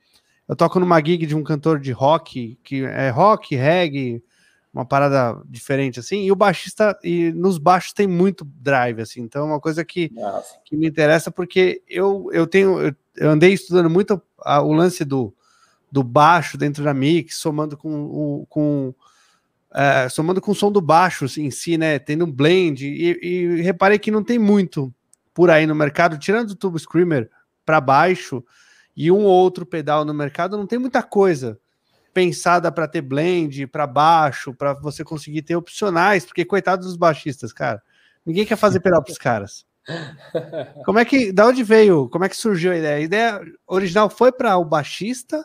Eu 0.47 0.55
toco 0.55 0.79
numa 0.79 1.01
gig 1.01 1.27
de 1.27 1.35
um 1.35 1.43
cantor 1.43 1.81
de 1.81 1.91
rock, 1.93 2.59
que 2.63 2.85
é 2.85 3.09
rock, 3.09 3.57
reggae, 3.57 4.23
uma 4.77 4.85
parada 4.85 5.41
diferente 5.47 5.99
assim. 5.99 6.25
E 6.25 6.31
o 6.31 6.37
baixista 6.37 6.97
e 7.03 7.33
nos 7.33 7.57
baixos 7.57 7.95
tem 7.95 8.07
muito 8.07 8.45
drive 8.45 9.01
assim. 9.01 9.23
Então 9.23 9.43
é 9.43 9.47
uma 9.47 9.61
coisa 9.61 9.83
que, 9.85 10.13
que 10.65 10.77
me 10.77 10.87
interessa 10.87 11.31
porque 11.31 11.83
eu 11.89 12.29
eu 12.31 12.47
tenho 12.47 12.79
eu, 12.81 12.95
eu 13.17 13.31
andei 13.31 13.55
estudando 13.55 13.89
muito 13.89 14.21
a, 14.41 14.61
o 14.61 14.73
lance 14.73 15.03
do 15.05 15.35
do 15.91 16.03
baixo 16.03 16.59
dentro 16.59 16.85
da 16.85 16.93
mix, 16.93 17.37
somando 17.37 17.75
com 17.77 18.05
o 18.05 18.47
com 18.51 18.95
é, 19.77 20.09
somando 20.09 20.41
com 20.41 20.53
o 20.53 20.55
som 20.55 20.73
do 20.73 20.81
baixo 20.81 21.27
em 21.39 21.51
si, 21.51 21.77
né? 21.77 21.99
Tendo 21.99 22.25
um 22.25 22.33
blend 22.33 22.87
e, 22.87 23.19
e 23.23 23.61
reparei 23.61 23.99
que 23.99 24.11
não 24.11 24.25
tem 24.25 24.39
muito 24.39 24.93
por 25.35 25.51
aí 25.51 25.67
no 25.67 25.75
mercado, 25.75 26.19
tirando 26.19 26.51
o 26.51 26.57
tubo 26.57 26.79
screamer 26.79 27.29
para 27.65 27.79
baixo 27.79 28.43
e 28.97 29.13
um 29.13 29.25
ou 29.25 29.33
outro 29.33 29.67
pedal 29.67 30.03
no 30.03 30.15
mercado, 30.15 30.57
não 30.57 30.67
tem 30.67 30.79
muita 30.79 31.03
coisa 31.03 31.61
pensada 32.15 32.73
para 32.73 32.89
ter 32.89 33.03
blend, 33.03 33.67
para 33.67 33.87
baixo, 33.87 34.55
para 34.55 34.73
você 34.73 35.05
conseguir 35.05 35.43
ter 35.43 35.55
opcionais, 35.55 36.25
porque 36.25 36.47
coitado 36.47 36.83
dos 36.87 36.97
baixistas, 36.97 37.53
cara. 37.53 37.83
Ninguém 38.25 38.47
quer 38.47 38.57
fazer 38.57 38.81
pedal 38.81 39.03
para 39.03 39.13
os 39.13 39.19
caras. 39.19 39.67
Como 40.87 40.99
é 40.99 41.05
que, 41.05 41.31
da 41.31 41.47
onde 41.47 41.63
veio? 41.63 42.09
Como 42.09 42.25
é 42.25 42.31
que 42.31 42.37
surgiu 42.37 42.73
a 42.73 42.79
ideia? 42.79 42.97
A 42.97 43.01
ideia 43.01 43.41
original 43.67 44.09
foi 44.09 44.33
para 44.33 44.57
o 44.57 44.65
baixista 44.65 45.45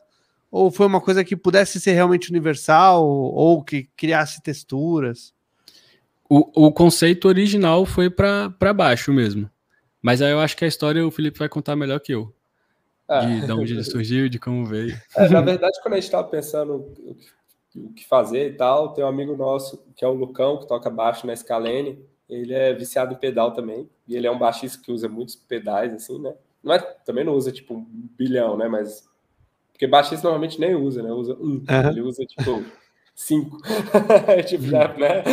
ou 0.52 0.70
foi 0.70 0.86
uma 0.86 1.00
coisa 1.00 1.24
que 1.24 1.36
pudesse 1.36 1.80
ser 1.80 1.94
realmente 1.94 2.30
universal 2.30 3.08
ou 3.08 3.64
que 3.64 3.90
criasse 3.96 4.44
texturas? 4.44 5.34
O, 6.30 6.68
o 6.68 6.72
conceito 6.72 7.28
original 7.28 7.86
foi 7.86 8.10
para 8.10 8.74
baixo 8.74 9.14
mesmo. 9.14 9.50
Mas 10.02 10.22
aí 10.22 10.32
eu 10.32 10.40
acho 10.40 10.58
que 10.58 10.66
a 10.66 10.68
história 10.68 11.06
o 11.06 11.12
Felipe 11.12 11.40
vai 11.40 11.48
contar 11.48 11.76
melhor 11.76 12.00
que 12.00 12.14
eu. 12.14 12.34
De, 13.20 13.46
de 13.46 13.52
onde 13.52 13.74
ele 13.74 13.84
surgiu, 13.84 14.30
de 14.30 14.40
como 14.40 14.66
veio. 14.66 14.98
É, 15.16 15.28
na 15.28 15.42
verdade, 15.42 15.78
quando 15.82 15.94
a 15.94 15.98
gente 15.98 16.06
estava 16.06 16.28
pensando 16.28 16.76
o 16.76 17.16
que, 17.16 17.80
o 17.80 17.94
que 17.94 18.08
fazer 18.08 18.52
e 18.52 18.54
tal, 18.54 18.94
tem 18.94 19.04
um 19.04 19.08
amigo 19.08 19.36
nosso, 19.36 19.84
que 19.96 20.04
é 20.04 20.08
o 20.08 20.14
Lucão, 20.14 20.58
que 20.58 20.68
toca 20.68 20.90
baixo 20.90 21.28
na 21.28 21.36
Scalene, 21.36 22.00
ele 22.30 22.54
é 22.54 22.74
viciado 22.74 23.14
em 23.14 23.18
pedal 23.18 23.52
também, 23.52 23.90
e 24.08 24.16
ele 24.16 24.28
é 24.28 24.32
um 24.32 24.40
baixista 24.40 24.82
que 24.82 24.92
usa 24.92 25.10
muitos 25.10 25.36
pedais, 25.36 25.94
assim, 25.94 26.20
né? 26.20 26.34
Não 26.64 26.74
é, 26.74 26.80
também 26.80 27.26
não 27.26 27.34
usa, 27.34 27.52
tipo, 27.52 27.74
um 27.74 27.86
bilhão, 28.18 28.58
né? 28.58 28.70
Mas... 28.70 29.11
Porque 29.82 29.90
baixista 29.90 30.28
normalmente 30.28 30.60
nem 30.60 30.76
usa, 30.76 31.02
né? 31.02 31.12
Usa 31.12 31.34
um. 31.34 31.54
Uhum. 31.56 31.90
Ele 31.90 32.02
usa, 32.02 32.24
tipo, 32.24 32.64
cinco. 33.16 33.58
tipo, 34.46 34.64
já, 34.66 34.88
né? 34.90 35.24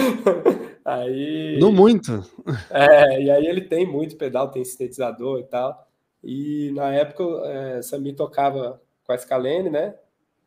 Aí... 0.82 1.58
Não 1.60 1.70
muito. 1.70 2.24
É, 2.70 3.24
e 3.24 3.30
aí 3.30 3.46
ele 3.46 3.60
tem 3.60 3.86
muito 3.86 4.16
pedal, 4.16 4.50
tem 4.50 4.64
sintetizador 4.64 5.40
e 5.40 5.44
tal. 5.44 5.86
E 6.24 6.72
na 6.74 6.94
época, 6.94 7.24
é, 7.44 7.82
Sami 7.82 8.14
tocava 8.14 8.80
com 9.04 9.12
a 9.12 9.18
Scalene, 9.18 9.68
né? 9.68 9.94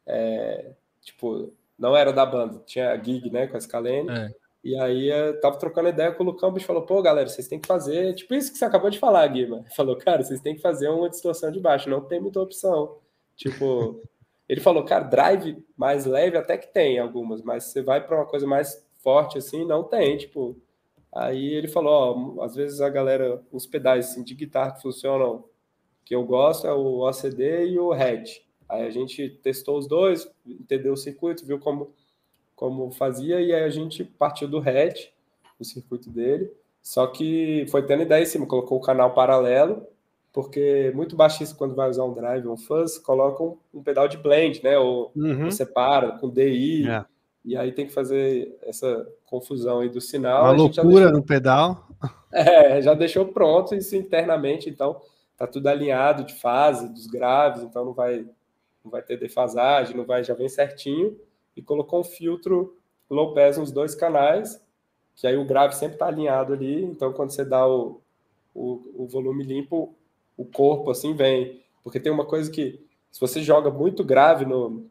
É, 0.07 0.71
tipo, 1.01 1.53
não 1.77 1.95
era 1.95 2.11
da 2.11 2.25
banda, 2.25 2.59
tinha 2.65 2.97
gig, 2.97 3.29
né, 3.29 3.45
com 3.45 3.55
a 3.55 3.61
Scalene. 3.61 4.09
É. 4.09 4.31
E 4.63 4.75
aí 4.79 5.09
eu 5.09 5.39
tava 5.39 5.59
trocando 5.59 5.89
ideia 5.89 6.11
com 6.11 6.23
o 6.23 6.25
Lucão, 6.25 6.49
o 6.49 6.51
bicho 6.51 6.65
falou, 6.65 6.87
pô, 6.87 7.03
galera, 7.03 7.29
vocês 7.29 7.47
têm 7.47 7.59
que 7.59 7.67
fazer, 7.67 8.15
tipo 8.15 8.33
isso 8.33 8.51
que 8.51 8.57
você 8.57 8.65
acabou 8.65 8.89
de 8.89 8.97
falar, 8.97 9.27
Guima. 9.27 9.57
Ele 9.57 9.75
falou, 9.75 9.95
cara, 9.95 10.23
vocês 10.23 10.41
têm 10.41 10.55
que 10.55 10.61
fazer 10.61 10.89
uma 10.89 11.07
distorção 11.07 11.51
de 11.51 11.59
baixo, 11.59 11.87
não 11.87 12.01
tem 12.01 12.19
muita 12.19 12.39
opção. 12.39 12.99
Tipo, 13.41 14.03
ele 14.47 14.61
falou, 14.61 14.85
cara, 14.85 15.03
drive 15.03 15.65
mais 15.75 16.05
leve 16.05 16.37
até 16.37 16.59
que 16.59 16.71
tem 16.71 16.99
algumas, 16.99 17.41
mas 17.41 17.63
você 17.63 17.81
vai 17.81 18.05
para 18.05 18.17
uma 18.17 18.25
coisa 18.27 18.45
mais 18.45 18.87
forte 18.99 19.39
assim, 19.39 19.65
não 19.65 19.83
tem, 19.83 20.15
tipo. 20.15 20.55
Aí 21.11 21.55
ele 21.55 21.67
falou, 21.67 22.37
ó, 22.37 22.43
às 22.43 22.53
vezes 22.53 22.81
a 22.81 22.87
galera, 22.87 23.41
os 23.51 23.65
pedais 23.65 24.11
assim, 24.11 24.23
de 24.23 24.35
guitarra 24.35 24.73
que 24.73 24.83
funcionam, 24.83 25.43
que 26.05 26.13
eu 26.13 26.23
gosto, 26.23 26.67
é 26.67 26.73
o 26.73 26.99
OCD 26.99 27.69
e 27.69 27.79
o 27.79 27.91
RED. 27.91 28.45
Aí 28.69 28.85
a 28.85 28.91
gente 28.91 29.27
testou 29.41 29.75
os 29.79 29.87
dois, 29.87 30.31
entendeu 30.45 30.93
o 30.93 30.97
circuito, 30.97 31.43
viu 31.43 31.57
como, 31.57 31.95
como 32.55 32.91
fazia, 32.91 33.41
e 33.41 33.51
aí 33.51 33.63
a 33.63 33.69
gente 33.69 34.03
partiu 34.03 34.47
do 34.47 34.59
RED, 34.59 35.11
o 35.59 35.65
circuito 35.65 36.11
dele. 36.11 36.53
Só 36.79 37.07
que 37.07 37.65
foi 37.71 37.83
tendo 37.87 38.03
ideia 38.03 38.21
em 38.21 38.27
cima, 38.27 38.45
colocou 38.45 38.77
o 38.77 38.81
canal 38.81 39.15
paralelo, 39.15 39.87
porque 40.33 40.91
muito 40.95 41.15
baixista, 41.15 41.55
quando 41.55 41.75
vai 41.75 41.89
usar 41.89 42.05
um 42.05 42.13
drive 42.13 42.47
ou 42.47 42.53
um 42.53 42.57
fuzz, 42.57 42.97
colocam 42.97 43.57
um 43.73 43.83
pedal 43.83 44.07
de 44.07 44.17
blend, 44.17 44.63
né? 44.63 44.77
Ou 44.77 45.11
uhum. 45.15 45.51
separa 45.51 46.13
com 46.13 46.29
DI. 46.29 46.87
É. 46.87 47.05
E 47.43 47.57
aí 47.57 47.71
tem 47.71 47.87
que 47.87 47.93
fazer 47.93 48.55
essa 48.61 49.07
confusão 49.25 49.79
aí 49.79 49.89
do 49.89 49.99
sinal. 49.99 50.43
Uma 50.43 50.51
loucura 50.51 50.87
deixou... 50.87 51.11
no 51.11 51.23
pedal. 51.23 51.87
É, 52.33 52.81
já 52.81 52.93
deixou 52.93 53.25
pronto 53.25 53.75
isso 53.75 53.93
internamente, 53.93 54.69
então 54.69 55.01
tá 55.35 55.45
tudo 55.45 55.67
alinhado 55.67 56.23
de 56.23 56.33
fase, 56.35 56.87
dos 56.87 57.05
graves, 57.05 57.61
então 57.61 57.83
não 57.83 57.91
vai, 57.91 58.25
não 58.81 58.89
vai 58.89 59.01
ter 59.01 59.17
defasagem, 59.17 59.97
não 59.97 60.05
vai, 60.05 60.23
já 60.23 60.33
vem 60.33 60.47
certinho. 60.47 61.19
E 61.57 61.61
colocou 61.61 61.99
um 61.99 62.05
filtro 62.05 62.77
low 63.09 63.33
pass 63.33 63.57
nos 63.57 63.69
dois 63.69 63.93
canais, 63.93 64.63
que 65.13 65.27
aí 65.27 65.35
o 65.35 65.43
grave 65.43 65.75
sempre 65.75 65.97
tá 65.97 66.07
alinhado 66.07 66.53
ali, 66.53 66.85
então 66.85 67.11
quando 67.11 67.31
você 67.31 67.43
dá 67.43 67.67
o, 67.67 68.01
o, 68.55 69.03
o 69.03 69.07
volume 69.07 69.43
limpo, 69.43 69.93
o 70.37 70.45
corpo 70.45 70.91
assim 70.91 71.13
vem. 71.13 71.61
Porque 71.83 71.99
tem 71.99 72.11
uma 72.11 72.25
coisa 72.25 72.49
que, 72.49 72.79
se 73.11 73.19
você 73.19 73.41
joga 73.41 73.69
muito 73.69 74.03
grave 74.03 74.45
no, 74.45 74.85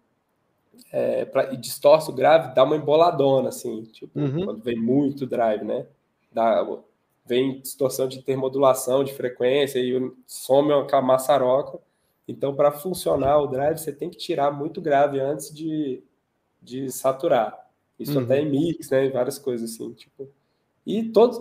é, 0.93 1.25
pra, 1.25 1.53
e 1.53 1.57
distorce 1.57 2.11
o 2.11 2.15
grave, 2.15 2.55
dá 2.55 2.65
uma 2.65 2.77
emboladona, 2.77 3.49
assim, 3.49 3.83
tipo, 3.85 4.19
uhum. 4.19 4.45
quando 4.45 4.62
vem 4.62 4.77
muito 4.77 5.27
drive, 5.27 5.65
né? 5.65 5.87
Dá, 6.33 6.67
vem 7.25 7.61
distorção 7.61 8.09
de 8.09 8.23
termodulação, 8.23 9.05
de 9.05 9.12
frequência, 9.12 9.79
e 9.79 10.12
some 10.27 10.73
uma 10.73 11.03
maçaroca. 11.03 11.79
Então, 12.27 12.55
para 12.55 12.73
funcionar 12.73 13.39
o 13.39 13.47
drive, 13.47 13.79
você 13.79 13.93
tem 13.93 14.11
que 14.11 14.17
tirar 14.17 14.51
muito 14.51 14.81
grave 14.81 15.21
antes 15.21 15.55
de, 15.55 16.03
de 16.62 16.91
saturar. 16.91 17.69
Isso 17.99 18.19
uhum. 18.19 18.25
até 18.25 18.41
em 18.41 18.51
mix, 18.51 18.91
né? 18.91 19.09
Várias 19.11 19.39
coisas 19.39 19.71
assim, 19.71 19.93
tipo. 19.93 20.29
E 20.87 21.05
todos, 21.05 21.41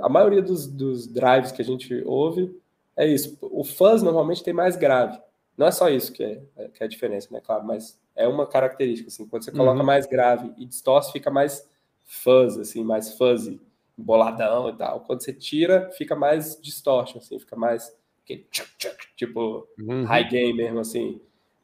a 0.00 0.08
maioria 0.08 0.40
dos, 0.42 0.66
dos 0.66 1.06
drives 1.06 1.52
que 1.52 1.60
a 1.60 1.64
gente 1.64 2.02
ouve 2.06 2.58
é 2.98 3.06
isso. 3.06 3.38
O 3.40 3.62
fuzz 3.62 4.02
normalmente 4.02 4.42
tem 4.42 4.52
mais 4.52 4.76
grave. 4.76 5.18
Não 5.56 5.68
é 5.68 5.70
só 5.70 5.88
isso 5.88 6.12
que 6.12 6.22
é, 6.22 6.68
que 6.68 6.82
é 6.82 6.86
a 6.86 6.88
diferença, 6.88 7.28
né? 7.30 7.40
Claro, 7.40 7.64
mas 7.64 7.98
é 8.14 8.26
uma 8.26 8.46
característica, 8.46 9.08
assim, 9.08 9.26
quando 9.26 9.44
você 9.44 9.52
coloca 9.52 9.78
uhum. 9.78 9.86
mais 9.86 10.04
grave 10.04 10.52
e 10.58 10.66
distorce, 10.66 11.12
fica 11.12 11.30
mais 11.30 11.68
fuzz, 12.04 12.58
assim, 12.58 12.82
mais 12.82 13.16
fuzzy, 13.16 13.60
boladão 13.96 14.68
e 14.68 14.72
tal. 14.76 15.00
Quando 15.00 15.22
você 15.22 15.32
tira, 15.32 15.90
fica 15.92 16.16
mais 16.16 16.60
distortion, 16.60 17.18
assim, 17.18 17.38
fica 17.38 17.54
mais 17.54 17.96
tipo 19.16 19.66
uhum. 19.78 20.04
high 20.04 20.28
gain 20.28 20.52
mesmo, 20.52 20.80
assim. 20.80 21.20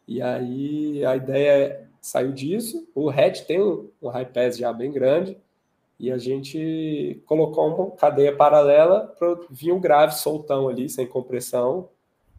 E 0.07 0.23
aí 0.23 1.05
a 1.05 1.17
ideia 1.17 1.89
saiu 2.01 2.33
disso. 2.33 2.89
O 2.95 3.11
Hatch 3.11 3.43
tem 3.43 3.61
um, 3.61 3.91
um 4.01 4.09
high 4.09 4.27
pass 4.27 4.57
já 4.57 4.73
bem 4.73 4.93
grande 4.93 5.37
e 6.05 6.13
a 6.13 6.19
gente 6.19 7.23
colocou 7.25 7.67
uma 7.67 7.91
cadeia 7.93 8.37
paralela 8.37 9.07
para 9.19 9.39
vir 9.49 9.73
um 9.73 9.81
grave 9.81 10.15
soltão 10.15 10.69
ali, 10.69 10.87
sem 10.87 11.07
compressão, 11.07 11.89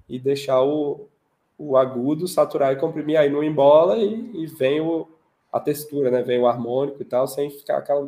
e 0.07 0.19
deixar 0.19 0.61
o, 0.61 1.07
o 1.57 1.75
agudo, 1.75 2.27
saturar 2.27 2.71
e 2.71 2.75
comprimir, 2.75 3.17
aí 3.17 3.27
não 3.27 3.43
embola 3.43 3.97
e, 3.97 4.43
e 4.43 4.45
vem 4.45 4.81
o, 4.81 5.07
a 5.51 5.59
textura, 5.59 6.11
né? 6.11 6.21
Vem 6.21 6.39
o 6.39 6.45
harmônico 6.45 7.01
e 7.01 7.05
tal, 7.05 7.27
sem 7.27 7.49
ficar 7.49 7.79
aquela 7.79 8.07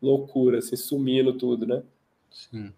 loucura, 0.00 0.58
assim, 0.58 0.74
sumindo 0.74 1.34
tudo, 1.34 1.66
né? 1.66 1.82
Sim. 2.30 2.72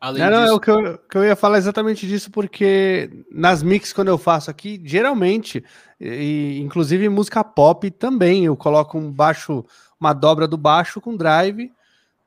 Além 0.00 0.22
não, 0.22 0.30
disso... 0.30 0.46
não, 0.46 0.54
o 0.56 0.60
que 0.60 0.70
eu, 0.70 0.98
que 0.98 1.18
eu 1.18 1.24
ia 1.24 1.34
falar 1.34 1.58
exatamente 1.58 2.06
disso, 2.06 2.30
porque 2.30 3.10
nas 3.30 3.62
mix, 3.62 3.92
quando 3.92 4.08
eu 4.08 4.18
faço 4.18 4.50
aqui, 4.50 4.80
geralmente, 4.84 5.64
e, 6.00 6.60
inclusive 6.60 7.08
música 7.08 7.42
pop 7.42 7.90
também, 7.90 8.44
eu 8.44 8.56
coloco 8.56 8.96
um 8.96 9.10
baixo, 9.10 9.64
uma 9.98 10.12
dobra 10.12 10.46
do 10.46 10.56
baixo 10.56 11.00
com 11.00 11.16
drive 11.16 11.72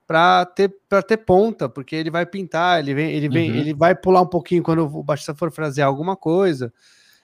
para 0.06 0.45
ter 0.45 0.76
ter 1.07 1.18
ponta, 1.18 1.69
porque 1.69 1.95
ele 1.95 2.11
vai 2.11 2.26
pintar, 2.26 2.80
ele 2.80 2.93
vem, 2.93 3.11
ele 3.11 3.30
vem, 3.30 3.49
uhum. 3.49 3.57
ele 3.57 3.73
vai 3.73 3.95
pular 3.95 4.22
um 4.22 4.27
pouquinho 4.27 4.61
quando 4.61 4.84
o 4.84 5.02
baixista 5.02 5.34
for 5.34 5.49
frasear 5.49 5.88
alguma 5.88 6.18
coisa. 6.18 6.73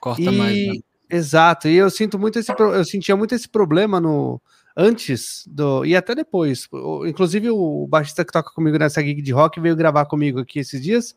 Corta 0.00 0.22
e, 0.22 0.30
mais. 0.30 0.66
Né? 0.68 0.74
Exato. 1.10 1.68
E 1.68 1.76
eu 1.76 1.90
sinto 1.90 2.18
muito 2.18 2.38
esse 2.38 2.50
eu 2.58 2.84
sentia 2.84 3.14
muito 3.14 3.34
esse 3.34 3.48
problema 3.48 4.00
no 4.00 4.40
antes 4.80 5.42
do 5.48 5.84
e 5.84 5.96
até 5.96 6.14
depois. 6.14 6.68
Inclusive 7.04 7.50
o 7.50 7.84
baixista 7.88 8.24
que 8.24 8.32
toca 8.32 8.52
comigo 8.52 8.78
nessa 8.78 9.02
gig 9.02 9.20
de 9.20 9.32
rock 9.32 9.58
veio 9.58 9.74
gravar 9.74 10.06
comigo 10.06 10.38
aqui 10.38 10.60
esses 10.60 10.80
dias 10.80 11.16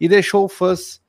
e 0.00 0.08
deixou 0.08 0.46
o 0.46 0.48
fãs 0.48 1.02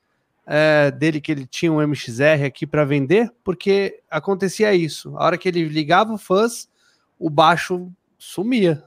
é, 0.46 0.90
dele 0.90 1.22
que 1.22 1.32
ele 1.32 1.46
tinha 1.46 1.72
um 1.72 1.80
MXR 1.80 2.44
aqui 2.46 2.66
para 2.66 2.84
vender, 2.84 3.32
porque 3.42 4.02
acontecia 4.10 4.74
isso. 4.74 5.16
A 5.16 5.24
hora 5.24 5.38
que 5.38 5.48
ele 5.48 5.64
ligava 5.64 6.12
o 6.12 6.18
fãs, 6.18 6.68
o 7.18 7.30
baixo 7.30 7.90
sumia 8.18 8.84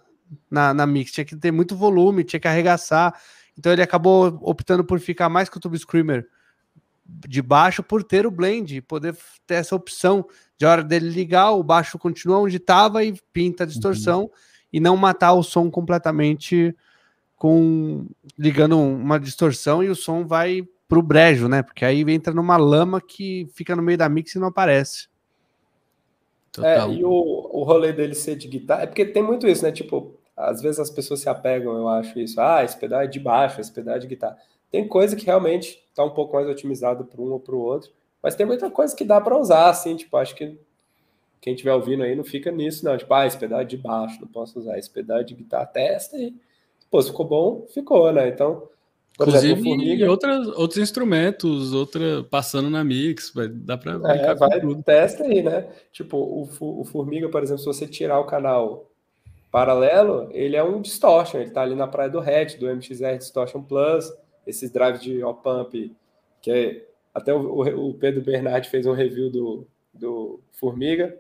na, 0.49 0.71
na 0.71 0.85
mix, 0.85 1.11
tinha 1.11 1.25
que 1.25 1.35
ter 1.35 1.51
muito 1.51 1.75
volume, 1.75 2.23
tinha 2.23 2.39
que 2.39 2.47
arregaçar. 2.47 3.19
Então 3.57 3.73
ele 3.73 3.81
acabou 3.81 4.39
optando 4.43 4.85
por 4.85 4.99
ficar 4.99 5.29
mais 5.29 5.49
com 5.49 5.57
o 5.57 5.59
Tube 5.59 5.79
Screamer 5.79 6.27
de 7.27 7.41
baixo 7.41 7.81
por 7.81 8.03
ter 8.03 8.27
o 8.27 8.31
blend, 8.31 8.81
poder 8.83 9.17
ter 9.47 9.55
essa 9.55 9.75
opção 9.75 10.27
de 10.59 10.65
hora 10.65 10.83
dele 10.83 11.09
ligar, 11.09 11.51
o 11.51 11.63
baixo 11.63 11.97
continua 11.97 12.39
onde 12.39 12.57
estava 12.57 13.01
e 13.01 13.13
pinta 13.31 13.63
a 13.63 13.65
distorção 13.65 14.23
uhum. 14.23 14.29
e 14.73 14.79
não 14.81 14.97
matar 14.97 15.31
o 15.31 15.41
som 15.41 15.71
completamente 15.71 16.75
com 17.37 18.05
ligando 18.37 18.77
uma 18.77 19.17
distorção 19.17 19.81
e 19.81 19.87
o 19.87 19.95
som 19.95 20.27
vai 20.27 20.67
pro 20.85 21.01
brejo, 21.01 21.47
né? 21.47 21.63
Porque 21.63 21.85
aí 21.85 22.01
entra 22.09 22.33
numa 22.33 22.57
lama 22.57 22.99
que 22.99 23.47
fica 23.53 23.73
no 23.73 23.81
meio 23.81 23.97
da 23.97 24.09
mix 24.09 24.35
e 24.35 24.39
não 24.39 24.49
aparece. 24.49 25.07
Total. 26.51 26.91
É, 26.91 26.93
e 26.93 27.05
o, 27.05 27.09
o 27.09 27.63
rolê 27.63 27.93
dele 27.93 28.13
ser 28.13 28.35
de 28.35 28.49
guitarra, 28.49 28.83
é 28.83 28.87
porque 28.87 29.05
tem 29.05 29.23
muito 29.23 29.47
isso, 29.47 29.63
né? 29.63 29.71
Tipo, 29.71 30.19
às 30.35 30.61
vezes 30.61 30.79
as 30.79 30.89
pessoas 30.89 31.21
se 31.21 31.29
apegam, 31.29 31.77
eu 31.77 31.87
acho 31.87 32.19
isso. 32.19 32.41
Ah, 32.41 32.65
esse 32.65 32.77
pedal 32.77 33.01
é 33.01 33.07
de 33.07 33.19
baixo, 33.19 33.61
esse 33.61 33.71
pedal 33.71 33.95
é 33.95 33.99
de 33.99 34.07
guitarra. 34.07 34.37
Tem 34.69 34.85
coisa 34.85 35.15
que 35.15 35.25
realmente 35.25 35.81
está 35.89 36.03
um 36.03 36.09
pouco 36.09 36.35
mais 36.35 36.49
otimizado 36.49 37.05
para 37.05 37.21
um 37.21 37.31
ou 37.31 37.39
para 37.39 37.55
o 37.55 37.59
outro, 37.59 37.91
mas 38.21 38.35
tem 38.35 38.45
muita 38.45 38.69
coisa 38.69 38.95
que 38.95 39.03
dá 39.03 39.19
para 39.19 39.37
usar, 39.37 39.69
assim, 39.69 39.95
tipo, 39.95 40.15
acho 40.17 40.35
que 40.35 40.59
quem 41.41 41.53
estiver 41.53 41.73
ouvindo 41.73 42.03
aí 42.03 42.15
não 42.15 42.23
fica 42.23 42.51
nisso, 42.51 42.83
não. 42.83 42.97
Tipo, 42.97 43.13
ah, 43.13 43.25
esse 43.25 43.37
pedal 43.37 43.61
é 43.61 43.65
de 43.65 43.77
baixo, 43.77 44.19
não 44.19 44.27
posso 44.27 44.59
usar. 44.59 44.77
Esse 44.77 44.89
pedal 44.89 45.19
é 45.19 45.23
de 45.23 45.33
guitarra, 45.33 45.65
testa 45.65 46.17
aí. 46.17 46.33
Pô, 46.91 47.01
se 47.01 47.09
ficou 47.09 47.25
bom, 47.25 47.67
ficou, 47.73 48.11
né? 48.11 48.27
Então, 48.27 48.67
Inclusive, 49.15 49.53
exemplo, 49.53 49.69
Formiga... 49.69 50.05
e 50.05 50.07
outras, 50.07 50.47
outros 50.47 50.77
instrumentos, 50.77 51.73
outra 51.73 52.23
passando 52.29 52.69
na 52.69 52.83
mix, 52.83 53.31
vai, 53.33 53.47
dá 53.49 53.77
para 53.77 53.93
é, 53.93 54.35
vai, 54.35 54.59
tudo. 54.61 54.81
Testa 54.81 55.23
aí, 55.23 55.43
né? 55.43 55.67
Tipo, 55.91 56.17
o, 56.17 56.49
o 56.59 56.85
Formiga, 56.85 57.29
por 57.29 57.43
exemplo, 57.43 57.59
se 57.59 57.65
você 57.65 57.85
tirar 57.85 58.19
o 58.19 58.25
canal 58.25 58.89
paralelo, 59.51 60.29
ele 60.31 60.55
é 60.55 60.63
um 60.63 60.81
distortion, 60.81 61.39
ele 61.39 61.51
tá 61.51 61.61
ali 61.61 61.75
na 61.75 61.87
praia 61.87 62.09
do 62.09 62.19
Hatch, 62.19 62.57
do 62.57 62.67
MXR 62.67 63.17
Distortion 63.17 63.61
Plus, 63.63 64.11
esses 64.45 64.71
drives 64.71 65.01
de 65.01 65.23
op-amp, 65.23 65.73
que 66.41 66.51
é, 66.51 66.85
até 67.13 67.33
o, 67.33 67.89
o, 67.89 67.93
Pedro 67.93 68.21
Bernardi 68.21 68.69
fez 68.69 68.85
um 68.85 68.93
review 68.93 69.29
do, 69.29 69.67
do 69.93 70.39
Formiga, 70.51 71.17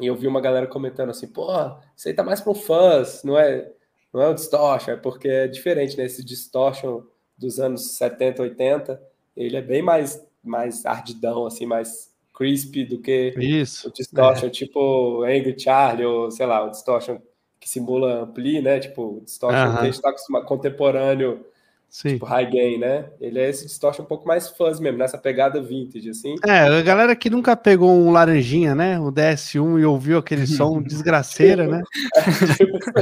e 0.00 0.06
eu 0.06 0.16
vi 0.16 0.26
uma 0.26 0.40
galera 0.40 0.66
comentando 0.66 1.10
assim, 1.10 1.26
pô, 1.26 1.48
isso 1.96 2.08
aí 2.08 2.14
tá 2.14 2.22
mais 2.22 2.40
pro 2.40 2.54
fãs, 2.54 3.22
não 3.22 3.38
é, 3.38 3.70
não 4.12 4.22
é 4.22 4.28
um 4.28 4.34
distortion, 4.34 4.92
é 4.92 4.96
porque 4.96 5.28
é 5.28 5.46
diferente, 5.46 5.96
né? 5.96 6.04
Esse 6.04 6.24
distortion 6.24 7.02
dos 7.36 7.58
anos 7.60 7.96
70, 7.96 8.42
80, 8.42 9.02
ele 9.36 9.56
é 9.56 9.62
bem 9.62 9.82
mais, 9.82 10.24
mais 10.42 10.84
ardidão, 10.86 11.46
assim, 11.46 11.66
mais 11.66 12.12
crispy 12.34 12.84
do 12.84 12.98
que 12.98 13.34
Isso, 13.38 13.88
o 13.88 13.92
distortion, 13.92 14.46
é. 14.46 14.50
tipo 14.50 15.22
Angry 15.22 15.58
Charlie, 15.58 16.06
ou 16.06 16.30
sei 16.30 16.46
lá, 16.46 16.64
o 16.64 16.70
distortion 16.70 17.18
que 17.60 17.68
simula 17.68 18.22
ampli, 18.22 18.60
né? 18.60 18.80
Tipo, 18.80 19.18
o 19.18 19.20
distortion 19.20 19.60
uh 19.60 19.68
-huh. 19.68 19.78
que 19.78 19.86
a 19.86 19.90
gente 19.90 20.06
acostumado, 20.06 20.46
contemporâneo, 20.46 21.46
Sim. 21.92 22.14
tipo 22.14 22.24
high 22.24 22.50
gain, 22.50 22.78
né? 22.78 23.10
Ele 23.20 23.38
é 23.38 23.50
esse 23.50 23.66
distortion 23.66 24.02
um 24.02 24.06
pouco 24.06 24.26
mais 24.26 24.48
fuzz 24.48 24.80
mesmo, 24.80 24.98
nessa 24.98 25.18
pegada 25.18 25.60
vintage, 25.60 26.08
assim. 26.08 26.34
É, 26.46 26.60
a 26.60 26.80
galera 26.80 27.14
que 27.14 27.28
nunca 27.28 27.54
pegou 27.54 27.90
um 27.90 28.10
laranjinha, 28.10 28.74
né? 28.74 28.98
O 28.98 29.12
DS1 29.12 29.78
e 29.78 29.84
ouviu 29.84 30.16
aquele 30.16 30.46
som 30.46 30.80
desgraceira, 30.82 31.66
né? 31.66 31.82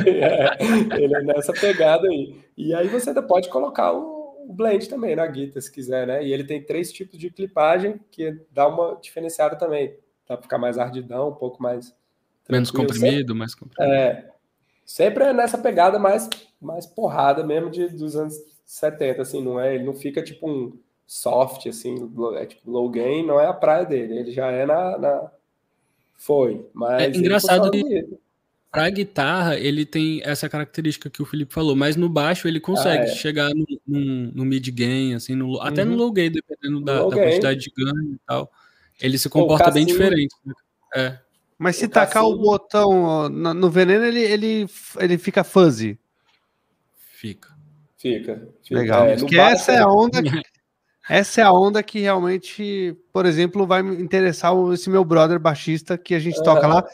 é, 0.04 1.02
ele 1.02 1.14
é 1.14 1.22
nessa 1.22 1.52
pegada 1.52 2.08
aí. 2.08 2.34
E 2.56 2.74
aí 2.74 2.88
você 2.88 3.10
ainda 3.10 3.22
pode 3.22 3.48
colocar 3.48 3.92
o 3.92 4.20
o 4.50 4.52
blend 4.52 4.88
também 4.88 5.14
na 5.14 5.24
guitarra, 5.28 5.60
se 5.60 5.70
quiser, 5.70 6.06
né? 6.08 6.24
E 6.24 6.32
ele 6.32 6.42
tem 6.42 6.60
três 6.60 6.92
tipos 6.92 7.16
de 7.16 7.30
clipagem 7.30 8.00
que 8.10 8.36
dá 8.50 8.66
uma 8.66 8.98
diferenciada 9.00 9.54
também. 9.54 9.94
Dá 10.28 10.36
para 10.36 10.42
ficar 10.42 10.58
mais 10.58 10.76
ardidão, 10.76 11.28
um 11.28 11.34
pouco 11.34 11.62
mais. 11.62 11.94
Menos 12.48 12.72
comprimido, 12.72 13.18
sempre, 13.18 13.34
mais 13.34 13.54
comprimido. 13.54 13.94
É. 13.94 14.28
Sempre 14.84 15.24
é 15.24 15.32
nessa 15.32 15.56
pegada 15.56 16.00
mais, 16.00 16.28
mais 16.60 16.84
porrada 16.84 17.46
mesmo 17.46 17.70
de, 17.70 17.88
dos 17.90 18.16
anos 18.16 18.34
70, 18.70 19.22
assim, 19.22 19.42
não 19.42 19.58
é? 19.58 19.74
Ele 19.74 19.82
não 19.82 19.94
fica 19.94 20.22
tipo 20.22 20.48
um 20.48 20.78
soft, 21.04 21.66
assim, 21.66 22.08
é 22.36 22.46
tipo 22.46 22.70
low 22.70 22.88
gain, 22.88 23.26
não 23.26 23.40
é 23.40 23.46
a 23.46 23.52
praia 23.52 23.84
dele. 23.84 24.16
Ele 24.16 24.30
já 24.30 24.46
é 24.46 24.64
na. 24.64 24.96
na... 24.96 25.30
Foi, 26.16 26.64
mas. 26.72 27.02
É 27.02 27.18
engraçado 27.18 27.68
que 27.70 28.06
para 28.70 28.88
guitarra, 28.88 29.58
ele 29.58 29.84
tem 29.84 30.22
essa 30.22 30.48
característica 30.48 31.10
que 31.10 31.20
o 31.20 31.24
Felipe 31.24 31.52
falou, 31.52 31.74
mas 31.74 31.96
no 31.96 32.08
baixo 32.08 32.46
ele 32.46 32.60
consegue 32.60 33.02
ah, 33.02 33.12
é. 33.12 33.14
chegar 33.16 33.50
no, 33.52 33.66
no, 33.84 34.32
no, 34.32 34.44
mid 34.44 34.68
gain, 34.70 35.14
assim, 35.14 35.34
no, 35.34 35.54
uhum. 35.54 35.62
até 35.62 35.84
no 35.84 35.90
uhum. 35.90 35.96
low 35.96 36.12
gain, 36.12 36.30
dependendo 36.30 36.80
da, 36.80 37.02
da 37.02 37.16
quantidade 37.16 37.58
de 37.58 37.72
ganho 37.76 38.12
e 38.12 38.20
tal. 38.24 38.52
Ele 39.00 39.18
se 39.18 39.28
comporta 39.28 39.64
Pô, 39.64 39.72
bem 39.72 39.84
diferente. 39.84 40.36
Né? 40.44 40.54
É. 40.94 41.18
Mas 41.58 41.74
se 41.74 41.86
o 41.86 41.88
tacar 41.88 42.24
o 42.24 42.38
botão 42.38 43.28
no, 43.28 43.52
no, 43.52 43.68
veneno, 43.68 44.04
ele, 44.04 44.20
ele, 44.20 44.66
ele 45.00 45.18
fica 45.18 45.42
fuzzy. 45.42 45.98
Fica. 47.10 47.49
Fica. 48.00 48.48
fica. 48.62 48.80
Legal. 48.80 49.06
É, 49.06 49.16
Porque 49.16 49.38
essa 49.38 49.72
é 49.72 49.78
a 49.78 49.88
onda. 49.88 50.20
essa 51.08 51.40
é 51.40 51.44
a 51.44 51.52
onda 51.52 51.82
que 51.82 52.00
realmente, 52.00 52.96
por 53.12 53.26
exemplo, 53.26 53.66
vai 53.66 53.82
me 53.82 54.00
interessar 54.02 54.52
esse 54.72 54.88
meu 54.88 55.04
brother 55.04 55.38
baixista 55.38 55.98
que 55.98 56.14
a 56.14 56.18
gente 56.18 56.42
toca 56.42 56.66
lá 56.66 56.84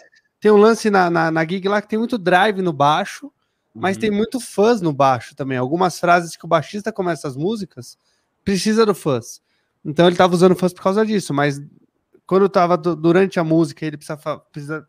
tem 0.40 0.50
um 0.50 0.56
lance 0.56 0.90
na, 0.90 1.10
na, 1.10 1.30
na 1.30 1.44
gig 1.44 1.66
lá 1.66 1.80
que 1.80 1.88
tem 1.88 1.98
muito 1.98 2.18
drive 2.18 2.60
no 2.62 2.72
baixo, 2.72 3.32
mas 3.74 3.96
uhum. 3.96 4.00
tem 4.00 4.10
muito 4.10 4.38
fuzz 4.38 4.80
no 4.80 4.92
baixo 4.92 5.34
também. 5.34 5.58
Algumas 5.58 5.98
frases 5.98 6.36
que 6.36 6.44
o 6.44 6.48
baixista 6.48 6.92
começa 6.92 7.26
as 7.26 7.36
músicas 7.36 7.98
precisa 8.44 8.86
do 8.86 8.94
fuzz. 8.94 9.40
Então 9.84 10.06
ele 10.06 10.14
estava 10.14 10.34
usando 10.34 10.54
fuzz 10.54 10.72
por 10.72 10.82
causa 10.82 11.04
disso, 11.04 11.32
mas 11.32 11.60
quando 12.26 12.46
estava 12.46 12.76
durante 12.76 13.40
a 13.40 13.44
música 13.44 13.84
ele 13.84 13.96
precisava, 13.96 14.42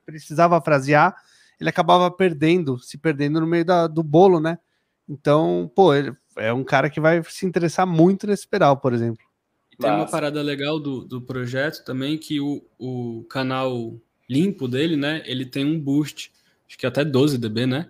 precisava 0.05 0.61
frasear, 0.61 1.15
ele 1.59 1.69
acabava 1.69 2.09
perdendo, 2.11 2.77
se 2.79 2.97
perdendo 2.97 3.39
no 3.39 3.47
meio 3.47 3.65
da, 3.65 3.87
do 3.87 4.03
bolo, 4.03 4.39
né? 4.39 4.59
Então, 5.07 5.71
pô, 5.75 5.93
ele 5.93 6.13
é 6.35 6.51
um 6.51 6.63
cara 6.63 6.89
que 6.89 6.99
vai 6.99 7.23
se 7.23 7.45
interessar 7.45 7.85
muito 7.87 8.27
nesse 8.27 8.47
pedal, 8.47 8.77
por 8.77 8.93
exemplo. 8.93 9.25
Tem 9.79 9.91
uma 9.91 10.07
parada 10.07 10.41
legal 10.41 10.79
do, 10.79 11.05
do 11.05 11.21
projeto 11.21 11.83
também 11.85 12.17
que 12.17 12.39
o, 12.39 12.63
o 12.79 13.23
canal 13.29 13.95
limpo 14.27 14.67
dele, 14.67 14.95
né? 14.97 15.21
Ele 15.25 15.45
tem 15.45 15.63
um 15.63 15.79
boost, 15.79 16.31
acho 16.67 16.77
que 16.77 16.85
até 16.85 17.05
12 17.05 17.37
dB, 17.37 17.67
né? 17.67 17.89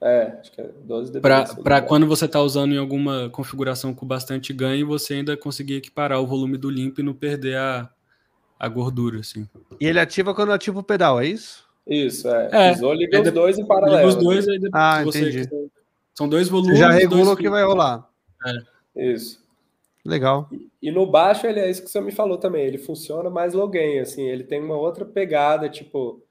É, 0.00 0.38
acho 0.40 0.52
que 0.52 0.60
é 0.60 0.70
12 0.84 1.12
dB. 1.12 1.20
Para 1.62 1.82
quando 1.82 2.06
você 2.06 2.26
está 2.26 2.40
usando 2.40 2.72
em 2.72 2.78
alguma 2.78 3.28
configuração 3.30 3.92
com 3.92 4.06
bastante 4.06 4.52
ganho, 4.52 4.86
você 4.86 5.14
ainda 5.14 5.36
conseguir 5.36 5.74
equiparar 5.74 6.20
o 6.20 6.26
volume 6.26 6.56
do 6.56 6.70
limpo 6.70 7.00
e 7.00 7.04
não 7.04 7.12
perder 7.12 7.56
a, 7.56 7.90
a 8.58 8.68
gordura, 8.68 9.20
assim. 9.20 9.48
E 9.80 9.86
ele 9.86 9.98
ativa 9.98 10.32
quando 10.32 10.52
ativa 10.52 10.78
o 10.78 10.84
pedal, 10.84 11.20
é 11.20 11.26
isso? 11.26 11.66
Isso, 11.86 12.28
é. 12.28 12.48
é 12.52 12.72
Pisou, 12.72 12.92
liga 12.94 13.22
os 13.22 13.32
dois 13.32 13.58
em 13.58 13.66
paralelo. 13.66 13.96
Liga 13.96 14.08
os 14.08 14.16
dois, 14.16 14.48
aí 14.48 14.60
ah, 14.72 15.04
você, 15.04 15.28
entendi. 15.28 15.65
São 16.16 16.28
dois 16.28 16.48
volumes. 16.48 16.78
Você 16.78 16.84
já 16.84 16.90
regula 16.90 17.32
o 17.32 17.36
que 17.36 17.48
vai 17.48 17.62
rolar. 17.62 18.08
É. 18.46 19.12
Isso. 19.12 19.44
Legal. 20.04 20.48
E, 20.52 20.68
e, 20.82 20.90
no 20.90 21.04
baixo, 21.06 21.46
ele 21.46 21.60
é 21.60 21.68
isso 21.68 21.82
que 21.82 21.90
você 21.90 22.00
me 22.00 22.12
falou 22.12 22.38
também. 22.38 22.64
Ele 22.64 22.78
funciona 22.78 23.28
mais 23.28 23.52
low 23.52 23.68
gain, 23.68 23.98
assim. 23.98 24.22
Ele 24.22 24.44
tem 24.44 24.60
uma 24.60 24.76
outra 24.76 25.04
pegada, 25.04 25.68
tipo. 25.68 26.22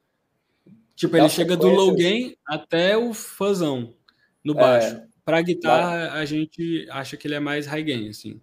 Tipo, 0.95 1.17
ele 1.17 1.29
chega 1.29 1.57
do 1.57 1.67
low 1.67 1.93
gain 1.93 2.35
até 2.47 2.97
o 2.97 3.13
fuzão 3.13 3.93
no 4.43 4.53
é. 4.53 4.55
baixo. 4.55 4.95
É, 4.95 5.03
Para 5.25 5.41
guitarra, 5.41 6.13
a 6.13 6.23
gente 6.23 6.87
acha 6.89 7.17
que 7.17 7.27
ele 7.27 7.35
é 7.35 7.39
mais 7.39 7.67
high 7.67 7.83
gain, 7.83 8.09
assim. 8.09 8.39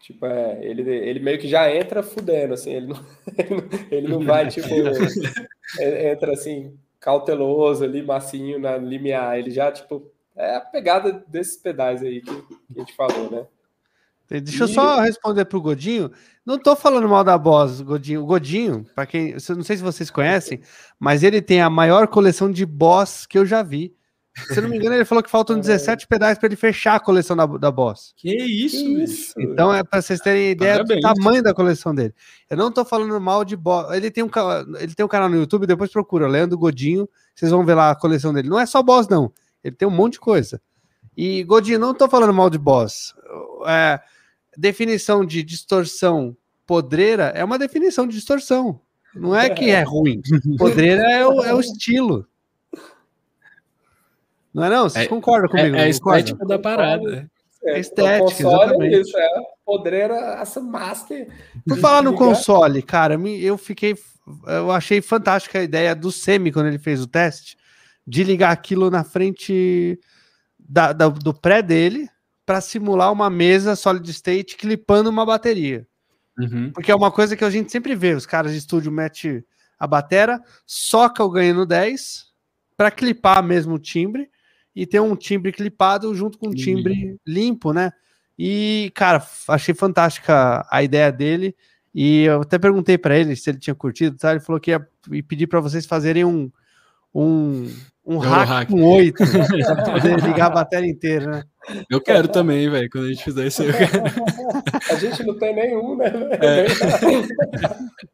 Tipo, 0.00 0.26
é, 0.26 0.64
ele, 0.64 0.88
ele 0.88 1.18
meio 1.18 1.38
que 1.38 1.48
já 1.48 1.74
entra 1.74 2.02
fudendo, 2.02 2.54
assim. 2.54 2.74
Ele 2.74 2.86
não, 2.86 3.04
ele 3.90 4.08
não 4.08 4.24
vai, 4.24 4.48
tipo. 4.48 4.68
entra 5.80 6.32
assim, 6.32 6.78
cauteloso 7.00 7.82
ali, 7.84 8.02
macinho 8.02 8.58
na 8.58 8.76
limiar. 8.76 9.36
Ele 9.38 9.50
já, 9.50 9.72
tipo. 9.72 10.13
É 10.36 10.56
a 10.56 10.60
pegada 10.60 11.24
desses 11.28 11.56
pedais 11.56 12.02
aí 12.02 12.20
que, 12.20 12.34
que 12.34 12.56
a 12.76 12.78
gente 12.80 12.94
falou, 12.94 13.30
né? 13.30 13.46
Deixa 14.28 14.64
eu 14.64 14.68
só 14.68 15.00
responder 15.00 15.44
pro 15.44 15.60
Godinho. 15.60 16.10
Não 16.44 16.58
tô 16.58 16.74
falando 16.74 17.08
mal 17.08 17.22
da 17.22 17.36
Boss, 17.36 17.80
Godinho. 17.80 18.22
O 18.22 18.26
Godinho, 18.26 18.86
para 18.94 19.06
quem, 19.06 19.32
não 19.32 19.62
sei 19.62 19.76
se 19.76 19.82
vocês 19.82 20.10
conhecem, 20.10 20.60
mas 20.98 21.22
ele 21.22 21.42
tem 21.42 21.60
a 21.60 21.70
maior 21.70 22.08
coleção 22.08 22.50
de 22.50 22.64
Boss 22.64 23.26
que 23.26 23.38
eu 23.38 23.44
já 23.44 23.62
vi. 23.62 23.94
Se 24.48 24.60
não 24.60 24.68
me 24.68 24.76
engano, 24.76 24.96
ele 24.96 25.04
falou 25.04 25.22
que 25.22 25.30
faltam 25.30 25.56
17 25.60 26.08
pedais 26.08 26.38
para 26.38 26.48
ele 26.48 26.56
fechar 26.56 26.96
a 26.96 27.00
coleção 27.00 27.36
da, 27.36 27.46
da 27.46 27.70
Boss. 27.70 28.12
Que 28.16 28.34
isso, 28.34 28.78
que 28.78 29.02
isso? 29.04 29.34
Então 29.38 29.72
é 29.72 29.84
para 29.84 30.02
vocês 30.02 30.18
terem 30.20 30.50
ideia 30.50 30.78
Parabéns. 30.78 31.00
do 31.00 31.14
tamanho 31.14 31.42
da 31.42 31.54
coleção 31.54 31.94
dele. 31.94 32.14
Eu 32.50 32.56
não 32.56 32.72
tô 32.72 32.84
falando 32.84 33.20
mal 33.20 33.44
de 33.44 33.56
Boss. 33.56 33.94
Ele 33.94 34.10
tem 34.10 34.24
um, 34.24 34.30
ele 34.80 34.94
tem 34.94 35.04
um 35.04 35.08
canal 35.08 35.28
no 35.28 35.36
YouTube, 35.36 35.66
depois 35.66 35.92
procura, 35.92 36.26
Leandro 36.26 36.58
Godinho. 36.58 37.08
Vocês 37.34 37.50
vão 37.50 37.64
ver 37.64 37.74
lá 37.74 37.90
a 37.90 37.94
coleção 37.94 38.32
dele. 38.32 38.48
Não 38.48 38.58
é 38.58 38.66
só 38.66 38.82
Boss, 38.82 39.06
não. 39.06 39.32
Ele 39.64 39.74
tem 39.74 39.88
um 39.88 39.90
monte 39.90 40.14
de 40.14 40.20
coisa. 40.20 40.60
E 41.16 41.42
Godinho, 41.44 41.78
não 41.78 41.94
tô 41.94 42.08
falando 42.08 42.34
mal 42.34 42.50
de 42.50 42.58
Boss. 42.58 43.14
É, 43.66 43.98
definição 44.56 45.24
de 45.24 45.42
distorção 45.42 46.36
podreira 46.66 47.32
é 47.34 47.42
uma 47.42 47.58
definição 47.58 48.06
de 48.06 48.14
distorção. 48.14 48.80
Não 49.14 49.34
é 49.34 49.48
que 49.48 49.70
é 49.70 49.82
ruim. 49.82 50.20
Podreira 50.58 51.02
é 51.10 51.26
o, 51.26 51.42
é 51.42 51.54
o 51.54 51.60
estilo. 51.60 52.26
Não 54.52 54.64
é 54.64 54.70
não? 54.70 54.88
Vocês 54.88 55.06
é, 55.06 55.08
concordam 55.08 55.48
comigo? 55.48 55.76
É, 55.76 55.80
é 55.80 55.84
a 55.84 55.88
estética 55.88 56.44
da 56.44 56.58
parada. 56.58 57.30
É, 57.64 57.78
estética, 57.78 58.42
exatamente. 58.42 59.00
Isso, 59.00 59.16
é 59.16 59.28
podreira, 59.64 60.14
essa 60.40 60.60
master. 60.60 61.28
Por 61.66 61.78
falar 61.78 62.02
no 62.02 62.14
console, 62.14 62.82
cara, 62.82 63.14
eu 63.14 63.56
fiquei. 63.56 63.96
Eu 64.46 64.70
achei 64.70 65.00
fantástica 65.00 65.58
a 65.58 65.62
ideia 65.62 65.94
do 65.94 66.10
Semi 66.10 66.50
quando 66.50 66.66
ele 66.66 66.78
fez 66.78 67.00
o 67.00 67.06
teste 67.06 67.56
de 68.06 68.24
ligar 68.24 68.50
aquilo 68.50 68.90
na 68.90 69.04
frente 69.04 69.98
da, 70.58 70.92
da, 70.92 71.08
do 71.08 71.32
pré 71.32 71.62
dele 71.62 72.08
para 72.44 72.60
simular 72.60 73.12
uma 73.12 73.30
mesa 73.30 73.74
solid 73.74 74.08
state 74.10 74.56
clipando 74.56 75.08
uma 75.08 75.24
bateria. 75.24 75.86
Uhum. 76.38 76.70
Porque 76.72 76.90
é 76.90 76.94
uma 76.94 77.10
coisa 77.10 77.36
que 77.36 77.44
a 77.44 77.50
gente 77.50 77.70
sempre 77.70 77.94
vê, 77.94 78.14
os 78.14 78.26
caras 78.26 78.52
de 78.52 78.58
estúdio 78.58 78.92
metem 78.92 79.42
a 79.78 79.86
batera, 79.86 80.42
soca 80.66 81.22
o 81.24 81.30
ganho 81.30 81.54
no 81.54 81.66
10 81.66 82.26
para 82.76 82.90
clipar 82.90 83.42
mesmo 83.42 83.74
o 83.74 83.78
timbre 83.78 84.28
e 84.74 84.86
ter 84.86 85.00
um 85.00 85.14
timbre 85.14 85.52
clipado 85.52 86.14
junto 86.14 86.38
com 86.38 86.48
um 86.48 86.54
timbre 86.54 87.16
limpo, 87.26 87.72
né? 87.72 87.92
E, 88.36 88.90
cara, 88.94 89.24
achei 89.48 89.72
fantástica 89.74 90.66
a 90.68 90.82
ideia 90.82 91.12
dele. 91.12 91.54
E 91.94 92.24
eu 92.24 92.42
até 92.42 92.58
perguntei 92.58 92.98
para 92.98 93.16
ele 93.16 93.36
se 93.36 93.48
ele 93.48 93.58
tinha 93.58 93.74
curtido, 93.74 94.16
tá? 94.16 94.32
Ele 94.32 94.40
falou 94.40 94.60
que 94.60 94.72
ia 94.72 94.88
pedir 95.28 95.46
para 95.46 95.60
vocês 95.60 95.86
fazerem 95.86 96.24
um, 96.24 96.50
um, 97.14 97.72
um 98.06 98.18
hack, 98.18 98.48
hack, 98.48 98.68
com 98.68 98.82
oito, 98.82 99.24
para 99.26 99.92
poder 99.92 100.20
ligar 100.20 100.46
a 100.46 100.50
bateria 100.50 100.90
inteira, 100.90 101.26
né? 101.26 101.42
Eu 101.90 102.00
quero 102.00 102.28
também, 102.28 102.68
velho, 102.68 102.88
quando 102.90 103.06
a 103.06 103.08
gente 103.08 103.24
fizer 103.24 103.46
isso. 103.46 103.62
a 104.90 104.94
gente 104.96 105.24
não 105.24 105.38
tem 105.38 105.54
nenhum, 105.54 105.96
né? 105.96 106.12
É. 106.40 106.66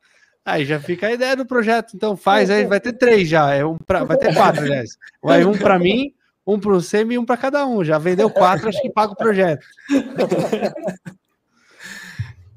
Aí 0.44 0.64
já 0.64 0.80
fica 0.80 1.08
a 1.08 1.12
ideia 1.12 1.36
do 1.36 1.44
projeto. 1.44 1.92
Então 1.94 2.16
faz 2.16 2.50
aí, 2.50 2.64
vai 2.64 2.80
ter 2.80 2.94
três 2.94 3.28
já. 3.28 3.52
É 3.54 3.64
um 3.64 3.76
pra, 3.76 4.04
vai 4.04 4.16
ter 4.16 4.34
quatro, 4.34 4.64
aliás. 4.64 4.96
Vai 5.22 5.44
um 5.44 5.56
para 5.56 5.78
mim, 5.78 6.12
um 6.46 6.58
para 6.58 6.72
o 6.72 6.80
Semi 6.80 7.14
e 7.14 7.18
um 7.18 7.24
para 7.24 7.36
cada 7.36 7.66
um. 7.66 7.84
Já 7.84 7.98
vendeu 7.98 8.30
quatro, 8.30 8.68
acho 8.68 8.80
que 8.80 8.90
paga 8.90 9.12
o 9.12 9.16
projeto. 9.16 9.64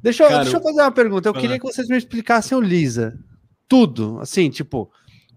Deixa 0.01 0.23
eu, 0.23 0.29
Cara, 0.29 0.43
deixa 0.43 0.57
eu 0.57 0.63
fazer 0.63 0.81
uma 0.81 0.91
pergunta. 0.91 1.29
Eu 1.29 1.33
queria 1.33 1.59
que 1.59 1.65
vocês 1.65 1.87
me 1.87 1.97
explicassem 1.97 2.57
o 2.57 2.61
Lisa. 2.61 3.19
Tudo, 3.67 4.19
assim, 4.21 4.49
tipo, 4.49 4.91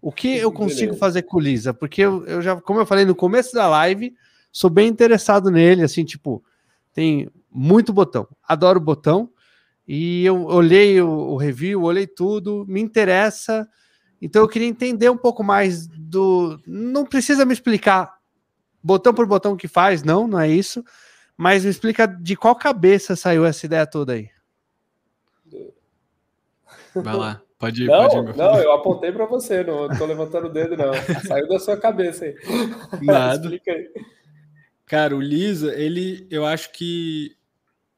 o 0.07 0.13
que 0.13 0.37
eu 0.37 0.53
consigo 0.53 0.95
fazer 0.95 1.23
com 1.23 1.37
o 1.37 1.41
Lisa? 1.41 1.75
Porque 1.75 2.01
eu, 2.01 2.25
eu 2.27 2.41
já, 2.41 2.61
como 2.61 2.79
eu 2.79 2.87
falei 2.87 3.05
no 3.05 3.13
começo 3.13 3.53
da 3.53 3.67
live, 3.67 4.15
sou 4.53 4.71
bem 4.71 4.87
interessado 4.87 5.51
nele, 5.51 5.83
assim, 5.83 6.05
tipo, 6.05 6.45
tem 6.95 7.29
muito 7.51 7.93
botão. 7.93 8.29
Adoro 8.47 8.79
botão. 8.79 9.29
E 9.85 10.25
eu 10.25 10.45
olhei 10.45 11.01
o, 11.01 11.09
o 11.09 11.37
review, 11.37 11.83
olhei 11.83 12.07
tudo, 12.07 12.65
me 12.69 12.81
interessa. 12.81 13.69
Então 14.23 14.43
eu 14.43 14.49
queria 14.49 14.69
entender 14.69 15.11
um 15.11 15.17
pouco 15.17 15.43
mais 15.43 15.89
do. 15.89 16.57
Não 16.65 17.05
precisa 17.05 17.45
me 17.45 17.53
explicar 17.53 18.17
botão 18.81 19.13
por 19.13 19.27
botão 19.27 19.57
que 19.57 19.67
faz, 19.67 20.05
não, 20.05 20.29
não 20.29 20.39
é 20.39 20.49
isso. 20.49 20.85
Mas 21.37 21.65
me 21.65 21.71
explica 21.71 22.07
de 22.07 22.37
qual 22.37 22.55
cabeça 22.55 23.17
saiu 23.17 23.45
essa 23.45 23.67
ideia 23.67 23.85
toda 23.85 24.13
aí. 24.13 24.31
Vai 26.95 27.17
lá, 27.17 27.43
pode 27.59 27.85
ir. 27.85 27.87
Não, 27.87 28.09
pode 28.09 28.31
ir, 28.31 28.37
não 28.37 28.61
eu 28.61 28.73
apontei 28.73 29.13
para 29.13 29.27
você, 29.27 29.63
não 29.65 29.89
tô 29.97 30.07
levantando 30.07 30.47
o 30.47 30.53
dedo, 30.53 30.77
não. 30.77 30.93
Saiu 31.27 31.49
da 31.49 31.59
sua 31.59 31.77
cabeça 31.77 32.25
aí. 32.25 32.35
Nada. 33.03 33.45
Explica 33.45 33.73
aí. 33.73 33.91
Cara, 34.87 35.17
o 35.17 35.21
Lisa, 35.21 35.75
ele, 35.75 36.27
eu 36.31 36.47
acho 36.47 36.73
que 36.73 37.37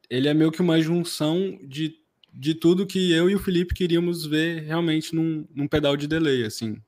ele 0.09 0.27
é 0.27 0.35
meio 0.35 0.51
que 0.51 0.63
uma 0.63 0.81
junção 0.81 1.59
de, 1.63 1.97
de 2.33 2.55
tudo 2.55 2.87
que 2.87 3.13
eu 3.13 3.29
e 3.29 3.35
o 3.35 3.39
Felipe 3.39 3.75
queríamos 3.75 4.25
ver 4.25 4.63
realmente 4.63 5.15
num, 5.15 5.47
num 5.55 5.69
pedal 5.69 5.97
de 5.97 6.07
delay, 6.07 6.45
assim. 6.45 6.81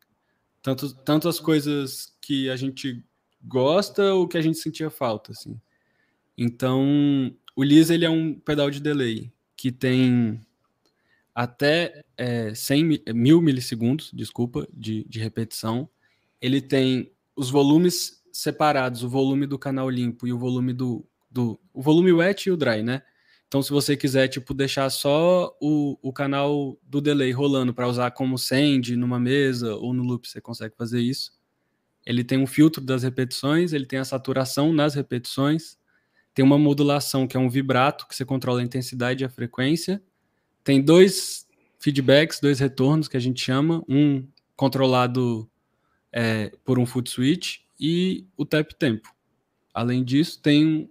Tanto, 0.63 0.95
tanto 1.05 1.29
as 1.29 1.39
coisas 1.39 2.15
que 2.21 2.49
a 2.49 2.57
gente 2.57 3.05
gosta 3.43 4.15
ou 4.15 4.27
que 4.27 4.39
a 4.39 4.43
gente 4.43 4.59
sentia 4.59 4.91
falta, 4.91 5.33
assim. 5.33 5.61
Então, 6.37 7.35
o 7.55 7.63
Lisa, 7.63 7.95
ele 7.95 8.07
é 8.07 8.11
um 8.11 8.33
pedal 8.33 8.71
de 8.71 8.81
delay 8.81 9.31
que 9.55 9.71
tem 9.71 10.41
até 11.41 12.03
é, 12.19 12.55
100 12.55 13.03
mil 13.15 13.41
milissegundos, 13.41 14.11
desculpa, 14.13 14.69
de, 14.71 15.07
de 15.09 15.19
repetição. 15.19 15.89
Ele 16.39 16.61
tem 16.61 17.11
os 17.35 17.49
volumes 17.49 18.23
separados, 18.31 19.03
o 19.03 19.09
volume 19.09 19.47
do 19.47 19.59
canal 19.59 19.89
limpo 19.89 20.27
e 20.27 20.35
o 20.35 20.39
volume 20.39 20.75
do, 20.75 21.03
do 21.31 21.59
o 21.73 21.81
volume 21.81 22.13
wet 22.13 22.47
e 22.47 22.53
o 22.53 22.59
dry, 22.59 22.83
né? 22.83 23.01
Então, 23.49 23.63
se 23.63 23.71
você 23.71 23.97
quiser, 23.97 24.29
tipo, 24.29 24.53
deixar 24.53 24.91
só 24.91 25.57
o, 25.63 25.97
o 26.03 26.13
canal 26.13 26.79
do 26.83 27.01
delay 27.01 27.33
rolando 27.33 27.73
para 27.73 27.89
usar 27.89 28.11
como 28.11 28.37
send 28.37 28.95
numa 28.95 29.19
mesa 29.19 29.75
ou 29.77 29.95
no 29.95 30.03
loop, 30.03 30.29
você 30.29 30.43
consegue 30.43 30.77
fazer 30.77 31.01
isso. 31.01 31.33
Ele 32.05 32.23
tem 32.23 32.37
um 32.37 32.47
filtro 32.47 32.85
das 32.85 33.03
repetições, 33.03 33.73
ele 33.73 33.87
tem 33.87 33.99
a 33.99 34.05
saturação 34.05 34.75
nas 34.75 34.95
repetições, 34.95 35.79
tem 36.35 36.45
uma 36.45 36.59
modulação 36.59 37.27
que 37.27 37.35
é 37.35 37.41
um 37.41 37.49
vibrato, 37.49 38.07
que 38.07 38.15
você 38.15 38.27
controla 38.27 38.61
a 38.61 38.63
intensidade 38.63 39.25
e 39.25 39.27
a 39.27 39.31
frequência. 39.31 40.03
Tem 40.63 40.81
dois 40.81 41.47
feedbacks, 41.79 42.41
dois 42.41 42.61
retornos 42.61 43.09
que 43.09 43.17
a 43.17 43.21
gente 43.21 43.43
chama, 43.43 43.83
um 43.89 44.27
controlado 44.55 45.51
é, 46.13 46.53
por 46.65 46.79
um 46.79 46.87
foot 46.87 47.09
switch 47.09 47.59
e 47.79 48.27
o 48.37 48.45
tap 48.45 48.73
tempo. 48.75 49.15
Além 49.73 50.05
disso, 50.05 50.41
tem 50.41 50.91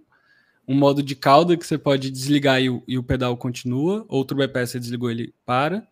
um 0.66 0.74
modo 0.74 1.02
de 1.02 1.14
cauda 1.14 1.56
que 1.56 1.66
você 1.66 1.78
pode 1.78 2.10
desligar 2.10 2.60
e 2.60 2.70
o, 2.70 2.82
e 2.86 2.98
o 2.98 3.02
pedal 3.02 3.36
continua, 3.36 4.04
outro 4.08 4.36
bypass 4.36 4.70
você 4.70 4.80
desligou 4.80 5.10
ele 5.10 5.34
para, 5.44 5.86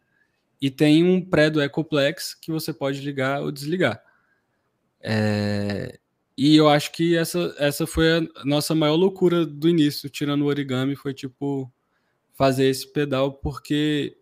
e 0.60 0.70
tem 0.70 1.04
um 1.04 1.20
pré 1.20 1.50
do 1.50 1.62
Ecoplex 1.62 2.34
que 2.34 2.50
você 2.50 2.72
pode 2.72 3.00
ligar 3.00 3.42
ou 3.42 3.52
desligar. 3.52 4.02
É, 5.00 5.98
e 6.36 6.56
eu 6.56 6.68
acho 6.68 6.92
que 6.92 7.16
essa, 7.16 7.54
essa 7.58 7.86
foi 7.86 8.18
a 8.18 8.44
nossa 8.44 8.74
maior 8.74 8.94
loucura 8.94 9.44
do 9.44 9.68
início, 9.68 10.08
tirando 10.08 10.42
o 10.42 10.46
origami, 10.46 10.96
foi 10.96 11.12
tipo 11.12 11.72
fazer 12.38 12.66
esse 12.66 12.86
pedal, 12.86 13.32
porque 13.32 14.16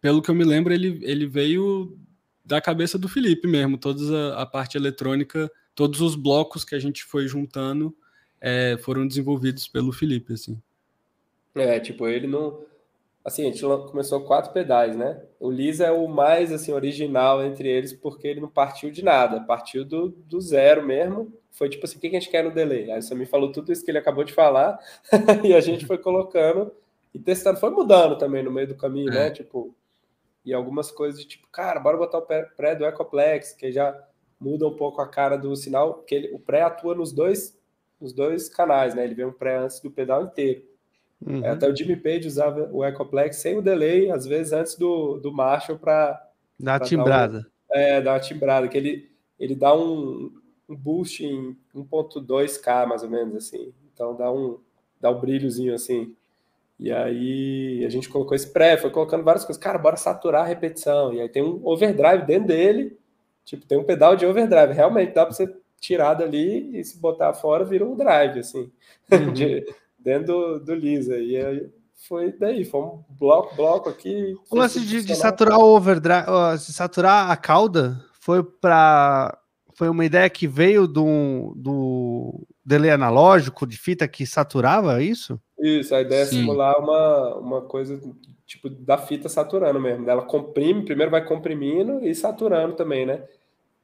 pelo 0.00 0.22
que 0.22 0.30
eu 0.30 0.34
me 0.36 0.44
lembro, 0.44 0.72
ele, 0.72 1.00
ele 1.02 1.26
veio 1.26 1.98
da 2.44 2.60
cabeça 2.60 2.96
do 2.96 3.08
Felipe 3.08 3.48
mesmo, 3.48 3.76
toda 3.76 4.34
a, 4.34 4.42
a 4.42 4.46
parte 4.46 4.78
eletrônica, 4.78 5.50
todos 5.74 6.00
os 6.00 6.14
blocos 6.14 6.64
que 6.64 6.76
a 6.76 6.78
gente 6.78 7.02
foi 7.02 7.26
juntando 7.26 7.94
é, 8.40 8.78
foram 8.78 9.06
desenvolvidos 9.06 9.66
pelo 9.66 9.92
Felipe, 9.92 10.32
assim. 10.32 10.62
É, 11.56 11.80
tipo, 11.80 12.06
ele 12.06 12.28
não. 12.28 12.64
Assim, 13.24 13.42
a 13.42 13.50
gente 13.50 13.60
começou 13.60 14.22
quatro 14.22 14.52
pedais, 14.52 14.96
né? 14.96 15.20
O 15.38 15.50
Lisa 15.50 15.84
é 15.84 15.90
o 15.90 16.08
mais 16.08 16.52
assim 16.52 16.72
original 16.72 17.44
entre 17.44 17.68
eles 17.68 17.92
porque 17.92 18.26
ele 18.26 18.40
não 18.40 18.48
partiu 18.48 18.90
de 18.90 19.04
nada, 19.04 19.40
partiu 19.40 19.84
do, 19.84 20.08
do 20.08 20.40
zero 20.40 20.86
mesmo. 20.86 21.30
Foi 21.50 21.68
tipo 21.68 21.84
assim, 21.84 21.98
o 21.98 22.00
que 22.00 22.06
a 22.06 22.10
gente 22.12 22.30
quer 22.30 22.44
no 22.44 22.54
delay? 22.54 22.90
Aí 22.90 23.02
você 23.02 23.14
me 23.14 23.26
falou 23.26 23.52
tudo 23.52 23.72
isso 23.72 23.84
que 23.84 23.90
ele 23.90 23.98
acabou 23.98 24.24
de 24.24 24.32
falar 24.32 24.78
e 25.44 25.52
a 25.52 25.60
gente 25.60 25.84
foi 25.84 25.98
colocando 25.98 26.72
e 27.14 27.18
testando, 27.18 27.58
foi 27.58 27.70
mudando 27.70 28.16
também 28.16 28.42
no 28.42 28.50
meio 28.50 28.68
do 28.68 28.76
caminho, 28.76 29.10
né? 29.10 29.16
é. 29.16 29.24
né? 29.24 29.30
Tipo, 29.30 29.74
e 30.44 30.54
algumas 30.54 30.90
coisas 30.90 31.20
de 31.20 31.26
tipo, 31.26 31.48
cara, 31.48 31.80
bora 31.80 31.96
botar 31.96 32.18
o 32.18 32.26
pré 32.56 32.74
do 32.74 32.84
Ecoplex, 32.84 33.52
que 33.52 33.70
já 33.70 33.96
muda 34.38 34.66
um 34.66 34.74
pouco 34.74 35.02
a 35.02 35.08
cara 35.08 35.36
do 35.36 35.54
sinal, 35.54 36.02
que 36.02 36.14
ele, 36.14 36.34
o 36.34 36.38
pré 36.38 36.62
atua 36.62 36.94
nos 36.94 37.12
dois 37.12 37.58
nos 38.00 38.14
dois 38.14 38.48
canais, 38.48 38.94
né? 38.94 39.04
Ele 39.04 39.14
vem 39.14 39.26
um 39.26 39.32
pré 39.32 39.58
antes 39.58 39.78
do 39.80 39.90
pedal 39.90 40.24
inteiro. 40.24 40.62
Uhum. 41.20 41.44
É, 41.44 41.50
até 41.50 41.68
o 41.68 41.76
Jimmy 41.76 41.96
Page 41.96 42.26
usava 42.26 42.70
o 42.72 42.82
Ecoplex 42.82 43.36
sem 43.36 43.58
o 43.58 43.62
delay, 43.62 44.10
às 44.10 44.24
vezes 44.24 44.54
antes 44.54 44.74
do, 44.74 45.18
do 45.18 45.30
Marshall 45.30 45.78
para 45.78 46.18
dar 46.58 46.76
a 46.76 46.80
timbrada. 46.80 47.46
Um, 47.70 47.76
é, 47.76 48.00
dar 48.00 48.14
uma 48.14 48.20
timbrada, 48.20 48.68
que 48.68 48.78
ele, 48.78 49.10
ele 49.38 49.54
dá 49.54 49.76
um, 49.76 50.32
um 50.66 50.74
boost 50.74 51.22
em 51.22 51.54
1.2K, 51.74 52.86
mais 52.86 53.02
ou 53.02 53.10
menos, 53.10 53.36
assim. 53.36 53.74
Então 53.92 54.16
dá 54.16 54.32
um, 54.32 54.58
dá 54.98 55.10
um 55.10 55.20
brilhozinho 55.20 55.74
assim. 55.74 56.16
E 56.80 56.90
aí 56.90 57.84
a 57.84 57.90
gente 57.90 58.08
colocou 58.08 58.34
esse 58.34 58.50
pré, 58.50 58.78
foi 58.78 58.88
colocando 58.88 59.22
várias 59.22 59.44
coisas. 59.44 59.62
Cara, 59.62 59.78
bora 59.78 59.96
saturar 59.96 60.44
a 60.44 60.46
repetição. 60.46 61.12
E 61.12 61.20
aí 61.20 61.28
tem 61.28 61.42
um 61.42 61.60
overdrive 61.62 62.24
dentro 62.24 62.48
dele. 62.48 62.98
Tipo, 63.44 63.66
tem 63.66 63.78
um 63.78 63.84
pedal 63.84 64.16
de 64.16 64.24
overdrive. 64.24 64.72
Realmente 64.72 65.12
dá 65.12 65.26
para 65.26 65.34
você 65.34 65.54
tirar 65.78 66.14
dali 66.14 66.78
e 66.78 66.82
se 66.82 66.98
botar 66.98 67.34
fora 67.34 67.66
vira 67.66 67.84
um 67.84 67.94
drive, 67.94 68.40
assim, 68.40 68.70
uhum. 69.12 69.32
de, 69.34 69.66
dentro 69.98 70.26
do, 70.26 70.60
do 70.60 70.74
Lisa. 70.74 71.18
E 71.18 71.36
aí 71.36 71.70
foi 72.08 72.32
daí, 72.32 72.64
foi 72.64 72.80
um 72.80 73.04
bloco, 73.10 73.54
bloco 73.54 73.90
aqui. 73.90 74.34
O 74.50 74.56
lance 74.56 74.80
de, 74.80 75.04
de, 75.04 75.14
saturar 75.14 75.58
o 75.58 75.76
overdrive, 75.76 76.26
de 76.56 76.72
saturar 76.72 77.30
a 77.30 77.36
cauda 77.36 78.02
foi 78.20 78.42
para 78.42 79.36
foi 79.74 79.88
uma 79.88 80.04
ideia 80.04 80.28
que 80.28 80.46
veio 80.46 80.86
do, 80.86 81.54
do 81.56 82.46
delay 82.64 82.90
analógico 82.90 83.66
de 83.66 83.78
fita 83.78 84.06
que 84.06 84.26
saturava 84.26 85.02
isso? 85.02 85.40
Isso, 85.60 85.94
a 85.94 86.00
ideia 86.00 86.24
Sim. 86.24 86.38
é 86.38 86.40
simular 86.40 86.78
uma, 86.78 87.34
uma 87.36 87.60
coisa 87.62 88.00
tipo 88.46 88.68
da 88.68 88.98
fita 88.98 89.28
saturando 89.28 89.78
mesmo. 89.78 90.08
Ela 90.08 90.22
comprime, 90.22 90.84
primeiro 90.84 91.10
vai 91.10 91.24
comprimindo 91.24 92.04
e 92.04 92.14
saturando 92.14 92.74
também, 92.74 93.06
né? 93.06 93.22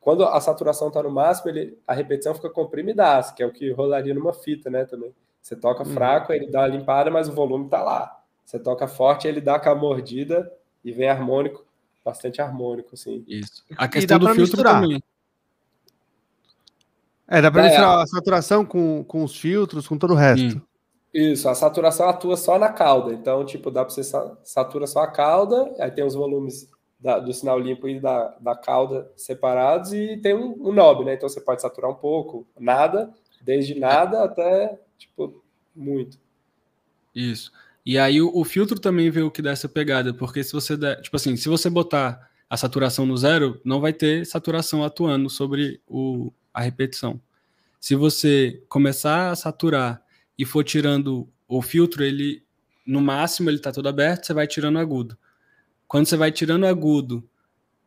Quando 0.01 0.25
a 0.25 0.41
saturação 0.41 0.89
está 0.89 1.03
no 1.03 1.11
máximo, 1.11 1.51
ele, 1.51 1.79
a 1.87 1.93
repetição 1.93 2.35
fica 2.35 2.49
comprimida, 2.49 3.23
que 3.37 3.43
é 3.43 3.47
o 3.47 3.53
que 3.53 3.71
rolaria 3.73 4.15
numa 4.15 4.33
fita, 4.33 4.71
né? 4.71 4.85
Também. 4.85 5.15
Você 5.43 5.55
toca 5.55 5.85
uhum. 5.85 5.93
fraco, 5.93 6.33
ele 6.33 6.51
dá 6.51 6.61
uma 6.61 6.69
limpada, 6.69 7.11
mas 7.11 7.29
o 7.29 7.33
volume 7.33 7.67
está 7.67 7.83
lá. 7.83 8.21
Você 8.45 8.59
toca 8.59 8.89
forte, 8.89 9.29
ele 9.29 9.41
dá 9.41 9.57
aquela 9.57 9.75
mordida 9.75 10.51
e 10.85 10.93
vem 10.93 11.09
harmônico, 11.09 11.65
bastante 12.05 12.41
harmônico, 12.41 12.91
assim. 12.95 13.25
Isso. 13.27 13.65
A 13.77 13.87
questão 13.87 14.19
do 14.19 14.27
filtro 14.27 14.43
misturar. 14.43 14.81
também. 14.81 15.03
É, 17.29 17.43
dá 17.43 17.51
para 17.51 17.63
é, 17.63 17.69
misturar 17.69 17.99
a 17.99 18.07
saturação 18.07 18.65
com, 18.65 19.05
com 19.05 19.25
os 19.25 19.37
filtros, 19.37 19.87
com 19.87 19.99
todo 19.99 20.13
o 20.13 20.17
resto. 20.17 20.53
Sim. 20.53 20.63
Isso, 21.17 21.49
a 21.49 21.55
saturação 21.55 22.11
atua 22.11 22.37
só 22.37 22.59
na 22.59 22.69
cauda. 22.69 23.15
Então, 23.15 23.43
tipo, 23.43 23.71
dá 23.71 23.83
para 23.83 23.95
você 23.95 24.03
satura 24.45 24.87
só 24.87 25.01
a 25.01 25.11
cauda, 25.11 25.75
aí 25.79 25.91
tem 25.91 26.05
os 26.05 26.15
volumes 26.15 26.71
da, 27.01 27.19
do 27.19 27.33
sinal 27.33 27.59
limpo 27.59 27.89
e 27.89 27.99
da, 27.99 28.37
da 28.39 28.55
cauda 28.55 29.11
separados 29.17 29.95
e 29.95 30.19
tem 30.19 30.35
um, 30.35 30.69
um 30.69 30.73
knob, 30.75 31.07
né? 31.07 31.15
Então 31.15 31.27
você 31.27 31.41
pode 31.41 31.63
saturar 31.63 31.91
um 31.91 31.95
pouco, 31.95 32.47
nada, 32.61 33.11
desde 33.41 33.75
nada 33.81 34.25
até, 34.25 34.79
tipo, 34.99 35.43
muito. 35.75 36.19
Isso. 37.15 37.51
E 37.85 37.97
aí 37.97 38.21
o, 38.21 38.31
o 38.37 38.45
filtro 38.45 38.79
também 38.79 39.09
veio 39.09 39.31
que 39.31 39.41
dá 39.41 39.53
essa 39.53 39.71
pegada, 39.71 40.13
porque 40.13 40.45
se 40.45 40.53
você 40.53 40.77
der, 40.77 41.01
tipo 41.01 41.17
assim, 41.17 41.35
se 41.35 41.49
você 41.49 41.71
botar 41.71 42.29
a 42.51 42.59
saturação 42.59 43.07
no 43.07 43.17
zero, 43.17 43.59
não 43.65 43.81
vai 43.81 43.95
ter 43.95 44.27
saturação 44.27 44.85
atuando 44.85 45.31
sobre 45.31 45.81
o, 45.89 46.31
a 46.53 46.61
repetição. 46.61 47.19
Se 47.81 47.95
você 47.95 48.63
começar 48.69 49.31
a 49.31 49.35
saturar 49.35 50.05
e 50.39 50.45
for 50.45 50.65
tirando 50.65 51.29
o 51.49 51.63
filtro, 51.63 52.05
ele 52.05 52.43
no 52.87 53.01
máximo 53.01 53.51
ele 53.51 53.57
está 53.57 53.73
todo 53.73 53.89
aberto, 53.89 54.27
você 54.27 54.35
vai 54.35 54.47
tirando 54.47 54.79
agudo. 54.79 55.19
quando 55.89 56.07
você 56.07 56.17
vai 56.17 56.33
tirando 56.33 56.67
agudo, 56.67 57.29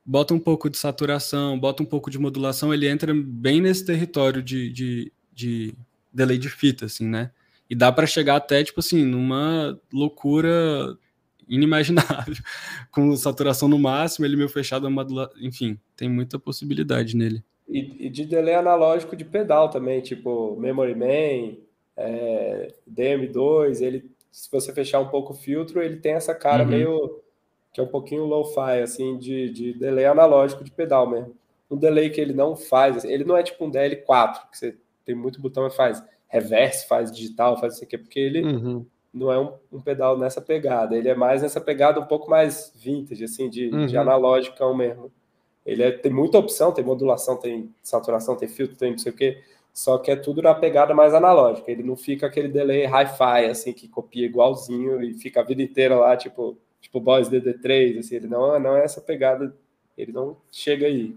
bota 0.06 0.34
um 0.34 0.40
pouco 0.40 0.70
de 0.70 0.78
saturação, 0.78 1.60
bota 1.60 1.84
um 1.84 1.86
pouco 1.86 2.10
de 2.10 2.18
modulação, 2.18 2.74
ele 2.74 2.88
entra 2.88 3.14
bem 3.14 3.62
nesse 3.62 3.86
território 3.86 4.42
de, 4.42 4.72
de, 4.72 5.14
de 5.34 5.76
delay 6.12 6.38
de 6.38 6.50
fita, 6.50 6.86
assim, 6.86 7.08
né? 7.08 7.32
E 7.70 7.76
dá 7.76 7.92
para 7.92 8.08
chegar 8.08 8.38
até, 8.38 8.64
tipo 8.64 8.80
assim, 8.80 9.06
numa 9.06 9.80
loucura 9.94 10.98
inimaginável. 11.48 12.36
Com 12.92 13.16
saturação 13.16 13.68
no 13.68 13.78
máximo, 13.78 14.26
ele 14.26 14.36
meio 14.36 14.50
fechado, 14.50 14.88
enfim, 15.40 15.80
tem 15.96 16.10
muita 16.10 16.40
possibilidade 16.40 17.16
nele. 17.16 17.44
E, 17.68 18.08
e, 18.08 18.10
de 18.10 18.26
delay 18.26 18.56
analógico 18.56 19.16
de 19.16 19.24
pedal 19.24 19.70
também, 19.70 20.02
tipo 20.02 20.56
Memory 20.60 20.96
Man, 20.96 21.58
é, 22.00 22.74
DM2, 22.90 23.82
ele, 23.82 24.10
se 24.32 24.50
você 24.50 24.74
fechar 24.74 25.00
um 25.00 25.10
pouco 25.10 25.34
o 25.34 25.36
filtro, 25.36 25.82
ele 25.82 25.98
tem 25.98 26.14
essa 26.14 26.34
cara 26.34 26.64
uhum. 26.64 26.70
meio 26.70 27.22
que 27.74 27.80
é 27.80 27.84
um 27.84 27.88
pouquinho 27.88 28.24
low-fi, 28.24 28.82
assim, 28.82 29.18
de, 29.18 29.50
de 29.52 29.74
delay 29.74 30.06
analógico 30.06 30.64
de 30.64 30.72
pedal 30.72 31.08
mesmo. 31.08 31.36
Um 31.70 31.78
delay 31.78 32.10
que 32.10 32.20
ele 32.20 32.34
não 32.34 32.56
faz, 32.56 32.98
assim, 32.98 33.10
ele 33.10 33.24
não 33.24 33.38
é 33.38 33.44
tipo 33.44 33.64
um 33.64 33.72
DL4, 33.72 34.50
que 34.50 34.58
você 34.58 34.78
tem 35.06 35.14
muito 35.14 35.42
botão 35.42 35.68
e 35.68 35.72
faz 35.72 36.04
reverse, 36.28 36.88
faz 36.88 37.12
digital, 37.12 37.60
faz 37.60 37.76
isso 37.76 37.84
aqui, 37.84 37.98
porque 37.98 38.20
ele 38.20 38.44
uhum. 38.44 38.86
não 39.14 39.32
é 39.32 39.40
um, 39.40 39.54
um, 39.72 39.82
pedal 39.82 40.18
nessa 40.18 40.42
pegada, 40.42 40.98
ele 40.98 41.10
é 41.10 41.16
mais 41.16 41.42
nessa 41.42 41.62
pegada 41.62 42.00
um 42.00 42.06
pouco 42.06 42.30
mais 42.30 42.74
vintage, 42.76 43.24
assim, 43.24 43.50
de, 43.50 43.70
uhum. 43.70 43.86
de 43.86 43.98
analógico 43.98 44.74
mesmo. 44.74 45.12
Ele 45.66 45.84
é, 45.84 45.92
tem 45.92 46.12
muita 46.12 46.40
opção, 46.40 46.72
tem 46.72 46.84
modulação, 46.84 47.38
tem 47.38 47.70
saturação, 47.84 48.36
tem 48.36 48.48
filtro, 48.48 48.78
tem 48.78 48.92
não 48.92 48.98
sei 48.98 49.12
o 49.12 49.16
quê, 49.16 49.44
só 49.74 49.98
que 49.98 50.12
é 50.12 50.16
tudo 50.16 50.42
na 50.42 50.54
pegada 50.54 50.94
mais 50.94 51.14
analógica. 51.14 51.72
Ele 51.72 51.84
não 51.84 51.96
fica 51.96 52.28
aquele 52.28 52.48
delay 52.48 52.86
hi-fi, 52.86 53.46
assim, 53.50 53.74
que 53.74 53.88
copia 53.88 54.26
igualzinho 54.26 55.02
e 55.02 55.14
fica 55.14 55.42
a 55.42 55.44
vida 55.44 55.62
inteira 55.62 55.96
lá, 55.96 56.18
tipo, 56.18 56.58
tipo 56.82 57.00
Boys 57.00 57.30
DD3, 57.30 58.00
assim, 58.00 58.16
ele 58.16 58.28
não, 58.28 58.60
não 58.60 58.76
é 58.76 58.84
essa 58.84 59.02
pegada, 59.02 59.56
ele 59.98 60.12
não 60.12 60.38
chega 60.52 60.86
aí. 60.88 61.16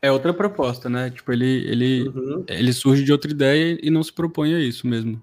É 0.00 0.12
outra 0.12 0.32
proposta, 0.32 0.88
né? 0.88 1.10
Tipo, 1.10 1.32
ele, 1.32 1.66
ele, 1.68 2.08
uhum. 2.08 2.44
ele 2.48 2.72
surge 2.72 3.02
de 3.02 3.12
outra 3.12 3.30
ideia 3.30 3.78
e 3.82 3.90
não 3.90 4.02
se 4.02 4.12
propõe 4.12 4.54
a 4.54 4.60
isso 4.60 4.86
mesmo. 4.86 5.20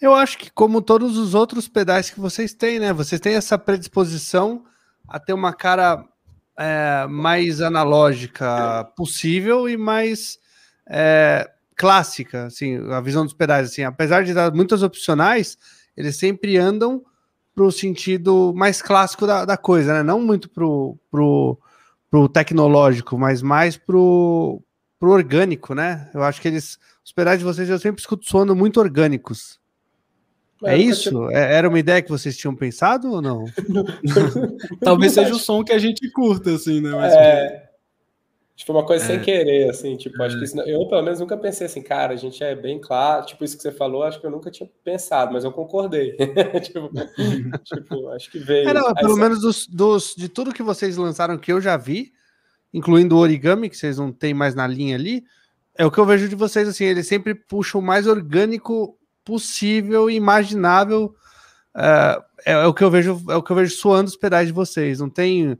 Eu 0.00 0.14
acho 0.14 0.38
que 0.38 0.50
como 0.50 0.80
todos 0.80 1.16
os 1.16 1.34
outros 1.34 1.68
pedais 1.68 2.10
que 2.10 2.18
vocês 2.18 2.52
têm, 2.54 2.78
né? 2.78 2.92
Vocês 2.92 3.20
têm 3.20 3.34
essa 3.34 3.58
predisposição 3.58 4.64
a 5.06 5.18
ter 5.18 5.32
uma 5.32 5.52
cara 5.52 6.04
é, 6.58 7.06
mais 7.08 7.60
analógica 7.60 8.84
possível 8.96 9.68
e 9.68 9.76
mais 9.76 10.38
é, 10.90 11.48
clássica, 11.76 12.46
assim, 12.46 12.76
a 12.90 13.00
visão 13.00 13.24
dos 13.24 13.32
pedais, 13.32 13.70
assim, 13.70 13.84
apesar 13.84 14.24
de 14.24 14.34
dar 14.34 14.52
muitas 14.52 14.82
opcionais, 14.82 15.56
eles 15.96 16.16
sempre 16.16 16.58
andam 16.58 17.02
para 17.54 17.64
o 17.64 17.72
sentido 17.72 18.52
mais 18.54 18.82
clássico 18.82 19.26
da, 19.26 19.44
da, 19.44 19.56
coisa, 19.56 19.94
né? 19.94 20.02
Não 20.02 20.20
muito 20.20 20.50
pro, 20.50 20.98
pro, 21.10 21.58
pro 22.10 22.28
tecnológico, 22.28 23.16
mas 23.16 23.40
mais 23.40 23.76
pro, 23.76 24.60
pro 24.98 25.10
orgânico, 25.10 25.74
né? 25.74 26.10
Eu 26.12 26.22
acho 26.22 26.40
que 26.40 26.48
eles, 26.48 26.78
os 27.04 27.12
pedais 27.12 27.38
de 27.38 27.44
vocês 27.44 27.68
eu 27.68 27.78
sempre 27.78 28.00
escuto 28.00 28.28
soando 28.28 28.54
muito 28.56 28.80
orgânicos. 28.80 29.58
É, 30.64 30.74
é 30.74 30.78
isso? 30.78 31.30
É, 31.30 31.54
era 31.54 31.68
uma 31.68 31.78
ideia 31.78 32.02
que 32.02 32.10
vocês 32.10 32.36
tinham 32.36 32.54
pensado 32.54 33.10
ou 33.10 33.22
não? 33.22 33.44
Talvez 34.82 35.12
seja 35.12 35.34
o 35.34 35.38
som 35.38 35.64
que 35.64 35.72
a 35.72 35.78
gente 35.78 36.10
curta, 36.10 36.54
assim, 36.54 36.80
né? 36.80 36.90
Mas, 36.90 37.14
é... 37.14 37.69
Tipo, 38.60 38.72
uma 38.72 38.84
coisa 38.84 39.02
é. 39.02 39.06
sem 39.06 39.20
querer, 39.22 39.70
assim, 39.70 39.96
tipo, 39.96 40.22
é. 40.22 40.26
acho 40.26 40.38
que 40.38 40.44
isso, 40.44 40.60
eu 40.60 40.86
pelo 40.86 41.02
menos 41.02 41.18
nunca 41.18 41.34
pensei 41.34 41.66
assim, 41.66 41.80
cara, 41.80 42.12
a 42.12 42.16
gente 42.16 42.44
é 42.44 42.54
bem 42.54 42.78
claro, 42.78 43.24
tipo, 43.24 43.42
isso 43.42 43.56
que 43.56 43.62
você 43.62 43.72
falou, 43.72 44.02
acho 44.02 44.20
que 44.20 44.26
eu 44.26 44.30
nunca 44.30 44.50
tinha 44.50 44.68
pensado, 44.84 45.32
mas 45.32 45.44
eu 45.44 45.50
concordei. 45.50 46.14
tipo, 46.60 46.90
tipo, 47.64 48.08
acho 48.10 48.30
que 48.30 48.38
veio. 48.38 48.68
É, 48.68 48.74
não, 48.74 48.92
pelo 48.92 49.16
menos 49.16 49.40
dos, 49.40 49.66
dos, 49.66 50.14
de 50.14 50.28
tudo 50.28 50.52
que 50.52 50.62
vocês 50.62 50.98
lançaram 50.98 51.38
que 51.38 51.50
eu 51.50 51.58
já 51.58 51.78
vi, 51.78 52.12
incluindo 52.70 53.16
o 53.16 53.20
origami, 53.20 53.70
que 53.70 53.78
vocês 53.78 53.96
não 53.96 54.12
tem 54.12 54.34
mais 54.34 54.54
na 54.54 54.66
linha 54.66 54.94
ali, 54.94 55.24
é 55.74 55.86
o 55.86 55.90
que 55.90 55.96
eu 55.96 56.04
vejo 56.04 56.28
de 56.28 56.36
vocês, 56.36 56.68
assim, 56.68 56.84
eles 56.84 57.06
sempre 57.06 57.34
puxam 57.34 57.80
o 57.80 57.82
mais 57.84 58.06
orgânico 58.06 58.94
possível 59.24 60.10
e 60.10 60.16
imaginável. 60.16 61.14
Uh, 61.74 62.22
é, 62.44 62.52
é, 62.52 62.66
o 62.66 62.74
que 62.74 62.84
eu 62.84 62.90
vejo, 62.90 63.22
é 63.30 63.36
o 63.36 63.42
que 63.42 63.52
eu 63.52 63.56
vejo 63.56 63.74
suando 63.74 64.10
os 64.10 64.16
pedais 64.16 64.48
de 64.48 64.52
vocês. 64.52 65.00
Não 65.00 65.08
tem. 65.08 65.58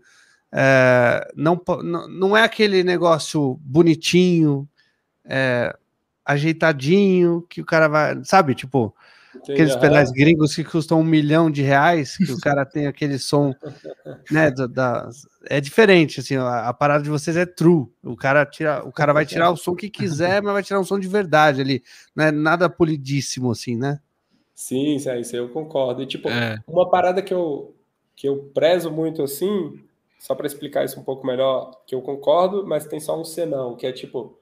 É, 0.52 1.30
não, 1.36 1.60
não 2.08 2.36
é 2.36 2.42
aquele 2.42 2.82
negócio 2.82 3.58
bonitinho, 3.62 4.68
é, 5.24 5.76
ajeitadinho, 6.24 7.44
que 7.48 7.60
o 7.60 7.64
cara 7.64 7.88
vai. 7.88 8.24
Sabe, 8.24 8.54
tipo, 8.54 8.94
Entendi, 9.34 9.52
aqueles 9.52 9.76
pedais 9.76 10.10
gringos 10.10 10.54
que 10.54 10.64
custam 10.64 11.00
um 11.00 11.04
milhão 11.04 11.50
de 11.50 11.62
reais, 11.62 12.16
que 12.16 12.32
o 12.32 12.38
cara 12.40 12.66
tem 12.66 12.86
aquele 12.86 13.18
som, 13.18 13.54
né? 14.30 14.50
Da, 14.50 14.66
da, 14.66 15.10
é 15.46 15.60
diferente, 15.60 16.20
assim, 16.20 16.36
a, 16.36 16.68
a, 16.68 16.74
parada 16.74 17.04
de 17.04 17.10
vocês 17.10 17.36
é 17.36 17.46
true. 17.46 17.86
O 18.02 18.16
cara 18.16 18.44
tira, 18.44 18.84
o 18.84 18.92
cara 18.92 19.12
vai 19.12 19.24
tirar 19.24 19.50
o 19.50 19.56
som 19.56 19.74
que 19.74 19.88
quiser, 19.88 20.42
mas 20.42 20.52
vai 20.52 20.62
tirar 20.62 20.80
um 20.80 20.84
som 20.84 20.98
de 20.98 21.06
verdade 21.06 21.60
ali, 21.60 21.82
não 22.14 22.24
é 22.24 22.32
nada 22.32 22.68
polidíssimo, 22.68 23.50
assim, 23.50 23.76
né? 23.76 24.00
Sim, 24.54 24.96
isso 24.96 25.36
eu 25.36 25.48
concordo. 25.48 26.02
E 26.02 26.06
tipo, 26.06 26.28
é. 26.28 26.58
uma 26.66 26.90
parada 26.90 27.22
que 27.22 27.32
eu 27.32 27.74
que 28.14 28.28
eu 28.28 28.50
prezo 28.52 28.90
muito 28.90 29.22
assim, 29.22 29.80
só 30.20 30.34
para 30.34 30.46
explicar 30.46 30.84
isso 30.84 31.00
um 31.00 31.02
pouco 31.02 31.26
melhor, 31.26 31.82
que 31.86 31.94
eu 31.94 32.02
concordo, 32.02 32.64
mas 32.66 32.86
tem 32.86 33.00
só 33.00 33.18
um 33.18 33.24
senão, 33.24 33.74
que 33.74 33.86
é 33.86 33.92
tipo, 33.92 34.38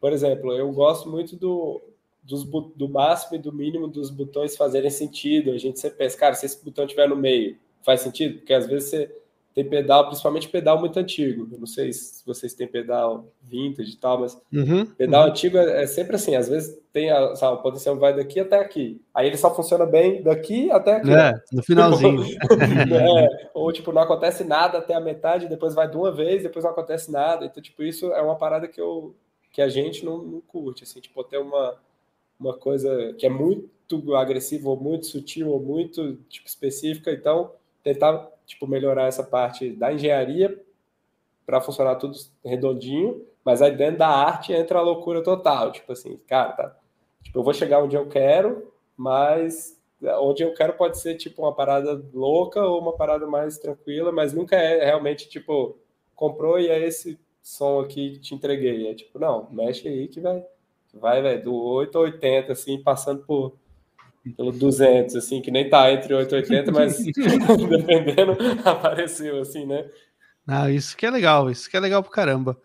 por 0.00 0.10
exemplo, 0.10 0.52
eu 0.54 0.72
gosto 0.72 1.08
muito 1.08 1.36
do 1.36 1.80
dos, 2.22 2.44
do 2.44 2.88
máximo 2.88 3.36
e 3.36 3.38
do 3.38 3.52
mínimo 3.52 3.88
dos 3.88 4.10
botões 4.10 4.56
fazerem 4.56 4.90
sentido. 4.90 5.50
A 5.50 5.58
gente 5.58 5.78
sempre 5.78 5.98
pensa, 5.98 6.16
cara, 6.16 6.34
se 6.34 6.44
esse 6.44 6.62
botão 6.62 6.84
estiver 6.84 7.08
no 7.08 7.16
meio, 7.16 7.56
faz 7.82 8.02
sentido? 8.02 8.38
Porque 8.38 8.52
às 8.52 8.66
vezes 8.66 8.90
você 8.90 9.16
tem 9.58 9.68
pedal, 9.68 10.06
principalmente 10.06 10.48
pedal 10.48 10.78
muito 10.78 11.00
antigo. 11.00 11.48
Eu 11.50 11.58
não 11.58 11.66
sei 11.66 11.92
se 11.92 12.24
vocês 12.24 12.54
têm 12.54 12.68
pedal 12.68 13.26
vintage 13.42 13.90
e 13.90 13.96
tal, 13.96 14.20
mas 14.20 14.40
uhum, 14.52 14.86
pedal 14.86 15.24
uhum. 15.24 15.30
antigo 15.30 15.58
é, 15.58 15.82
é, 15.82 15.86
sempre 15.88 16.14
assim. 16.14 16.36
Às 16.36 16.48
vezes 16.48 16.80
tem 16.92 17.10
a, 17.10 17.34
sabe, 17.34 17.56
o 17.56 17.62
potencial 17.62 17.96
vai 17.96 18.14
daqui 18.14 18.38
até 18.38 18.56
aqui. 18.56 19.02
Aí 19.12 19.26
ele 19.26 19.36
só 19.36 19.52
funciona 19.52 19.84
bem 19.84 20.22
daqui 20.22 20.70
até 20.70 20.94
aqui. 20.94 21.12
É, 21.12 21.34
no 21.52 21.60
finalzinho. 21.64 22.22
é, 22.94 23.50
ou 23.52 23.72
tipo, 23.72 23.90
não 23.90 24.02
acontece 24.02 24.44
nada 24.44 24.78
até 24.78 24.94
a 24.94 25.00
metade, 25.00 25.48
depois 25.48 25.74
vai 25.74 25.90
de 25.90 25.96
uma 25.96 26.12
vez, 26.12 26.44
depois 26.44 26.64
não 26.64 26.70
acontece 26.70 27.10
nada. 27.10 27.44
Então, 27.44 27.60
tipo, 27.60 27.82
isso 27.82 28.12
é 28.12 28.22
uma 28.22 28.36
parada 28.36 28.68
que 28.68 28.80
eu 28.80 29.16
que 29.50 29.60
a 29.60 29.68
gente 29.68 30.04
não, 30.04 30.18
não 30.18 30.40
curte, 30.40 30.84
assim, 30.84 31.00
tipo, 31.00 31.24
ter 31.24 31.38
uma 31.38 31.76
uma 32.38 32.56
coisa 32.56 33.12
que 33.18 33.26
é 33.26 33.28
muito 33.28 34.14
agressiva, 34.14 34.68
ou 34.68 34.76
muito 34.78 35.06
sutil, 35.06 35.48
ou 35.48 35.58
muito 35.58 36.14
tipo, 36.28 36.46
específica. 36.46 37.10
Então, 37.10 37.50
tentar 37.82 38.37
tipo, 38.48 38.66
melhorar 38.66 39.06
essa 39.06 39.22
parte 39.22 39.70
da 39.70 39.92
engenharia 39.92 40.60
para 41.46 41.60
funcionar 41.60 41.94
tudo 41.94 42.18
redondinho, 42.44 43.24
mas 43.44 43.62
aí 43.62 43.76
dentro 43.76 43.98
da 43.98 44.08
arte 44.08 44.52
entra 44.52 44.80
a 44.80 44.82
loucura 44.82 45.22
total. 45.22 45.70
Tipo 45.70 45.92
assim, 45.92 46.16
cara, 46.26 46.52
tá, 46.52 46.76
tipo, 47.22 47.38
eu 47.38 47.44
vou 47.44 47.54
chegar 47.54 47.82
onde 47.82 47.94
eu 47.94 48.08
quero, 48.08 48.72
mas 48.96 49.78
onde 50.20 50.42
eu 50.42 50.52
quero 50.54 50.72
pode 50.72 50.98
ser 50.98 51.14
tipo 51.14 51.42
uma 51.42 51.54
parada 51.54 52.02
louca 52.12 52.60
ou 52.64 52.80
uma 52.80 52.96
parada 52.96 53.26
mais 53.26 53.58
tranquila, 53.58 54.10
mas 54.10 54.32
nunca 54.32 54.56
é 54.56 54.84
realmente 54.84 55.28
tipo 55.28 55.78
comprou 56.14 56.58
e 56.58 56.68
é 56.68 56.84
esse 56.84 57.18
som 57.42 57.80
aqui 57.80 58.12
que 58.12 58.20
te 58.20 58.34
entreguei. 58.34 58.88
É 58.88 58.94
tipo, 58.94 59.18
não, 59.18 59.48
mexe 59.50 59.86
aí 59.86 60.08
que 60.08 60.20
vai 60.20 60.44
vai, 60.94 61.22
velho, 61.22 61.44
do 61.44 61.54
8 61.54 61.96
a 61.96 62.00
80, 62.02 62.52
assim, 62.52 62.82
passando 62.82 63.22
por 63.24 63.54
pelo 64.36 64.52
200, 64.52 65.16
assim, 65.16 65.40
que 65.40 65.50
nem 65.50 65.68
tá 65.68 65.90
entre 65.92 66.14
8 66.14 66.34
e 66.34 66.36
80, 66.36 66.72
mas 66.72 66.98
dependendo, 67.68 68.36
apareceu, 68.64 69.40
assim, 69.40 69.66
né? 69.66 69.84
Ah, 70.46 70.70
isso 70.70 70.96
que 70.96 71.04
é 71.04 71.10
legal, 71.10 71.50
isso 71.50 71.68
que 71.68 71.76
é 71.76 71.80
legal 71.80 72.02
pro 72.02 72.12
caramba. 72.12 72.58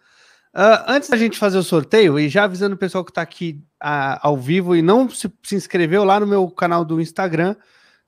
Uh, 0.56 0.86
antes 0.88 1.10
da 1.10 1.18
gente 1.18 1.38
fazer 1.38 1.58
o 1.58 1.64
sorteio, 1.64 2.20
e 2.20 2.30
já 2.30 2.44
avisando 2.44 2.76
o 2.76 2.78
pessoal 2.78 3.04
que 3.04 3.12
está 3.12 3.22
aqui 3.22 3.60
uh, 3.84 4.20
ao 4.22 4.38
vivo 4.38 4.76
e 4.76 4.82
não 4.82 5.10
se, 5.10 5.32
se, 5.42 5.56
inscreveu 5.56 6.04
lá 6.04 6.20
no 6.20 6.28
meu 6.28 6.50
canal 6.50 6.86
do 6.86 7.02
Instagram, 7.02 7.56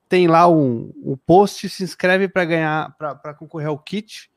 tem 0.07 0.27
lá 0.27 0.47
um, 0.47 0.93
um 1.03 1.17
post, 1.17 1.67
se 1.67 1.83
inscreve 1.83 2.27
para 2.27 2.45
ganhar, 2.45 2.95
para 2.97 3.33
concorrer 3.33 3.67
ao 3.67 3.79
kit 3.79 4.29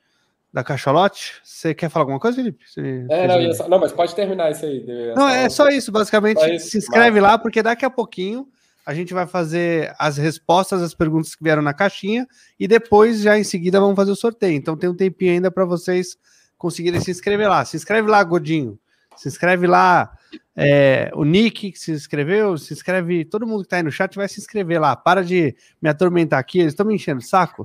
da 0.52 0.64
Cachalote. 0.64 1.34
Você 1.44 1.74
quer 1.74 1.90
falar 1.90 2.04
alguma 2.04 2.18
coisa, 2.18 2.36
Felipe? 2.36 2.64
Você 2.66 3.06
é, 3.10 3.28
não, 3.28 3.52
só, 3.52 3.68
não, 3.68 3.78
mas 3.78 3.92
pode 3.92 4.14
terminar 4.14 4.50
isso 4.50 4.64
aí. 4.64 4.84
Não, 5.14 5.28
é 5.28 5.48
só 5.50 5.68
isso, 5.68 5.92
basicamente. 5.92 6.40
Só 6.40 6.48
isso, 6.48 6.70
se 6.70 6.78
inscreve 6.78 7.20
lá, 7.20 7.38
porque 7.38 7.62
daqui 7.62 7.84
a 7.84 7.90
pouquinho 7.90 8.48
a 8.88 8.94
gente 8.94 9.12
vai 9.12 9.26
fazer 9.26 9.94
as 9.98 10.16
respostas 10.16 10.80
às 10.80 10.94
perguntas 10.94 11.34
que 11.34 11.44
vieram 11.44 11.60
na 11.60 11.74
caixinha 11.74 12.26
e 12.58 12.66
depois, 12.66 13.20
já 13.20 13.38
em 13.38 13.44
seguida, 13.44 13.78
vamos 13.78 13.94
fazer 13.94 14.12
o 14.12 14.16
sorteio. 14.16 14.56
Então 14.56 14.78
tem 14.78 14.88
um 14.88 14.94
tempinho 14.94 15.32
ainda 15.32 15.50
para 15.50 15.66
vocês 15.66 16.16
conseguirem 16.56 16.98
se 16.98 17.10
inscrever 17.10 17.50
lá. 17.50 17.62
Se 17.66 17.76
inscreve 17.76 18.08
lá, 18.08 18.24
Godinho. 18.24 18.78
Se 19.14 19.28
inscreve 19.28 19.66
lá. 19.66 20.10
É, 20.56 21.10
o 21.14 21.22
Nick 21.26 21.72
que 21.72 21.78
se 21.78 21.92
inscreveu, 21.92 22.56
se 22.56 22.72
inscreve. 22.72 23.26
Todo 23.26 23.46
mundo 23.46 23.60
que 23.60 23.66
está 23.66 23.76
aí 23.76 23.82
no 23.82 23.92
chat 23.92 24.16
vai 24.16 24.26
se 24.26 24.40
inscrever 24.40 24.80
lá. 24.80 24.96
Para 24.96 25.22
de 25.22 25.54
me 25.82 25.90
atormentar 25.90 26.38
aqui, 26.38 26.60
eles 26.60 26.72
estão 26.72 26.86
me 26.86 26.94
enchendo 26.94 27.20
o 27.20 27.22
saco. 27.22 27.64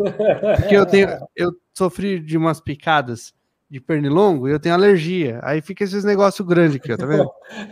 Porque 0.59 0.75
eu 0.75 0.85
tenho. 0.85 1.07
Eu 1.33 1.53
sofri 1.73 2.19
de 2.19 2.37
umas 2.37 2.59
picadas 2.59 3.33
de 3.73 3.81
pernilongo 3.81 4.47
e 4.47 4.51
eu 4.51 4.59
tenho 4.59 4.75
alergia. 4.75 5.39
Aí 5.41 5.59
fica 5.59 5.83
esses 5.83 6.03
negócios 6.03 6.47
grandes 6.47 6.75
aqui, 6.75 6.93
ó, 6.93 6.95
tá 6.95 7.07
vendo? 7.07 7.27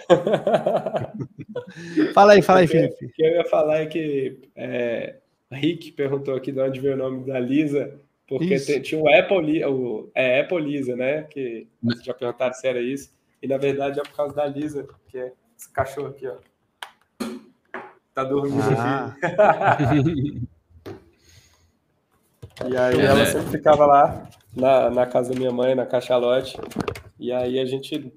fala 2.12 2.34
aí, 2.34 2.42
fala 2.42 2.62
aí, 2.62 2.68
Felipe. 2.68 3.06
O 3.06 3.12
que 3.12 3.22
eu 3.22 3.34
ia 3.34 3.46
falar 3.46 3.82
é 3.82 3.86
que 3.86 4.50
é, 4.56 5.18
Rick 5.52 5.92
perguntou 5.92 6.34
aqui 6.34 6.52
de 6.52 6.60
onde 6.60 6.80
veio 6.80 6.96
o 6.96 6.98
nome 6.98 7.28
da 7.28 7.40
Lisa. 7.40 8.02
Porque 8.28 8.60
tem, 8.60 8.82
tinha 8.82 9.00
o 9.00 9.08
Apple, 9.08 9.64
o, 9.64 10.10
é 10.16 10.42
Apple 10.42 10.62
Lisa, 10.62 10.96
né? 10.96 11.22
Que 11.24 11.68
vocês 11.84 12.04
já 12.04 12.16
perguntaram 12.16 12.54
se 12.56 12.68
era 12.68 12.82
isso. 12.82 13.14
E 13.40 13.48
na 13.48 13.58
verdade 13.58 14.00
é 14.00 14.04
por 14.04 14.16
causa 14.16 14.34
da 14.34 14.48
Lisa, 14.48 14.88
que 15.08 15.20
é 15.20 15.32
esse 15.56 15.72
cachorro 15.72 16.08
aqui, 16.08 16.28
ó. 16.28 16.38
Tá 18.12 18.24
dormindo 18.24 18.60
ah. 18.76 19.16
aqui. 19.22 20.42
e 22.70 22.78
aí 22.78 23.00
é, 23.00 23.06
ela 23.06 23.20
né? 23.20 23.26
sempre 23.26 23.52
ficava 23.52 23.86
lá 23.86 24.30
na, 24.56 24.90
na 24.90 25.06
casa 25.06 25.34
da 25.34 25.40
minha 25.40 25.52
mãe, 25.52 25.76
na 25.76 25.86
Cachalote. 25.86 26.58
E 27.20 27.32
aí 27.32 27.60
a 27.60 27.66
gente. 27.66 28.14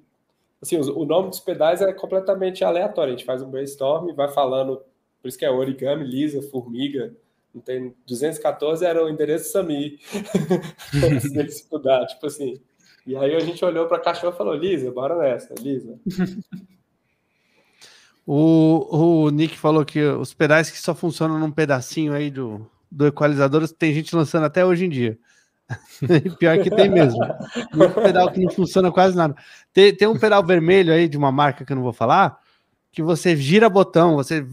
Assim, 0.62 0.78
o 0.78 1.04
nome 1.04 1.28
dos 1.28 1.40
pedais 1.40 1.82
é 1.82 1.92
completamente 1.92 2.64
aleatório. 2.64 3.12
A 3.12 3.16
gente 3.16 3.26
faz 3.26 3.42
um 3.42 3.50
brainstorm 3.50 4.08
e 4.08 4.14
vai 4.14 4.28
falando. 4.28 4.80
Por 5.20 5.28
isso 5.28 5.38
que 5.38 5.44
é 5.44 5.50
origami, 5.50 6.04
lisa, 6.04 6.42
formiga, 6.42 7.14
não 7.54 7.62
tem 7.62 7.94
214 8.06 8.84
era 8.84 9.04
o 9.04 9.08
endereço 9.08 9.52
Sami. 9.52 9.98
estudar, 11.46 12.06
tipo 12.06 12.26
assim. 12.26 12.60
E 13.06 13.16
aí 13.16 13.34
a 13.34 13.40
gente 13.40 13.64
olhou 13.64 13.86
para 13.86 13.98
a 13.98 14.00
cachorro 14.00 14.34
e 14.34 14.36
falou: 14.36 14.54
Lisa, 14.54 14.90
bora 14.90 15.16
nessa, 15.16 15.54
Lisa. 15.60 15.98
O, 18.26 19.26
o 19.26 19.30
Nick 19.30 19.58
falou 19.58 19.84
que 19.84 20.02
os 20.02 20.32
pedais 20.32 20.70
que 20.70 20.78
só 20.78 20.94
funcionam 20.94 21.38
num 21.38 21.50
pedacinho 21.50 22.14
aí 22.14 22.30
do, 22.30 22.66
do 22.94 23.06
equalizador, 23.06 23.68
tem 23.68 23.92
gente 23.92 24.14
lançando 24.14 24.44
até 24.44 24.64
hoje 24.64 24.84
em 24.84 24.88
dia. 24.88 25.18
Pior 26.38 26.58
que 26.62 26.70
tem 26.70 26.88
mesmo. 26.88 27.18
Um 27.74 28.02
pedal 28.02 28.30
que 28.30 28.40
não 28.40 28.50
funciona 28.50 28.92
quase 28.92 29.16
nada. 29.16 29.34
Tem, 29.72 29.94
tem 29.94 30.06
um 30.06 30.18
pedal 30.18 30.44
vermelho 30.44 30.92
aí 30.92 31.08
de 31.08 31.16
uma 31.16 31.32
marca 31.32 31.64
que 31.64 31.72
eu 31.72 31.76
não 31.76 31.82
vou 31.82 31.92
falar, 31.92 32.38
que 32.92 33.02
você 33.02 33.36
gira 33.36 33.68
botão, 33.68 34.14
você 34.14 34.46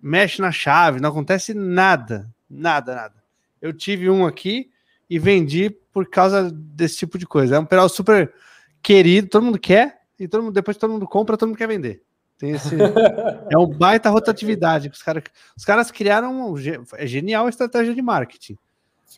mexe 0.00 0.40
na 0.40 0.52
chave, 0.52 1.00
não 1.00 1.10
acontece 1.10 1.52
nada. 1.52 2.30
Nada, 2.48 2.94
nada. 2.94 3.14
Eu 3.60 3.72
tive 3.72 4.08
um 4.08 4.24
aqui 4.24 4.70
e 5.10 5.18
vendi 5.18 5.70
por 5.92 6.08
causa 6.08 6.50
desse 6.52 6.98
tipo 6.98 7.18
de 7.18 7.26
coisa. 7.26 7.56
É 7.56 7.58
um 7.58 7.66
pedal 7.66 7.88
super 7.88 8.32
querido, 8.80 9.28
todo 9.28 9.44
mundo 9.44 9.58
quer, 9.58 10.02
e 10.18 10.28
todo 10.28 10.44
mundo, 10.44 10.54
depois 10.54 10.76
todo 10.76 10.92
mundo 10.92 11.06
compra, 11.06 11.36
todo 11.36 11.48
mundo 11.48 11.58
quer 11.58 11.66
vender. 11.66 12.02
Tem 12.38 12.52
esse, 12.52 12.74
é 13.50 13.58
um 13.58 13.66
baita 13.66 14.08
rotatividade. 14.08 14.88
Os, 14.88 15.02
cara, 15.02 15.22
os 15.56 15.64
caras 15.64 15.90
criaram. 15.90 16.54
É 16.94 17.06
genial 17.06 17.46
a 17.46 17.48
estratégia 17.50 17.94
de 17.94 18.00
marketing. 18.00 18.56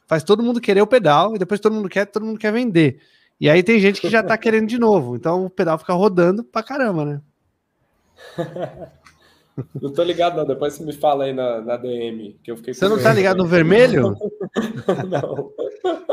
Faz 0.06 0.24
todo 0.24 0.42
mundo 0.42 0.60
querer 0.60 0.80
o 0.80 0.86
pedal 0.86 1.36
e 1.36 1.38
depois 1.38 1.60
todo 1.60 1.74
mundo 1.74 1.88
quer, 1.88 2.06
todo 2.06 2.24
mundo 2.24 2.38
quer 2.38 2.52
vender. 2.52 3.00
E 3.38 3.48
aí 3.48 3.62
tem 3.62 3.78
gente 3.78 4.00
que 4.00 4.10
já 4.10 4.22
tá 4.22 4.36
querendo 4.36 4.66
de 4.66 4.78
novo. 4.78 5.14
Então 5.14 5.44
o 5.44 5.50
pedal 5.50 5.78
fica 5.78 5.92
rodando 5.92 6.42
pra 6.42 6.62
caramba, 6.62 7.04
né? 7.04 7.20
Não 9.80 9.92
tô 9.92 10.02
ligado, 10.02 10.36
não. 10.36 10.46
Depois 10.46 10.74
você 10.74 10.84
me 10.84 10.92
fala 10.92 11.24
aí 11.24 11.34
na, 11.34 11.60
na 11.60 11.76
DM. 11.76 12.38
Que 12.42 12.50
eu 12.50 12.56
fiquei 12.56 12.72
você 12.72 12.88
não 12.88 13.02
tá 13.02 13.12
ligado 13.12 13.36
no 13.36 13.46
vermelho? 13.46 14.16
não. 15.08 15.52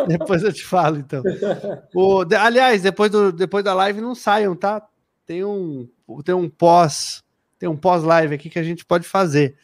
Depois 0.05 0.43
eu 0.43 0.51
te 0.51 0.65
falo, 0.65 0.97
então. 0.97 1.23
O, 1.95 2.25
aliás, 2.37 2.81
depois, 2.81 3.09
do, 3.09 3.31
depois 3.31 3.63
da 3.63 3.73
live 3.73 4.01
não 4.01 4.13
saiam, 4.13 4.53
tá? 4.53 4.85
Tem 5.25 5.45
um, 5.45 5.87
tem 6.23 6.35
um 6.35 6.49
pós, 6.49 7.23
tem 7.59 7.67
um 7.67 7.77
pós-live 7.77 8.35
aqui 8.35 8.49
que 8.49 8.59
a 8.59 8.63
gente 8.63 8.85
pode 8.85 9.07
fazer. 9.07 9.55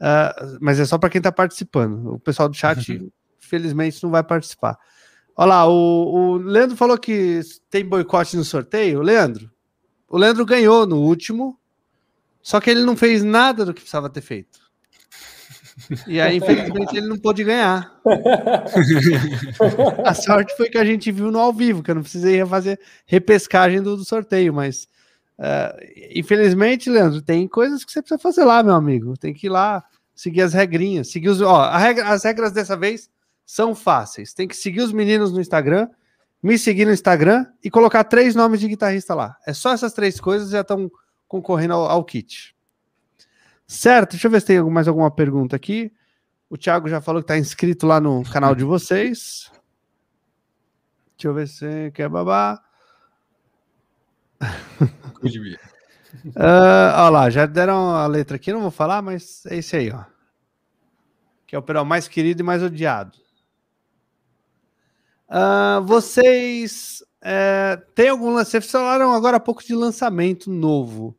Uh, 0.00 0.58
mas 0.60 0.80
é 0.80 0.84
só 0.84 0.98
para 0.98 1.08
quem 1.08 1.18
está 1.18 1.32
participando. 1.32 2.14
O 2.14 2.18
pessoal 2.18 2.48
do 2.48 2.56
chat, 2.56 3.00
felizmente, 3.38 4.02
não 4.02 4.10
vai 4.10 4.22
participar. 4.22 4.78
Olha 5.36 5.48
lá, 5.48 5.68
o, 5.68 5.72
o 5.72 6.36
Leandro 6.36 6.76
falou 6.76 6.98
que 6.98 7.40
tem 7.70 7.84
boicote 7.84 8.36
no 8.36 8.44
sorteio. 8.44 9.02
Leandro, 9.02 9.50
o 10.08 10.16
Leandro 10.16 10.44
ganhou 10.44 10.86
no 10.86 11.00
último, 11.00 11.58
só 12.42 12.60
que 12.60 12.70
ele 12.70 12.84
não 12.84 12.96
fez 12.96 13.24
nada 13.24 13.64
do 13.64 13.72
que 13.72 13.80
precisava 13.80 14.10
ter 14.10 14.20
feito. 14.20 14.64
E 16.06 16.20
aí, 16.20 16.36
infelizmente, 16.36 16.96
ele 16.96 17.08
não 17.08 17.18
pôde 17.18 17.42
ganhar. 17.42 18.00
a 20.04 20.14
sorte 20.14 20.56
foi 20.56 20.68
que 20.68 20.78
a 20.78 20.84
gente 20.84 21.10
viu 21.10 21.32
no 21.32 21.38
ao 21.38 21.52
vivo, 21.52 21.82
que 21.82 21.90
eu 21.90 21.96
não 21.96 22.02
precisei 22.02 22.44
fazer 22.46 22.78
repescagem 23.06 23.82
do, 23.82 23.96
do 23.96 24.04
sorteio, 24.04 24.54
mas 24.54 24.86
uh, 25.38 25.78
infelizmente, 26.14 26.90
Leandro, 26.90 27.22
tem 27.22 27.46
coisas 27.48 27.84
que 27.84 27.92
você 27.92 28.00
precisa 28.00 28.18
fazer 28.18 28.44
lá, 28.44 28.62
meu 28.62 28.74
amigo. 28.74 29.16
Tem 29.16 29.32
que 29.32 29.46
ir 29.46 29.50
lá 29.50 29.84
seguir 30.14 30.42
as 30.42 30.52
regrinhas. 30.52 31.10
Seguir 31.10 31.28
os, 31.28 31.40
ó, 31.40 31.70
regra, 31.76 32.08
as 32.08 32.24
regras 32.24 32.52
dessa 32.52 32.76
vez 32.76 33.10
são 33.44 33.74
fáceis. 33.74 34.32
Tem 34.32 34.48
que 34.48 34.56
seguir 34.56 34.80
os 34.80 34.92
meninos 34.92 35.32
no 35.32 35.40
Instagram, 35.40 35.88
me 36.42 36.58
seguir 36.58 36.84
no 36.84 36.92
Instagram 36.92 37.46
e 37.62 37.70
colocar 37.70 38.04
três 38.04 38.34
nomes 38.34 38.60
de 38.60 38.68
guitarrista 38.68 39.14
lá. 39.14 39.36
É 39.46 39.52
só 39.52 39.72
essas 39.72 39.92
três 39.92 40.20
coisas 40.20 40.50
já 40.50 40.60
estão 40.60 40.90
concorrendo 41.26 41.74
ao, 41.74 41.86
ao, 41.86 42.04
kit. 42.04 42.54
Certo, 43.66 44.12
deixa 44.12 44.26
eu 44.26 44.30
ver 44.30 44.40
se 44.40 44.46
tem 44.46 44.62
mais 44.62 44.86
alguma 44.86 45.10
pergunta 45.10 45.56
aqui. 45.56 45.92
O 46.48 46.56
Thiago 46.56 46.88
já 46.88 47.00
falou 47.00 47.22
que 47.22 47.24
está 47.24 47.38
inscrito 47.38 47.86
lá 47.86 48.00
no 48.00 48.22
canal 48.24 48.54
de 48.54 48.62
vocês. 48.62 49.50
Deixa 51.16 51.28
eu 51.28 51.34
ver 51.34 51.48
se 51.48 51.90
quer 51.92 52.08
babá. 54.40 54.52
uh, 56.36 57.00
olha 57.00 57.10
lá, 57.10 57.30
já 57.30 57.46
deram 57.46 57.90
a 57.90 58.06
letra 58.06 58.36
aqui, 58.36 58.52
não 58.52 58.60
vou 58.60 58.70
falar, 58.70 59.02
mas 59.02 59.44
é 59.46 59.56
esse 59.56 59.76
aí, 59.76 59.90
ó. 59.90 60.04
Que 61.46 61.56
é 61.56 61.58
o 61.58 61.62
pedal 61.62 61.84
mais 61.84 62.08
querido 62.08 62.42
e 62.42 62.44
mais 62.44 62.62
odiado. 62.62 63.18
Uh, 65.28 65.82
vocês 65.84 67.02
é, 67.26 67.80
tem 67.94 68.10
algum 68.10 68.34
lance? 68.34 68.50
Vocês 68.50 68.70
falaram 68.70 69.14
agora 69.14 69.38
há 69.38 69.40
pouco 69.40 69.64
de 69.64 69.74
lançamento 69.74 70.50
novo. 70.50 71.16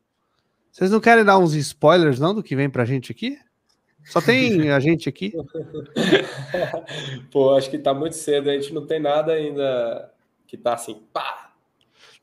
Vocês 0.71 0.91
não 0.91 0.99
querem 0.99 1.25
dar 1.25 1.39
uns 1.39 1.55
spoilers, 1.55 2.19
não, 2.19 2.35
do 2.35 2.43
que 2.43 2.55
vem 2.55 2.69
pra 2.69 2.85
gente 2.85 3.11
aqui? 3.11 3.39
Só 4.03 4.21
tem 4.21 4.69
a 4.69 4.79
gente 4.79 5.09
aqui? 5.09 5.33
Pô, 7.31 7.55
acho 7.55 7.71
que 7.71 7.79
tá 7.79 7.91
muito 7.91 8.15
cedo. 8.15 8.51
A 8.51 8.53
gente 8.53 8.71
não 8.71 8.85
tem 8.85 8.99
nada 8.99 9.31
ainda 9.31 10.13
que 10.45 10.55
tá 10.55 10.75
assim, 10.75 11.01
pá. 11.11 11.44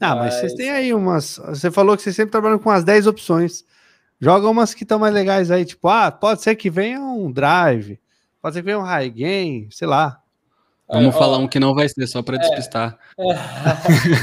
Não, 0.03 0.17
mas, 0.17 0.25
mas 0.27 0.35
vocês 0.35 0.55
têm 0.55 0.71
aí 0.71 0.93
umas. 0.93 1.41
Você 1.47 1.71
falou 1.71 1.97
que 1.97 2.03
vocês 2.03 2.17
sempre 2.17 2.33
trabalham 2.33 2.59
com 2.59 2.71
as 2.71 2.83
10 2.83 3.07
opções. 3.07 3.65
Joga 4.21 4.49
umas 4.49 4.75
que 4.75 4.83
estão 4.83 4.99
mais 4.99 5.15
legais 5.15 5.51
aí, 5.51 5.65
tipo, 5.65 5.89
ah, 5.89 6.11
pode 6.11 6.43
ser 6.43 6.57
que 6.57 6.69
venha 6.69 7.01
um 7.01 7.31
drive, 7.31 7.99
pode 8.41 8.55
ser 8.55 8.61
que 8.61 8.67
venha 8.67 8.79
um 8.79 8.83
high 8.83 9.09
gain, 9.09 9.69
sei 9.71 9.87
lá. 9.87 10.21
Vamos 10.89 11.15
é, 11.15 11.19
falar 11.19 11.39
ó, 11.39 11.41
um 11.41 11.49
que 11.49 11.59
não 11.59 11.75
vai 11.75 11.89
ser, 11.89 12.07
só 12.07 12.23
para 12.23 12.37
é, 12.37 12.39
despistar. 12.39 12.99
É, 13.19 13.25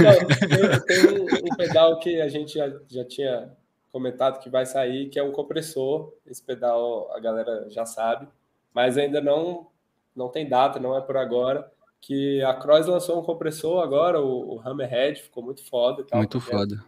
não, 0.04 0.28
tem, 0.28 1.08
tem 1.08 1.20
um, 1.20 1.52
um 1.52 1.56
pedal 1.56 2.00
que 2.00 2.22
a 2.22 2.28
gente 2.28 2.54
já, 2.54 2.72
já 2.88 3.04
tinha 3.06 3.50
comentado 3.92 4.40
que 4.40 4.50
vai 4.50 4.66
sair, 4.66 5.10
que 5.10 5.18
é 5.18 5.24
um 5.24 5.32
compressor. 5.32 6.14
Esse 6.26 6.44
pedal 6.44 7.12
a 7.14 7.20
galera 7.20 7.70
já 7.70 7.86
sabe, 7.86 8.28
mas 8.74 8.98
ainda 8.98 9.20
não 9.22 9.68
não 10.16 10.28
tem 10.28 10.48
data, 10.48 10.80
não 10.80 10.98
é 10.98 11.02
por 11.02 11.16
agora. 11.16 11.72
Que 12.02 12.42
a 12.44 12.54
Cross 12.54 12.88
lançou 12.88 13.20
um 13.20 13.24
compressor 13.24 13.84
agora, 13.84 14.22
o, 14.22 14.56
o 14.56 14.62
Hammerhead, 14.62 15.22
ficou 15.22 15.44
muito 15.44 15.64
foda. 15.66 16.04
Tal, 16.04 16.20
muito 16.20 16.40
foda. 16.40 16.84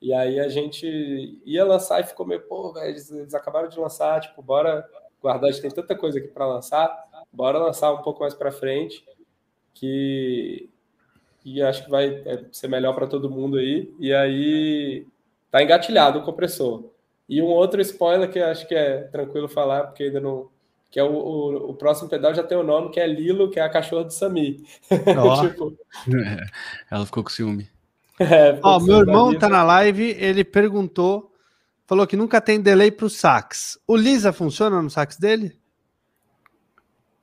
E 0.00 0.12
aí 0.12 0.38
a 0.40 0.48
gente 0.48 1.40
ia 1.44 1.64
lançar 1.64 2.00
e 2.00 2.04
ficou 2.04 2.26
meio, 2.26 2.42
pô, 2.42 2.72
velho, 2.72 2.88
eles, 2.88 3.10
eles, 3.10 3.34
acabaram 3.34 3.68
de 3.68 3.78
lançar, 3.78 4.20
tipo, 4.20 4.42
bora 4.42 4.86
guardar, 5.20 5.48
a 5.48 5.52
gente 5.52 5.62
tem 5.62 5.70
tanta 5.70 5.96
coisa 5.96 6.18
aqui 6.18 6.28
para 6.28 6.46
lançar, 6.46 6.94
bora 7.32 7.58
lançar 7.58 7.92
um 7.92 8.02
pouco 8.02 8.20
mais 8.20 8.34
para 8.34 8.52
frente, 8.52 9.04
que 9.72 10.68
e 11.44 11.62
acho 11.62 11.84
que 11.84 11.90
vai 11.90 12.22
é, 12.24 12.44
ser 12.50 12.68
melhor 12.68 12.94
para 12.94 13.06
todo 13.06 13.30
mundo 13.30 13.58
aí. 13.58 13.92
E 13.98 14.14
aí 14.14 15.06
tá 15.50 15.62
engatilhado 15.62 16.18
o 16.18 16.22
compressor. 16.22 16.90
E 17.28 17.42
um 17.42 17.46
outro 17.46 17.80
spoiler 17.82 18.30
que 18.30 18.38
acho 18.38 18.66
que 18.66 18.74
é 18.74 19.02
tranquilo 19.04 19.48
falar, 19.48 19.84
porque 19.84 20.04
ainda 20.04 20.20
não. 20.20 20.48
Que 20.94 21.00
é 21.00 21.02
o, 21.02 21.10
o, 21.10 21.70
o 21.70 21.74
próximo 21.74 22.08
pedal 22.08 22.32
já 22.32 22.44
tem 22.44 22.56
o 22.56 22.62
nome, 22.62 22.92
que 22.92 23.00
é 23.00 23.06
Lilo, 23.08 23.50
que 23.50 23.58
é 23.58 23.64
a 23.64 23.68
cachorra 23.68 24.04
do 24.04 24.12
Sami. 24.12 24.64
Oh. 25.18 25.48
tipo... 25.48 25.76
é, 26.16 26.46
ela 26.88 27.04
ficou 27.04 27.24
com 27.24 27.30
ciúme. 27.30 27.68
É, 28.20 28.56
Ó, 28.62 28.78
meu 28.78 29.00
irmão 29.00 29.36
tá 29.36 29.48
na 29.48 29.64
live, 29.64 30.14
ele 30.16 30.44
perguntou, 30.44 31.32
falou 31.84 32.06
que 32.06 32.14
nunca 32.14 32.40
tem 32.40 32.60
delay 32.60 32.92
pro 32.92 33.10
sax. 33.10 33.76
O 33.88 33.96
Lisa 33.96 34.32
funciona 34.32 34.80
no 34.80 34.88
sax 34.88 35.16
dele? 35.16 35.58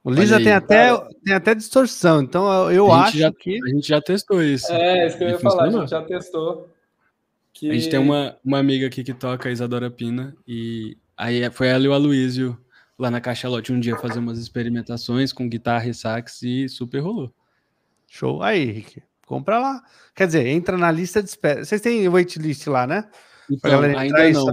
O 0.04 0.12
Lisa 0.12 0.36
aí, 0.36 0.44
tem, 0.44 0.52
até, 0.52 0.90
tem 1.24 1.34
até 1.34 1.56
distorção, 1.56 2.22
então 2.22 2.70
eu 2.70 2.92
acho 2.92 3.20
já, 3.20 3.32
que. 3.32 3.58
A 3.64 3.70
gente 3.70 3.88
já 3.88 4.02
testou 4.02 4.44
isso. 4.44 4.70
É, 4.70 5.08
isso 5.08 5.18
que 5.18 5.24
eu 5.24 5.30
ia 5.30 5.40
falar, 5.40 5.68
a 5.68 5.72
gente 5.72 5.90
já 5.90 6.02
testou. 6.02 6.68
Que... 7.54 7.70
A 7.70 7.74
gente 7.74 7.90
tem 7.90 8.02
uma, 8.02 8.38
uma 8.44 8.60
amiga 8.60 8.88
aqui 8.88 9.02
que 9.02 9.14
toca, 9.14 9.48
a 9.48 9.52
Isadora 9.52 9.90
Pina, 9.90 10.36
e 10.46 10.98
aí 11.16 11.50
foi 11.52 11.70
ela 11.70 11.86
e 11.86 11.88
o 11.88 11.94
Aloysio 11.94 12.60
lá 13.02 13.10
na 13.10 13.20
Caixa 13.20 13.50
Lote 13.50 13.74
um 13.74 13.80
dia 13.80 13.98
fazer 13.98 14.20
umas 14.20 14.38
experimentações 14.38 15.34
com 15.34 15.50
guitarra 15.50 15.88
e 15.88 15.94
sax 15.94 16.42
e 16.44 16.70
super 16.70 17.00
rolou. 17.00 17.34
Show. 18.08 18.44
Aí, 18.44 18.66
Rick, 18.66 19.02
compra 19.26 19.58
lá. 19.58 19.82
Quer 20.16 20.28
dizer, 20.28 20.48
entra 20.48 20.78
na 20.78 20.92
lista 20.92 21.22
de 21.22 21.30
espera. 21.30 21.66
Vocês 21.66 21.82
têm 21.82 22.08
waitlist 22.08 22.68
lá, 22.68 22.86
né? 22.86 23.10
Então, 23.50 23.82
ainda 23.82 24.30
não. 24.32 24.48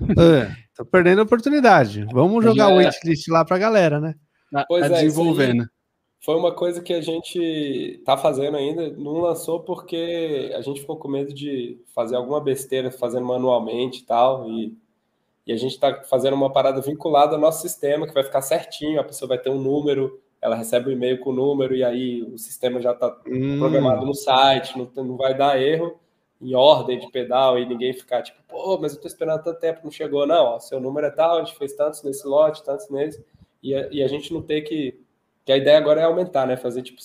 Ah, 0.00 0.56
tô 0.74 0.84
perdendo 0.84 1.20
a 1.20 1.24
oportunidade. 1.24 2.04
Vamos 2.12 2.42
jogar 2.42 2.68
o 2.68 2.76
waitlist 2.76 3.28
lá 3.28 3.44
pra 3.44 3.58
galera, 3.58 4.00
né? 4.00 4.14
Tá, 4.50 4.64
pois 4.66 4.88
tá 4.88 4.96
é, 4.96 5.02
desenvolvendo. 5.02 5.66
Foi 6.24 6.36
uma 6.36 6.54
coisa 6.54 6.80
que 6.80 6.92
a 6.92 7.00
gente 7.00 8.00
tá 8.04 8.16
fazendo 8.16 8.56
ainda, 8.56 8.90
não 8.90 9.20
lançou 9.20 9.60
porque 9.60 10.52
a 10.54 10.62
gente 10.62 10.80
ficou 10.80 10.96
com 10.96 11.08
medo 11.08 11.34
de 11.34 11.80
fazer 11.94 12.14
alguma 12.14 12.40
besteira 12.40 12.90
fazendo 12.92 13.26
manualmente 13.26 14.02
e 14.02 14.04
tal, 14.04 14.48
e, 14.48 14.76
e 15.46 15.52
a 15.52 15.56
gente 15.56 15.78
tá 15.78 16.02
fazendo 16.04 16.34
uma 16.34 16.52
parada 16.52 16.80
vinculada 16.80 17.34
ao 17.34 17.40
nosso 17.40 17.62
sistema, 17.62 18.06
que 18.06 18.14
vai 18.14 18.24
ficar 18.24 18.42
certinho, 18.42 19.00
a 19.00 19.04
pessoa 19.04 19.28
vai 19.28 19.38
ter 19.38 19.50
um 19.50 19.60
número 19.60 20.20
ela 20.42 20.56
recebe 20.56 20.88
o 20.88 20.88
um 20.88 20.92
e-mail 20.92 21.20
com 21.20 21.30
o 21.30 21.32
número 21.32 21.72
e 21.72 21.84
aí 21.84 22.20
o 22.20 22.36
sistema 22.36 22.80
já 22.80 22.90
está 22.90 23.16
hum. 23.28 23.60
programado 23.60 24.04
no 24.04 24.12
site, 24.12 24.76
não, 24.76 24.90
não 25.04 25.16
vai 25.16 25.36
dar 25.36 25.62
erro 25.62 26.00
em 26.40 26.52
ordem 26.56 26.98
de 26.98 27.08
pedal 27.12 27.56
e 27.56 27.64
ninguém 27.64 27.92
ficar 27.92 28.22
tipo, 28.22 28.42
pô, 28.48 28.76
mas 28.76 28.90
eu 28.90 28.96
estou 28.96 29.08
esperando 29.08 29.44
tanto 29.44 29.60
tempo, 29.60 29.82
não 29.84 29.90
chegou. 29.92 30.26
Não, 30.26 30.46
ó, 30.46 30.58
seu 30.58 30.80
número 30.80 31.06
é 31.06 31.10
tal, 31.10 31.36
a 31.36 31.44
gente 31.44 31.56
fez 31.56 31.72
tantos 31.74 32.02
nesse 32.02 32.26
lote, 32.26 32.64
tantos 32.64 32.90
nesse, 32.90 33.24
e 33.62 33.72
a, 33.72 33.88
e 33.92 34.02
a 34.02 34.08
gente 34.08 34.34
não 34.34 34.42
tem 34.42 34.64
que. 34.64 35.00
Que 35.44 35.52
a 35.52 35.56
ideia 35.56 35.78
agora 35.78 36.00
é 36.00 36.04
aumentar, 36.04 36.46
né? 36.46 36.56
Fazer 36.56 36.82
tipo, 36.82 37.00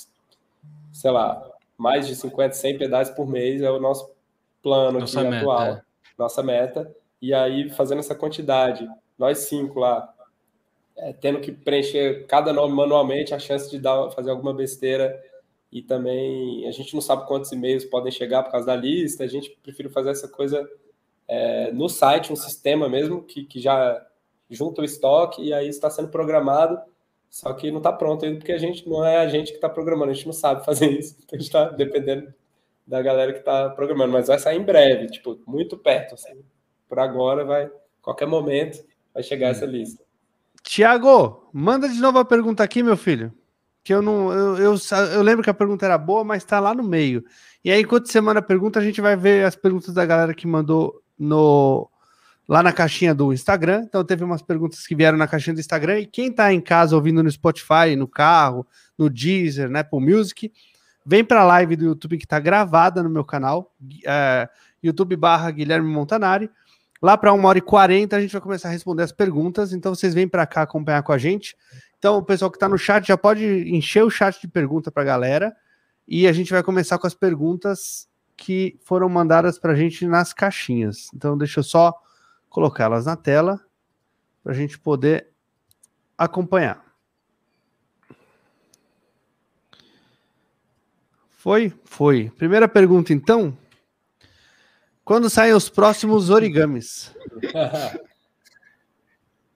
sei 0.92 1.12
lá, 1.12 1.44
mais 1.76 2.08
de 2.08 2.16
50, 2.16 2.54
100 2.54 2.78
pedais 2.78 3.10
por 3.10 3.28
mês 3.28 3.62
é 3.62 3.70
o 3.70 3.80
nosso 3.80 4.12
plano 4.62 5.00
nossa 5.00 5.20
aqui 5.20 5.30
meta, 5.30 5.42
atual, 5.42 5.64
é. 5.64 5.82
nossa 6.18 6.44
meta. 6.44 6.96
E 7.22 7.34
aí, 7.34 7.70
fazendo 7.70 8.00
essa 8.00 8.16
quantidade, 8.16 8.88
nós 9.18 9.40
cinco 9.40 9.80
lá, 9.80 10.14
é, 10.96 11.14
tendo 11.14 11.40
que 11.40 11.52
preencher 11.52 12.26
cada 12.28 12.54
nome 12.54 12.74
manualmente, 12.76 13.34
a 13.34 13.40
chance 13.40 13.70
de 13.70 13.80
dar, 13.80 14.10
fazer 14.12 14.32
alguma 14.32 14.54
besteira. 14.54 15.20
E 15.72 15.82
também 15.82 16.68
a 16.68 16.72
gente 16.72 16.94
não 16.94 17.02
sabe 17.02 17.28
quantos 17.28 17.52
e-mails 17.52 17.86
podem 17.86 18.12
chegar 18.12 18.44
por 18.44 18.52
causa 18.52 18.68
da 18.68 18.76
lista, 18.76 19.24
a 19.24 19.28
gente 19.28 19.58
prefere 19.62 19.90
fazer 19.90 20.12
essa 20.12 20.28
coisa 20.28 20.68
é, 21.28 21.72
no 21.72 21.90
site, 21.90 22.32
um 22.32 22.36
sistema 22.38 22.88
mesmo 22.88 23.24
que, 23.24 23.44
que 23.44 23.60
já 23.60 24.06
junta 24.50 24.82
o 24.82 24.86
estoque 24.86 25.44
e 25.44 25.54
aí 25.54 25.68
está 25.68 25.90
sendo 25.90 26.08
programado, 26.08 26.80
só 27.30 27.52
que 27.54 27.70
não 27.70 27.80
está 27.80 27.92
pronto 27.92 28.24
ainda 28.26 28.38
porque 28.38 28.54
a 28.54 28.58
gente 28.58 28.88
não 28.88 29.06
é 29.06 29.18
a 29.18 29.28
gente 29.28 29.50
que 29.50 29.58
está 29.58 29.68
programando, 29.68 30.12
a 30.12 30.14
gente 30.14 30.26
não 30.26 30.34
sabe 30.34 30.64
fazer 30.64 30.90
isso, 30.90 31.18
então 31.24 31.36
a 31.36 31.38
gente 31.38 31.48
está 31.48 31.70
dependendo 31.70 32.34
da 32.86 33.02
galera 33.02 33.34
que 33.34 33.40
está 33.40 33.70
programando, 33.70 34.14
mas 34.14 34.28
vai 34.28 34.40
sair 34.40 34.58
em 34.58 34.64
breve, 34.64 35.08
tipo, 35.08 35.38
muito 35.46 35.78
perto, 35.78 36.16
assim. 36.16 36.42
Por 36.88 37.00
agora 37.00 37.44
vai, 37.44 37.70
qualquer 38.02 38.28
momento 38.28 38.84
vai 39.14 39.24
chegar 39.24 39.50
essa 39.50 39.66
lista. 39.66 40.04
Tiago, 40.64 41.50
manda 41.54 41.88
de 41.88 42.00
novo 42.00 42.20
a 42.20 42.26
pergunta 42.26 42.64
aqui, 42.64 42.84
meu 42.84 42.98
filho. 42.98 43.34
Que 43.84 43.94
eu 43.94 44.02
não. 44.02 44.32
Eu, 44.32 44.58
eu, 44.58 44.76
eu 45.14 45.22
lembro 45.22 45.44
que 45.44 45.50
a 45.50 45.54
pergunta 45.54 45.86
era 45.86 45.98
boa, 45.98 46.24
mas 46.24 46.44
está 46.44 46.60
lá 46.60 46.76
no 46.76 46.84
meio. 46.84 47.24
E 47.64 47.72
aí, 47.72 47.82
enquanto 47.82 48.12
você 48.12 48.20
manda 48.20 48.40
a 48.40 48.44
pergunta, 48.44 48.80
a 48.80 48.84
gente 48.84 49.00
vai 49.00 49.16
ver 49.16 49.46
as 49.46 49.56
perguntas 49.56 49.94
da 49.94 50.06
galera 50.06 50.34
que 50.34 50.46
mandou 50.46 51.02
no 51.18 51.90
lá 52.48 52.64
na 52.64 52.72
caixinha 52.72 53.14
do 53.14 53.34
Instagram. 53.34 53.84
Então, 53.88 54.04
teve 54.04 54.24
umas 54.24 54.42
perguntas 54.42 54.86
que 54.86 54.96
vieram 54.96 55.18
na 55.18 55.28
caixinha 55.28 55.54
do 55.54 55.60
Instagram. 55.60 56.00
E 56.00 56.06
quem 56.06 56.28
está 56.28 56.54
em 56.54 56.62
casa 56.62 56.96
ouvindo 56.96 57.22
no 57.22 57.30
Spotify, 57.30 57.96
no 57.98 58.08
carro, 58.08 58.66
no 58.98 59.10
Deezer, 59.10 59.70
na 59.70 59.82
Apple 59.82 60.00
Music, 60.00 60.52
vem 61.06 61.24
para 61.24 61.42
a 61.42 61.46
live 61.46 61.76
do 61.76 61.86
YouTube 61.86 62.18
que 62.18 62.26
está 62.26 62.40
gravada 62.40 63.02
no 63.02 63.10
meu 63.10 63.24
canal, 63.24 63.74
é, 64.06 64.50
YouTube 64.84 65.16
barra 65.16 65.50
Guilherme 65.52 65.90
Montanari. 65.90 66.50
Lá 67.02 67.18
para 67.18 67.34
uma 67.34 67.50
hora 67.50 67.58
e 67.58 67.62
quarenta 67.62 68.16
a 68.16 68.22
gente 68.22 68.32
vai 68.32 68.42
começar 68.42 68.70
a 68.70 68.72
responder 68.72 69.04
as 69.04 69.12
perguntas, 69.12 69.72
então 69.74 69.94
vocês 69.94 70.14
vêm 70.14 70.28
para 70.28 70.48
cá 70.48 70.64
acompanhar 70.64 71.04
com 71.04 71.12
a 71.12 71.18
gente. 71.18 71.56
Então 71.98 72.18
o 72.18 72.24
pessoal 72.24 72.50
que 72.50 72.58
está 72.58 72.68
no 72.68 72.78
chat 72.78 73.08
já 73.08 73.18
pode 73.18 73.46
encher 73.70 74.04
o 74.04 74.10
chat 74.10 74.40
de 74.40 74.48
pergunta 74.48 74.92
para 74.92 75.04
a 75.04 75.06
galera 75.06 75.56
e 76.08 76.28
a 76.28 76.34
gente 76.34 76.52
vai 76.52 76.64
começar 76.64 76.98
com 76.98 77.08
as 77.08 77.14
perguntas 77.14 78.08
que 78.36 78.80
foram 78.84 79.10
mandadas 79.10 79.58
para 79.60 79.74
a 79.74 79.76
gente 79.76 80.06
nas 80.06 80.34
caixinhas. 80.34 81.10
Então 81.14 81.38
deixa 81.38 81.60
eu 81.60 81.64
só 81.64 81.94
colocá-las 82.50 83.06
na 83.06 83.16
tela 83.16 83.60
para 84.44 84.54
a 84.54 84.56
gente 84.56 84.80
poder 84.80 85.28
acompanhar. 86.18 86.84
Foi? 91.32 91.74
Foi. 91.86 92.32
Primeira 92.38 92.68
pergunta 92.68 93.14
então. 93.14 93.58
Quando 95.08 95.30
saem 95.30 95.54
os 95.54 95.70
próximos 95.70 96.30
origamis? 96.30 97.16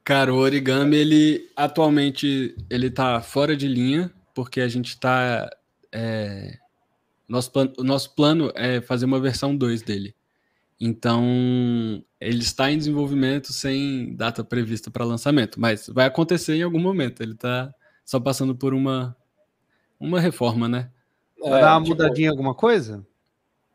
Cara, 0.01 0.33
o 0.33 0.37
origami, 0.37 0.95
ele 0.95 1.51
atualmente 1.57 2.55
ele 2.69 2.89
tá 2.89 3.21
fora 3.21 3.53
de 3.53 3.67
linha, 3.67 4.09
porque 4.33 4.61
a 4.61 4.69
gente 4.69 4.97
tá. 4.97 5.49
É, 5.91 6.57
nosso, 7.27 7.51
plan, 7.51 7.69
o 7.77 7.83
nosso 7.83 8.15
plano 8.15 8.49
é 8.55 8.79
fazer 8.79 9.03
uma 9.03 9.19
versão 9.19 9.53
2 9.53 9.81
dele. 9.81 10.15
Então, 10.79 11.21
ele 12.21 12.39
está 12.39 12.71
em 12.71 12.77
desenvolvimento 12.77 13.51
sem 13.51 14.15
data 14.15 14.45
prevista 14.45 14.89
para 14.89 15.03
lançamento, 15.03 15.59
mas 15.59 15.89
vai 15.89 16.05
acontecer 16.05 16.55
em 16.55 16.63
algum 16.63 16.79
momento. 16.79 17.21
Ele 17.21 17.33
está 17.33 17.75
só 18.05 18.21
passando 18.21 18.55
por 18.55 18.73
uma, 18.73 19.13
uma 19.99 20.21
reforma, 20.21 20.69
né? 20.69 20.89
Vai 21.41 21.59
é, 21.59 21.61
dar 21.61 21.73
uma 21.73 21.83
tipo, 21.83 21.97
mudadinha 21.97 22.29
alguma 22.29 22.55
coisa? 22.55 23.05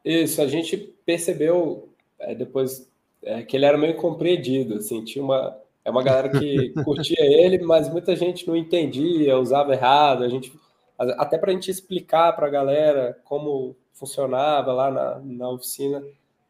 Isso, 0.06 0.40
a 0.40 0.46
gente 0.46 0.76
percebeu 1.04 1.88
é, 2.20 2.32
depois 2.32 2.88
é, 3.24 3.42
que 3.42 3.56
ele 3.56 3.64
era 3.64 3.76
meio 3.76 3.94
incompreendido, 3.94 4.76
assim, 4.76 5.04
tinha 5.04 5.24
uma, 5.24 5.58
é 5.84 5.90
uma 5.90 6.00
galera 6.00 6.28
que 6.28 6.68
curtia 6.84 7.20
ele, 7.20 7.58
mas 7.64 7.88
muita 7.88 8.14
gente 8.14 8.46
não 8.46 8.56
entendia, 8.56 9.36
usava 9.36 9.74
errado, 9.74 10.22
a 10.22 10.28
gente, 10.28 10.52
até 10.96 11.36
para 11.36 11.50
a 11.50 11.54
gente 11.54 11.72
explicar 11.72 12.32
para 12.34 12.46
a 12.46 12.50
galera 12.50 13.18
como 13.24 13.74
funcionava 13.92 14.72
lá 14.72 14.92
na, 14.92 15.18
na 15.18 15.50
oficina, 15.50 16.00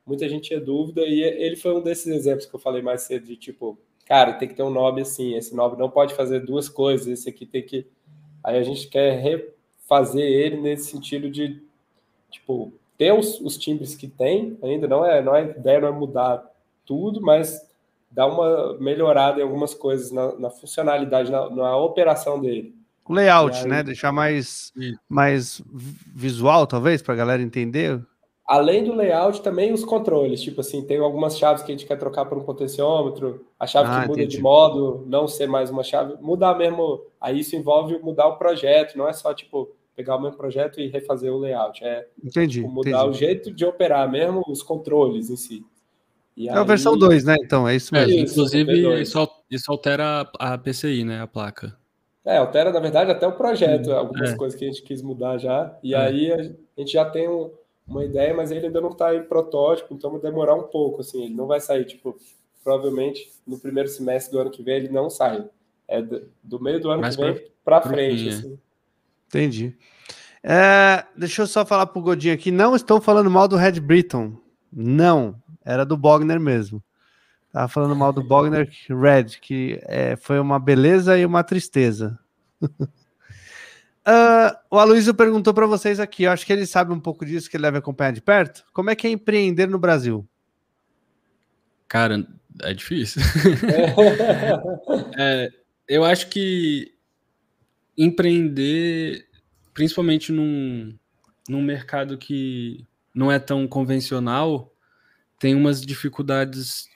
muita 0.06 0.28
gente 0.28 0.48
tinha 0.48 0.60
dúvida, 0.60 1.00
e 1.06 1.22
ele 1.22 1.56
foi 1.56 1.74
um 1.74 1.80
desses 1.80 2.08
exemplos 2.08 2.44
que 2.44 2.54
eu 2.54 2.60
falei 2.60 2.82
mais 2.82 3.04
cedo, 3.04 3.24
de 3.24 3.36
tipo, 3.36 3.78
cara, 4.04 4.34
tem 4.34 4.48
que 4.48 4.54
ter 4.54 4.64
um 4.64 4.70
nobre 4.70 5.00
assim, 5.00 5.34
esse 5.34 5.56
nobre 5.56 5.78
não 5.78 5.88
pode 5.88 6.12
fazer 6.12 6.40
duas 6.40 6.68
coisas, 6.68 7.06
esse 7.06 7.30
aqui 7.30 7.46
tem 7.46 7.62
que... 7.62 7.86
Aí 8.44 8.58
a 8.58 8.62
gente 8.62 8.86
quer 8.88 9.18
refazer 9.18 10.22
ele 10.22 10.58
nesse 10.58 10.90
sentido 10.90 11.30
de, 11.30 11.62
tipo, 12.30 12.70
ter 12.96 13.12
os, 13.12 13.40
os 13.40 13.56
timbres 13.56 13.94
que 13.94 14.08
tem, 14.08 14.58
ainda 14.62 14.86
não 14.86 15.04
é, 15.04 15.22
não 15.22 15.34
é, 15.34 15.42
a 15.42 15.58
ideia 15.58 15.80
não 15.80 15.88
é 15.88 15.92
mudar 15.92 16.44
tudo, 16.84 17.20
mas 17.20 17.66
dar 18.10 18.26
uma 18.26 18.74
melhorada 18.78 19.40
em 19.40 19.42
algumas 19.42 19.74
coisas 19.74 20.10
na, 20.10 20.34
na 20.36 20.50
funcionalidade, 20.50 21.30
na, 21.30 21.50
na, 21.50 21.76
operação 21.76 22.40
dele. 22.40 22.74
O 23.06 23.12
layout, 23.12 23.58
aí, 23.58 23.68
né? 23.68 23.82
Deixar 23.82 24.10
mais, 24.10 24.72
mais 25.08 25.62
visual, 26.14 26.66
talvez, 26.66 27.02
para 27.02 27.14
a 27.14 27.16
galera 27.16 27.42
entender. 27.42 28.00
Além 28.46 28.84
do 28.84 28.94
layout, 28.94 29.42
também 29.42 29.72
os 29.72 29.84
controles. 29.84 30.40
Tipo 30.40 30.60
assim, 30.60 30.82
tem 30.82 30.98
algumas 30.98 31.36
chaves 31.36 31.62
que 31.62 31.70
a 31.70 31.76
gente 31.76 31.86
quer 31.86 31.98
trocar 31.98 32.24
por 32.26 32.38
um 32.38 32.44
potenciômetro, 32.44 33.44
a 33.58 33.66
chave 33.66 33.88
ah, 33.90 34.00
que 34.00 34.08
muda 34.08 34.20
entendi. 34.20 34.36
de 34.36 34.42
modo, 34.42 35.04
não 35.06 35.28
ser 35.28 35.46
mais 35.46 35.68
uma 35.68 35.82
chave, 35.82 36.14
mudar 36.20 36.56
mesmo. 36.56 37.02
Aí 37.20 37.40
isso 37.40 37.54
envolve 37.54 37.98
mudar 37.98 38.28
o 38.28 38.36
projeto, 38.36 38.96
não 38.96 39.08
é 39.08 39.12
só 39.12 39.34
tipo 39.34 39.68
pegar 39.96 40.16
o 40.16 40.20
meu 40.20 40.32
projeto 40.32 40.78
e 40.78 40.88
refazer 40.88 41.32
o 41.32 41.38
layout. 41.38 41.82
É 41.82 42.06
entendi, 42.22 42.60
tipo, 42.60 42.70
mudar 42.70 42.90
entendi. 42.90 43.08
o 43.08 43.12
jeito 43.14 43.50
de 43.52 43.64
operar 43.64 44.08
mesmo, 44.10 44.42
os 44.46 44.62
controles 44.62 45.30
em 45.30 45.36
si. 45.36 45.64
E 46.36 46.48
é 46.48 46.52
aí... 46.52 46.58
a 46.58 46.62
versão 46.62 46.96
2, 46.96 47.24
né? 47.24 47.36
Então, 47.42 47.66
é 47.66 47.74
isso 47.74 47.96
é, 47.96 48.00
mesmo. 48.00 48.20
É, 48.20 48.22
inclusive, 48.22 49.00
isso, 49.00 49.28
isso 49.50 49.72
altera 49.72 50.30
a 50.38 50.58
PCI, 50.58 51.02
né? 51.02 51.22
A 51.22 51.26
placa. 51.26 51.74
É, 52.24 52.36
altera, 52.36 52.70
na 52.70 52.80
verdade, 52.80 53.10
até 53.10 53.26
o 53.26 53.32
projeto, 53.32 53.90
algumas 53.92 54.32
é. 54.32 54.36
coisas 54.36 54.58
que 54.58 54.64
a 54.64 54.68
gente 54.68 54.82
quis 54.82 55.00
mudar 55.00 55.38
já. 55.38 55.76
E 55.82 55.94
é. 55.94 55.96
aí 55.96 56.32
a 56.32 56.42
gente 56.76 56.92
já 56.92 57.04
tem 57.04 57.26
um, 57.28 57.50
uma 57.86 58.04
ideia, 58.04 58.34
mas 58.34 58.50
ele 58.50 58.66
ainda 58.66 58.80
não 58.80 58.90
está 58.90 59.14
em 59.14 59.22
protótipo, 59.22 59.94
então 59.94 60.10
vai 60.10 60.20
demorar 60.20 60.54
um 60.54 60.64
pouco, 60.64 61.00
assim, 61.00 61.24
ele 61.24 61.34
não 61.34 61.46
vai 61.46 61.60
sair, 61.60 61.84
tipo, 61.84 62.16
provavelmente 62.64 63.30
no 63.46 63.58
primeiro 63.58 63.88
semestre 63.88 64.32
do 64.32 64.40
ano 64.40 64.50
que 64.50 64.62
vem 64.62 64.76
ele 64.76 64.88
não 64.88 65.08
sai. 65.08 65.48
É 65.86 66.02
do, 66.02 66.60
meio 66.60 66.80
do 66.80 66.90
ano 66.90 67.02
mais 67.02 67.14
que 67.14 67.22
vem 67.22 67.46
para 67.64 67.80
frente, 67.80 68.28
assim. 68.28 68.58
Entendi. 69.28 69.76
É, 70.42 71.04
deixa 71.16 71.42
eu 71.42 71.46
só 71.46 71.66
falar 71.66 71.86
pro 71.86 72.00
Godinho 72.00 72.34
aqui. 72.34 72.50
Não 72.50 72.76
estou 72.76 73.00
falando 73.00 73.30
mal 73.30 73.48
do 73.48 73.56
Red 73.56 73.80
Britton. 73.80 74.36
Não. 74.72 75.42
Era 75.64 75.84
do 75.84 75.96
Bogner 75.96 76.38
mesmo. 76.38 76.82
Tava 77.52 77.66
falando 77.68 77.96
mal 77.96 78.12
do 78.12 78.22
Bogner 78.22 78.70
Red, 78.88 79.38
que 79.40 79.80
é, 79.84 80.14
foi 80.14 80.38
uma 80.38 80.60
beleza 80.60 81.18
e 81.18 81.26
uma 81.26 81.42
tristeza. 81.42 82.18
uh, 82.62 82.76
o 84.70 84.78
Aloysio 84.78 85.14
perguntou 85.14 85.52
para 85.52 85.66
vocês 85.66 85.98
aqui. 85.98 86.24
Eu 86.24 86.30
acho 86.30 86.46
que 86.46 86.52
ele 86.52 86.66
sabe 86.66 86.92
um 86.92 87.00
pouco 87.00 87.24
disso, 87.24 87.50
que 87.50 87.56
ele 87.56 87.62
deve 87.62 87.78
acompanhar 87.78 88.12
de 88.12 88.20
perto. 88.20 88.64
Como 88.72 88.90
é 88.90 88.94
que 88.94 89.06
é 89.06 89.10
empreender 89.10 89.66
no 89.66 89.78
Brasil? 89.78 90.28
Cara, 91.88 92.24
é 92.62 92.72
difícil. 92.72 93.22
é, 95.18 95.50
eu 95.88 96.04
acho 96.04 96.28
que 96.28 96.95
empreender, 97.96 99.26
principalmente 99.72 100.32
num, 100.32 100.96
num 101.48 101.62
mercado 101.62 102.18
que 102.18 102.84
não 103.14 103.32
é 103.32 103.38
tão 103.38 103.66
convencional, 103.66 104.72
tem 105.38 105.54
umas 105.54 105.80
dificuldades 105.80 106.88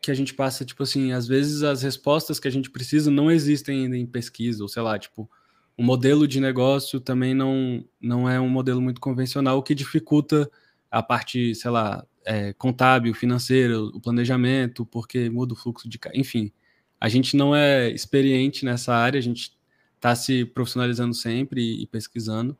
que 0.00 0.10
a 0.10 0.14
gente 0.14 0.34
passa, 0.34 0.64
tipo 0.64 0.82
assim, 0.82 1.12
às 1.12 1.26
vezes 1.26 1.62
as 1.62 1.82
respostas 1.82 2.38
que 2.40 2.48
a 2.48 2.50
gente 2.50 2.70
precisa 2.70 3.10
não 3.10 3.30
existem 3.30 3.84
ainda 3.84 3.96
em 3.96 4.06
pesquisa, 4.06 4.62
ou 4.62 4.68
sei 4.68 4.82
lá, 4.82 4.98
tipo, 4.98 5.28
o 5.76 5.82
modelo 5.82 6.26
de 6.26 6.40
negócio 6.40 7.00
também 7.00 7.34
não, 7.34 7.84
não 8.00 8.28
é 8.28 8.40
um 8.40 8.48
modelo 8.48 8.80
muito 8.80 9.00
convencional, 9.00 9.58
o 9.58 9.62
que 9.62 9.74
dificulta 9.74 10.50
a 10.90 11.02
parte, 11.02 11.54
sei 11.54 11.70
lá, 11.70 12.04
é, 12.24 12.52
contábil, 12.54 13.14
financeira, 13.14 13.80
o 13.80 14.00
planejamento, 14.00 14.86
porque 14.86 15.28
muda 15.30 15.52
o 15.52 15.56
fluxo 15.56 15.88
de... 15.88 15.98
Enfim, 16.14 16.52
a 17.00 17.08
gente 17.08 17.36
não 17.36 17.54
é 17.54 17.90
experiente 17.90 18.64
nessa 18.64 18.94
área, 18.94 19.18
a 19.18 19.22
gente 19.22 19.57
está 19.98 20.14
se 20.14 20.44
profissionalizando 20.44 21.14
sempre 21.14 21.60
e, 21.60 21.82
e 21.82 21.86
pesquisando, 21.86 22.56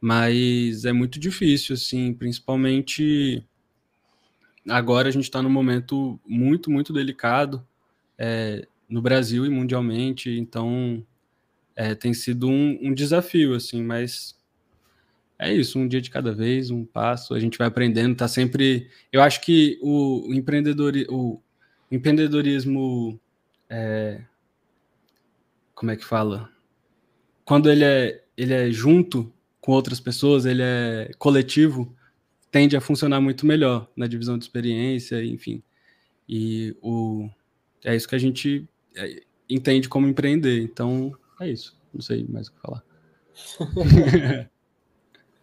mas 0.00 0.84
é 0.84 0.92
muito 0.92 1.18
difícil, 1.18 1.74
assim, 1.74 2.12
principalmente 2.14 3.44
agora 4.68 5.08
a 5.08 5.10
gente 5.10 5.24
está 5.24 5.40
num 5.42 5.50
momento 5.50 6.18
muito, 6.26 6.70
muito 6.70 6.92
delicado 6.92 7.66
é, 8.18 8.66
no 8.88 9.00
Brasil 9.00 9.46
e 9.46 9.50
mundialmente, 9.50 10.30
então 10.30 11.04
é, 11.76 11.94
tem 11.94 12.12
sido 12.12 12.48
um, 12.48 12.78
um, 12.82 12.94
desafio, 12.94 13.54
assim, 13.54 13.82
mas 13.82 14.36
é 15.38 15.52
isso, 15.52 15.78
um 15.78 15.86
dia 15.86 16.00
de 16.00 16.10
cada 16.10 16.32
vez, 16.32 16.70
um 16.70 16.84
passo, 16.84 17.34
a 17.34 17.40
gente 17.40 17.56
vai 17.58 17.68
aprendendo, 17.68 18.16
tá 18.16 18.26
sempre... 18.26 18.90
Eu 19.12 19.22
acho 19.22 19.40
que 19.40 19.78
o, 19.80 20.32
empreendedor, 20.34 20.94
o 21.08 21.40
empreendedorismo... 21.90 23.20
É, 23.70 24.22
como 25.74 25.92
é 25.92 25.96
que 25.96 26.04
fala? 26.04 26.50
Quando 27.48 27.70
ele 27.70 27.82
é, 27.82 28.22
ele 28.36 28.52
é 28.52 28.70
junto 28.70 29.32
com 29.58 29.72
outras 29.72 29.98
pessoas, 29.98 30.44
ele 30.44 30.60
é 30.62 31.12
coletivo, 31.16 31.96
tende 32.50 32.76
a 32.76 32.80
funcionar 32.80 33.22
muito 33.22 33.46
melhor 33.46 33.88
na 33.96 34.06
divisão 34.06 34.36
de 34.36 34.44
experiência, 34.44 35.24
enfim. 35.24 35.62
E 36.28 36.76
o, 36.82 37.26
é 37.82 37.96
isso 37.96 38.06
que 38.06 38.14
a 38.14 38.18
gente 38.18 38.68
é, 38.94 39.22
entende 39.48 39.88
como 39.88 40.06
empreender. 40.06 40.60
Então, 40.60 41.16
é 41.40 41.48
isso. 41.48 41.74
Não 41.90 42.02
sei 42.02 42.26
mais 42.28 42.48
o 42.48 42.52
que 42.52 42.60
falar. 42.60 42.84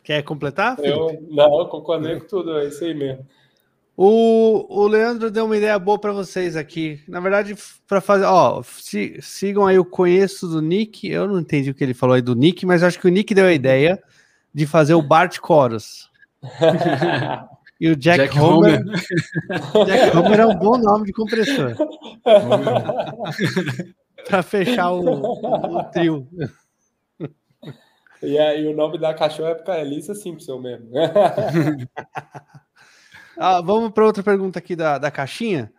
Quer 0.04 0.22
completar? 0.22 0.78
Eu, 0.84 1.26
não, 1.28 1.60
eu 1.60 1.66
concordei 1.66 2.20
com 2.20 2.28
tudo, 2.28 2.60
é 2.60 2.68
isso 2.68 2.84
aí 2.84 2.94
mesmo. 2.94 3.26
O, 3.98 4.66
o 4.70 4.88
Leandro 4.88 5.32
deu 5.32 5.46
uma 5.46 5.56
ideia 5.56 5.80
boa 5.80 5.98
para 5.98 6.12
vocês 6.12 6.58
aqui. 6.58 7.02
Na 7.08 7.22
verdade, 7.22 7.56
para 7.88 8.02
fazer, 8.02 8.26
ó, 8.26 8.62
se, 8.62 9.18
sigam 9.22 9.66
aí 9.66 9.80
o 9.80 9.86
conheço 9.86 10.48
do 10.48 10.62
Nick. 10.62 11.08
Eu 11.08 11.28
não 11.28 11.40
entendi 11.40 11.70
o 11.70 11.74
que 11.74 11.82
ele 11.84 11.94
falou 11.94 12.16
aí 12.16 12.22
do 12.22 12.36
Nick, 12.36 12.66
mas 12.66 12.84
acho 12.84 13.00
que 13.00 13.08
o 13.08 13.12
Nick 13.12 13.34
deu 13.34 13.46
a 13.46 13.54
ideia 13.54 14.04
de 14.54 14.68
fazer 14.68 14.96
o 14.96 15.02
Bart 15.02 15.38
Chorus. 15.46 16.10
e 17.80 17.90
o 17.90 17.96
Jack, 17.96 18.24
Jack 18.24 18.38
Homer. 18.38 18.82
Homer. 18.82 19.00
Jack 19.88 20.18
Homer 20.18 20.40
é 20.42 20.46
um 20.46 20.56
bom 20.56 20.78
nome 20.78 21.06
de 21.06 21.14
compressor. 21.14 21.74
para 24.28 24.44
fechar 24.44 24.92
o, 24.92 25.06
o, 25.06 25.84
trio. 25.86 26.28
E 28.22 28.38
aí 28.38 28.68
o 28.68 28.76
nome 28.76 28.98
da 28.98 29.14
cachorra 29.14 29.58
é 29.68 29.82
Elisa 29.82 30.14
Simpson 30.16 30.60
mesmo. 30.60 30.90
Ah, 33.38 33.62
vamos 33.62 33.92
para 33.92 34.06
outra 34.06 34.24
pergunta 34.24 34.60
aqui 34.60 34.76
da, 34.76 34.98
da 34.98 35.12
caixinha. 35.12 35.72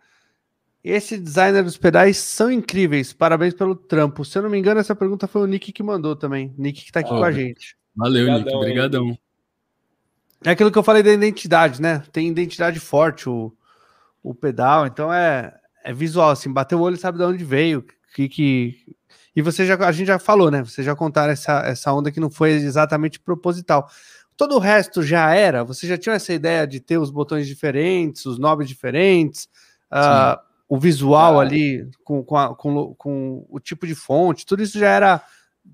Esse 0.83 1.17
designer 1.17 1.63
dos 1.63 1.77
pedais 1.77 2.17
são 2.17 2.51
incríveis. 2.51 3.11
Parabéns 3.11 3.53
pelo 3.53 3.75
trampo. 3.75 4.23
Se 4.23 4.37
eu 4.37 4.43
não 4.43 4.49
me 4.49 4.57
engano, 4.57 4.79
essa 4.79 4.95
pergunta 4.95 5.27
foi 5.27 5.41
o 5.41 5.47
Nick 5.47 5.71
que 5.71 5.83
mandou 5.83 6.15
também. 6.15 6.53
Nick 6.57 6.81
que 6.81 6.87
está 6.87 7.01
aqui 7.01 7.09
com 7.09 7.23
a 7.23 7.31
gente. 7.31 7.75
Valeu, 7.95 8.31
Nick. 8.31 8.55
Obrigadão. 8.55 9.17
É 10.45 10.51
aquilo 10.51 10.71
que 10.71 10.77
eu 10.77 10.83
falei 10.83 11.01
da 11.01 11.11
identidade, 11.11 11.81
né? 11.81 12.03
Tem 12.11 12.27
identidade 12.27 12.79
forte 12.79 13.27
o, 13.27 13.51
o 14.23 14.35
pedal, 14.35 14.85
então 14.85 15.11
é, 15.11 15.53
é 15.83 15.91
visual, 15.93 16.29
assim, 16.29 16.51
bateu 16.51 16.77
o 16.77 16.81
olho 16.81 16.97
sabe 16.97 17.17
de 17.17 17.23
onde 17.23 17.43
veio, 17.43 17.83
que, 18.13 18.29
que... 18.29 18.75
E 19.35 19.41
você 19.41 19.65
já, 19.65 19.75
a 19.75 19.91
gente 19.91 20.07
já 20.07 20.19
falou, 20.19 20.49
né? 20.49 20.63
Você 20.63 20.83
já 20.83 20.95
contaram 20.95 21.31
essa, 21.31 21.59
essa 21.65 21.93
onda 21.93 22.11
que 22.11 22.19
não 22.19 22.29
foi 22.29 22.51
exatamente 22.51 23.19
proposital. 23.19 23.89
Todo 24.37 24.55
o 24.55 24.59
resto 24.59 25.01
já 25.01 25.33
era? 25.33 25.63
Você 25.63 25.87
já 25.87 25.97
tinha 25.97 26.15
essa 26.15 26.31
ideia 26.31 26.67
de 26.67 26.79
ter 26.79 26.99
os 26.99 27.09
botões 27.09 27.47
diferentes, 27.47 28.25
os 28.25 28.37
knobs 28.37 28.67
diferentes, 28.67 29.49
uh, 29.91 30.39
o 30.69 30.77
visual 30.77 31.39
ali 31.39 31.89
com, 32.03 32.23
com, 32.23 32.37
a, 32.37 32.55
com, 32.55 32.93
com, 32.95 33.45
o 33.49 33.59
tipo 33.59 33.87
de 33.87 33.95
fonte, 33.95 34.45
tudo 34.45 34.61
isso 34.61 34.77
já 34.77 34.89
era 34.89 35.23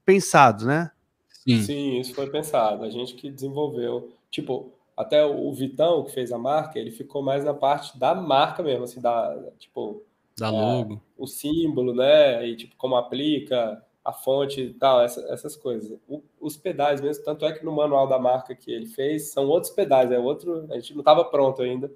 pensado, 0.06 0.66
né? 0.66 0.92
Sim. 1.30 1.62
Sim, 1.62 2.00
isso 2.00 2.14
foi 2.16 2.30
pensado. 2.30 2.86
A 2.86 2.90
gente 2.90 3.16
que 3.16 3.30
desenvolveu. 3.30 4.14
Tipo, 4.32 4.72
até 4.96 5.26
o 5.26 5.52
Vitão, 5.54 6.06
que 6.06 6.14
fez 6.14 6.32
a 6.32 6.38
marca, 6.38 6.80
ele 6.80 6.92
ficou 6.92 7.22
mais 7.22 7.44
na 7.44 7.54
parte 7.54 8.00
da 8.00 8.16
marca 8.16 8.64
mesmo, 8.64 8.86
assim, 8.86 9.02
da, 9.02 9.36
tipo, 9.60 10.04
da 10.38 10.48
é, 10.48 10.52
logo. 10.52 11.02
o 11.18 11.28
símbolo, 11.28 11.94
né? 11.94 12.48
E 12.48 12.56
tipo, 12.56 12.76
como 12.78 12.96
aplica 12.96 13.84
a 14.04 14.12
fonte 14.12 14.62
e 14.62 14.74
tal, 14.74 15.02
essa, 15.02 15.22
essas 15.32 15.56
coisas. 15.56 15.98
O, 16.08 16.22
os 16.40 16.58
pedais 16.58 17.00
mesmo, 17.00 17.24
tanto 17.24 17.46
é 17.46 17.54
que 17.54 17.64
no 17.64 17.72
manual 17.72 18.08
da 18.08 18.20
marca 18.20 18.54
que 18.54 18.72
ele 18.72 18.86
fez, 18.86 19.32
são 19.32 19.48
outros 19.48 19.72
pedais, 19.72 20.12
é 20.12 20.20
outro, 20.20 20.68
a 20.72 20.76
gente 20.76 20.94
não 20.94 21.00
estava 21.00 21.24
pronto 21.24 21.62
ainda. 21.62 21.90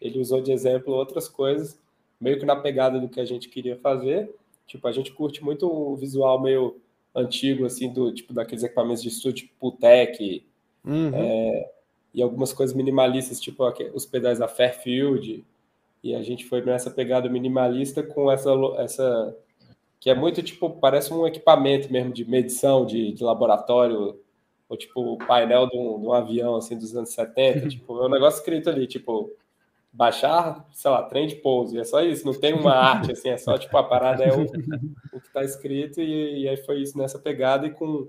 Ele 0.00 0.18
usou 0.18 0.40
de 0.40 0.50
exemplo 0.52 0.94
outras 0.94 1.28
coisas, 1.28 1.78
meio 2.18 2.38
que 2.38 2.46
na 2.46 2.56
pegada 2.56 2.98
do 2.98 3.08
que 3.08 3.20
a 3.20 3.24
gente 3.24 3.48
queria 3.48 3.76
fazer. 3.76 4.34
Tipo, 4.66 4.88
a 4.88 4.92
gente 4.92 5.12
curte 5.12 5.44
muito 5.44 5.70
o 5.70 5.96
visual 5.96 6.40
meio 6.40 6.80
antigo, 7.14 7.66
assim, 7.66 7.92
do 7.92 8.12
tipo 8.12 8.32
daqueles 8.32 8.64
equipamentos 8.64 9.02
de 9.02 9.08
estúdio, 9.08 9.46
tipo 9.46 9.52
Putec, 9.58 10.44
uhum. 10.84 11.10
é, 11.12 11.70
e 12.14 12.22
algumas 12.22 12.52
coisas 12.52 12.74
minimalistas, 12.74 13.40
tipo 13.40 13.64
os 13.92 14.06
pedais 14.06 14.38
da 14.38 14.48
Fairfield, 14.48 15.44
e 16.02 16.14
a 16.14 16.22
gente 16.22 16.46
foi 16.46 16.62
nessa 16.62 16.90
pegada 16.90 17.28
minimalista 17.28 18.02
com 18.02 18.30
essa, 18.30 18.50
essa 18.78 19.36
que 20.00 20.08
é 20.08 20.14
muito 20.14 20.42
tipo, 20.42 20.70
parece 20.70 21.12
um 21.12 21.26
equipamento 21.26 21.92
mesmo 21.92 22.12
de 22.12 22.24
medição 22.24 22.86
de, 22.86 23.12
de 23.12 23.22
laboratório, 23.22 24.18
ou 24.68 24.76
tipo 24.76 25.00
o 25.00 25.18
painel 25.18 25.68
de 25.68 25.76
um, 25.76 26.00
de 26.00 26.06
um, 26.06 26.12
avião 26.12 26.56
assim 26.56 26.76
dos 26.76 26.96
anos 26.96 27.10
70, 27.10 27.68
tipo, 27.68 28.02
é 28.02 28.06
um 28.06 28.10
negócio 28.10 28.38
escrito 28.38 28.70
ali, 28.70 28.86
tipo, 28.86 29.30
baixar, 29.92 30.66
sei 30.72 30.90
lá, 30.90 31.02
trem 31.02 31.26
de 31.26 31.36
pouso, 31.36 31.76
e 31.76 31.80
é 31.80 31.84
só 31.84 32.00
isso, 32.02 32.24
não 32.24 32.32
tem 32.32 32.54
uma 32.54 32.74
arte 32.74 33.12
assim, 33.12 33.28
é 33.28 33.36
só 33.36 33.58
tipo 33.58 33.76
a 33.76 33.84
parada 33.84 34.24
é 34.24 34.32
o, 34.32 34.42
o 34.42 35.20
que 35.20 35.26
está 35.26 35.44
escrito, 35.44 36.00
e, 36.00 36.44
e, 36.44 36.48
aí 36.48 36.56
foi 36.56 36.80
isso 36.80 36.96
nessa 36.96 37.18
pegada 37.18 37.66
e 37.66 37.70
com, 37.70 38.08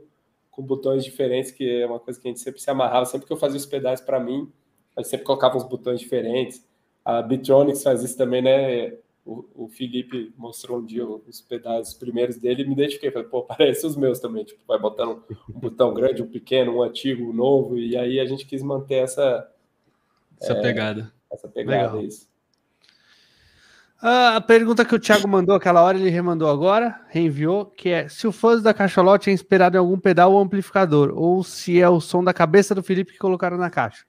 com 0.50 0.64
botões 0.64 1.04
diferentes, 1.04 1.52
que 1.52 1.82
é 1.82 1.86
uma 1.86 2.00
coisa 2.00 2.20
que 2.20 2.28
a 2.28 2.32
gente 2.32 2.40
sempre 2.40 2.62
se 2.62 2.70
amarrava, 2.70 3.06
sempre 3.06 3.28
que 3.28 3.34
eu 3.34 3.38
fazia 3.38 3.58
os 3.58 3.66
pedais 3.66 4.00
para 4.00 4.20
mim, 4.20 4.50
a 4.96 5.02
gente 5.02 5.10
sempre 5.10 5.26
colocava 5.26 5.58
uns 5.58 5.64
botões 5.64 6.00
diferentes. 6.00 6.66
A 7.04 7.22
Bitronics 7.22 7.84
faz 7.84 8.04
isso 8.04 8.18
também, 8.18 8.42
né? 8.42 8.94
O, 9.24 9.66
o 9.66 9.70
Felipe 9.70 10.34
mostrou 10.36 10.80
um 10.80 10.86
dia 10.86 11.06
os 11.06 11.42
pedaços 11.42 11.94
primeiros 11.94 12.38
dele 12.38 12.64
e 12.64 12.66
me 12.66 12.74
identifiquei. 12.74 13.12
Falei, 13.12 13.28
pô, 13.28 13.44
parece 13.44 13.86
os 13.86 13.96
meus 13.96 14.20
também. 14.20 14.44
Tipo, 14.44 14.62
vai 14.68 14.80
botando 14.80 15.24
um 15.50 15.60
botão 15.60 15.94
grande, 15.94 16.24
um 16.24 16.28
pequeno, 16.28 16.78
um 16.78 16.84
antigo, 16.84 17.30
um 17.30 17.34
novo. 17.34 17.78
E 17.78 17.96
aí 17.96 18.20
a 18.20 18.26
gente 18.26 18.46
quis 18.46 18.64
manter 18.64 18.96
essa... 18.96 19.48
Essa 20.42 20.54
é, 20.54 20.62
pegada. 20.62 21.14
Essa 21.32 21.48
pegada, 21.48 21.94
Legal. 21.94 22.02
isso. 22.02 22.28
a 24.02 24.42
pergunta 24.42 24.84
que 24.84 24.96
o 24.96 25.00
Thiago 25.00 25.28
mandou 25.28 25.56
aquela 25.56 25.84
hora, 25.84 25.98
ele 25.98 26.10
remandou 26.10 26.50
agora, 26.50 27.00
reenviou, 27.10 27.68
que 27.68 27.90
é 27.90 28.10
se 28.10 28.26
o 28.26 28.32
fuzz 28.32 28.64
da 28.64 28.74
cachalote 28.74 29.30
é 29.30 29.34
inspirado 29.34 29.78
em 29.78 29.80
algum 29.80 30.00
pedal 30.00 30.34
ou 30.34 30.42
amplificador, 30.42 31.14
ou 31.16 31.44
se 31.44 31.80
é 31.80 31.88
o 31.88 32.02
som 32.02 32.24
da 32.24 32.34
cabeça 32.34 32.74
do 32.74 32.82
Felipe 32.82 33.14
que 33.14 33.20
colocaram 33.20 33.58
na 33.58 33.70
caixa. 33.70 34.04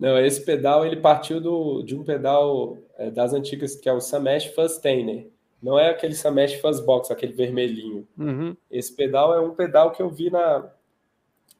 Não, 0.00 0.18
esse 0.18 0.42
pedal 0.42 0.86
ele 0.86 0.96
partiu 0.96 1.42
do, 1.42 1.82
de 1.82 1.94
um 1.94 2.02
pedal 2.02 2.78
é, 2.96 3.10
das 3.10 3.34
antigas 3.34 3.76
que 3.76 3.86
é 3.86 3.92
o 3.92 4.00
Samesh 4.00 4.46
Fustainer. 4.46 5.26
Não 5.62 5.78
é 5.78 5.90
aquele 5.90 6.14
Samesh 6.14 6.54
Fuzzbox, 6.54 7.10
aquele 7.10 7.34
vermelhinho. 7.34 8.08
Uhum. 8.16 8.56
Esse 8.70 8.96
pedal 8.96 9.34
é 9.34 9.40
um 9.40 9.54
pedal 9.54 9.90
que 9.90 10.00
eu 10.00 10.08
vi 10.08 10.30
na. 10.30 10.70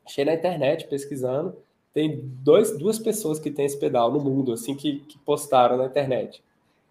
Achei 0.07 0.25
na 0.25 0.33
internet 0.33 0.89
pesquisando. 0.89 1.55
Tem 1.93 2.19
dois, 2.43 2.79
duas 2.79 2.99
pessoas 2.99 3.39
que 3.39 3.51
têm 3.51 3.67
esse 3.67 3.79
pedal 3.79 4.11
no 4.11 4.19
mundo, 4.19 4.55
assim, 4.55 4.75
que, 4.75 5.01
que 5.01 5.19
postaram 5.19 5.77
na 5.77 5.85
internet. 5.85 6.43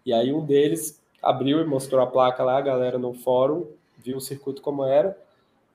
E 0.06 0.12
aí 0.12 0.32
um 0.32 0.46
deles 0.46 1.02
abriu 1.20 1.60
e 1.60 1.66
mostrou 1.66 2.00
a 2.00 2.06
placa 2.06 2.44
lá, 2.44 2.58
a 2.58 2.62
galera 2.62 2.96
no 2.96 3.12
fórum, 3.12 3.66
viu 3.98 4.18
o 4.18 4.20
circuito 4.20 4.62
como 4.62 4.84
era. 4.84 5.18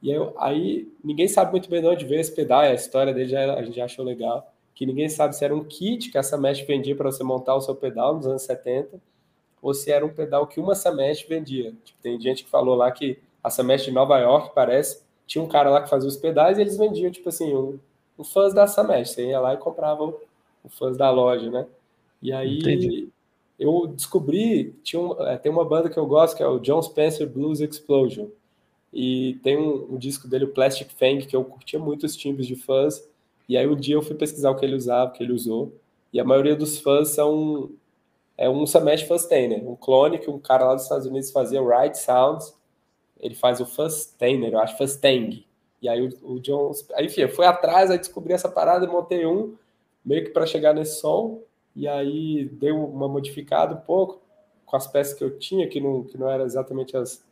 E 0.02 0.14
aí, 0.14 0.30
aí 0.38 0.92
ninguém 1.04 1.28
sabe 1.28 1.52
muito 1.52 1.70
bem 1.70 1.82
de 1.82 1.88
onde 1.88 2.06
veio 2.06 2.22
esse 2.22 2.34
pedal, 2.34 2.62
a 2.62 2.74
história 2.74 3.14
dele 3.14 3.30
já, 3.30 3.56
a 3.56 3.64
gente 3.64 3.76
já 3.76 3.86
achou 3.86 4.06
legal 4.06 4.55
que 4.76 4.86
ninguém 4.86 5.10
sabe 5.10 5.36
se 5.36 5.44
era 5.44 5.56
um 5.56 5.64
kit 5.64 6.12
que 6.12 6.18
essa 6.18 6.38
mesh 6.38 6.62
vendia 6.62 6.96
para 6.96 7.10
você 7.10 7.24
montar 7.24 7.56
o 7.56 7.62
seu 7.62 7.74
pedal 7.74 8.14
nos 8.16 8.28
anos 8.28 8.44
70, 8.44 9.00
ou 9.66 9.74
se 9.74 9.92
era 9.92 10.06
um 10.06 10.14
pedal 10.14 10.46
que 10.46 10.60
uma 10.60 10.76
Samesh 10.76 11.24
vendia. 11.28 11.74
Tipo, 11.84 12.00
tem 12.00 12.22
gente 12.22 12.44
que 12.44 12.50
falou 12.52 12.76
lá 12.76 12.92
que 12.92 13.18
a 13.44 13.50
Samesh 13.50 13.86
de 13.86 13.92
Nova 13.92 14.20
York, 14.20 14.52
parece, 14.54 15.02
tinha 15.26 15.44
um 15.44 15.48
cara 15.48 15.72
lá 15.72 15.82
que 15.82 15.90
fazia 15.90 16.08
os 16.08 16.18
pedais 16.18 16.60
e 16.60 16.62
eles 16.62 16.78
vendiam, 16.78 17.10
tipo 17.10 17.30
assim, 17.30 17.52
um, 17.56 17.80
um 18.20 18.24
fãs 18.24 18.54
da 18.54 18.68
Samesh. 18.68 19.10
Você 19.10 19.26
ia 19.26 19.40
lá 19.40 19.56
e 19.56 19.58
comprava 19.58 20.04
o, 20.04 20.20
o 20.64 20.70
fãs 20.70 20.96
da 20.96 21.10
loja, 21.10 21.50
né? 21.50 21.66
E 22.22 22.32
aí 22.32 22.60
Entendi. 22.60 23.10
eu 23.58 23.88
descobri, 23.88 24.76
tinha 24.84 25.02
um, 25.02 25.20
é, 25.24 25.36
tem 25.36 25.52
uma 25.52 25.66
banda 25.66 25.90
que 25.90 25.98
eu 25.98 26.06
gosto, 26.06 26.38
que 26.38 26.44
é 26.44 26.48
o 26.48 26.60
John 26.60 26.82
Spencer 26.84 27.28
Blues 27.28 27.60
Explosion. 27.60 28.28
E 28.94 29.40
tem 29.42 29.58
um, 29.58 29.94
um 29.94 29.98
disco 29.98 30.28
dele, 30.28 30.46
o 30.46 30.54
Plastic 30.54 30.92
Fang, 30.92 31.26
que 31.26 31.36
eu 31.36 31.44
curtia 31.44 31.80
muito 31.80 32.06
os 32.06 32.16
timbres 32.16 32.46
de 32.46 32.56
fãs. 32.56 33.04
E 33.48 33.58
aí 33.58 33.68
um 33.68 33.76
dia 33.76 33.96
eu 33.96 34.02
fui 34.02 34.16
pesquisar 34.16 34.52
o 34.52 34.56
que 34.56 34.66
ele 34.66 34.76
usava, 34.76 35.12
o 35.12 35.14
que 35.14 35.24
ele 35.24 35.34
usou, 35.34 35.74
e 36.12 36.20
a 36.20 36.24
maioria 36.24 36.56
dos 36.56 36.80
fãs 36.80 37.10
são 37.10 37.70
é 38.38 38.50
um 38.50 38.66
Samesh 38.66 39.04
Fustainer, 39.04 39.68
um 39.68 39.76
clone 39.76 40.20
que 40.20 40.30
um 40.30 40.40
cara 40.40 40.66
lá 40.66 40.74
dos 40.74 40.84
Estados 40.84 41.06
Unidos 41.06 41.32
fazia, 41.32 41.62
o 41.62 41.68
Right 41.68 41.98
Sounds, 41.98 42.54
ele 43.20 43.36
faz 43.36 43.62
o 43.62 43.66
Fustainer, 43.66 44.54
eu 44.54 44.60
acho 44.60 44.78
Fustang. 44.78 45.46
E 45.82 45.88
aí 45.88 46.02
o, 46.02 46.34
o 46.34 46.40
John, 46.40 46.72
enfim, 47.00 47.22
eu 47.22 47.30
fui 47.30 47.46
atrás, 47.46 47.90
aí 47.90 47.98
descobri 47.98 48.34
essa 48.34 48.50
parada, 48.50 48.88
montei 48.88 49.26
um, 49.26 49.56
meio 50.04 50.24
que 50.26 50.32
para 50.32 50.46
chegar 50.46 50.74
nesse 50.74 51.00
som, 51.00 51.42
e 51.76 51.88
aí 51.88 52.46
dei 52.46 52.72
uma 52.72 53.08
modificada 53.08 53.74
um 53.74 53.82
pouco 53.82 54.22
com 54.66 54.76
as 54.76 54.88
peças 54.88 55.14
que 55.14 55.24
eu 55.24 55.38
tinha, 55.38 55.68
que 55.68 55.80
não, 55.80 56.04
que 56.04 56.18
não 56.18 56.30
eram 56.30 56.46
exatamente 56.46 56.98
as 56.98 57.24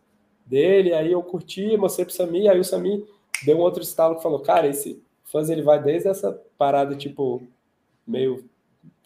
dele, 0.46 0.94
aí 0.94 1.12
eu 1.12 1.24
curti, 1.24 1.78
mostrei 1.78 2.06
pro 2.06 2.14
Sami, 2.14 2.48
aí 2.48 2.60
o 2.60 2.64
Sami 2.64 3.06
deu 3.46 3.58
um 3.58 3.62
outro 3.62 3.82
estalo 3.82 4.16
que 4.16 4.24
falou, 4.24 4.40
cara, 4.40 4.68
esse 4.68 5.02
fãs 5.34 5.50
ele 5.50 5.64
vai 5.64 5.82
desde 5.82 6.08
essa 6.08 6.40
parada 6.58 6.96
tipo 6.96 7.42
meio 8.06 8.46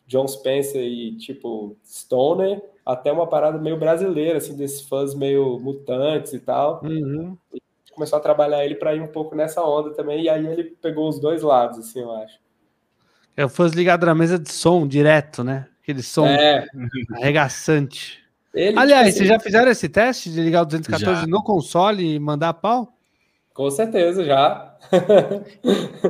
John 0.05 0.27
Spencer 0.27 0.83
e 0.83 1.15
tipo 1.15 1.75
Stoner 1.85 2.61
até 2.85 3.11
uma 3.11 3.27
parada 3.27 3.57
meio 3.57 3.77
brasileira 3.77 4.37
assim 4.37 4.55
desses 4.55 4.81
fãs 4.81 5.15
meio 5.15 5.57
mutantes 5.59 6.33
e 6.33 6.39
tal. 6.39 6.81
Uhum. 6.83 7.37
começou 7.93 8.17
a 8.17 8.21
trabalhar 8.21 8.63
ele 8.63 8.75
para 8.75 8.93
ir 8.93 9.01
um 9.01 9.07
pouco 9.07 9.35
nessa 9.35 9.63
onda 9.63 9.91
também, 9.91 10.23
e 10.23 10.29
aí 10.29 10.45
ele 10.45 10.65
pegou 10.79 11.09
os 11.09 11.19
dois 11.19 11.41
lados, 11.41 11.79
assim, 11.79 11.99
eu 11.99 12.11
acho. 12.11 12.37
É 13.35 13.43
o 13.43 13.49
fãs 13.49 13.71
ligado 13.73 14.05
na 14.05 14.13
mesa 14.13 14.37
de 14.37 14.51
som 14.51 14.87
direto, 14.87 15.43
né? 15.43 15.67
Aquele 15.81 16.03
som 16.03 16.27
é. 16.27 16.67
arregaçante. 17.13 18.19
Ele, 18.53 18.77
Aliás, 18.77 19.07
tipo, 19.07 19.17
vocês 19.17 19.29
já 19.29 19.39
fizeram 19.39 19.71
esse 19.71 19.87
teste 19.87 20.31
de 20.31 20.41
ligar 20.41 20.63
o 20.63 20.65
214 20.65 21.21
já. 21.21 21.27
no 21.27 21.43
console 21.43 22.03
e 22.03 22.19
mandar 22.19 22.53
pau? 22.55 22.96
Com 23.57 23.71
certeza, 23.71 24.23
já. 24.23 24.77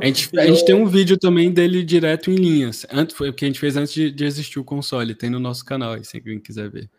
a, 0.01 0.05
gente, 0.05 0.37
a 0.37 0.47
gente 0.47 0.65
tem 0.65 0.75
um 0.75 0.85
vídeo 0.85 1.17
também 1.17 1.49
dele 1.49 1.81
direto 1.81 2.29
em 2.29 2.35
linhas. 2.35 2.85
Antes, 2.91 3.15
foi 3.15 3.29
o 3.29 3.33
que 3.33 3.45
a 3.45 3.47
gente 3.47 3.57
fez 3.57 3.77
antes 3.77 3.93
de, 3.93 4.11
de 4.11 4.25
existir 4.25 4.59
o 4.59 4.65
console. 4.65 5.15
Tem 5.15 5.29
no 5.29 5.39
nosso 5.39 5.63
canal 5.63 5.93
aí, 5.93 6.03
se 6.03 6.17
alguém 6.17 6.41
quiser 6.41 6.69
ver. 6.69 6.89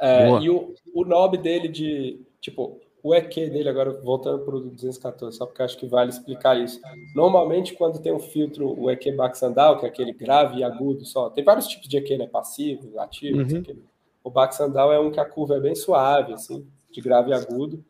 É, 0.00 0.28
e 0.40 0.50
o, 0.50 0.74
o 0.92 1.04
knob 1.04 1.38
dele 1.38 1.68
de. 1.68 2.18
Tipo, 2.40 2.80
o 3.04 3.14
EQ 3.14 3.50
dele, 3.50 3.68
agora 3.68 3.92
voltando 3.92 4.44
para 4.44 4.56
o 4.56 4.60
214, 4.62 5.36
só 5.36 5.46
porque 5.46 5.62
acho 5.62 5.78
que 5.78 5.86
vale 5.86 6.10
explicar 6.10 6.60
isso. 6.60 6.80
Normalmente, 7.14 7.74
quando 7.74 8.02
tem 8.02 8.12
um 8.12 8.18
filtro, 8.18 8.76
o 8.76 8.90
EQ 8.90 9.12
Baxandal, 9.12 9.78
que 9.78 9.86
é 9.86 9.88
aquele 9.88 10.12
grave 10.12 10.58
e 10.58 10.64
agudo 10.64 11.04
só, 11.04 11.30
tem 11.30 11.44
vários 11.44 11.68
tipos 11.68 11.86
de 11.86 11.98
EQ, 11.98 12.18
né? 12.18 12.26
Passivo, 12.26 12.98
ativo, 12.98 13.42
uhum. 13.42 13.62
O 14.24 14.30
Baxandal 14.30 14.92
é 14.92 14.98
um 14.98 15.12
que 15.12 15.20
a 15.20 15.24
curva 15.24 15.54
é 15.54 15.60
bem 15.60 15.76
suave, 15.76 16.32
assim, 16.32 16.66
de 16.90 17.00
grave 17.00 17.30
e 17.30 17.34
agudo. 17.34 17.84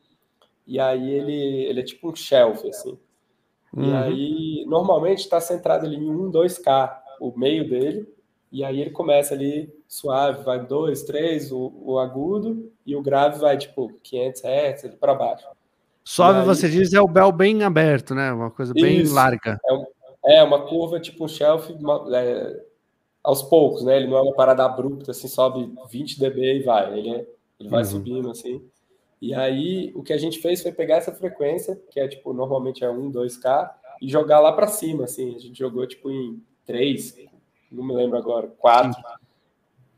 E 0.67 0.81
aí 0.81 1.11
ele, 1.11 1.65
ele 1.67 1.81
é 1.81 1.85
tipo 1.85 2.11
um 2.11 2.15
shelf, 2.15 2.67
assim. 2.69 2.99
Uhum. 3.73 3.91
E 3.91 3.95
aí, 3.95 4.65
normalmente, 4.67 5.21
está 5.21 5.41
centrado 5.41 5.85
ali 5.85 5.97
em 5.97 6.11
1, 6.11 6.31
2K, 6.31 6.97
o 7.21 7.37
meio 7.37 7.69
dele. 7.69 8.09
E 8.51 8.65
aí 8.65 8.81
ele 8.81 8.91
começa 8.91 9.35
ali 9.35 9.73
suave, 9.89 10.45
vai 10.45 10.65
2, 10.65 11.03
3, 11.03 11.51
o, 11.51 11.73
o 11.77 11.99
agudo, 11.99 12.73
e 12.87 12.95
o 12.95 13.03
grave 13.03 13.41
vai 13.41 13.59
tipo 13.59 13.93
500 14.03 14.43
Hz 14.45 14.95
para 14.95 15.15
baixo. 15.15 15.47
Suave, 16.05 16.41
aí, 16.41 16.45
você 16.47 16.69
diz, 16.69 16.93
é 16.93 17.01
o 17.01 17.09
bel 17.09 17.33
bem 17.33 17.65
aberto, 17.65 18.15
né? 18.15 18.33
Uma 18.33 18.51
coisa 18.51 18.73
bem 18.73 19.01
isso, 19.01 19.15
larga. 19.15 19.59
É, 20.25 20.39
é, 20.39 20.43
uma 20.45 20.67
curva 20.67 21.01
tipo 21.01 21.25
um 21.25 21.29
shelf 21.29 21.69
é, 22.13 22.65
aos 23.25 23.43
poucos, 23.43 23.83
né? 23.83 23.97
Ele 23.97 24.07
não 24.07 24.19
é 24.19 24.23
uma 24.23 24.35
parada 24.35 24.65
abrupta, 24.65 25.11
assim, 25.11 25.27
sobe 25.27 25.73
20 25.91 26.21
dB 26.21 26.61
e 26.61 26.63
vai. 26.63 26.97
Ele, 26.97 27.11
é, 27.11 27.27
ele 27.59 27.69
vai 27.69 27.81
uhum. 27.81 27.91
subindo, 27.91 28.31
assim. 28.31 28.63
E 29.21 29.35
aí, 29.35 29.93
o 29.95 30.03
que 30.03 30.13
a 30.13 30.19
gente 30.19 30.39
fez 30.39 30.63
foi 30.63 30.73
pegar 30.73 30.97
essa 30.97 31.13
frequência, 31.13 31.81
que 31.91 31.99
é, 31.99 32.07
tipo, 32.07 32.33
normalmente 32.33 32.85
é 32.85 32.91
1, 32.91 33.11
2K, 33.11 33.71
e 34.03 34.09
jogar 34.09 34.41
lá 34.41 34.53
para 34.53 34.67
cima, 34.67 35.05
assim. 35.05 35.35
A 35.35 35.39
gente 35.39 35.59
jogou, 35.59 35.87
tipo, 35.87 36.11
em 36.11 36.43
3, 36.67 37.17
não 37.71 37.85
me 37.85 37.95
lembro 37.95 38.17
agora, 38.17 38.49
4. 38.59 39.03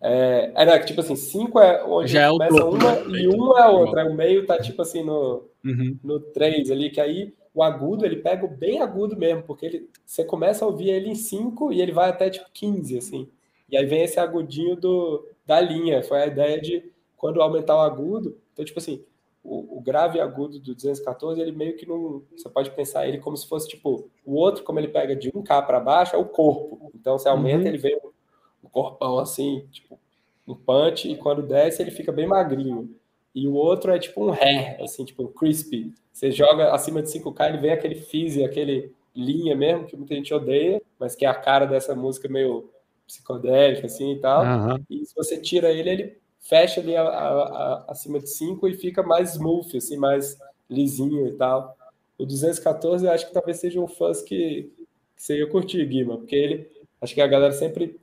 É, 0.01 0.53
é 0.55 0.79
tipo 0.81 1.01
assim, 1.01 1.17
5 1.17 1.59
é 1.59 1.85
onde 1.85 2.13
Já 2.13 2.29
começa 2.29 2.59
é 2.59 2.65
uma 2.65 2.93
né? 2.93 3.19
e 3.19 3.29
1 3.29 3.35
um 3.35 3.59
é 3.59 3.69
outra. 3.69 4.07
O 4.07 4.15
meio 4.15 4.47
tá, 4.47 4.59
tipo 4.59 4.83
assim, 4.83 5.03
no, 5.03 5.49
uhum. 5.65 5.99
no 6.03 6.21
3 6.21 6.71
ali, 6.71 6.91
que 6.91 7.01
aí 7.01 7.35
o 7.55 7.63
agudo, 7.63 8.05
ele 8.05 8.17
pega 8.17 8.45
o 8.45 8.49
bem 8.49 8.81
agudo 8.81 9.17
mesmo, 9.17 9.43
porque 9.43 9.65
ele, 9.65 9.91
você 10.05 10.23
começa 10.23 10.65
a 10.65 10.69
ouvir 10.69 10.91
ele 10.91 11.09
em 11.09 11.15
5 11.15 11.73
e 11.73 11.81
ele 11.81 11.93
vai 11.93 12.11
até 12.11 12.29
tipo 12.29 12.47
15, 12.53 12.99
assim. 12.99 13.29
E 13.69 13.77
aí 13.77 13.87
vem 13.87 14.03
esse 14.03 14.21
agudinho 14.21 14.77
do, 14.77 15.27
da 15.45 15.61
linha. 15.61 16.03
Foi 16.03 16.23
a 16.23 16.27
ideia 16.27 16.61
de 16.61 16.85
quando 17.17 17.41
aumentar 17.41 17.77
o 17.77 17.81
agudo. 17.81 18.39
Então, 18.53 18.65
tipo 18.65 18.79
assim, 18.79 19.05
o, 19.43 19.79
o 19.79 19.81
grave 19.81 20.21
agudo 20.21 20.59
do 20.59 20.75
214, 20.75 21.41
ele 21.41 21.53
meio 21.53 21.77
que 21.77 21.87
não. 21.87 22.23
Você 22.37 22.49
pode 22.49 22.71
pensar 22.73 23.07
ele 23.07 23.19
como 23.19 23.37
se 23.37 23.49
fosse 23.49 23.69
tipo 23.69 24.11
o 24.25 24.35
outro, 24.35 24.65
como 24.65 24.79
ele 24.79 24.89
pega 24.89 25.15
de 25.15 25.31
1K 25.31 25.67
para 25.67 25.81
baixo, 25.81 26.17
é 26.17 26.19
o 26.19 26.27
corpo. 26.27 26.91
Então, 26.95 27.19
você 27.19 27.29
aumenta, 27.29 27.63
uhum. 27.63 27.69
ele 27.69 27.79
vem 27.79 27.97
o 28.63 28.69
corpão 28.69 29.19
assim, 29.19 29.67
tipo, 29.71 29.99
um 30.47 30.55
punch, 30.55 31.11
e 31.11 31.17
quando 31.17 31.43
desce, 31.43 31.83
ele 31.83 31.91
fica 31.91 32.13
bem 32.13 32.27
magrinho. 32.27 32.95
E 33.35 33.47
o 33.47 33.55
outro 33.55 33.93
é 33.93 33.99
tipo 33.99 34.25
um 34.25 34.33
hair, 34.33 34.81
assim, 34.83 35.05
tipo 35.05 35.23
um 35.23 35.29
crispy. 35.29 35.93
Você 36.13 36.31
joga 36.31 36.73
acima 36.73 37.03
de 37.03 37.09
5K, 37.11 37.49
ele 37.49 37.59
vem 37.59 37.71
aquele 37.71 37.95
fizzy, 37.95 38.43
aquele 38.43 38.93
linha 39.15 39.55
mesmo, 39.55 39.87
que 39.87 39.97
muita 39.97 40.15
gente 40.15 40.33
odeia, 40.33 40.81
mas 40.99 41.15
que 41.15 41.25
é 41.25 41.29
a 41.29 41.35
cara 41.35 41.67
dessa 41.67 41.95
música 41.95 42.29
meio 42.29 42.71
psicodélica, 43.07 43.87
assim, 43.87 44.13
e 44.13 44.19
tal. 44.19 44.45
Uhum. 44.45 44.85
E 44.89 45.05
se 45.05 45.15
você 45.15 45.41
tira 45.41 45.71
ele, 45.71 45.91
ele 45.91 46.19
fecha 46.48 46.81
ali 46.81 46.97
a, 46.97 47.02
a, 47.02 47.28
a, 47.28 47.85
acima 47.89 48.18
de 48.18 48.28
5 48.31 48.68
e 48.68 48.74
fica 48.74 49.02
mais 49.02 49.35
smooth, 49.35 49.77
assim, 49.77 49.97
mais 49.97 50.39
lisinho 50.68 51.27
e 51.27 51.32
tal. 51.32 51.77
O 52.18 52.24
214 52.24 53.05
eu 53.05 53.12
acho 53.12 53.27
que 53.27 53.32
talvez 53.32 53.59
seja 53.59 53.81
um 53.81 53.89
fuzz 53.89 54.23
que, 54.23 54.70
que 55.14 55.23
você 55.23 55.39
ia 55.39 55.47
curtir, 55.47 55.85
Guima, 55.86 56.16
porque 56.16 56.36
ele, 56.36 56.70
acho 57.01 57.14
que 57.14 57.20
a 57.20 57.27
galera 57.27 57.52
sempre 57.52 57.98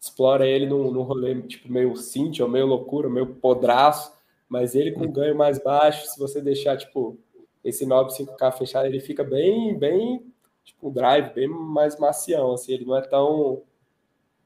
explora 0.00 0.46
ele 0.46 0.66
num, 0.66 0.90
num 0.90 1.02
rolê 1.02 1.40
tipo 1.42 1.70
meio 1.70 1.96
synth, 1.96 2.40
ou 2.40 2.48
meio 2.48 2.66
loucura, 2.66 3.08
meio 3.08 3.26
podraço, 3.26 4.12
mas 4.48 4.74
ele 4.74 4.92
com 4.92 5.10
ganho 5.10 5.36
mais 5.36 5.58
baixo, 5.58 6.06
se 6.06 6.18
você 6.18 6.40
deixar 6.40 6.76
tipo 6.76 7.18
esse 7.64 7.86
9 7.86 8.10
5K 8.10 8.58
fechado, 8.58 8.86
ele 8.86 9.00
fica 9.00 9.24
bem, 9.24 9.76
bem 9.76 10.24
tipo 10.62 10.88
um 10.88 10.92
drive 10.92 11.32
bem 11.34 11.48
mais 11.48 11.98
macião, 11.98 12.52
assim, 12.52 12.74
ele 12.74 12.84
não 12.84 12.96
é 12.96 13.02
tão 13.02 13.62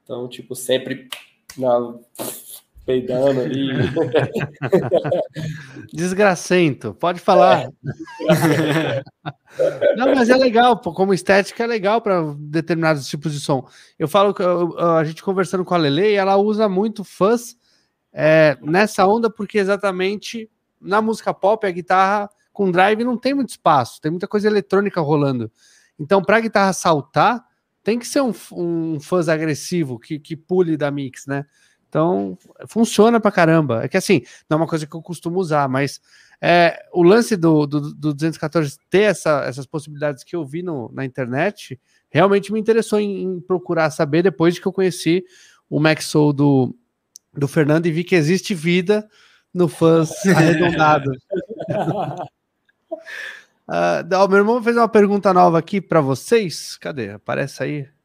tão 0.07 0.29
tipo 0.29 0.55
sempre 0.55 1.09
na 1.57 1.99
peidando 2.89 3.43
ali. 3.43 3.69
Desgracento, 5.93 6.95
pode 6.95 7.21
falar. 7.21 7.69
É. 8.31 9.03
Não, 9.95 10.15
mas 10.15 10.31
é 10.31 10.37
legal, 10.37 10.81
pô, 10.81 10.95
como 10.95 11.13
estética 11.13 11.65
é 11.65 11.67
legal 11.67 12.01
para 12.01 12.35
determinados 12.39 13.07
tipos 13.07 13.35
de 13.35 13.41
som. 13.41 13.69
Eu 13.99 14.09
falo 14.09 14.33
que 14.33 14.43
a 14.43 15.05
gente 15.05 15.23
conversando 15.23 15.67
com 15.67 15.75
a 15.75 15.77
Lele, 15.77 16.15
ela 16.15 16.39
usa 16.39 16.67
muito 16.67 17.05
fuzz 17.05 17.59
é, 18.11 18.57
nessa 18.63 19.07
onda, 19.07 19.29
porque 19.29 19.59
exatamente 19.59 20.51
na 20.81 21.03
música 21.03 21.35
pop 21.35 21.67
a 21.67 21.71
guitarra 21.71 22.31
com 22.55 22.71
drive 22.71 23.05
não 23.05 23.19
tem 23.19 23.35
muito 23.35 23.51
espaço, 23.51 24.01
tem 24.01 24.11
muita 24.11 24.27
coisa 24.27 24.49
eletrônica 24.49 24.99
rolando. 24.99 25.53
Então, 26.01 26.23
para 26.23 26.39
a 26.39 26.41
guitarra 26.41 26.73
saltar, 26.73 27.45
tem 27.83 27.99
que 27.99 28.07
ser 28.07 28.23
um, 28.23 28.33
um 28.53 28.99
fuzz 28.99 29.29
agressivo 29.29 29.99
que, 29.99 30.19
que 30.19 30.35
pule 30.35 30.75
da 30.75 30.91
mix, 30.91 31.27
né? 31.27 31.45
Então, 31.89 32.37
funciona 32.67 33.19
pra 33.19 33.33
caramba. 33.33 33.85
É 33.85 33.89
que 33.89 33.97
assim, 33.97 34.23
não 34.49 34.57
é 34.57 34.61
uma 34.61 34.67
coisa 34.67 34.87
que 34.87 34.95
eu 34.95 35.03
costumo 35.03 35.39
usar, 35.39 35.69
mas 35.69 36.01
é, 36.41 36.87
o 36.93 37.03
lance 37.03 37.37
do, 37.37 37.67
do, 37.67 37.93
do 37.95 38.15
214 38.15 38.79
ter 38.89 39.03
essa, 39.03 39.43
essas 39.45 39.67
possibilidades 39.67 40.23
que 40.23 40.37
eu 40.37 40.45
vi 40.45 40.63
no, 40.63 40.91
na 40.93 41.05
internet 41.05 41.81
realmente 42.11 42.53
me 42.53 42.61
interessou 42.61 43.01
em, 43.01 43.23
em, 43.23 43.41
procurar 43.41 43.91
saber 43.91 44.23
depois 44.23 44.55
de 44.55 44.61
que 44.61 44.69
eu 44.69 44.73
conheci 44.73 45.25
o 45.69 45.81
Max 45.81 46.05
Soul 46.07 46.33
do, 46.33 46.77
do 47.35 47.49
Fernando 47.49 47.87
e 47.87 47.91
vi 47.91 48.05
que 48.05 48.15
existe 48.15 48.55
vida 48.55 49.09
no 49.53 49.67
fãs 49.67 50.13
arredondado. 50.27 51.11
uh, 53.69 54.25
o 54.25 54.29
meu 54.29 54.39
irmão 54.39 54.63
fez 54.63 54.77
uma 54.77 54.89
pergunta 54.89 55.35
nova 55.35 55.59
aqui 55.59 55.81
para 55.81 56.01
vocês. 56.01 56.77
Cadê? 56.77 57.11
Aparece 57.11 57.63
aí. 57.63 57.98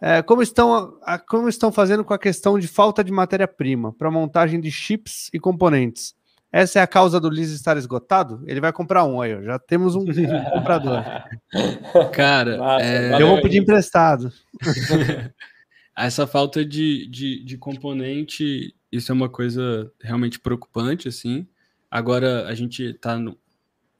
É, 0.00 0.22
como, 0.22 0.42
estão, 0.42 0.96
a, 1.02 1.18
como 1.18 1.48
estão 1.48 1.72
fazendo 1.72 2.04
com 2.04 2.14
a 2.14 2.18
questão 2.18 2.58
de 2.58 2.68
falta 2.68 3.02
de 3.02 3.10
matéria-prima 3.10 3.92
para 3.92 4.10
montagem 4.10 4.60
de 4.60 4.70
chips 4.70 5.28
e 5.32 5.40
componentes? 5.40 6.14
Essa 6.50 6.78
é 6.78 6.82
a 6.82 6.86
causa 6.86 7.20
do 7.20 7.28
Liz 7.28 7.50
estar 7.50 7.76
esgotado? 7.76 8.42
Ele 8.46 8.60
vai 8.60 8.72
comprar 8.72 9.04
um 9.04 9.20
aí, 9.20 9.42
já 9.44 9.58
temos 9.58 9.94
um, 9.94 10.04
comprador. 10.54 11.04
Cara, 12.12 12.56
Nossa, 12.56 12.84
é... 12.84 13.20
eu 13.20 13.26
vou 13.26 13.42
pedir 13.42 13.58
emprestado. 13.58 14.32
Essa 15.96 16.26
falta 16.26 16.64
de, 16.64 17.08
de, 17.08 17.44
de 17.44 17.58
componente, 17.58 18.74
isso 18.90 19.10
é 19.10 19.14
uma 19.14 19.28
coisa 19.28 19.92
realmente 20.00 20.38
preocupante, 20.38 21.08
assim. 21.08 21.46
Agora 21.90 22.46
a 22.46 22.54
gente 22.54 22.84
está 22.84 23.20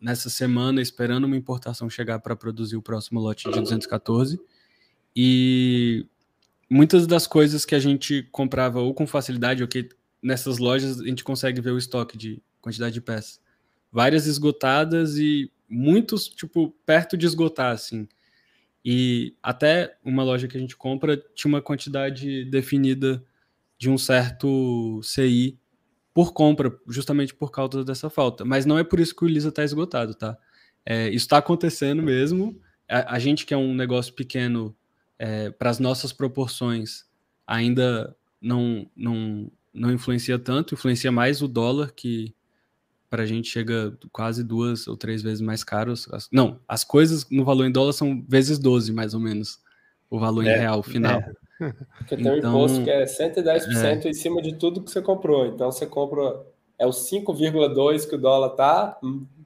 nessa 0.01 0.31
semana 0.31 0.81
esperando 0.81 1.25
uma 1.25 1.37
importação 1.37 1.91
chegar 1.91 2.21
para 2.21 2.37
produzir 2.37 2.77
o 2.77 2.83
próximo 2.83 3.19
lote 3.19 3.51
de 3.51 3.61
214 3.61 4.39
e 5.21 6.07
muitas 6.71 7.05
das 7.05 7.27
coisas 7.27 7.65
que 7.65 7.75
a 7.75 7.81
gente 7.81 8.23
comprava 8.31 8.79
ou 8.81 8.95
com 8.95 9.05
facilidade, 9.05 9.65
ou 9.65 9.69
que 9.69 9.89
nessas 10.23 10.59
lojas 10.59 11.01
a 11.01 11.05
gente 11.05 11.25
consegue 11.25 11.61
ver 11.61 11.73
o 11.73 11.79
estoque 11.79 12.17
de 12.17 12.41
quantidade 12.61 12.95
de 12.95 13.01
peças. 13.01 13.41
Várias 13.91 14.29
esgotadas 14.29 15.17
e 15.17 15.51
muitos, 15.69 16.29
tipo, 16.29 16.71
perto 16.87 17.17
de 17.17 17.27
esgotar, 17.27 17.73
assim. 17.73 18.07
E 18.85 19.35
até 19.43 19.99
uma 20.05 20.23
loja 20.23 20.47
que 20.47 20.57
a 20.57 20.61
gente 20.61 20.77
compra 20.77 21.17
tinha 21.35 21.49
uma 21.49 21.61
quantidade 21.61 22.45
definida 22.45 23.21
de 23.77 23.91
um 23.91 23.99
certo 23.99 25.01
CI 25.03 25.59
por 26.15 26.33
compra, 26.33 26.79
justamente 26.87 27.35
por 27.35 27.51
causa 27.51 27.85
dessa 27.85 28.09
falta. 28.09 28.45
Mas 28.45 28.65
não 28.65 28.79
é 28.79 28.85
por 28.85 29.01
isso 29.01 29.17
que 29.17 29.25
o 29.25 29.29
Lisa 29.29 29.49
está 29.49 29.65
esgotado, 29.65 30.15
tá? 30.15 30.39
É, 30.87 31.09
isso 31.09 31.27
está 31.27 31.39
acontecendo 31.39 32.05
mesmo. 32.05 32.57
A, 32.89 33.17
a, 33.17 33.19
gente 33.19 33.45
que 33.45 33.53
é 33.53 33.57
um 33.57 33.75
negócio 33.75 34.15
pequeno 34.15 34.77
é, 35.19 35.51
para 35.51 35.71
as 35.71 35.79
nossas 35.79 36.13
proporções, 36.13 37.05
ainda 37.47 38.15
não, 38.41 38.87
não, 38.95 39.51
não 39.73 39.93
influencia 39.93 40.39
tanto, 40.39 40.75
influencia 40.75 41.11
mais 41.11 41.43
o 41.43 41.49
dólar, 41.49 41.93
que 41.93 42.35
para 43.11 43.23
a 43.23 43.27
gente 43.27 43.49
chega 43.49 43.97
quase 44.13 44.45
duas 44.45 44.87
ou 44.87 44.97
três 44.97 45.23
vezes 45.23 45.41
mais 45.41 45.65
caros. 45.65 46.09
Não, 46.31 46.61
as 46.69 46.85
coisas 46.85 47.27
no 47.31 47.45
valor 47.45 47.67
em 47.67 47.73
dólar 47.73 47.93
são 47.93 48.23
vezes 48.29 48.59
12, 48.59 48.93
mais 48.93 49.15
ou 49.15 49.21
menos, 49.21 49.61
o 50.11 50.19
valor 50.19 50.47
é, 50.47 50.57
em 50.57 50.59
real 50.59 50.83
final. 50.83 51.21
É. 51.21 51.33
Porque 51.99 52.17
tem 52.17 52.21
então, 52.21 52.35
um 52.35 52.39
imposto 52.39 52.85
que 52.85 52.91
é 52.91 53.05
110% 53.05 54.05
é. 54.05 54.09
em 54.09 54.15
cima 54.15 54.41
de 54.41 54.55
tudo 54.55 54.83
que 54.83 54.91
você 54.91 55.03
comprou. 55.03 55.47
Então 55.47 55.73
você 55.73 55.87
compra, 55.87 56.47
é 56.79 56.87
o 56.87 56.91
5,2 56.91 58.09
que 58.09 58.15
o 58.15 58.19
dólar 58.19 58.51
tá, 58.51 58.99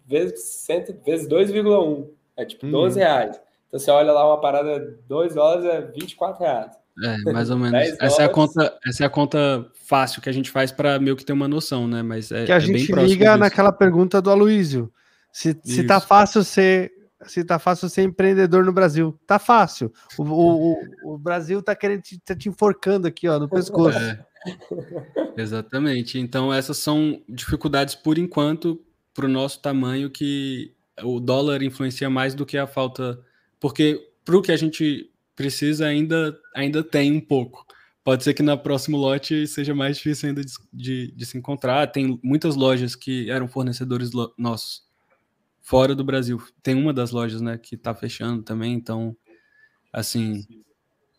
vezes, 0.06 0.42
100, 0.42 0.98
vezes 1.04 1.28
2,1. 1.28 2.08
É 2.36 2.44
tipo 2.44 2.66
12 2.66 2.98
uhum. 2.98 3.04
reais. 3.06 3.40
Então 3.72 3.80
você 3.80 3.90
olha 3.90 4.12
lá 4.12 4.28
uma 4.28 4.40
parada 4.40 4.98
2 5.08 5.34
dólares 5.34 5.64
é 5.64 5.80
24 5.80 6.42
reais. 6.42 6.72
É, 7.02 7.32
mais 7.32 7.50
ou 7.50 7.56
menos. 7.58 7.96
essa 7.98 8.22
é, 8.22 8.24
a 8.26 8.28
conta, 8.28 8.78
essa 8.86 9.02
é 9.02 9.06
a 9.06 9.10
conta 9.10 9.66
fácil 9.86 10.20
que 10.20 10.28
a 10.28 10.32
gente 10.32 10.50
faz 10.50 10.70
para 10.70 10.98
meio 10.98 11.16
que 11.16 11.24
ter 11.24 11.32
uma 11.32 11.48
noção, 11.48 11.88
né? 11.88 12.02
Mas 12.02 12.30
é, 12.30 12.44
que 12.44 12.52
a 12.52 12.56
é 12.56 12.60
gente 12.60 12.92
liga 12.92 13.26
disso. 13.26 13.38
naquela 13.38 13.72
pergunta 13.72 14.20
do 14.20 14.30
Aloísio. 14.30 14.92
Se, 15.32 15.58
se 15.64 15.84
tá 15.84 15.98
fácil 15.98 16.44
ser 16.44 16.92
se 17.26 17.44
tá 17.44 17.58
fácil 17.58 17.88
ser 17.88 18.02
empreendedor 18.02 18.64
no 18.64 18.72
Brasil. 18.72 19.18
Tá 19.26 19.38
fácil. 19.38 19.92
O, 20.18 20.24
o, 20.24 20.76
o 21.04 21.18
Brasil 21.18 21.62
tá 21.62 21.74
querendo 21.74 22.02
te, 22.02 22.18
tá 22.18 22.34
te 22.34 22.48
enforcando 22.48 23.06
aqui, 23.06 23.28
ó, 23.28 23.38
no 23.38 23.48
pescoço. 23.48 23.96
É. 23.96 24.24
Exatamente. 25.36 26.18
Então, 26.18 26.52
essas 26.52 26.78
são 26.78 27.22
dificuldades 27.28 27.94
por 27.94 28.18
enquanto 28.18 28.80
para 29.14 29.26
o 29.26 29.28
nosso 29.28 29.60
tamanho 29.60 30.10
que 30.10 30.74
o 31.02 31.20
dólar 31.20 31.62
influencia 31.62 32.10
mais 32.10 32.34
do 32.34 32.44
que 32.44 32.58
a 32.58 32.66
falta. 32.66 33.20
Porque 33.62 34.10
para 34.24 34.36
o 34.36 34.42
que 34.42 34.50
a 34.50 34.56
gente 34.56 35.08
precisa 35.36 35.86
ainda, 35.86 36.36
ainda 36.52 36.82
tem 36.82 37.12
um 37.12 37.20
pouco. 37.20 37.64
Pode 38.02 38.24
ser 38.24 38.34
que 38.34 38.42
na 38.42 38.56
próximo 38.56 38.96
lote 38.96 39.46
seja 39.46 39.72
mais 39.72 39.98
difícil 39.98 40.28
ainda 40.28 40.44
de, 40.44 40.52
de, 40.72 41.12
de 41.12 41.26
se 41.26 41.38
encontrar. 41.38 41.86
Tem 41.86 42.18
muitas 42.24 42.56
lojas 42.56 42.96
que 42.96 43.30
eram 43.30 43.46
fornecedores 43.46 44.10
nossos 44.36 44.82
fora 45.60 45.94
do 45.94 46.02
Brasil. 46.02 46.42
Tem 46.60 46.74
uma 46.74 46.92
das 46.92 47.12
lojas, 47.12 47.40
né, 47.40 47.56
que 47.56 47.76
está 47.76 47.94
fechando 47.94 48.42
também, 48.42 48.74
então, 48.74 49.16
assim, 49.92 50.44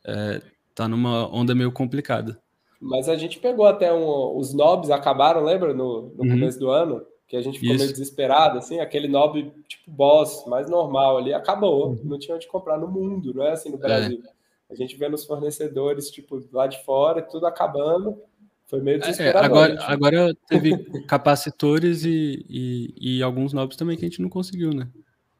é, 0.05 0.41
tá 0.75 0.85
numa 0.85 1.33
onda 1.33 1.55
meio 1.55 1.71
complicada. 1.71 2.37
Mas 2.77 3.07
a 3.07 3.15
gente 3.15 3.39
pegou 3.39 3.65
até 3.65 3.93
um, 3.93 4.37
os 4.37 4.53
nobs 4.53 4.91
acabaram, 4.91 5.45
lembra, 5.45 5.73
no, 5.73 6.13
no 6.13 6.23
uhum. 6.23 6.29
começo 6.31 6.59
do 6.59 6.69
ano? 6.69 7.01
Que 7.33 7.37
a 7.37 7.41
gente 7.41 7.57
ficou 7.57 7.73
Isso. 7.73 7.85
meio 7.85 7.91
desesperado, 7.91 8.59
assim, 8.59 8.79
aquele 8.79 9.07
nob 9.07 9.51
tipo 9.67 9.89
boss, 9.89 10.45
mais 10.45 10.69
normal 10.69 11.17
ali, 11.17 11.33
acabou. 11.33 11.87
Uhum. 11.87 11.99
Não 12.03 12.19
tinha 12.19 12.35
onde 12.35 12.45
comprar 12.45 12.77
no 12.77 12.87
mundo, 12.87 13.33
não 13.33 13.43
é 13.43 13.53
assim 13.53 13.71
no 13.71 13.77
é. 13.77 13.79
Brasil. 13.79 14.21
É. 14.23 14.29
A 14.71 14.75
gente 14.75 14.95
vê 14.95 15.09
nos 15.09 15.25
fornecedores, 15.25 16.11
tipo, 16.11 16.47
lá 16.51 16.67
de 16.67 16.83
fora, 16.83 17.23
tudo 17.23 17.47
acabando. 17.47 18.21
Foi 18.67 18.81
meio 18.81 18.99
desesperador. 18.99 19.41
É, 19.41 19.45
agora, 19.47 19.77
agora 19.81 20.37
teve 20.47 20.77
capacitores 21.09 22.05
e, 22.05 22.45
e, 22.47 23.17
e, 23.17 23.23
alguns 23.23 23.51
novos 23.51 23.75
também 23.75 23.97
que 23.97 24.05
a 24.05 24.07
gente 24.07 24.21
não 24.21 24.29
conseguiu, 24.29 24.71
né? 24.71 24.87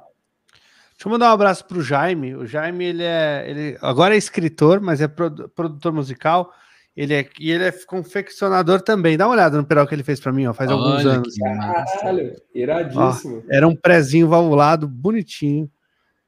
Deixa 0.97 1.09
eu 1.09 1.11
mandar 1.11 1.31
um 1.31 1.35
abraço 1.35 1.65
para 1.67 1.77
o 1.77 1.83
Jaime. 1.83 2.35
O 2.35 2.47
Jaime, 2.47 2.85
ele 2.85 3.03
é. 3.03 3.45
Ele 3.47 3.79
agora 3.83 4.15
é 4.15 4.19
escritor, 4.19 4.81
mas 4.81 5.01
é 5.01 5.07
produtor 5.07 5.93
musical. 5.93 6.51
Ele 6.97 7.13
é, 7.13 7.29
e 7.39 7.51
ele 7.51 7.65
é 7.65 7.73
confeccionador 7.73 8.81
também. 8.81 9.19
Dá 9.19 9.27
uma 9.27 9.35
olhada 9.35 9.59
no 9.59 9.67
pedal 9.67 9.87
que 9.87 9.95
ele 9.95 10.03
fez 10.03 10.19
para 10.19 10.33
mim, 10.33 10.47
ó, 10.47 10.55
faz 10.55 10.71
Olha, 10.71 10.81
alguns 10.81 11.05
anos. 11.05 11.35
Caralho, 11.37 12.35
iradíssimo. 12.55 13.45
Ó, 13.47 13.53
era 13.53 13.69
um 13.69 13.77
prezinho 13.77 14.27
valvulado, 14.27 14.89
bonitinho. 14.89 15.71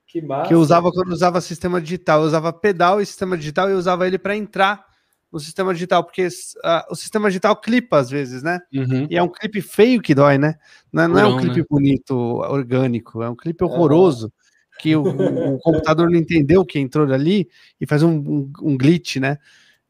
Que 0.07 0.21
massa. 0.21 0.49
Que 0.49 0.55
eu 0.55 0.61
usava 0.61 0.91
quando 0.93 1.09
eu 1.09 1.15
usava 1.15 1.41
sistema 1.41 1.81
digital. 1.81 2.21
Eu 2.21 2.27
usava 2.27 2.53
pedal 2.53 3.01
e 3.01 3.07
sistema 3.07 3.39
digital 3.39 3.71
e 3.71 3.73
eu 3.73 3.79
usava 3.79 4.07
ele 4.07 4.19
para 4.19 4.37
entrar 4.37 4.87
no 5.33 5.39
sistema 5.39 5.75
digital, 5.75 6.03
porque 6.03 6.27
uh, 6.27 6.91
o 6.91 6.95
sistema 6.95 7.29
digital 7.29 7.55
clipa 7.57 7.99
às 7.99 8.11
vezes, 8.11 8.43
né? 8.43 8.61
Uhum. 8.73 9.07
E 9.11 9.17
é 9.17 9.23
um 9.23 9.29
clipe 9.29 9.61
feio 9.61 10.01
que 10.01 10.15
dói, 10.15 10.39
né? 10.39 10.55
Não, 10.93 11.03
é, 11.03 11.09
não 11.09 11.19
é 11.19 11.27
um 11.27 11.37
clipe 11.39 11.61
né? 11.61 11.67
bonito, 11.69 12.15
orgânico, 12.15 13.23
é 13.23 13.29
um 13.29 13.37
clipe 13.37 13.63
horroroso. 13.63 14.33
Que 14.79 14.95
o, 14.97 15.03
o, 15.03 15.59
computador 15.59 16.11
não 16.11 16.19
entendeu 16.19 16.65
que 16.65 16.79
entrou 16.79 17.13
ali 17.13 17.49
e 17.81 17.87
faz 17.87 18.03
um, 18.03 18.17
um, 18.19 18.53
um 18.63 18.79
glitch, 18.79 19.17
né? 19.17 19.39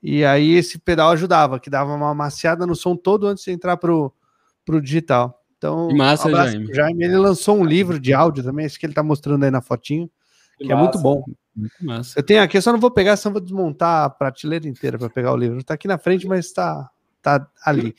E 0.02 0.24
aí 0.24 0.54
esse 0.54 0.78
pedal 0.78 1.10
ajudava, 1.10 1.58
que 1.58 1.68
dava 1.68 1.92
uma 1.94 2.14
maciada 2.14 2.66
no 2.66 2.74
som 2.74 2.96
todo 2.96 3.26
antes 3.26 3.44
de 3.44 3.50
entrar 3.50 3.76
pro, 3.76 4.12
pro 4.64 4.80
digital. 4.80 5.42
Então, 5.56 5.90
massa, 5.90 6.28
um 6.28 6.30
Jaime. 6.30 6.74
Jaime. 6.74 7.04
Ele 7.04 7.16
lançou 7.16 7.58
um 7.58 7.64
livro 7.64 7.98
de 7.98 8.14
áudio 8.14 8.44
também, 8.44 8.64
esse 8.64 8.78
que 8.78 8.86
ele 8.86 8.94
tá 8.94 9.02
mostrando 9.02 9.44
aí 9.44 9.50
na 9.50 9.60
fotinho, 9.60 10.08
que, 10.56 10.66
que 10.66 10.72
é 10.72 10.76
muito 10.76 10.98
bom. 10.98 11.24
Muito 11.54 11.74
massa. 11.84 12.18
Eu 12.18 12.22
tenho 12.22 12.40
aqui, 12.40 12.56
eu 12.56 12.62
só 12.62 12.70
não 12.70 12.78
vou 12.78 12.90
pegar, 12.90 13.16
senão 13.16 13.32
vou 13.32 13.42
desmontar 13.42 14.04
a 14.04 14.10
prateleira 14.10 14.68
inteira 14.68 14.96
para 14.96 15.10
pegar 15.10 15.32
o 15.32 15.36
livro. 15.36 15.62
Tá 15.64 15.74
aqui 15.74 15.88
na 15.88 15.98
frente, 15.98 16.28
mas 16.28 16.52
tá, 16.52 16.88
tá 17.20 17.48
ali. 17.64 17.94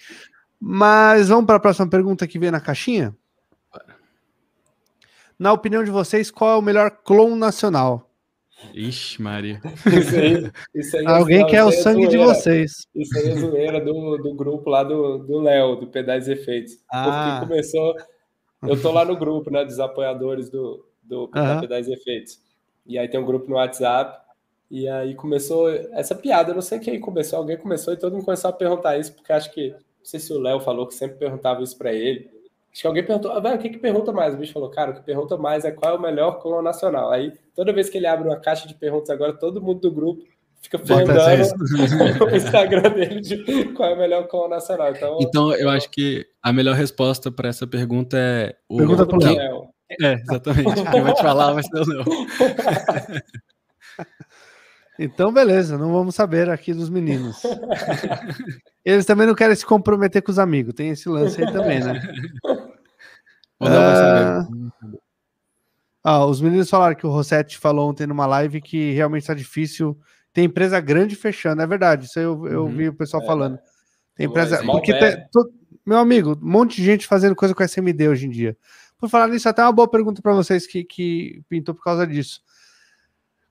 Mas 0.59 1.27
vamos 1.27 1.45
para 1.45 1.57
a 1.57 1.59
próxima 1.59 1.89
pergunta 1.89 2.25
que 2.25 2.39
vem 2.39 2.51
na 2.51 2.61
caixinha. 2.61 3.15
Na 5.39 5.53
opinião 5.53 5.83
de 5.85 5.89
vocês, 5.89 6.29
qual 6.29 6.51
é 6.51 6.55
o 6.57 6.61
melhor 6.61 6.91
clone 6.91 7.35
nacional? 7.35 8.09
Ixi, 8.73 9.21
Maria. 9.21 9.61
Isso 9.87 10.15
aí, 10.15 10.51
isso 10.75 10.97
aí 10.97 11.05
Alguém 11.05 11.45
quer 11.47 11.63
o 11.63 11.71
sangue 11.71 12.07
de 12.07 12.17
vocês. 12.17 12.85
Isso 12.93 13.17
aí 13.17 13.29
é 13.29 13.35
zoeira 13.35 13.79
do, 13.79 14.17
do 14.17 14.33
grupo 14.33 14.69
lá 14.69 14.83
do 14.83 15.39
Léo, 15.39 15.75
do, 15.75 15.81
do 15.81 15.87
Pedais 15.87 16.27
Efeitos. 16.27 16.73
Ah. 16.91 17.37
Porque 17.39 17.47
começou. 17.47 17.95
Eu 18.63 18.81
tô 18.81 18.91
lá 18.91 19.05
no 19.05 19.17
grupo, 19.17 19.49
né, 19.49 19.63
dos 19.63 19.79
apoiadores 19.79 20.49
do, 20.49 20.85
do 21.01 21.21
uhum. 21.33 21.61
Pedais 21.61 21.87
Efeitos. 21.87 22.41
E 22.85 22.99
aí 22.99 23.07
tem 23.07 23.17
um 23.19 23.25
grupo 23.25 23.49
no 23.49 23.55
WhatsApp. 23.55 24.19
E 24.69 24.89
aí 24.89 25.15
começou 25.15 25.69
essa 25.69 26.13
piada. 26.13 26.51
Eu 26.51 26.55
não 26.55 26.61
sei 26.61 26.79
quem 26.79 26.99
começou, 26.99 27.39
alguém 27.39 27.57
começou 27.57 27.93
e 27.93 27.97
todo 27.97 28.11
mundo 28.11 28.25
começou 28.25 28.49
a 28.49 28.53
perguntar 28.53 28.97
isso, 28.97 29.13
porque 29.13 29.31
acho 29.31 29.51
que. 29.53 29.69
Não 29.69 30.05
sei 30.05 30.19
se 30.19 30.33
o 30.33 30.39
Léo 30.39 30.59
falou 30.59 30.87
que 30.87 30.95
sempre 30.95 31.17
perguntava 31.17 31.63
isso 31.63 31.77
para 31.77 31.93
ele. 31.93 32.29
Acho 32.71 32.81
que 32.81 32.87
alguém 32.87 33.03
perguntou, 33.03 33.31
ah, 33.31 33.55
o 33.55 33.57
que, 33.57 33.69
que 33.69 33.79
pergunta 33.79 34.11
mais? 34.11 34.33
O 34.33 34.37
bicho 34.37 34.53
falou, 34.53 34.69
cara, 34.69 34.91
o 34.91 34.93
que 34.93 35.01
pergunta 35.01 35.37
mais 35.37 35.65
é 35.65 35.71
qual 35.71 35.95
é 35.95 35.97
o 35.97 36.01
melhor 36.01 36.39
clone 36.39 36.63
nacional. 36.63 37.11
Aí, 37.11 37.33
toda 37.55 37.73
vez 37.73 37.89
que 37.89 37.97
ele 37.97 38.07
abre 38.07 38.27
uma 38.27 38.39
caixa 38.39 38.67
de 38.67 38.75
perguntas 38.75 39.09
agora, 39.09 39.33
todo 39.33 39.61
mundo 39.61 39.81
do 39.81 39.91
grupo 39.91 40.23
fica 40.61 40.77
perguntando 40.77 42.25
o 42.25 42.35
Instagram 42.35 42.89
dele 42.91 43.21
de 43.21 43.65
qual 43.73 43.89
é 43.89 43.93
o 43.95 43.97
melhor 43.97 44.27
clone 44.27 44.51
nacional. 44.51 44.91
Então, 44.91 45.17
então 45.19 45.55
eu 45.55 45.69
acho 45.69 45.89
que 45.89 46.25
a 46.43 46.53
melhor 46.53 46.75
resposta 46.75 47.31
para 47.31 47.49
essa 47.49 47.65
pergunta 47.65 48.17
é 48.17 48.55
o 48.69 48.77
pergunta 48.77 49.05
pro 49.05 49.19
Léo. 49.19 49.69
É, 50.01 50.13
exatamente. 50.13 50.83
Quem 50.91 51.01
vai 51.01 51.13
te 51.13 51.21
falar 51.21 51.53
vai 51.53 51.63
ser 51.63 51.79
o 51.79 51.85
Léo. 51.87 52.05
Então, 55.01 55.31
beleza, 55.31 55.77
não 55.77 55.93
vamos 55.93 56.13
saber 56.13 56.49
aqui 56.49 56.73
dos 56.73 56.89
meninos. 56.89 57.41
Eles 58.83 59.05
também 59.05 59.25
não 59.25 59.33
querem 59.33 59.55
se 59.55 59.65
comprometer 59.65 60.21
com 60.21 60.29
os 60.29 60.37
amigos, 60.37 60.73
tem 60.73 60.89
esse 60.89 61.07
lance 61.07 61.41
aí 61.41 61.49
também, 61.53 61.79
né? 61.79 62.01
Ah, 63.61 64.45
ah, 66.03 66.25
os 66.25 66.41
meninos 66.41 66.69
falaram 66.69 66.97
que 66.97 67.07
o 67.07 67.09
Rossetti 67.09 67.57
falou 67.57 67.89
ontem 67.89 68.05
numa 68.05 68.25
live 68.25 68.59
que 68.59 68.91
realmente 68.91 69.21
está 69.21 69.33
difícil. 69.33 69.97
Tem 70.33 70.43
empresa 70.43 70.81
grande 70.81 71.15
fechando, 71.15 71.61
é 71.61 71.67
verdade. 71.67 72.05
Isso 72.05 72.19
eu, 72.19 72.45
eu 72.47 72.63
uhum. 72.65 72.75
vi 72.75 72.89
o 72.89 72.93
pessoal 72.93 73.23
é, 73.23 73.25
falando. 73.25 73.59
Tem 74.15 74.25
empresa. 74.25 74.61
Porque 74.65 74.93
tem, 74.93 75.15
meu 75.85 75.97
amigo, 75.97 76.37
um 76.41 76.49
monte 76.49 76.75
de 76.75 76.83
gente 76.83 77.07
fazendo 77.07 77.35
coisa 77.37 77.55
com 77.55 77.63
SMD 77.63 78.09
hoje 78.09 78.27
em 78.27 78.29
dia. 78.29 78.57
Por 78.97 79.09
falar 79.09 79.29
nisso, 79.29 79.47
até 79.47 79.63
uma 79.63 79.71
boa 79.71 79.89
pergunta 79.89 80.21
para 80.21 80.33
vocês 80.33 80.67
que, 80.67 80.83
que 80.83 81.41
pintou 81.47 81.73
por 81.73 81.85
causa 81.85 82.05
disso 82.05 82.41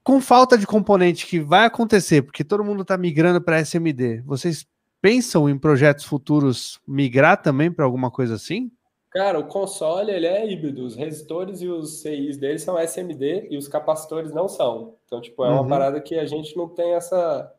com 0.03 0.21
falta 0.21 0.57
de 0.57 0.67
componente 0.67 1.27
que 1.27 1.39
vai 1.39 1.67
acontecer, 1.67 2.23
porque 2.23 2.45
todo 2.45 2.65
mundo 2.65 2.83
está 2.83 2.97
migrando 2.97 3.41
para 3.41 3.61
SMD, 3.61 4.23
vocês 4.25 4.67
pensam 5.01 5.49
em 5.49 5.59
projetos 5.59 6.05
futuros 6.05 6.81
migrar 6.87 7.41
também 7.41 7.71
para 7.71 7.85
alguma 7.85 8.11
coisa 8.11 8.35
assim? 8.35 8.71
Cara, 9.11 9.39
o 9.39 9.47
console 9.47 10.13
ele 10.13 10.27
é 10.27 10.51
híbrido. 10.51 10.85
Os 10.85 10.95
resistores 10.95 11.63
e 11.63 11.69
os 11.69 12.03
CIs 12.03 12.37
dele 12.37 12.59
são 12.59 12.79
SMD 12.79 13.49
e 13.51 13.57
os 13.57 13.67
capacitores 13.67 14.33
não 14.33 14.49
são. 14.49 14.97
Então, 15.07 15.21
tipo, 15.21 15.45
é 15.45 15.49
uma 15.49 15.63
uhum. 15.63 15.69
parada 15.69 16.01
que 16.01 16.15
a 16.15 16.27
gente 16.27 16.57
não 16.57 16.69
tem 16.69 16.93
essa. 16.93 17.53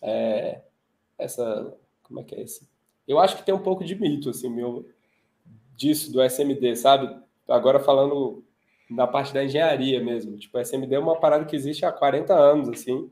É, 0.00 0.62
essa. 1.18 1.76
Como 2.02 2.20
é 2.20 2.24
que 2.24 2.34
é 2.34 2.42
esse? 2.42 2.66
Eu 3.06 3.18
acho 3.18 3.36
que 3.36 3.44
tem 3.44 3.54
um 3.54 3.62
pouco 3.62 3.84
de 3.84 3.94
mito, 3.94 4.30
assim, 4.30 4.48
meu, 4.48 4.88
disso, 5.76 6.10
do 6.10 6.22
SMD, 6.22 6.76
sabe? 6.76 7.14
Agora 7.46 7.78
falando 7.78 8.42
na 8.90 9.06
parte 9.06 9.32
da 9.32 9.44
engenharia 9.44 10.02
mesmo. 10.02 10.36
Tipo, 10.36 10.58
o 10.58 10.60
SMD 10.60 10.94
é 10.94 10.98
uma 10.98 11.18
parada 11.18 11.44
que 11.44 11.56
existe 11.56 11.84
há 11.84 11.92
40 11.92 12.34
anos, 12.34 12.68
assim. 12.68 13.10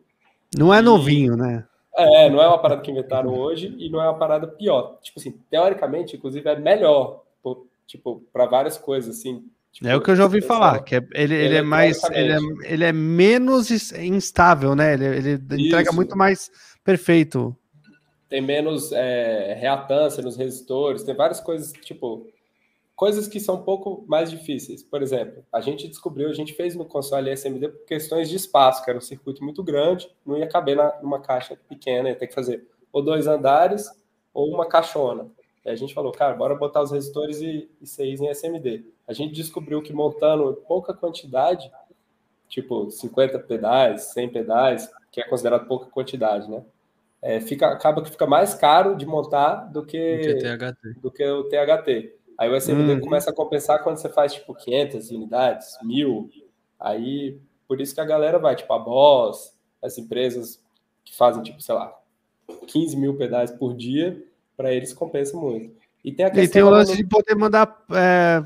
Não 0.57 0.73
é 0.73 0.79
e... 0.79 0.83
novinho, 0.83 1.37
né? 1.37 1.65
É, 1.95 2.31
não 2.31 2.41
é 2.41 2.49
uma 2.49 2.59
parada 2.59 2.81
que 2.81 2.91
inventaram 2.91 3.35
hoje 3.35 3.75
e 3.79 3.91
não 3.91 4.01
é 4.01 4.09
uma 4.09 4.19
parada 4.19 4.47
pior. 4.47 4.99
Tipo 5.03 5.21
assim, 5.21 5.35
teoricamente, 5.51 6.17
inclusive, 6.17 6.49
é 6.49 6.59
melhor, 6.59 7.23
tipo, 7.87 8.23
para 8.33 8.47
várias 8.47 8.79
coisas, 8.79 9.19
assim. 9.19 9.45
Tipo, 9.73 9.89
é 9.89 9.97
o 9.97 10.01
que 10.01 10.11
eu 10.11 10.17
já 10.17 10.25
ouvi 10.25 10.41
falar, 10.43 10.81
que 10.81 10.97
é, 10.97 11.07
ele, 11.15 11.35
ele, 11.35 11.57
é 11.57 11.63
mais, 11.63 12.03
ele 12.11 12.33
é, 12.33 12.39
ele 12.65 12.85
é 12.85 12.93
menos 12.93 13.71
instável, 13.93 14.75
né? 14.75 14.95
Ele, 14.95 15.07
ele 15.07 15.67
entrega 15.67 15.93
muito 15.93 16.17
mais 16.17 16.51
perfeito. 16.85 17.57
Tem 18.29 18.41
menos 18.41 18.93
é, 18.93 19.55
reatância 19.59 20.23
nos 20.23 20.37
resistores, 20.37 21.03
tem 21.03 21.15
várias 21.15 21.41
coisas, 21.41 21.73
tipo, 21.73 22.27
coisas 23.03 23.27
que 23.27 23.41
são 23.41 23.57
um 23.57 23.63
pouco 23.65 24.05
mais 24.07 24.31
difíceis. 24.31 24.81
Por 24.81 25.03
exemplo, 25.03 25.45
a 25.53 25.61
gente 25.61 25.89
descobriu, 25.89 26.29
a 26.29 26.33
gente 26.33 26.53
fez 26.53 26.77
no 26.77 26.85
console 26.85 27.33
SMD 27.33 27.69
por 27.69 27.85
questões 27.85 28.31
de 28.31 28.37
espaço, 28.37 28.85
que 28.85 28.89
era 28.89 28.97
um 28.97 29.03
circuito 29.03 29.43
muito 29.43 29.61
grande, 29.61 30.09
não 30.25 30.39
ia 30.39 30.47
caber 30.47 30.77
na, 30.77 31.01
numa 31.03 31.19
caixa 31.19 31.59
pequena, 31.69 32.11
ia 32.11 32.15
ter 32.15 32.29
que 32.29 32.35
fazer 32.35 32.65
ou 32.93 33.03
dois 33.03 33.27
andares 33.27 33.91
ou 34.33 34.55
uma 34.55 34.67
caixona. 34.67 35.27
E 35.65 35.71
a 35.71 35.75
gente 35.75 35.93
falou, 35.93 36.13
cara, 36.13 36.33
bora 36.35 36.55
botar 36.55 36.81
os 36.81 36.93
resistores 36.93 37.41
e, 37.41 37.69
e 37.81 37.87
CIs 37.89 38.21
em 38.21 38.29
SMD. 38.29 38.85
A 39.09 39.13
gente 39.13 39.35
descobriu 39.35 39.83
que 39.83 39.93
montando 39.93 40.63
pouca 40.69 40.95
quantidade, 40.95 41.73
tipo 42.49 42.89
50 42.89 43.37
pedais, 43.41 44.13
100 44.13 44.29
pedais, 44.29 44.89
que 45.11 45.21
é 45.21 45.25
considerado 45.25 45.67
pouca 45.67 45.87
quantidade, 45.87 46.49
né? 46.49 46.63
É, 47.21 47.41
fica, 47.41 47.67
acaba 47.67 48.01
que 48.01 48.11
fica 48.11 48.27
mais 48.27 48.55
caro 48.55 48.97
de 48.97 49.07
montar 49.07 49.73
do 49.73 49.85
que, 49.85 50.19
do 51.01 51.11
que 51.11 51.25
o 51.25 51.45
THT. 51.45 52.22
Aí 52.39 52.49
o 52.49 52.57
SMD 52.57 52.95
hum. 52.95 53.01
começa 53.01 53.31
a 53.31 53.35
compensar 53.35 53.83
quando 53.83 53.99
você 53.99 54.09
faz 54.09 54.35
tipo 54.35 54.55
500 54.55 55.11
unidades, 55.11 55.79
mil. 55.83 56.31
Aí 56.79 57.39
por 57.69 57.81
isso 57.81 57.95
que 57.95 58.01
a 58.01 58.05
galera 58.05 58.39
vai, 58.39 58.55
tipo 58.55 58.73
a 58.73 58.79
Boss, 58.79 59.55
as 59.83 59.97
empresas 59.97 60.63
que 61.05 61.17
fazem 61.17 61.43
tipo, 61.43 61.61
sei 61.61 61.75
lá, 61.75 61.97
15 62.67 62.97
mil 62.97 63.17
pedais 63.17 63.51
por 63.51 63.75
dia, 63.75 64.23
para 64.57 64.73
eles 64.73 64.93
compensa 64.93 65.37
muito. 65.37 65.75
E 66.05 66.13
tem, 66.13 66.27
a 66.27 66.31
questão 66.31 66.45
e 66.45 66.49
tem 66.49 66.63
o 66.63 66.71
lance 66.71 66.97
de 66.97 67.05
poder 67.05 67.35
mandar 67.35 67.83
é, 67.93 68.43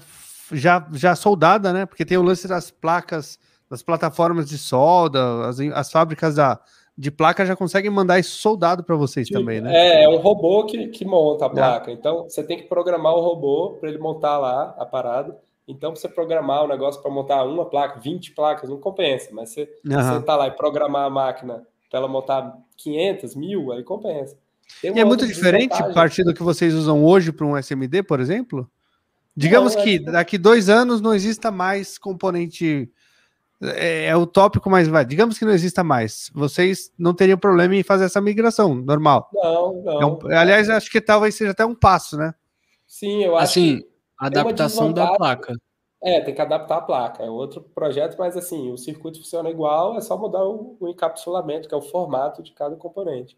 já, 0.52 0.86
já 0.92 1.16
soldada, 1.16 1.72
né? 1.72 1.86
Porque 1.86 2.04
tem 2.04 2.16
o 2.16 2.22
lance 2.22 2.46
das 2.46 2.70
placas, 2.70 3.38
das 3.68 3.82
plataformas 3.82 4.48
de 4.48 4.58
solda, 4.58 5.48
as, 5.48 5.58
as 5.58 5.90
fábricas 5.90 6.36
da, 6.36 6.60
de 6.96 7.10
placa 7.10 7.44
já 7.44 7.54
conseguem 7.54 7.90
mandar 7.90 8.18
isso 8.18 8.38
soldado 8.38 8.82
para 8.82 8.96
vocês 8.96 9.26
tipo, 9.26 9.38
também, 9.38 9.60
né? 9.60 9.74
É, 9.74 10.04
é 10.04 10.08
um 10.08 10.16
robô 10.16 10.64
que, 10.64 10.88
que 10.88 11.04
monta 11.04 11.44
a 11.44 11.48
é. 11.48 11.50
placa. 11.50 11.90
É. 11.90 11.94
Então, 11.94 12.24
você 12.24 12.42
tem 12.42 12.56
que 12.56 12.64
programar 12.64 13.14
o 13.14 13.20
robô 13.20 13.76
para 13.78 13.88
ele 13.88 13.98
montar 13.98 14.38
lá 14.38 14.74
a 14.78 14.86
parada. 14.86 15.36
Então, 15.68 15.94
você 15.94 16.08
programar 16.08 16.64
o 16.64 16.68
negócio 16.68 17.02
para 17.02 17.10
montar 17.10 17.44
uma 17.44 17.66
placa, 17.66 18.00
20 18.00 18.32
placas, 18.32 18.70
não 18.70 18.78
compensa. 18.78 19.28
Mas 19.32 19.50
você, 19.50 19.68
uhum. 19.84 20.02
você 20.02 20.22
tá 20.22 20.36
lá 20.36 20.46
e 20.46 20.52
programar 20.52 21.04
a 21.04 21.10
máquina 21.10 21.66
para 21.90 21.98
ela 21.98 22.08
montar 22.08 22.56
500, 22.78 23.34
mil, 23.34 23.72
aí 23.72 23.82
compensa. 23.82 24.36
E 24.82 24.88
é 24.88 25.04
muito 25.04 25.26
diferente 25.26 25.74
a 25.74 25.92
partir 25.92 26.24
do 26.24 26.34
que 26.34 26.42
vocês 26.42 26.74
usam 26.74 27.04
hoje 27.04 27.30
para 27.30 27.46
um 27.46 27.56
SMD, 27.56 28.02
por 28.02 28.20
exemplo? 28.20 28.68
Digamos 29.36 29.76
não, 29.76 29.84
que 29.84 29.98
daqui 29.98 30.38
dois 30.38 30.68
anos 30.68 31.00
não 31.00 31.14
exista 31.14 31.50
mais 31.50 31.98
componente 31.98 32.90
é, 33.62 34.06
é, 34.06 34.16
o 34.16 34.26
tópico 34.26 34.68
mais 34.68 34.86
vai. 34.86 35.04
Digamos 35.04 35.38
que 35.38 35.44
não 35.44 35.52
exista 35.52 35.82
mais. 35.82 36.30
Vocês 36.34 36.92
não 36.98 37.14
teriam 37.14 37.38
problema 37.38 37.74
em 37.74 37.82
fazer 37.82 38.04
essa 38.04 38.20
migração, 38.20 38.74
normal. 38.74 39.30
Não, 39.32 39.82
não. 39.82 40.02
É 40.02 40.06
um, 40.06 40.18
aliás, 40.36 40.68
acho 40.68 40.90
que 40.90 41.00
talvez 41.00 41.34
seja 41.34 41.52
até 41.52 41.64
um 41.64 41.74
passo, 41.74 42.16
né? 42.16 42.34
Sim, 42.86 43.24
eu 43.24 43.36
acho 43.36 43.44
assim, 43.58 43.78
que 43.78 43.88
adaptação 44.18 44.92
da 44.92 45.12
placa. 45.14 45.54
É, 46.02 46.20
tem 46.20 46.34
que 46.34 46.40
adaptar 46.40 46.76
a 46.76 46.82
placa. 46.82 47.22
É 47.24 47.30
outro 47.30 47.60
projeto, 47.60 48.16
mas 48.18 48.36
assim, 48.36 48.70
o 48.70 48.76
circuito 48.76 49.18
funciona 49.18 49.50
igual, 49.50 49.96
é 49.96 50.00
só 50.00 50.16
mudar 50.16 50.44
o, 50.44 50.76
o 50.78 50.88
encapsulamento, 50.88 51.68
que 51.68 51.74
é 51.74 51.78
o 51.78 51.82
formato 51.82 52.42
de 52.42 52.52
cada 52.52 52.76
componente. 52.76 53.36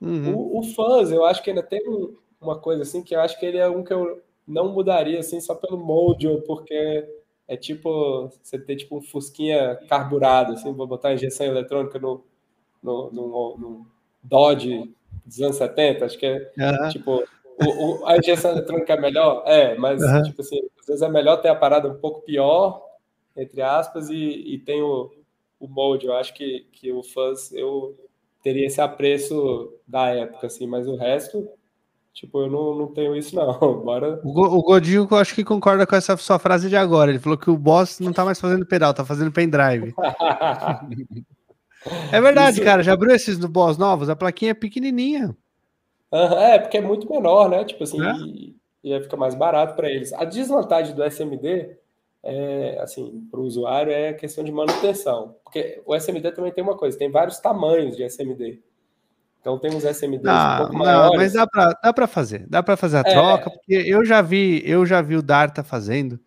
Uhum. 0.00 0.34
O, 0.34 0.58
o 0.58 0.62
fãs, 0.62 1.12
eu 1.12 1.24
acho 1.24 1.42
que 1.42 1.50
ainda 1.50 1.62
tem 1.62 1.88
um, 1.88 2.16
uma 2.40 2.58
coisa 2.58 2.82
assim, 2.82 3.02
que 3.02 3.14
eu 3.14 3.20
acho 3.20 3.38
que 3.38 3.46
ele 3.46 3.58
é 3.58 3.68
um 3.68 3.84
que 3.84 3.92
eu 3.92 4.20
não 4.46 4.72
mudaria 4.72 5.20
assim 5.20 5.40
só 5.40 5.54
pelo 5.54 5.78
module, 5.78 6.42
porque 6.42 7.06
é 7.50 7.56
tipo 7.56 8.30
você 8.40 8.56
ter 8.56 8.76
tipo 8.76 8.96
um 8.96 9.02
fusquinha 9.02 9.74
carburado, 9.88 10.52
assim, 10.52 10.72
vou 10.72 10.86
botar 10.86 11.14
injeção 11.14 11.46
eletrônica 11.46 11.98
no, 11.98 12.24
no, 12.80 13.10
no, 13.10 13.58
no 13.58 13.86
Dodge 14.22 14.94
dos 15.26 15.42
anos 15.42 15.56
70, 15.56 16.04
acho 16.04 16.16
que 16.16 16.26
é 16.26 16.50
uhum. 16.56 16.88
tipo 16.90 17.24
o, 17.60 18.02
o, 18.02 18.06
a 18.06 18.16
injeção 18.16 18.52
eletrônica 18.52 18.92
é 18.92 19.00
melhor, 19.00 19.42
é, 19.46 19.76
mas 19.76 20.00
uhum. 20.00 20.22
tipo 20.22 20.40
assim, 20.42 20.60
às 20.78 20.86
vezes 20.86 21.02
é 21.02 21.08
melhor 21.08 21.38
ter 21.38 21.48
a 21.48 21.56
parada 21.56 21.88
um 21.88 21.98
pouco 21.98 22.22
pior, 22.22 22.86
entre 23.36 23.60
aspas, 23.62 24.08
e, 24.10 24.14
e 24.14 24.58
tem 24.60 24.80
o, 24.80 25.12
o 25.58 25.66
molde. 25.66 26.06
Eu 26.06 26.14
acho 26.14 26.32
que, 26.32 26.68
que 26.70 26.92
o 26.92 27.02
fuzz 27.02 27.52
eu 27.52 27.98
teria 28.44 28.66
esse 28.66 28.80
apreço 28.80 29.74
da 29.88 30.06
época, 30.08 30.46
assim, 30.46 30.68
mas 30.68 30.86
o 30.86 30.94
resto 30.94 31.48
Tipo, 32.12 32.42
eu 32.42 32.50
não, 32.50 32.74
não 32.74 32.86
tenho 32.88 33.16
isso, 33.16 33.34
não. 33.34 33.58
Bora. 33.82 34.20
O, 34.24 34.30
o 34.30 34.62
Godinho, 34.62 35.06
eu 35.10 35.16
acho 35.16 35.34
que 35.34 35.44
concorda 35.44 35.86
com 35.86 35.96
essa 35.96 36.16
sua 36.16 36.38
frase 36.38 36.68
de 36.68 36.76
agora. 36.76 37.10
Ele 37.10 37.18
falou 37.18 37.38
que 37.38 37.50
o 37.50 37.56
boss 37.56 38.00
não 38.00 38.12
tá 38.12 38.24
mais 38.24 38.40
fazendo 38.40 38.66
pedal, 38.66 38.92
tá 38.92 39.04
fazendo 39.04 39.32
pendrive. 39.32 39.94
é 42.12 42.20
verdade, 42.20 42.56
isso... 42.56 42.64
cara. 42.64 42.82
Já 42.82 42.92
abriu 42.92 43.14
esses 43.14 43.38
do 43.38 43.48
boss 43.48 43.78
novos? 43.78 44.08
A 44.08 44.16
plaquinha 44.16 44.50
é 44.50 44.54
pequenininha. 44.54 45.36
Uhum, 46.12 46.38
é, 46.38 46.58
porque 46.58 46.78
é 46.78 46.82
muito 46.82 47.08
menor, 47.08 47.48
né? 47.48 47.64
Tipo 47.64 47.84
assim, 47.84 48.04
é? 48.04 48.12
e, 48.26 48.56
e 48.82 48.92
aí 48.92 49.02
fica 49.02 49.16
mais 49.16 49.34
barato 49.34 49.76
para 49.76 49.88
eles. 49.88 50.12
A 50.12 50.24
desvantagem 50.24 50.94
do 50.94 51.04
SMD, 51.04 51.76
é, 52.24 52.78
assim, 52.80 53.28
para 53.30 53.38
o 53.38 53.44
usuário, 53.44 53.92
é 53.92 54.08
a 54.08 54.14
questão 54.14 54.42
de 54.42 54.50
manutenção. 54.50 55.36
Porque 55.44 55.80
o 55.86 55.94
SMD 55.94 56.32
também 56.32 56.52
tem 56.52 56.64
uma 56.64 56.76
coisa, 56.76 56.98
tem 56.98 57.10
vários 57.10 57.38
tamanhos 57.38 57.96
de 57.96 58.02
SMD. 58.02 58.60
Então 59.40 59.58
tem 59.58 59.74
uns 59.74 59.84
SMDs 59.84 60.22
não, 60.22 60.54
um 60.54 60.58
pouco 60.58 60.76
maiores. 60.76 61.10
Não, 61.10 61.16
mas 61.16 61.32
dá 61.32 61.46
para 61.46 61.78
dá 61.82 62.06
fazer, 62.06 62.46
dá 62.46 62.62
para 62.62 62.76
fazer 62.76 62.98
a 62.98 63.00
é. 63.00 63.12
troca, 63.12 63.50
porque 63.50 63.72
eu 63.72 64.04
já 64.04 64.20
vi, 64.20 64.62
eu 64.64 64.84
já 64.84 65.00
vi 65.00 65.16
o 65.16 65.22
Darta 65.22 65.64
fazendo 65.64 66.20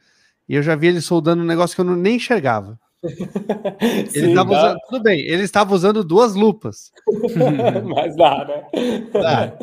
e 0.50 0.56
eu 0.56 0.64
já 0.64 0.76
vi 0.76 0.88
ele 0.88 1.02
soldando 1.02 1.44
um 1.44 1.46
negócio 1.46 1.76
que 1.76 1.82
eu 1.82 1.86
não, 1.86 1.96
nem 1.96 2.16
enxergava. 2.16 2.80
ele 4.16 4.30
estava 4.30 4.52
usando, 4.52 4.78
tudo 4.90 5.04
bem, 5.04 5.20
ele 5.20 5.44
estava 5.44 5.76
usando 5.76 6.04
duas 6.04 6.36
lupas. 6.36 6.92
mas 7.86 8.16
dá, 8.16 8.46
né? 8.46 9.10
Dá. 9.12 9.58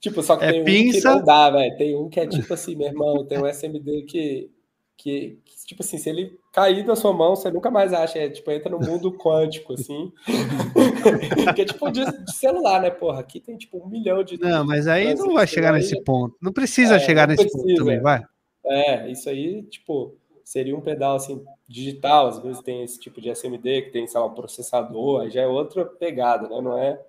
Tipo, 0.00 0.22
só 0.22 0.36
que 0.36 0.44
é 0.44 0.52
tem 0.52 0.64
pinça. 0.64 0.98
um 0.98 1.12
que 1.12 1.18
não 1.18 1.24
dá, 1.24 1.50
velho. 1.50 1.76
Tem 1.76 1.96
um 1.96 2.08
que 2.10 2.20
é 2.20 2.26
tipo 2.26 2.52
assim, 2.52 2.76
meu 2.76 2.88
irmão, 2.88 3.24
tem 3.24 3.38
um 3.38 3.46
SMD 3.46 4.02
que, 4.02 4.50
que, 4.96 5.38
que, 5.44 5.66
tipo 5.66 5.82
assim, 5.82 5.98
se 5.98 6.08
ele 6.08 6.38
cair 6.52 6.84
da 6.84 6.96
sua 6.96 7.12
mão, 7.12 7.34
você 7.34 7.50
nunca 7.50 7.70
mais 7.70 7.92
acha. 7.92 8.18
É, 8.18 8.28
tipo, 8.28 8.50
entra 8.50 8.70
no 8.70 8.78
mundo 8.78 9.12
quântico, 9.18 9.74
assim. 9.74 10.12
que 11.54 11.62
é 11.62 11.64
tipo 11.64 11.90
de, 11.90 12.04
de, 12.04 12.34
celular, 12.34 12.80
né? 12.80 12.90
Porra, 12.90 13.20
aqui 13.20 13.40
tem 13.40 13.56
tipo 13.56 13.78
um 13.78 13.88
milhão 13.88 14.22
de. 14.22 14.38
Não, 14.38 14.64
mas 14.64 14.86
aí 14.86 15.14
não 15.14 15.34
vai 15.34 15.46
chegar 15.46 15.72
nesse 15.72 16.00
ponto. 16.02 16.36
Não 16.40 16.52
precisa 16.52 16.96
é, 16.96 16.98
chegar 17.00 17.26
não 17.26 17.34
nesse 17.34 17.44
precisa. 17.44 17.64
ponto 17.64 17.78
também, 17.78 18.00
vai. 18.00 18.22
É, 18.66 19.10
isso 19.10 19.28
aí, 19.28 19.62
tipo, 19.64 20.16
seria 20.44 20.76
um 20.76 20.80
pedal 20.80 21.16
assim, 21.16 21.44
digital. 21.68 22.28
Às 22.28 22.38
vezes 22.38 22.62
tem 22.62 22.82
esse 22.82 22.98
tipo 22.98 23.20
de 23.20 23.30
SMD 23.30 23.82
que 23.82 23.90
tem, 23.90 24.06
sei 24.06 24.20
lá, 24.20 24.26
um 24.26 24.34
processador, 24.34 25.22
aí 25.22 25.30
já 25.30 25.42
é 25.42 25.46
outra 25.46 25.84
pegada, 25.84 26.48
né? 26.48 26.60
Não 26.60 26.78
é, 26.78 27.00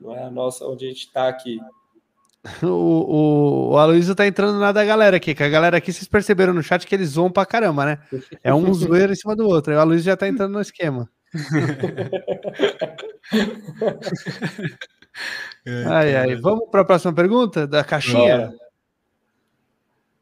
não 0.00 0.14
é 0.14 0.22
a 0.22 0.30
nossa 0.30 0.66
onde 0.66 0.86
a 0.86 0.88
gente 0.88 1.06
está 1.06 1.28
aqui. 1.28 1.58
O, 2.62 2.66
o, 2.66 3.70
o 3.72 3.78
Aloysio 3.78 4.14
tá 4.14 4.26
entrando 4.26 4.58
na 4.58 4.70
da 4.70 4.84
galera 4.84 5.16
aqui, 5.16 5.34
que 5.34 5.42
a 5.42 5.48
galera 5.48 5.78
aqui, 5.78 5.92
vocês 5.92 6.06
perceberam 6.06 6.52
no 6.52 6.62
chat 6.62 6.86
que 6.86 6.94
eles 6.94 7.10
zoam 7.10 7.30
pra 7.30 7.46
caramba, 7.46 7.86
né? 7.86 7.98
É 8.42 8.54
um 8.54 8.72
zoeiro 8.74 9.12
em 9.12 9.16
cima 9.16 9.34
do 9.34 9.46
outro. 9.46 9.72
E 9.72 9.76
o 9.76 9.80
Aloysio 9.80 10.04
já 10.04 10.16
tá 10.16 10.28
entrando 10.28 10.52
no 10.52 10.60
esquema. 10.60 11.08
ai, 15.90 16.16
ai. 16.16 16.34
Vamos 16.36 16.68
para 16.70 16.82
a 16.82 16.84
próxima 16.84 17.12
pergunta 17.12 17.66
da 17.66 17.82
caixinha? 17.82 18.38
Bora. 18.38 18.54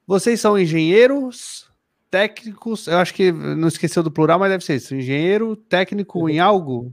Vocês 0.07 0.41
são 0.41 0.59
engenheiros, 0.59 1.71
técnicos? 2.11 2.87
Eu 2.87 2.99
acho 2.99 3.15
que 3.15 3.33
não 3.33 3.69
esqueceu 3.69 4.03
do 4.03 4.11
plural, 4.11 4.39
mas 4.39 4.51
deve 4.51 4.65
ser 4.65 4.77
isso. 4.77 4.95
Engenheiro, 4.95 5.57
técnico 5.57 6.29
em 6.29 6.39
algo? 6.39 6.93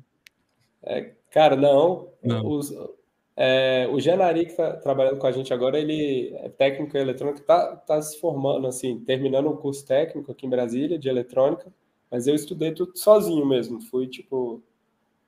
É, 0.83 1.11
cara, 1.31 1.55
não. 1.55 2.07
não. 2.23 2.45
Os, 2.45 2.71
é, 3.41 3.87
o 3.89 3.97
Genari, 4.01 4.43
que 4.43 4.51
está 4.51 4.73
trabalhando 4.73 5.17
com 5.17 5.25
a 5.25 5.31
gente 5.31 5.53
agora, 5.53 5.79
ele 5.79 6.35
é 6.39 6.49
técnico 6.49 6.97
em 6.97 6.99
eletrônica, 6.99 7.39
está 7.39 7.73
tá 7.77 8.01
se 8.01 8.19
formando, 8.19 8.67
assim, 8.67 8.99
terminando 8.99 9.47
um 9.49 9.55
curso 9.55 9.85
técnico 9.85 10.29
aqui 10.29 10.45
em 10.45 10.49
Brasília 10.49 10.99
de 10.99 11.07
eletrônica, 11.07 11.73
mas 12.11 12.27
eu 12.27 12.35
estudei 12.35 12.73
tudo 12.73 12.97
sozinho 12.97 13.45
mesmo. 13.45 13.79
Fui, 13.79 14.07
tipo. 14.07 14.61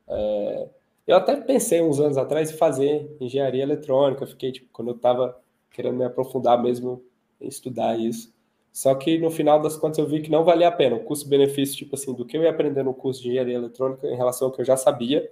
É... 0.09 0.67
Eu 1.07 1.15
até 1.15 1.37
pensei 1.37 1.81
uns 1.81 2.01
anos 2.01 2.17
atrás 2.17 2.51
em 2.51 2.57
fazer 2.57 3.15
engenharia 3.21 3.63
eletrônica, 3.63 4.27
fiquei, 4.27 4.51
tipo, 4.51 4.67
quando 4.73 4.89
eu 4.89 4.95
estava 4.95 5.39
querendo 5.71 5.95
me 5.95 6.03
aprofundar 6.03 6.61
mesmo 6.61 7.01
em 7.39 7.47
estudar 7.47 7.97
isso. 7.97 8.33
Só 8.73 8.93
que 8.93 9.17
no 9.19 9.31
final 9.31 9.61
das 9.61 9.77
contas 9.77 9.99
eu 9.99 10.05
vi 10.05 10.21
que 10.21 10.29
não 10.29 10.43
valia 10.43 10.67
a 10.67 10.71
pena. 10.71 10.97
O 10.97 11.03
custo-benefício, 11.05 11.77
tipo 11.77 11.95
assim, 11.95 12.13
do 12.13 12.25
que 12.25 12.37
eu 12.37 12.43
ia 12.43 12.49
aprender 12.49 12.83
no 12.83 12.93
curso 12.93 13.21
de 13.21 13.29
engenharia 13.29 13.55
eletrônica 13.55 14.05
em 14.05 14.17
relação 14.17 14.49
ao 14.49 14.53
que 14.53 14.59
eu 14.59 14.65
já 14.65 14.75
sabia, 14.75 15.29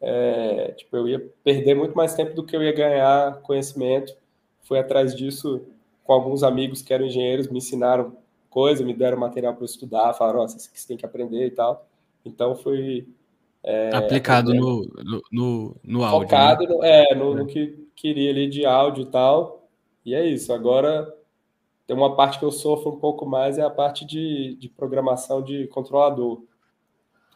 é, 0.00 0.72
tipo, 0.76 0.96
eu 0.96 1.08
ia 1.08 1.32
perder 1.42 1.74
muito 1.74 1.96
mais 1.96 2.14
tempo 2.14 2.34
do 2.34 2.44
que 2.44 2.54
eu 2.54 2.62
ia 2.62 2.72
ganhar 2.72 3.40
conhecimento. 3.42 4.14
Fui 4.62 4.78
atrás 4.78 5.14
disso 5.14 5.62
com 6.04 6.12
alguns 6.12 6.42
amigos 6.42 6.82
que 6.82 6.94
eram 6.94 7.06
engenheiros, 7.06 7.48
me 7.48 7.58
ensinaram 7.58 8.16
coisa, 8.48 8.84
me 8.84 8.94
deram 8.94 9.18
material 9.18 9.54
para 9.54 9.64
estudar, 9.64 10.14
falaram, 10.14 10.46
que 10.46 10.52
você 10.52 10.88
tem 10.88 10.96
que 10.96 11.04
aprender 11.04 11.46
e 11.46 11.50
tal. 11.50 11.86
Então, 12.24 12.54
fui... 12.56 13.06
É, 13.62 13.94
Aplicado 13.94 14.54
no, 14.54 14.86
no, 15.04 15.22
no, 15.30 15.76
no 15.82 16.04
áudio. 16.04 16.28
Focado 16.28 16.62
né? 16.62 16.68
no, 16.68 16.84
é, 16.84 17.14
no, 17.14 17.34
no 17.34 17.46
que 17.46 17.88
queria 17.94 18.30
ali 18.30 18.48
de 18.48 18.64
áudio 18.64 19.02
e 19.02 19.06
tal. 19.06 19.68
E 20.04 20.14
é 20.14 20.24
isso. 20.24 20.52
Agora, 20.52 21.12
tem 21.86 21.96
uma 21.96 22.14
parte 22.14 22.38
que 22.38 22.44
eu 22.44 22.52
sofro 22.52 22.90
um 22.90 22.98
pouco 22.98 23.26
mais, 23.26 23.58
é 23.58 23.62
a 23.62 23.70
parte 23.70 24.04
de, 24.04 24.56
de 24.56 24.68
programação 24.68 25.42
de 25.42 25.66
controlador. 25.68 26.42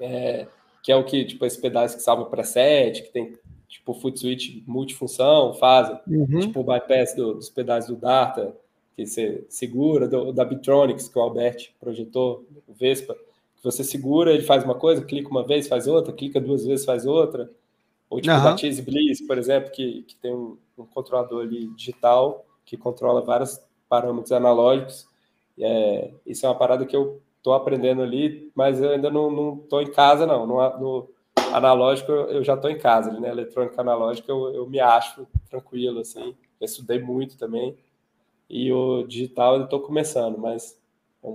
É, 0.01 0.47
que 0.83 0.91
é 0.91 0.97
o 0.97 1.05
que, 1.05 1.25
tipo, 1.25 1.47
esse 1.47 1.61
pedaço 1.61 1.97
que 1.97 2.03
salva 2.03 2.25
preset, 2.27 3.03
que 3.03 3.13
tem, 3.13 3.39
tipo, 3.69 3.95
foot 3.95 4.19
switch 4.19 4.63
multifunção, 4.67 5.55
fazem, 5.55 5.99
uhum. 6.09 6.41
tipo, 6.41 6.61
o 6.61 6.65
bypass 6.65 7.15
do, 7.15 7.35
dos 7.35 7.49
pedais 7.49 7.87
do 7.87 7.97
Data, 7.97 8.55
que 8.97 9.07
você 9.07 9.45
segura, 9.49 10.09
do, 10.09 10.33
da 10.33 10.45
Bitronics, 10.45 11.09
que 11.09 11.19
o 11.19 11.23
Albert 11.23 11.71
projetou, 11.81 12.45
o 12.67 12.75
Vespa, 12.75 13.15
que 13.15 13.65
você 13.65 13.85
segura, 13.85 14.33
ele 14.33 14.43
faz 14.43 14.65
uma 14.65 14.75
coisa, 14.75 15.05
clica 15.05 15.31
uma 15.31 15.47
vez, 15.47 15.69
faz 15.69 15.87
outra, 15.87 16.13
clica 16.13 16.41
duas 16.41 16.65
vezes, 16.65 16.85
faz 16.85 17.07
outra. 17.07 17.51
Ou 18.11 18.21
tipo 18.21 18.35
uhum. 18.35 18.43
da 18.43 18.57
Chase 18.57 18.83
Bliss, 18.83 19.27
por 19.27 19.39
exemplo, 19.39 19.71
que, 19.71 20.03
que 20.03 20.17
tem 20.17 20.35
um, 20.35 20.59
um 20.77 20.85
controlador 20.85 21.43
ali 21.43 21.69
digital 21.69 22.45
que 22.67 22.77
controla 22.77 23.23
vários 23.23 23.61
parâmetros 23.89 24.33
analógicos. 24.33 25.07
É, 25.59 26.11
isso 26.27 26.45
é 26.45 26.49
uma 26.49 26.59
parada 26.59 26.85
que 26.85 26.97
eu 26.97 27.21
estou 27.43 27.55
aprendendo 27.55 28.03
ali, 28.03 28.53
mas 28.55 28.81
eu 28.81 28.91
ainda 28.91 29.11
não 29.11 29.59
estou 29.65 29.83
em 29.83 29.91
casa, 29.91 30.25
não. 30.25 30.47
No, 30.47 30.79
no 30.79 31.11
analógico 31.53 32.13
eu 32.13 32.45
já 32.45 32.55
estou 32.55 32.71
em 32.71 32.79
casa, 32.79 33.19
né? 33.19 33.29
Eletrônica 33.29 33.81
analógica 33.81 34.31
eu, 34.31 34.55
eu 34.55 34.71
me 34.71 34.79
acho 34.79 35.27
tranquilo, 35.51 36.01
assim. 36.01 36.37
Eu 36.61 36.65
estudei 36.65 37.01
muito 37.01 37.37
também. 37.37 37.77
E 38.49 38.73
o 38.73 39.03
digital 39.03 39.57
eu 39.57 39.65
estou 39.65 39.81
começando, 39.81 40.39
mas 40.39 40.81
é 41.25 41.35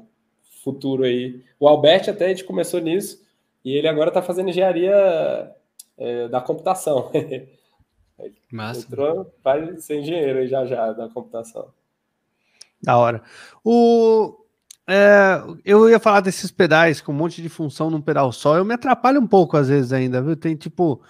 futuro 0.64 1.04
aí. 1.04 1.44
O 1.60 1.68
Albert 1.68 2.10
até 2.10 2.26
a 2.26 2.30
gente 2.30 2.46
começou 2.46 2.80
nisso 2.80 3.22
e 3.66 3.74
ele 3.74 3.88
agora 3.90 4.10
está 4.10 4.22
fazendo 4.22 4.50
engenharia 4.50 5.54
é, 5.98 6.30
da 6.30 6.40
computação. 6.40 7.12
Massa. 8.50 8.88
Entrou, 8.88 9.32
vai 9.44 9.76
ser 9.78 10.00
engenheiro 10.00 10.40
aí 10.40 10.48
já 10.48 10.66
já 10.66 10.94
da 10.94 11.10
computação. 11.10 11.70
Da 12.82 12.98
hora. 12.98 13.22
O 13.64 14.47
é, 14.88 15.44
eu 15.66 15.90
ia 15.90 16.00
falar 16.00 16.22
desses 16.22 16.50
pedais 16.50 17.02
com 17.02 17.12
um 17.12 17.16
monte 17.16 17.42
de 17.42 17.50
função 17.50 17.90
num 17.90 18.02
pedal 18.02 18.32
só. 18.32 18.56
Eu 18.56 18.64
me 18.64 18.74
atrapalho 18.74 19.20
um 19.20 19.28
pouco 19.28 19.58
às 19.58 19.68
vezes 19.68 19.92
ainda, 19.92 20.22
viu? 20.22 20.36
Tem 20.36 20.56
tipo. 20.56 21.02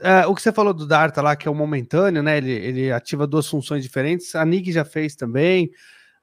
É, 0.00 0.26
o 0.26 0.34
que 0.34 0.42
você 0.42 0.50
falou 0.50 0.74
do 0.74 0.86
Darta 0.86 1.22
lá, 1.22 1.36
que 1.36 1.46
é 1.46 1.50
o 1.50 1.54
momentâneo, 1.54 2.22
né? 2.22 2.38
Ele, 2.38 2.50
ele 2.50 2.92
ativa 2.92 3.26
duas 3.26 3.46
funções 3.46 3.82
diferentes. 3.82 4.34
A 4.34 4.44
Nig 4.44 4.72
já 4.72 4.84
fez 4.84 5.14
também. 5.14 5.70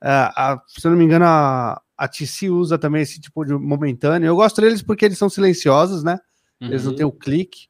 É, 0.02 0.10
a, 0.10 0.60
se 0.68 0.86
eu 0.86 0.91
não 0.91 0.98
me 0.98 1.06
engano, 1.06 1.26
a, 1.26 1.80
a 1.95 2.08
TC 2.08 2.49
usa 2.49 2.78
também 2.78 3.03
esse 3.03 3.22
tipo 3.22 3.45
de 3.45 3.53
momentâneo. 3.53 4.28
Eu 4.28 4.36
gosto 4.36 4.60
deles 4.60 4.82
porque 4.82 5.06
eles 5.06 5.18
são 5.18 5.30
silenciosos, 5.30 6.03
né? 6.03 6.20
Eles 6.60 6.84
não 6.84 6.91
uhum. 6.91 6.98
têm 6.98 7.06
o 7.06 7.12
clique. 7.12 7.68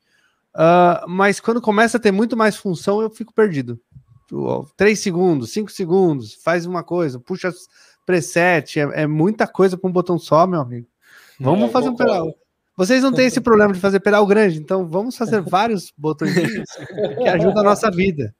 Uh, 0.54 1.08
mas 1.08 1.40
quando 1.40 1.62
começa 1.62 1.98
a 1.98 2.00
ter 2.00 2.12
muito 2.12 2.36
mais 2.36 2.58
função, 2.58 3.02
eu 3.02 3.10
fico 3.10 3.34
perdido. 3.34 3.80
Três 4.78 5.00
segundos, 5.00 5.52
cinco 5.52 5.72
segundos, 5.72 6.36
faz 6.36 6.66
uma 6.66 6.84
coisa, 6.84 7.20
puxa 7.20 7.52
preset, 8.06 8.80
é, 8.80 9.04
é 9.04 9.08
muita 9.08 9.48
coisa 9.48 9.78
para 9.78 9.90
um 9.90 9.94
botão 9.94 10.18
só, 10.18 10.46
meu 10.48 10.62
amigo. 10.62 10.88
Vamos 11.40 11.70
é, 11.70 11.72
fazer 11.72 11.90
um 11.90 11.96
pedal. 11.96 12.36
Vocês 12.78 13.04
não 13.04 13.12
têm 13.12 13.26
esse 13.28 13.42
problema 13.42 13.74
de 13.74 13.80
fazer 13.80 14.00
pedal 14.00 14.26
grande, 14.26 14.58
então 14.58 14.88
vamos 14.88 15.16
fazer 15.16 15.42
vários 15.42 15.92
botões 15.96 16.34
que 16.34 17.28
ajudam 17.28 17.60
a 17.60 17.64
nossa 17.64 17.92
vida. 17.92 18.34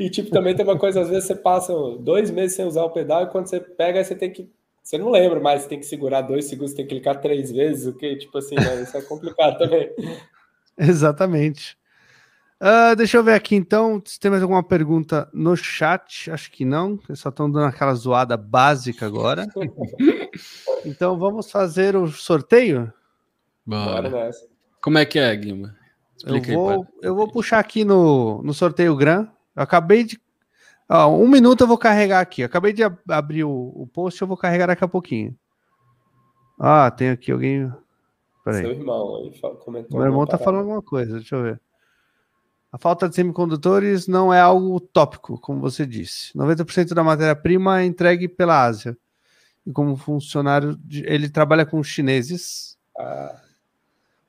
E 0.00 0.10
tipo, 0.10 0.30
também 0.30 0.54
tem 0.54 0.64
uma 0.64 0.78
coisa, 0.78 1.02
às 1.02 1.08
vezes 1.08 1.26
você 1.26 1.34
passa 1.34 1.72
dois 2.00 2.30
meses 2.30 2.56
sem 2.56 2.66
usar 2.66 2.82
o 2.82 2.90
pedal 2.90 3.22
e 3.24 3.26
quando 3.28 3.46
você 3.46 3.60
pega, 3.60 4.02
você 4.02 4.14
tem 4.14 4.30
que. 4.30 4.50
Você 4.82 4.98
não 4.98 5.10
lembra 5.10 5.40
mais, 5.40 5.62
você 5.62 5.68
tem 5.68 5.78
que 5.80 5.86
segurar 5.86 6.20
dois 6.20 6.44
segundos, 6.46 6.74
tem 6.74 6.84
que 6.84 6.94
clicar 6.94 7.20
três 7.20 7.50
vezes, 7.50 7.86
o 7.86 7.94
que, 7.94 8.16
tipo 8.16 8.36
assim, 8.36 8.54
né? 8.54 8.82
isso 8.82 8.96
é 8.96 9.00
complicado 9.02 9.56
também. 9.56 9.90
Exatamente. 10.76 11.78
Uh, 12.60 12.94
deixa 12.96 13.16
eu 13.18 13.24
ver 13.24 13.34
aqui 13.34 13.56
então, 13.56 14.00
se 14.04 14.18
tem 14.18 14.30
mais 14.30 14.42
alguma 14.42 14.62
pergunta 14.62 15.28
no 15.32 15.56
chat. 15.56 16.30
Acho 16.30 16.50
que 16.50 16.64
não, 16.64 16.98
eles 17.08 17.20
só 17.20 17.28
estão 17.28 17.50
dando 17.50 17.66
aquela 17.66 17.94
zoada 17.94 18.36
básica 18.36 19.06
agora. 19.06 19.46
então 20.84 21.18
vamos 21.18 21.50
fazer 21.50 21.96
o 21.96 22.06
sorteio? 22.06 22.92
Bora. 23.66 24.08
Bora 24.08 24.30
Como 24.80 24.98
é 24.98 25.04
que 25.04 25.18
é, 25.18 25.34
Guima? 25.36 25.76
Explica 26.16 26.52
eu, 26.52 26.58
vou, 26.58 26.86
eu 27.02 27.14
vou 27.14 27.30
puxar 27.30 27.58
aqui 27.58 27.84
no, 27.84 28.42
no 28.42 28.54
sorteio 28.54 28.96
Gran. 28.96 29.28
Eu 29.54 29.62
acabei 29.62 30.04
de. 30.04 30.20
Ó, 30.88 31.08
um 31.08 31.28
minuto 31.28 31.62
eu 31.62 31.66
vou 31.66 31.78
carregar 31.78 32.20
aqui. 32.20 32.42
Eu 32.42 32.46
acabei 32.46 32.72
de 32.72 32.84
ab 32.84 32.96
abrir 33.08 33.44
o, 33.44 33.72
o 33.74 33.86
post, 33.86 34.20
eu 34.20 34.28
vou 34.28 34.36
carregar 34.36 34.66
daqui 34.66 34.84
a 34.84 34.88
pouquinho. 34.88 35.36
Ah, 36.58 36.90
tem 36.90 37.10
aqui 37.10 37.32
alguém. 37.32 37.70
Peraí. 38.44 38.62
Seu 38.62 38.72
irmão 38.72 39.16
aí 39.16 39.32
comentou. 39.58 39.98
Meu 39.98 40.08
irmão 40.08 40.26
tá 40.26 40.38
falando 40.38 40.60
alguma 40.60 40.82
coisa, 40.82 41.14
deixa 41.14 41.36
eu 41.36 41.42
ver. 41.42 41.60
A 42.74 42.78
falta 42.78 43.08
de 43.08 43.14
semicondutores 43.14 44.08
não 44.08 44.34
é 44.34 44.40
algo 44.40 44.74
utópico, 44.74 45.38
como 45.38 45.60
você 45.60 45.86
disse. 45.86 46.36
90% 46.36 46.92
da 46.92 47.04
matéria-prima 47.04 47.80
é 47.80 47.84
entregue 47.84 48.26
pela 48.26 48.64
Ásia. 48.64 48.98
E 49.64 49.70
como 49.70 49.96
funcionário, 49.96 50.76
de, 50.82 51.04
ele 51.06 51.28
trabalha 51.28 51.64
com 51.64 51.80
chineses. 51.84 52.76
Ah. 52.98 53.40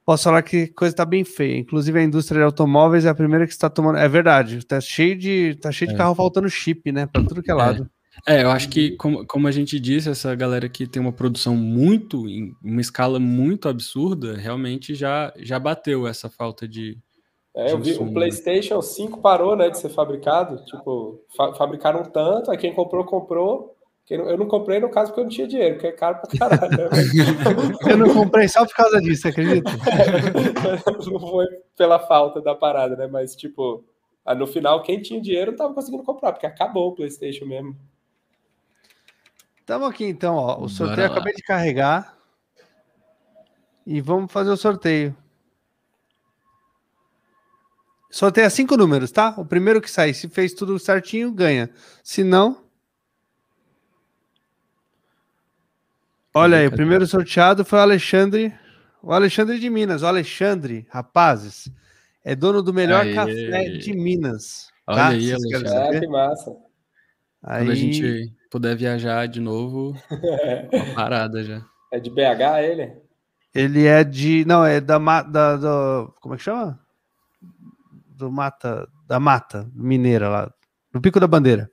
Posso 0.05 0.25
falar 0.25 0.43
que 0.43 0.67
coisa 0.67 0.93
está 0.93 1.03
bem 1.03 1.23
feia. 1.23 1.57
Inclusive 1.57 1.97
a 1.97 2.03
indústria 2.03 2.41
de 2.41 2.45
automóveis 2.45 3.05
é 3.05 3.09
a 3.09 3.15
primeira 3.15 3.47
que 3.47 3.51
está 3.51 3.67
tomando. 3.67 3.97
É 3.97 4.07
verdade. 4.07 4.57
Está 4.57 4.79
cheio 4.79 5.17
de, 5.17 5.55
tá 5.55 5.71
cheio 5.71 5.89
de 5.89 5.95
é. 5.95 5.97
carro 5.97 6.13
faltando 6.13 6.47
chip, 6.47 6.91
né? 6.91 7.07
Para 7.07 7.23
tudo 7.23 7.41
que 7.41 7.49
é, 7.49 7.55
lado. 7.55 7.89
É. 8.27 8.35
é, 8.35 8.43
eu 8.43 8.51
acho 8.51 8.69
que, 8.69 8.91
como, 8.91 9.25
como 9.25 9.47
a 9.47 9.51
gente 9.51 9.79
disse, 9.79 10.07
essa 10.07 10.35
galera 10.35 10.69
que 10.69 10.85
tem 10.85 11.01
uma 11.01 11.11
produção 11.11 11.55
muito, 11.55 12.29
em 12.29 12.55
uma 12.63 12.79
escala 12.79 13.19
muito 13.19 13.67
absurda, 13.67 14.37
realmente 14.37 14.93
já, 14.93 15.33
já 15.37 15.57
bateu 15.57 16.07
essa 16.07 16.29
falta 16.29 16.67
de, 16.67 16.95
é, 17.55 17.71
eu 17.71 17.79
vi, 17.79 17.93
o 17.93 18.11
PlayStation 18.11 18.81
5 18.81 19.21
parou 19.21 19.55
né, 19.55 19.69
de 19.69 19.79
ser 19.79 19.87
fabricado. 19.87 20.63
Tipo, 20.65 21.21
fa 21.35 21.53
fabricaram 21.53 22.03
tanto, 22.03 22.51
aí 22.51 22.57
quem 22.57 22.73
comprou, 22.73 23.05
comprou. 23.05 23.73
Quem 24.05 24.17
não, 24.17 24.29
eu 24.29 24.37
não 24.37 24.45
comprei 24.45 24.79
no 24.79 24.89
caso 24.89 25.07
porque 25.07 25.21
eu 25.21 25.23
não 25.23 25.31
tinha 25.31 25.47
dinheiro, 25.47 25.75
porque 25.75 25.87
é 25.87 25.91
caro 25.93 26.19
pra 26.19 26.37
caralho. 26.37 26.77
Né? 26.77 26.89
eu 27.89 27.97
não 27.97 28.13
comprei 28.13 28.47
só 28.49 28.65
por 28.65 28.75
causa 28.75 28.99
disso, 28.99 29.29
acredita? 29.29 29.71
não 31.09 31.19
foi 31.19 31.47
pela 31.77 31.97
falta 31.97 32.41
da 32.41 32.53
parada, 32.53 32.97
né? 32.97 33.07
Mas, 33.07 33.35
tipo, 33.35 33.85
no 34.37 34.45
final, 34.45 34.83
quem 34.83 35.01
tinha 35.01 35.21
dinheiro 35.21 35.51
não 35.51 35.57
tava 35.57 35.73
conseguindo 35.73 36.03
comprar, 36.03 36.33
porque 36.33 36.45
acabou 36.45 36.89
o 36.89 36.95
PlayStation 36.95 37.45
mesmo. 37.45 37.75
Estamos 39.61 39.89
aqui 39.89 40.05
então, 40.05 40.35
ó. 40.35 40.59
O 40.61 40.67
sorteio 40.67 41.07
acabei 41.07 41.33
de 41.33 41.41
carregar. 41.41 42.15
E 43.87 44.01
vamos 44.01 44.31
fazer 44.31 44.51
o 44.51 44.57
sorteio. 44.57 45.15
Só 48.15 48.31
tem 48.31 48.49
cinco 48.49 48.77
números, 48.77 49.11
tá? 49.11 49.33
O 49.37 49.43
primeiro 49.43 49.81
que 49.81 49.91
sair, 49.91 50.13
se 50.13 50.29
fez 50.29 50.53
tudo 50.53 50.79
certinho, 50.79 51.33
ganha. 51.33 51.69
Se 52.01 52.23
não. 52.23 52.63
Olha 56.33 56.59
aí, 56.59 56.67
o 56.67 56.71
primeiro 56.71 57.05
sorteado 57.05 57.65
foi 57.65 57.77
o 57.77 57.81
Alexandre. 57.81 58.53
O 59.03 59.11
Alexandre 59.11 59.59
de 59.59 59.69
Minas. 59.69 60.01
O 60.01 60.07
Alexandre, 60.07 60.87
rapazes, 60.89 61.69
é 62.23 62.33
dono 62.33 62.63
do 62.63 62.73
melhor 62.73 63.05
Aê. 63.05 63.13
café 63.13 63.69
de 63.79 63.91
Minas. 63.91 64.69
Olha 64.87 64.97
tá? 64.97 65.07
aí, 65.09 65.33
Alexandre. 65.33 65.69
Ah, 65.73 65.99
que 65.99 66.07
massa. 66.07 66.55
Aí... 67.43 67.65
Quando 67.65 67.71
a 67.71 67.75
gente 67.75 68.33
puder 68.49 68.77
viajar 68.77 69.27
de 69.27 69.41
novo, 69.41 69.93
uma 70.71 70.95
parada 70.95 71.43
já. 71.43 71.61
É 71.91 71.99
de 71.99 72.09
BH 72.09 72.63
ele? 72.63 72.93
Ele 73.53 73.85
é 73.85 74.05
de. 74.05 74.45
Não, 74.45 74.63
é 74.63 74.79
da. 74.79 74.97
da, 74.97 75.57
da 75.57 76.07
como 76.21 76.35
é 76.35 76.37
que 76.37 76.43
chama? 76.43 76.84
Do 78.15 78.31
Mata, 78.31 78.87
da 79.07 79.19
Mata 79.19 79.69
Mineira 79.73 80.29
lá, 80.29 80.53
no 80.93 81.01
Pico 81.01 81.19
da 81.19 81.27
Bandeira. 81.27 81.69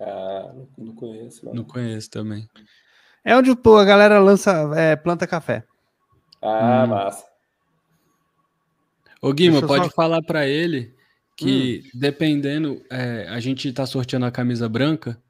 Ah, 0.00 0.52
não 0.76 0.94
conheço. 0.94 1.44
Não, 1.44 1.54
não 1.54 1.64
conheço 1.64 2.10
também. 2.10 2.48
É 3.24 3.36
onde 3.36 3.54
pô, 3.56 3.76
a 3.76 3.84
galera 3.84 4.20
lança, 4.20 4.70
é, 4.76 4.96
planta 4.96 5.26
café. 5.26 5.64
Ah, 6.40 6.84
hum. 6.84 6.86
massa. 6.88 7.26
Ô 9.20 9.32
Guima, 9.32 9.60
pode 9.66 9.86
só... 9.86 9.90
falar 9.90 10.22
para 10.22 10.46
ele 10.46 10.94
que 11.36 11.82
hum. 11.84 11.98
dependendo, 11.98 12.82
é, 12.90 13.26
a 13.28 13.40
gente 13.40 13.72
tá 13.72 13.84
sorteando 13.86 14.26
a 14.26 14.30
camisa 14.30 14.68
branca, 14.68 15.20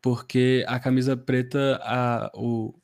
porque 0.00 0.64
a 0.66 0.80
camisa 0.80 1.16
preta, 1.16 1.78
a, 1.82 2.30
o, 2.34 2.74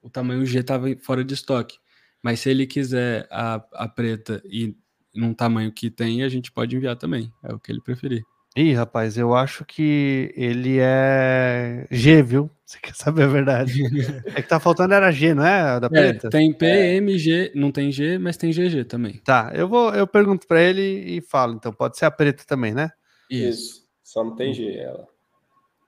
o 0.00 0.08
tamanho 0.08 0.44
G 0.46 0.62
tava 0.62 0.86
fora 1.02 1.24
de 1.24 1.34
estoque. 1.34 1.78
Mas 2.22 2.40
se 2.40 2.50
ele 2.50 2.66
quiser 2.66 3.26
a, 3.30 3.62
a 3.72 3.88
preta 3.88 4.40
e 4.44 4.76
num 5.14 5.34
tamanho 5.34 5.72
que 5.72 5.90
tem, 5.90 6.22
a 6.22 6.28
gente 6.28 6.50
pode 6.50 6.76
enviar 6.76 6.96
também. 6.96 7.32
É 7.42 7.52
o 7.52 7.58
que 7.58 7.70
ele 7.70 7.80
preferir. 7.80 8.24
Ih, 8.54 8.74
rapaz, 8.74 9.16
eu 9.16 9.34
acho 9.34 9.64
que 9.64 10.32
ele 10.36 10.76
é 10.78 11.86
G, 11.90 12.22
viu? 12.22 12.50
Você 12.66 12.78
quer 12.82 12.94
saber 12.94 13.22
a 13.22 13.26
verdade? 13.26 13.72
é 14.36 14.42
que 14.42 14.48
tá 14.48 14.60
faltando 14.60 14.92
era 14.92 15.10
G, 15.10 15.32
não 15.32 15.44
é? 15.44 15.80
Da 15.80 15.86
é, 15.86 15.88
preta? 15.88 16.28
tem 16.28 16.52
P, 16.52 16.66
é. 16.66 16.96
M, 16.96 17.18
G, 17.18 17.50
não 17.54 17.72
tem 17.72 17.90
G, 17.90 18.18
mas 18.18 18.36
tem 18.36 18.50
GG 18.50 18.84
também. 18.84 19.20
Tá, 19.24 19.50
eu 19.54 19.66
vou, 19.66 19.94
eu 19.94 20.06
pergunto 20.06 20.46
para 20.46 20.60
ele 20.60 20.82
e 20.82 21.22
falo, 21.22 21.54
então 21.54 21.72
pode 21.72 21.96
ser 21.96 22.04
a 22.04 22.10
preta 22.10 22.44
também, 22.46 22.74
né? 22.74 22.90
Isso. 23.30 23.86
Só 24.02 24.22
não 24.22 24.36
tem 24.36 24.52
G 24.52 24.76
ela. 24.76 25.06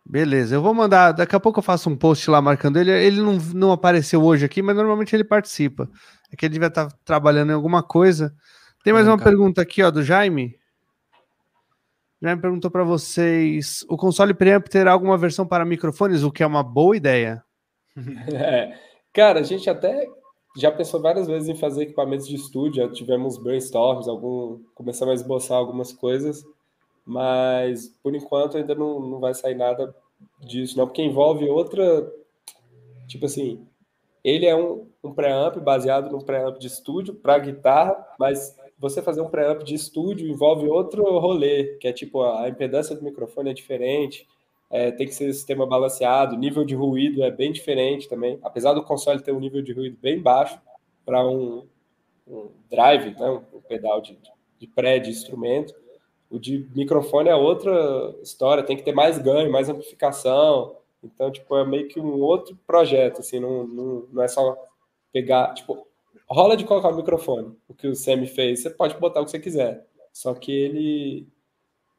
Beleza, 0.07 0.55
eu 0.55 0.63
vou 0.63 0.73
mandar. 0.73 1.13
Daqui 1.13 1.35
a 1.35 1.41
pouco 1.41 1.59
eu 1.59 1.63
faço 1.63 1.89
um 1.91 1.97
post 1.97 2.31
lá 2.31 2.41
marcando 2.41 2.79
ele. 2.79 2.91
Ele 2.91 3.21
não, 3.21 3.39
não 3.55 3.73
apareceu 3.73 4.23
hoje 4.23 4.45
aqui, 4.45 4.63
mas 4.63 4.77
normalmente 4.77 5.15
ele 5.15 5.25
participa. 5.25 5.89
É 6.31 6.37
que 6.37 6.45
ele 6.45 6.53
devia 6.53 6.69
estar 6.69 6.91
trabalhando 7.05 7.51
em 7.51 7.55
alguma 7.55 7.83
coisa. 7.83 8.35
Tem 8.85 8.93
mais 8.93 9.09
uma 9.09 9.17
pergunta 9.17 9.63
aqui, 9.63 9.83
ó, 9.83 9.91
do 9.91 10.03
Jaime. 10.03 10.59
Jaime 12.21 12.39
perguntou 12.39 12.71
para 12.71 12.85
vocês: 12.85 13.83
o 13.89 13.97
console 13.97 14.35
preamp 14.35 14.67
terá 14.69 14.93
alguma 14.93 15.17
versão 15.17 15.47
para 15.47 15.65
microfones, 15.65 16.23
o 16.23 16.31
que 16.31 16.43
é 16.43 16.47
uma 16.47 16.63
boa 16.63 16.95
ideia? 16.95 17.43
É, 18.31 18.79
cara, 19.11 19.41
a 19.41 19.43
gente 19.43 19.71
até 19.71 20.07
já 20.55 20.71
pensou 20.71 21.01
várias 21.01 21.27
vezes 21.27 21.49
em 21.49 21.55
fazer 21.55 21.85
equipamentos 21.85 22.29
de 22.29 22.37
estúdio, 22.37 22.85
já 22.85 22.93
tivemos 22.93 23.39
brainstorms, 23.39 24.07
algum, 24.07 24.61
começamos 24.75 25.13
a 25.13 25.15
esboçar 25.15 25.57
algumas 25.57 25.91
coisas, 25.91 26.45
mas 27.07 27.89
por 28.03 28.15
enquanto 28.15 28.59
ainda 28.59 28.75
não, 28.75 29.01
não 29.01 29.19
vai 29.19 29.33
sair 29.33 29.55
nada 29.55 29.97
disso, 30.41 30.77
não, 30.77 30.87
porque 30.87 31.03
envolve 31.03 31.49
outra. 31.49 32.13
Tipo 33.09 33.25
assim, 33.25 33.67
ele 34.23 34.45
é 34.45 34.55
um, 34.55 34.87
um 35.03 35.15
preamp 35.15 35.57
baseado 35.57 36.13
num 36.13 36.21
preamp 36.21 36.59
de 36.59 36.67
estúdio 36.67 37.15
para 37.15 37.39
guitarra, 37.39 37.97
mas 38.19 38.55
você 38.79 39.03
fazer 39.03 39.21
um 39.21 39.29
preamp 39.29 39.63
de 39.63 39.75
estúdio 39.75 40.29
envolve 40.29 40.69
outro 40.69 41.03
rolê, 41.19 41.77
que 41.81 41.89
é 41.89 41.93
tipo 41.93 42.23
a 42.23 42.49
impedância 42.49 42.95
do 42.95 43.03
microfone 43.03 43.51
é 43.51 43.55
diferente, 43.55 44.27
é, 44.71 44.91
tem 44.91 45.07
que 45.07 45.15
ser 45.15 45.33
sistema 45.33 45.67
balanceado, 45.67 46.37
nível 46.37 46.65
de 46.65 46.75
ruído 46.75 47.23
é 47.23 47.31
bem 47.31 47.53
diferente 47.53 48.09
também, 48.09 48.39
apesar 48.43 48.73
do 48.73 48.83
console 48.83 49.23
ter 49.23 49.33
um 49.33 49.41
nível 49.41 49.63
de 49.63 49.73
ruído 49.73 49.97
bem 50.01 50.21
baixo 50.21 50.61
para 51.05 51.25
um, 51.27 51.67
um, 52.27 52.51
drive, 52.71 53.15
né, 53.19 53.31
um 53.31 53.61
pedal 53.61 54.01
de, 54.01 54.19
de 54.59 54.67
pré 54.67 54.99
de 54.99 55.11
instrumento, 55.11 55.75
o 56.31 56.39
de 56.39 56.69
microfone 56.75 57.29
é 57.29 57.35
outra 57.35 57.73
história, 58.23 58.65
tem 58.65 58.77
que 58.77 58.83
ter 58.83 58.93
mais 58.93 59.19
ganho, 59.19 59.53
mais 59.53 59.69
amplificação. 59.69 60.77
Então, 61.03 61.31
tipo, 61.31 61.57
é 61.57 61.65
meio 61.65 61.87
que 61.87 62.01
um 62.01 62.21
outro 62.21 62.59
projeto, 62.67 63.21
assim, 63.21 63.39
não, 63.39 63.65
não, 63.65 64.07
não 64.11 64.23
é 64.23 64.27
só 64.27 64.57
pegar, 65.13 65.55
tipo, 65.55 65.87
rola 66.29 66.57
de 66.57 66.65
colocar 66.65 66.89
o 66.89 66.97
microfone, 66.97 67.57
o 67.69 67.75
que 67.75 67.87
o 67.87 67.95
Semi 67.95 68.27
fez, 68.27 68.63
você 68.63 68.71
pode 68.71 68.97
botar 68.99 69.21
o 69.21 69.25
que 69.25 69.31
você 69.31 69.39
quiser. 69.39 69.87
Só 70.13 70.35
que 70.35 70.53
ele 70.53 71.29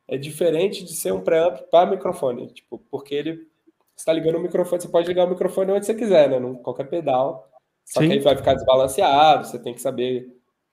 é 0.07 0.17
diferente 0.17 0.83
de 0.83 0.93
ser 0.93 1.11
um 1.11 1.21
preamp 1.21 1.59
para 1.69 1.89
microfone, 1.89 2.47
tipo, 2.47 2.79
porque 2.89 3.15
ele 3.15 3.47
está 3.95 4.11
ligando 4.13 4.35
o 4.35 4.41
microfone, 4.41 4.81
você 4.81 4.87
pode 4.87 5.07
ligar 5.07 5.25
o 5.25 5.29
microfone 5.29 5.71
onde 5.71 5.85
você 5.85 5.93
quiser, 5.93 6.29
né, 6.29 6.37
em 6.37 6.55
qualquer 6.55 6.89
pedal. 6.89 7.49
Só 7.83 8.01
Sim. 8.01 8.07
que 8.07 8.13
aí 8.13 8.19
vai 8.19 8.35
ficar 8.35 8.55
desbalanceado, 8.55 9.45
você 9.45 9.59
tem 9.59 9.73
que 9.73 9.81
saber 9.81 10.27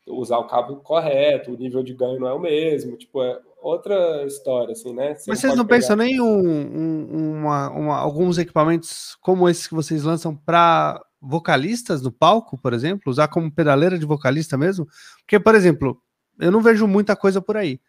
usar 0.07 0.39
o 0.39 0.47
cabo 0.47 0.77
correto, 0.77 1.53
o 1.53 1.57
nível 1.57 1.83
de 1.83 1.95
ganho 1.95 2.19
não 2.19 2.29
é 2.29 2.33
o 2.33 2.39
mesmo, 2.39 2.97
tipo, 2.97 3.23
é 3.23 3.39
outra 3.61 4.25
história, 4.27 4.73
assim, 4.73 4.93
né? 4.93 5.15
Você 5.15 5.31
Mas 5.31 5.41
vocês 5.41 5.55
não 5.55 5.65
pegar... 5.65 5.81
pensam 5.81 5.97
nem 5.97 6.21
um, 6.21 6.27
um, 6.27 7.39
uma, 7.39 7.71
uma, 7.71 7.99
alguns 7.99 8.39
equipamentos 8.39 9.17
como 9.21 9.49
esses 9.49 9.67
que 9.67 9.75
vocês 9.75 10.03
lançam 10.03 10.35
para 10.35 11.01
vocalistas 11.23 12.03
no 12.03 12.11
palco, 12.11 12.59
por 12.59 12.73
exemplo, 12.73 13.11
usar 13.11 13.29
como 13.29 13.51
pedaleira 13.51 13.99
de 13.99 14.05
vocalista 14.05 14.59
mesmo? 14.59 14.87
Porque, 15.19 15.39
por 15.39 15.55
exemplo, 15.55 16.03
eu 16.39 16.51
não 16.51 16.61
vejo 16.61 16.87
muita 16.89 17.15
coisa 17.15 17.41
por 17.41 17.57
aí, 17.57 17.81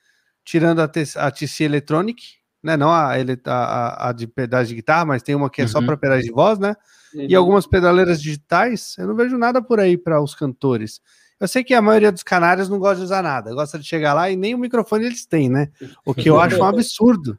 tirando 0.45 0.79
a, 0.79 0.85
a 0.85 1.31
TC 1.31 1.63
Electronic, 1.63 2.23
né? 2.61 2.77
Não 2.77 2.91
a, 2.91 3.15
a, 3.45 4.09
a 4.09 4.11
de 4.13 4.27
pedais 4.27 4.69
de 4.69 4.75
guitarra, 4.75 5.05
mas 5.05 5.23
tem 5.23 5.35
uma 5.35 5.49
que 5.49 5.61
é 5.61 5.65
uhum. 5.65 5.69
só 5.69 5.81
para 5.81 5.97
pedais 5.97 6.23
de 6.23 6.31
voz, 6.31 6.59
né? 6.59 6.75
Uhum. 7.13 7.27
E 7.29 7.35
algumas 7.35 7.65
pedaleiras 7.65 8.21
digitais, 8.21 8.95
eu 8.97 9.07
não 9.07 9.15
vejo 9.15 9.37
nada 9.37 9.61
por 9.61 9.79
aí 9.79 9.97
para 9.97 10.21
os 10.21 10.35
cantores. 10.35 11.01
Eu 11.39 11.47
sei 11.47 11.63
que 11.63 11.73
a 11.73 11.81
maioria 11.81 12.11
dos 12.11 12.23
canários 12.23 12.69
não 12.69 12.79
gosta 12.79 12.97
de 12.97 13.03
usar 13.03 13.21
nada, 13.21 13.53
gosta 13.53 13.77
de 13.77 13.85
chegar 13.85 14.13
lá 14.13 14.29
e 14.29 14.35
nem 14.35 14.55
o 14.55 14.57
microfone 14.57 15.05
eles 15.05 15.25
têm, 15.25 15.49
né? 15.49 15.69
O 16.05 16.13
que 16.13 16.29
eu 16.29 16.39
acho 16.39 16.57
um 16.57 16.63
absurdo, 16.63 17.37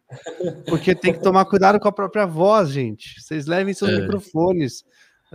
porque 0.67 0.95
tem 0.95 1.13
que 1.15 1.23
tomar 1.23 1.47
cuidado 1.47 1.81
com 1.81 1.89
a 1.89 1.93
própria 1.93 2.27
voz, 2.27 2.69
gente. 2.69 3.23
Vocês 3.23 3.47
levem 3.47 3.73
seus 3.73 3.91
é. 3.91 4.01
microfones, 4.01 4.85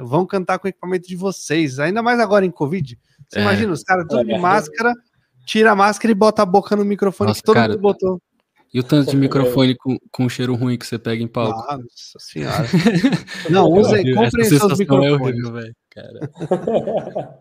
vão 0.03 0.25
cantar 0.25 0.59
com 0.59 0.67
o 0.67 0.69
equipamento 0.69 1.07
de 1.07 1.15
vocês, 1.15 1.79
ainda 1.79 2.01
mais 2.01 2.19
agora 2.19 2.45
em 2.45 2.51
Covid. 2.51 2.97
Você 3.27 3.39
é. 3.39 3.41
imagina, 3.41 3.71
os 3.71 3.83
caras 3.83 4.05
tudo 4.09 4.25
de 4.25 4.37
máscara, 4.37 4.93
tira 5.45 5.71
a 5.71 5.75
máscara 5.75 6.11
e 6.11 6.15
bota 6.15 6.41
a 6.41 6.45
boca 6.45 6.75
no 6.75 6.85
microfone 6.85 7.29
Nossa, 7.29 7.41
que 7.41 7.45
todo 7.45 7.55
cara, 7.55 7.73
mundo 7.73 7.81
botou. 7.81 8.21
E 8.71 8.79
o 8.79 8.83
tanto 8.83 9.09
de 9.09 9.17
microfone 9.17 9.75
com, 9.75 9.97
com 10.11 10.29
cheiro 10.29 10.53
ruim 10.53 10.77
que 10.77 10.85
você 10.85 10.99
pega 10.99 11.23
em 11.23 11.27
palco. 11.27 11.59
Nossa 11.59 12.19
senhora. 12.19 12.65
Não, 13.49 13.67
usem, 13.67 14.13
comprem 14.13 14.45
seus 14.45 14.77
microfones. 14.77 15.09
É 15.09 15.23
horrível, 15.23 15.53
velho 15.53 15.75
cara. 15.89 16.29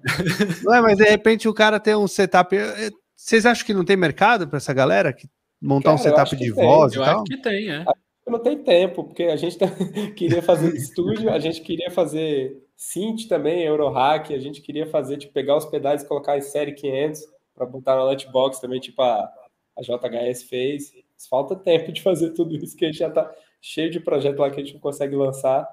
não 0.64 0.74
é, 0.74 0.80
mas 0.80 0.96
de 0.98 1.04
repente 1.04 1.48
o 1.48 1.54
cara 1.54 1.78
tem 1.78 1.94
um 1.94 2.08
setup. 2.08 2.56
Eh, 2.56 2.86
eh, 2.86 2.90
vocês 3.14 3.46
acham 3.46 3.64
que 3.64 3.74
não 3.74 3.84
tem 3.84 3.96
mercado 3.96 4.48
para 4.48 4.56
essa 4.56 4.72
galera 4.72 5.12
que 5.12 5.28
montar 5.60 5.90
cara, 5.90 5.94
um 5.96 5.98
setup 5.98 6.36
de 6.36 6.50
voz 6.50 6.94
eu 6.94 7.02
e 7.02 7.04
tal? 7.04 7.14
Acho 7.16 7.24
que 7.24 7.42
tem, 7.42 7.70
é. 7.70 7.84
Não 8.28 8.38
tem 8.38 8.62
tempo, 8.62 9.04
porque 9.04 9.24
a 9.24 9.36
gente 9.36 9.58
tá... 9.58 9.66
queria 10.16 10.42
fazer 10.42 10.74
estúdio, 10.74 11.30
a 11.30 11.38
gente 11.38 11.60
queria 11.60 11.90
fazer 11.90 12.62
synth 12.76 13.28
também, 13.28 13.64
Eurohack, 13.64 14.32
a 14.32 14.38
gente 14.38 14.60
queria 14.60 14.86
fazer, 14.86 15.16
tipo, 15.16 15.32
pegar 15.32 15.56
os 15.56 15.66
pedais 15.66 16.02
e 16.02 16.08
colocar 16.08 16.36
em 16.36 16.40
série 16.40 16.72
500 16.72 17.22
para 17.54 17.66
botar 17.66 17.96
na 17.96 18.04
Lightbox 18.04 18.60
também, 18.60 18.78
tipo 18.78 19.02
a, 19.02 19.28
a 19.76 19.82
JHS 19.82 20.44
fez. 20.44 20.92
Falta 21.28 21.56
tempo 21.56 21.90
de 21.90 22.00
fazer 22.00 22.30
tudo 22.30 22.56
isso 22.56 22.76
que 22.76 22.84
a 22.84 22.88
gente 22.88 23.00
já 23.00 23.10
tá 23.10 23.28
cheio 23.60 23.90
de 23.90 23.98
projeto 23.98 24.38
lá 24.38 24.50
que 24.50 24.60
a 24.60 24.64
gente 24.64 24.74
não 24.74 24.80
consegue 24.80 25.16
lançar. 25.16 25.66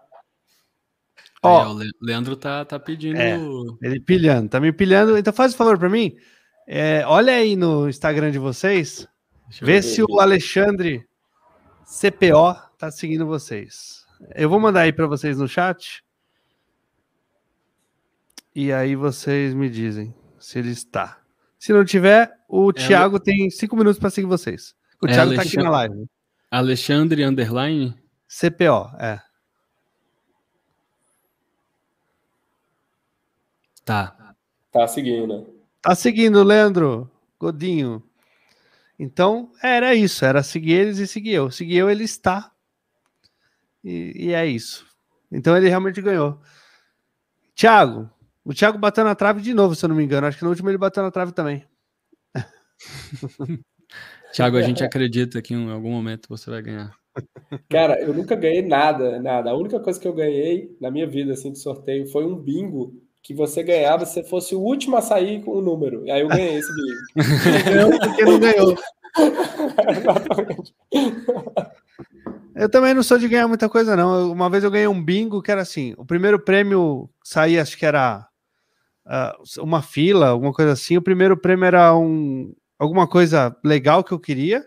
Ó, 1.43 1.63
é, 1.63 1.67
o 1.67 1.79
Leandro 2.01 2.35
tá, 2.35 2.65
tá 2.65 2.79
pedindo. 2.79 3.17
É, 3.17 3.37
ele 3.83 3.99
pilhando, 3.99 4.49
tá 4.49 4.59
me 4.59 4.71
pilhando. 4.73 5.15
Então 5.15 5.31
faz 5.31 5.53
um 5.53 5.57
favor 5.57 5.77
para 5.77 5.89
mim. 5.89 6.15
É, 6.67 7.03
olha 7.05 7.33
aí 7.33 7.55
no 7.55 7.87
Instagram 7.87 8.31
de 8.31 8.39
vocês. 8.39 9.07
Vê 9.61 9.81
se 9.83 10.01
o 10.01 10.19
Alexandre 10.19 11.05
CPO 11.85 12.55
tá 12.77 12.89
seguindo 12.89 13.25
vocês. 13.25 14.05
Eu 14.33 14.49
vou 14.49 14.59
mandar 14.59 14.81
aí 14.81 14.93
para 14.93 15.07
vocês 15.07 15.37
no 15.37 15.47
chat. 15.47 16.03
E 18.53 18.71
aí 18.71 18.95
vocês 18.95 19.53
me 19.53 19.69
dizem 19.69 20.13
se 20.39 20.59
ele 20.59 20.71
está. 20.71 21.21
Se 21.59 21.73
não 21.73 21.85
tiver, 21.85 22.31
o 22.47 22.69
é, 22.69 22.73
Thiago 22.73 23.19
tem 23.19 23.49
cinco 23.49 23.75
minutos 23.75 23.99
para 23.99 24.09
seguir 24.09 24.27
vocês. 24.27 24.75
O 25.01 25.07
é 25.07 25.13
Thiago 25.13 25.31
Alexandre... 25.31 25.51
tá 25.51 25.59
aqui 25.59 25.63
na 25.63 25.69
live. 25.69 26.05
Alexandre 26.51 27.23
Underline? 27.23 27.95
CPO, 28.27 28.95
é. 28.99 29.21
Tá. 33.83 34.35
Tá 34.71 34.87
seguindo. 34.87 35.47
Tá 35.81 35.93
seguindo, 35.93 36.43
Leandro 36.43 37.09
Godinho. 37.39 38.03
Então, 38.97 39.51
era 39.61 39.93
isso. 39.93 40.23
Era 40.23 40.41
seguir 40.43 40.73
eles 40.73 40.97
e 40.99 41.07
seguir 41.07 41.33
eu. 41.33 41.51
Seguir 41.51 41.77
eu, 41.77 41.89
ele 41.89 42.03
está. 42.03 42.51
E, 43.83 44.27
e 44.27 44.33
é 44.33 44.45
isso. 44.45 44.85
Então, 45.31 45.55
ele 45.55 45.69
realmente 45.69 46.01
ganhou. 46.01 46.39
Thiago. 47.55 48.09
O 48.43 48.53
Thiago 48.53 48.77
bateu 48.77 49.03
na 49.03 49.15
trave 49.15 49.41
de 49.41 49.53
novo, 49.53 49.75
se 49.75 49.83
eu 49.83 49.89
não 49.89 49.95
me 49.95 50.03
engano. 50.03 50.27
Acho 50.27 50.37
que 50.37 50.43
no 50.43 50.49
último 50.49 50.69
ele 50.69 50.77
bateu 50.77 51.01
na 51.01 51.11
trave 51.11 51.31
também. 51.31 51.65
Thiago, 54.33 54.57
a 54.57 54.61
gente 54.61 54.83
acredita 54.83 55.41
que 55.41 55.53
em 55.53 55.71
algum 55.71 55.91
momento 55.91 56.27
você 56.29 56.49
vai 56.49 56.61
ganhar. 56.61 56.93
Cara, 57.69 57.99
eu 58.01 58.13
nunca 58.13 58.35
ganhei 58.35 58.61
nada, 58.61 59.19
nada. 59.21 59.49
A 59.49 59.57
única 59.57 59.79
coisa 59.79 59.99
que 59.99 60.07
eu 60.07 60.13
ganhei 60.13 60.75
na 60.79 60.91
minha 60.91 61.07
vida, 61.07 61.33
assim, 61.33 61.51
de 61.51 61.59
sorteio, 61.59 62.07
foi 62.07 62.25
um 62.25 62.35
bingo 62.35 63.01
que 63.25 63.33
você 63.33 63.63
ganhava 63.63 64.05
se 64.05 64.13
você 64.13 64.23
fosse 64.23 64.53
o 64.53 64.59
último 64.59 64.95
a 64.97 65.01
sair 65.01 65.41
com 65.41 65.49
o 65.57 65.61
número. 65.61 66.05
E 66.05 66.11
aí 66.11 66.21
eu 66.21 66.27
ganhei 66.27 66.59
esse 66.59 66.71
bingo. 66.75 66.95
ganhou 67.65 67.99
porque 67.99 68.23
não 68.23 68.39
ganhou. 68.39 68.77
Eu 72.55 72.69
também 72.69 72.93
não 72.93 73.01
sou 73.01 73.17
de 73.17 73.27
ganhar 73.27 73.47
muita 73.47 73.67
coisa, 73.67 73.95
não. 73.95 74.31
Uma 74.31 74.47
vez 74.47 74.63
eu 74.63 74.69
ganhei 74.69 74.87
um 74.87 75.03
bingo 75.03 75.41
que 75.41 75.51
era 75.51 75.63
assim: 75.63 75.95
o 75.97 76.05
primeiro 76.05 76.37
prêmio 76.37 77.09
saía, 77.23 77.63
acho 77.63 77.75
que 77.75 77.87
era 77.87 78.27
uh, 79.07 79.63
uma 79.63 79.81
fila, 79.81 80.27
alguma 80.27 80.53
coisa 80.53 80.73
assim. 80.73 80.95
O 80.95 81.01
primeiro 81.01 81.35
prêmio 81.35 81.65
era 81.65 81.97
um, 81.97 82.53
alguma 82.77 83.07
coisa 83.07 83.57
legal 83.63 84.03
que 84.03 84.11
eu 84.11 84.19
queria, 84.19 84.63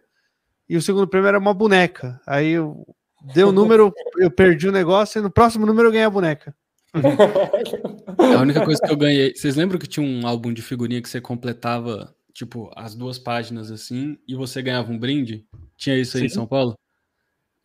e 0.69 0.77
o 0.77 0.83
segundo 0.83 1.07
prêmio 1.07 1.29
era 1.29 1.39
uma 1.39 1.55
boneca. 1.55 2.21
Aí 2.27 2.51
eu 2.51 2.85
dei 3.33 3.45
o 3.45 3.51
um 3.51 3.53
número, 3.53 3.95
eu 4.17 4.33
perdi 4.33 4.69
o 4.69 4.73
negócio, 4.73 5.21
e 5.21 5.23
no 5.23 5.31
próximo 5.31 5.65
número 5.65 5.87
eu 5.87 5.93
ganhei 5.93 6.07
a 6.07 6.11
boneca. 6.11 6.53
A 8.37 8.41
única 8.41 8.65
coisa 8.65 8.81
que 8.81 8.91
eu 8.91 8.97
ganhei. 8.97 9.35
Vocês 9.35 9.57
lembram 9.57 9.79
que 9.79 9.87
tinha 9.87 10.05
um 10.05 10.27
álbum 10.27 10.53
de 10.53 10.63
figurinha 10.63 11.03
que 11.03 11.09
você 11.09 11.21
completava, 11.21 12.15
tipo, 12.33 12.71
as 12.77 12.95
duas 12.95 13.19
páginas 13.19 13.71
assim, 13.71 14.19
e 14.27 14.35
você 14.35 14.63
ganhava 14.63 14.91
um 14.91 14.99
brinde? 14.99 15.47
Tinha 15.77 15.99
isso 15.99 16.17
aí 16.17 16.23
Sim. 16.23 16.27
em 16.27 16.31
São 16.31 16.47
Paulo? 16.47 16.79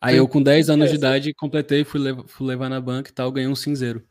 Aí 0.00 0.14
Sim. 0.14 0.18
eu, 0.18 0.28
com 0.28 0.42
10 0.42 0.70
anos 0.70 0.90
de 0.90 0.96
idade, 0.96 1.34
completei, 1.34 1.84
fui, 1.84 2.00
levar, 2.00 2.24
fui 2.26 2.46
levar 2.46 2.68
na 2.68 2.80
banca 2.80 3.10
e 3.10 3.14
tal, 3.14 3.32
ganhei 3.32 3.48
um 3.48 3.56
cinzeiro. 3.56 4.04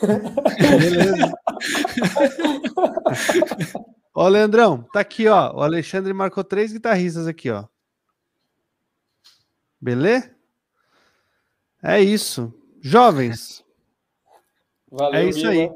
Beleza. 0.00 1.32
ó, 4.14 4.28
Leandrão, 4.28 4.82
tá 4.92 5.00
aqui, 5.00 5.28
ó. 5.28 5.56
O 5.56 5.62
Alexandre 5.62 6.12
marcou 6.12 6.42
três 6.42 6.72
guitarristas 6.72 7.26
aqui, 7.26 7.50
ó. 7.50 7.66
Beleza? 9.80 10.30
É 11.82 12.00
isso. 12.00 12.52
Jovens. 12.82 13.64
Valeu, 14.90 15.20
é 15.20 15.24
isso 15.24 15.46
aí. 15.46 15.70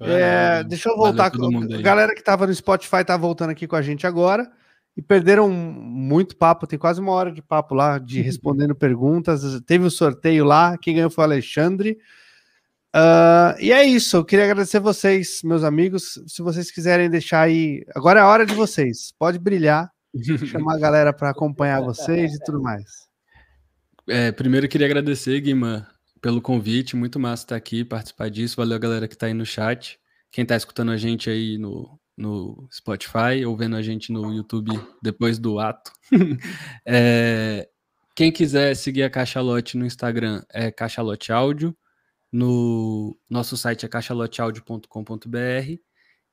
É, 0.00 0.62
deixa 0.64 0.90
eu 0.90 0.96
voltar. 0.96 1.26
A 1.26 1.82
galera 1.82 2.14
que 2.14 2.20
estava 2.20 2.46
no 2.46 2.54
Spotify 2.54 3.04
tá 3.04 3.16
voltando 3.16 3.50
aqui 3.50 3.66
com 3.66 3.76
a 3.76 3.82
gente 3.82 4.06
agora 4.06 4.50
e 4.96 5.02
perderam 5.02 5.48
muito 5.50 6.36
papo. 6.36 6.66
Tem 6.66 6.78
quase 6.78 7.00
uma 7.00 7.12
hora 7.12 7.32
de 7.32 7.42
papo 7.42 7.74
lá, 7.74 7.98
de 7.98 8.20
respondendo 8.22 8.74
perguntas. 8.74 9.42
Teve 9.62 9.84
o 9.84 9.86
um 9.88 9.90
sorteio 9.90 10.44
lá. 10.44 10.76
Quem 10.78 10.94
ganhou 10.94 11.10
foi 11.10 11.24
o 11.24 11.26
Alexandre. 11.26 11.98
Uh, 12.94 13.60
e 13.60 13.72
é 13.72 13.84
isso. 13.84 14.16
Eu 14.16 14.24
queria 14.24 14.44
agradecer 14.44 14.80
vocês, 14.80 15.40
meus 15.42 15.64
amigos. 15.64 16.20
Se 16.26 16.42
vocês 16.42 16.70
quiserem 16.70 17.10
deixar 17.10 17.42
aí. 17.42 17.84
Agora 17.94 18.20
é 18.20 18.22
a 18.22 18.28
hora 18.28 18.46
de 18.46 18.54
vocês. 18.54 19.12
Pode 19.18 19.38
brilhar. 19.38 19.90
chamar 20.46 20.76
a 20.76 20.78
galera 20.78 21.12
para 21.12 21.30
acompanhar 21.30 21.82
vocês 21.82 22.34
e 22.34 22.38
tudo 22.40 22.62
mais. 22.62 23.06
É, 24.08 24.30
primeiro 24.32 24.66
eu 24.66 24.70
queria 24.70 24.86
agradecer, 24.86 25.38
Guima, 25.40 25.86
pelo 26.20 26.40
convite. 26.40 26.96
Muito 26.96 27.18
massa 27.18 27.44
estar 27.44 27.56
aqui, 27.56 27.84
participar 27.84 28.30
disso. 28.30 28.56
Valeu 28.56 28.76
a 28.76 28.80
galera 28.80 29.08
que 29.08 29.14
está 29.14 29.26
aí 29.26 29.34
no 29.34 29.46
chat. 29.46 29.98
Quem 30.30 30.42
está 30.42 30.56
escutando 30.56 30.92
a 30.92 30.96
gente 30.96 31.30
aí 31.30 31.58
no, 31.58 31.98
no 32.16 32.68
Spotify 32.72 33.44
ou 33.46 33.56
vendo 33.56 33.76
a 33.76 33.82
gente 33.82 34.12
no 34.12 34.32
YouTube 34.32 34.72
depois 35.02 35.38
do 35.38 35.58
ato. 35.58 35.92
é, 36.86 37.68
quem 38.14 38.32
quiser 38.32 38.74
seguir 38.74 39.02
a 39.02 39.10
Cachalote 39.10 39.76
no 39.76 39.86
Instagram 39.86 40.42
é 40.50 40.70
Cachalote 40.70 41.32
Áudio. 41.32 41.76
No 42.32 43.16
nosso 43.30 43.56
site 43.56 43.86
é 43.86 43.88
cachaloteaudio.com.br 43.88 45.78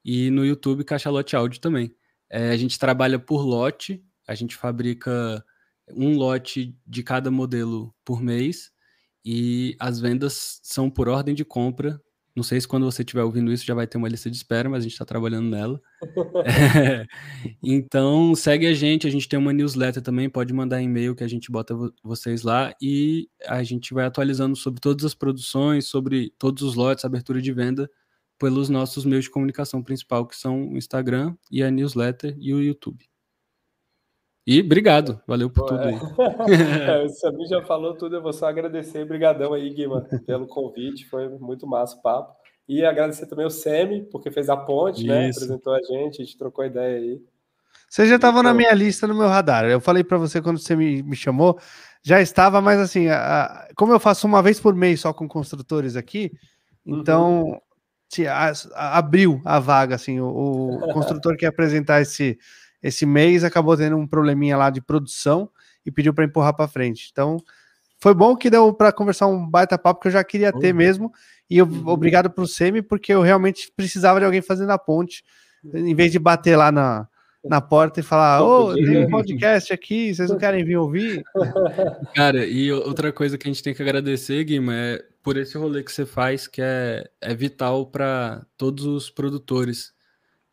e 0.04 0.30
no 0.32 0.46
YouTube 0.46 0.84
Cachalote 0.84 1.36
Áudio 1.36 1.62
também. 1.62 1.96
É, 2.30 2.50
a 2.50 2.58
gente 2.58 2.80
trabalha 2.80 3.20
por 3.20 3.46
lote, 3.46 4.04
a 4.28 4.34
gente 4.34 4.56
fabrica 4.56 5.46
um 5.92 6.18
lote 6.18 6.76
de 6.86 7.04
cada 7.04 7.30
modelo 7.30 7.94
por 8.04 8.22
mês 8.22 8.73
e 9.26 9.76
as 9.80 10.00
vendas 10.00 10.60
são 10.64 10.90
por 10.90 11.08
ordem 11.08 11.34
de 11.34 11.46
compra. 11.46 12.02
Não 12.36 12.44
sei 12.44 12.60
se 12.60 12.68
quando 12.68 12.86
você 12.86 13.04
estiver 13.04 13.24
ouvindo 13.24 13.52
isso 13.54 13.66
já 13.66 13.76
vai 13.76 13.86
ter 13.86 13.98
uma 13.98 14.10
lista 14.10 14.30
de 14.30 14.36
espera, 14.36 14.68
mas 14.68 14.80
a 14.80 14.84
gente 14.84 14.94
está 14.94 15.06
trabalhando 15.06 15.50
nela. 15.50 15.80
é, 16.46 17.06
então 17.62 18.34
segue 18.36 18.66
a 18.66 18.74
gente, 18.74 19.08
a 19.08 19.10
gente 19.10 19.30
tem 19.30 19.38
uma 19.38 19.54
newsletter 19.54 20.02
também, 20.02 20.30
pode 20.30 20.52
mandar 20.52 20.82
e-mail 20.82 21.16
que 21.16 21.24
a 21.24 21.28
gente 21.28 21.52
bota 21.52 21.76
vocês 22.04 22.42
lá 22.42 22.74
e 22.82 23.30
a 23.48 23.62
gente 23.64 23.94
vai 23.94 24.06
atualizando 24.06 24.56
sobre 24.56 24.82
todas 24.82 25.06
as 25.06 25.14
produções, 25.14 25.86
sobre 25.86 26.34
todos 26.40 26.64
os 26.64 26.76
lotes, 26.76 27.06
abertura 27.06 27.42
de 27.42 27.54
venda 27.54 27.90
pelos 28.40 28.68
nossos 28.68 29.06
meios 29.06 29.26
de 29.26 29.32
comunicação 29.32 29.84
principal, 29.84 30.28
que 30.28 30.36
são 30.36 30.70
o 30.70 30.78
Instagram 30.78 31.36
e 31.52 31.64
a 31.64 31.70
newsletter 31.70 32.36
e 32.40 32.54
o 32.54 32.62
YouTube. 32.62 33.13
E 34.46 34.60
obrigado, 34.60 35.22
valeu 35.26 35.50
por 35.50 35.66
tudo 35.66 35.82
aí. 35.82 35.96
é, 37.02 37.04
o 37.06 37.10
Samir 37.10 37.48
já 37.48 37.62
falou 37.64 37.96
tudo, 37.96 38.18
eu 38.18 38.22
vou 38.22 38.34
só 38.34 38.48
agradecer, 38.48 39.06
brigadão 39.06 39.54
aí, 39.54 39.70
Guima, 39.70 40.02
pelo 40.26 40.48
convite, 40.48 41.08
foi 41.10 41.30
muito 41.30 41.66
massa 41.66 41.96
o 41.96 42.02
papo. 42.02 42.36
E 42.68 42.86
agradecer 42.86 43.26
também 43.26 43.46
o 43.46 43.50
Semi, 43.50 44.04
porque 44.04 44.32
fez 44.32 44.50
a 44.50 44.56
ponte, 44.56 45.06
né? 45.06 45.30
Isso. 45.30 45.40
né? 45.40 45.46
Apresentou 45.46 45.74
a 45.74 45.82
gente, 45.82 46.22
a 46.22 46.26
gente 46.26 46.38
trocou 46.38 46.66
ideia 46.66 46.98
aí. 46.98 47.22
Você 47.90 48.08
já 48.08 48.16
estava 48.16 48.40
então... 48.40 48.52
na 48.52 48.54
minha 48.54 48.74
lista 48.74 49.06
no 49.06 49.14
meu 49.14 49.28
radar. 49.28 49.66
Eu 49.66 49.80
falei 49.80 50.04
para 50.04 50.18
você 50.18 50.42
quando 50.42 50.58
você 50.58 50.76
me, 50.76 51.04
me 51.04 51.16
chamou, 51.16 51.60
já 52.02 52.22
estava, 52.22 52.62
mas 52.62 52.80
assim, 52.80 53.08
a, 53.08 53.44
a, 53.44 53.68
como 53.76 53.94
eu 53.94 54.00
faço 54.00 54.28
uma 54.28 54.42
vez 54.42 54.60
por 54.60 54.74
mês 54.76 55.02
só 55.02 55.14
com 55.14 55.28
construtores 55.28 55.96
aqui, 55.96 56.32
então 56.86 57.44
uhum. 57.44 57.60
se, 58.10 58.28
a, 58.28 58.52
abriu 58.76 59.42
a 59.46 59.60
vaga, 59.60 59.96
assim, 59.96 60.20
o, 60.20 60.28
o 60.28 60.80
construtor 60.94 61.38
quer 61.38 61.48
apresentar 61.48 62.02
esse 62.02 62.38
esse 62.84 63.06
mês 63.06 63.44
acabou 63.44 63.78
tendo 63.78 63.96
um 63.96 64.06
probleminha 64.06 64.58
lá 64.58 64.70
de 64.70 64.82
produção 64.82 65.50
e 65.86 65.92
pediu 65.92 66.14
para 66.14 66.26
empurrar 66.26 66.54
para 66.54 66.68
frente. 66.68 67.10
Então, 67.12 67.38
foi 68.00 68.14
bom 68.14 68.36
que 68.36 68.50
deu 68.50 68.74
para 68.74 68.92
conversar 68.92 69.28
um 69.28 69.50
baita 69.50 69.78
papo 69.78 70.02
que 70.02 70.10
eu 70.10 70.12
já 70.12 70.24
queria 70.24 70.52
ter 70.52 70.74
mesmo. 70.74 71.10
E 71.50 71.58
eu, 71.58 71.66
uhum. 71.66 71.88
obrigado 71.88 72.30
para 72.30 72.44
o 72.44 72.48
Semi, 72.48 72.82
porque 72.82 73.14
eu 73.14 73.22
realmente 73.22 73.72
precisava 73.74 74.20
de 74.20 74.26
alguém 74.26 74.42
fazendo 74.42 74.72
a 74.72 74.78
ponte, 74.78 75.24
em 75.74 75.96
vez 75.96 76.12
de 76.12 76.20
bater 76.20 76.58
lá 76.58 76.70
na, 76.70 77.08
na 77.44 77.62
porta 77.62 78.02
e 78.02 78.04
falar: 78.04 78.42
Ô, 78.44 78.72
oh, 78.72 78.74
tem 78.74 79.06
um 79.06 79.08
podcast 79.10 79.72
aqui, 79.72 80.14
vocês 80.14 80.30
não 80.30 80.38
querem 80.38 80.66
vir 80.66 80.76
ouvir? 80.76 81.24
Cara, 82.14 82.46
e 82.46 82.70
outra 82.72 83.14
coisa 83.14 83.38
que 83.38 83.48
a 83.48 83.52
gente 83.52 83.64
tem 83.64 83.74
que 83.74 83.82
agradecer, 83.82 84.44
Guima, 84.44 84.74
é 84.76 85.06
por 85.22 85.38
esse 85.38 85.58
rolê 85.58 85.82
que 85.82 85.92
você 85.92 86.06
faz, 86.06 86.48
que 86.48 86.62
é, 86.62 87.10
é 87.22 87.34
vital 87.34 87.86
para 87.86 88.46
todos 88.58 88.86
os 88.86 89.10
produtores 89.10 89.94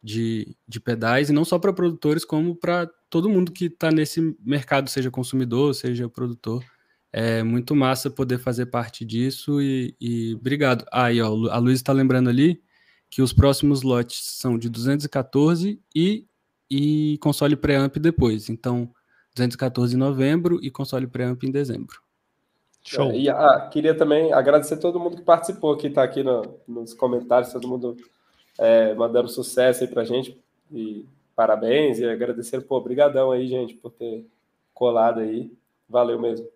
de, 0.03 0.57
de 0.67 0.81
pedais, 0.81 1.29
e 1.29 1.33
não 1.33 1.45
só 1.45 1.59
para 1.59 1.73
produtores, 1.73 2.25
como 2.25 2.55
para 2.55 2.89
todo 3.09 3.29
mundo 3.29 3.53
que 3.53 3.67
está 3.67 3.91
nesse 3.91 4.37
mercado, 4.41 4.89
seja 4.89 5.11
consumidor, 5.11 5.75
seja 5.75 6.09
produtor. 6.09 6.65
É 7.13 7.43
muito 7.43 7.75
massa 7.75 8.09
poder 8.09 8.39
fazer 8.39 8.67
parte 8.67 9.05
disso 9.05 9.61
e, 9.61 9.95
e 10.01 10.35
obrigado. 10.35 10.87
Aí, 10.93 11.21
ah, 11.21 11.29
ó, 11.29 11.49
a 11.51 11.59
Luiz 11.59 11.81
está 11.81 11.93
lembrando 11.93 12.31
ali 12.31 12.63
que 13.11 13.21
os 13.21 13.33
próximos 13.33 13.83
lotes 13.83 14.23
são 14.23 14.57
de 14.57 14.69
214 14.69 15.81
e, 15.95 16.25
e 16.71 17.19
console 17.21 17.57
pré-amp 17.57 17.97
depois. 17.97 18.49
Então, 18.49 18.89
214 19.35 19.97
em 19.97 19.99
novembro 19.99 20.61
e 20.63 20.71
console 20.71 21.09
pré-amp 21.09 21.43
em 21.43 21.51
dezembro. 21.51 22.01
Show. 22.83 23.11
É, 23.11 23.19
e 23.19 23.29
ah, 23.29 23.69
queria 23.73 23.95
também 23.95 24.33
agradecer 24.33 24.77
todo 24.77 25.01
mundo 25.01 25.17
que 25.17 25.23
participou, 25.23 25.77
que 25.77 25.89
está 25.89 26.05
aqui 26.05 26.23
no, 26.23 26.61
nos 26.67 26.95
comentários, 26.95 27.53
todo 27.53 27.69
mundo 27.69 27.97
é, 28.59 28.95
mandando 28.95 29.29
sucesso 29.29 29.83
aí 29.83 29.89
pra 29.89 30.05
gente. 30.05 30.39
E 30.73 31.05
parabéns 31.35 31.99
e 31.99 32.05
agradecer, 32.05 32.61
pô, 32.61 32.81
brigadão 32.81 33.31
aí, 33.31 33.49
gente, 33.49 33.75
por 33.75 33.91
ter 33.91 34.27
colado 34.75 35.21
aí. 35.21 35.53
Valeu 35.89 36.21
mesmo. 36.21 36.47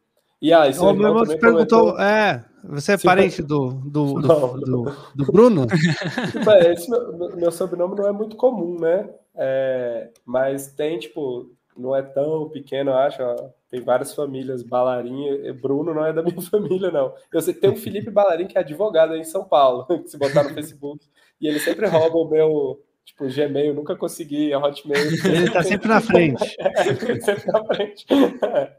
E 0.40 0.52
ah, 0.52 0.64
o 0.78 0.92
meu 0.92 1.08
irmão 1.08 1.26
perguntou, 1.26 1.92
comentou... 1.92 2.00
é, 2.00 2.44
você 2.64 2.92
é 2.92 2.98
parente 2.98 3.42
do, 3.42 3.70
do, 3.70 4.20
do, 4.20 4.60
do, 4.60 4.96
do, 5.14 5.32
Bruno? 5.32 5.66
tipo, 6.32 6.50
é, 6.50 6.72
esse 6.72 6.90
meu, 6.90 7.34
meu, 7.36 7.50
sobrenome 7.50 7.96
não 7.96 8.06
é 8.06 8.12
muito 8.12 8.36
comum, 8.36 8.78
né? 8.78 9.08
É, 9.34 10.10
mas 10.24 10.72
tem, 10.72 10.98
tipo, 10.98 11.50
não 11.76 11.96
é 11.96 12.02
tão 12.02 12.50
pequeno, 12.50 12.90
eu 12.90 12.96
acho. 12.96 13.22
Ó, 13.22 13.36
tem 13.70 13.80
várias 13.80 14.14
famílias, 14.14 14.62
Balarim. 14.62 15.52
Bruno 15.60 15.94
não 15.94 16.04
é 16.04 16.12
da 16.12 16.22
minha 16.22 16.40
família, 16.42 16.90
não. 16.90 17.14
Eu 17.32 17.40
sei 17.40 17.54
que 17.54 17.60
tem 17.60 17.70
o 17.70 17.76
Felipe 17.76 18.10
Balarim, 18.10 18.46
que 18.46 18.58
é 18.58 18.60
advogado 18.60 19.14
aí 19.14 19.20
em 19.20 19.24
São 19.24 19.44
Paulo, 19.44 19.86
que 20.04 20.08
se 20.08 20.18
botar 20.18 20.44
no 20.44 20.54
Facebook. 20.54 21.06
E 21.44 21.46
ele 21.46 21.60
sempre 21.60 21.86
rouba 21.86 22.16
o 22.16 22.30
meu, 22.30 22.82
tipo, 23.04 23.28
Gmail, 23.28 23.74
nunca 23.74 23.94
consegui, 23.94 24.50
a 24.54 24.58
Hotmail. 24.58 25.10
Ele 25.26 25.50
tá 25.50 25.62
sempre 25.62 25.88
na 25.88 26.00
frente. 26.00 26.42
é, 26.58 27.20
sempre 27.20 27.52
na 27.52 27.64
frente. 27.66 28.06
É. 28.10 28.72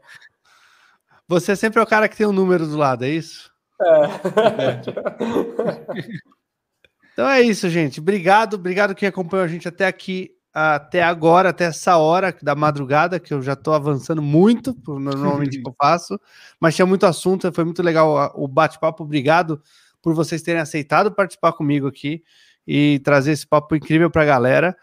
Você 1.28 1.54
sempre 1.54 1.78
é 1.78 1.82
o 1.84 1.86
cara 1.86 2.08
que 2.08 2.16
tem 2.16 2.26
um 2.26 2.32
número 2.32 2.66
do 2.66 2.76
lado, 2.76 3.04
é 3.04 3.10
isso? 3.10 3.52
É. 3.80 4.80
Então 7.12 7.26
é 7.30 7.40
isso, 7.40 7.70
gente. 7.70 7.98
Obrigado, 7.98 8.54
obrigado 8.56 8.94
quem 8.94 9.08
acompanhou 9.08 9.42
a 9.42 9.48
gente 9.48 9.66
até 9.66 9.86
aqui, 9.86 10.32
até 10.52 11.02
agora, 11.02 11.48
até 11.48 11.64
essa 11.64 11.96
hora 11.96 12.36
da 12.42 12.54
madrugada, 12.54 13.18
que 13.18 13.32
eu 13.32 13.40
já 13.40 13.54
estou 13.54 13.72
avançando 13.72 14.20
muito, 14.20 14.76
normalmente 14.86 15.56
que 15.62 15.66
eu 15.66 15.74
faço, 15.80 16.20
mas 16.60 16.76
tinha 16.76 16.84
muito 16.84 17.06
assunto, 17.06 17.50
foi 17.54 17.64
muito 17.64 17.82
legal 17.82 18.34
o 18.34 18.46
bate-papo. 18.46 19.02
Obrigado 19.02 19.62
por 20.02 20.12
vocês 20.12 20.42
terem 20.42 20.60
aceitado 20.60 21.10
participar 21.10 21.54
comigo 21.54 21.86
aqui 21.86 22.22
e 22.66 23.00
trazer 23.04 23.32
esse 23.32 23.46
papo 23.46 23.76
incrível 23.76 24.10
para 24.10 24.22
a 24.22 24.26
galera. 24.26 24.76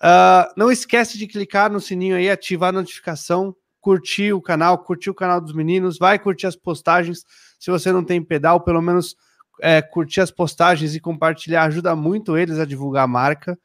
Uh, 0.00 0.52
não 0.56 0.70
esquece 0.70 1.18
de 1.18 1.26
clicar 1.26 1.70
no 1.70 1.80
sininho 1.80 2.16
aí, 2.16 2.30
ativar 2.30 2.68
a 2.68 2.72
notificação, 2.72 3.54
curtir 3.80 4.32
o 4.32 4.40
canal, 4.40 4.78
curtir 4.78 5.10
o 5.10 5.14
canal 5.14 5.40
dos 5.40 5.54
meninos, 5.54 5.98
vai 5.98 6.18
curtir 6.18 6.46
as 6.46 6.56
postagens. 6.56 7.24
Se 7.58 7.70
você 7.70 7.90
não 7.90 8.04
tem 8.04 8.22
pedal, 8.22 8.60
pelo 8.60 8.80
menos 8.80 9.16
é, 9.60 9.80
curtir 9.82 10.20
as 10.20 10.30
postagens 10.30 10.94
e 10.94 11.00
compartilhar 11.00 11.64
ajuda 11.64 11.94
muito 11.96 12.36
eles 12.36 12.58
a 12.58 12.64
divulgar 12.64 13.04
a 13.04 13.08
marca. 13.08 13.58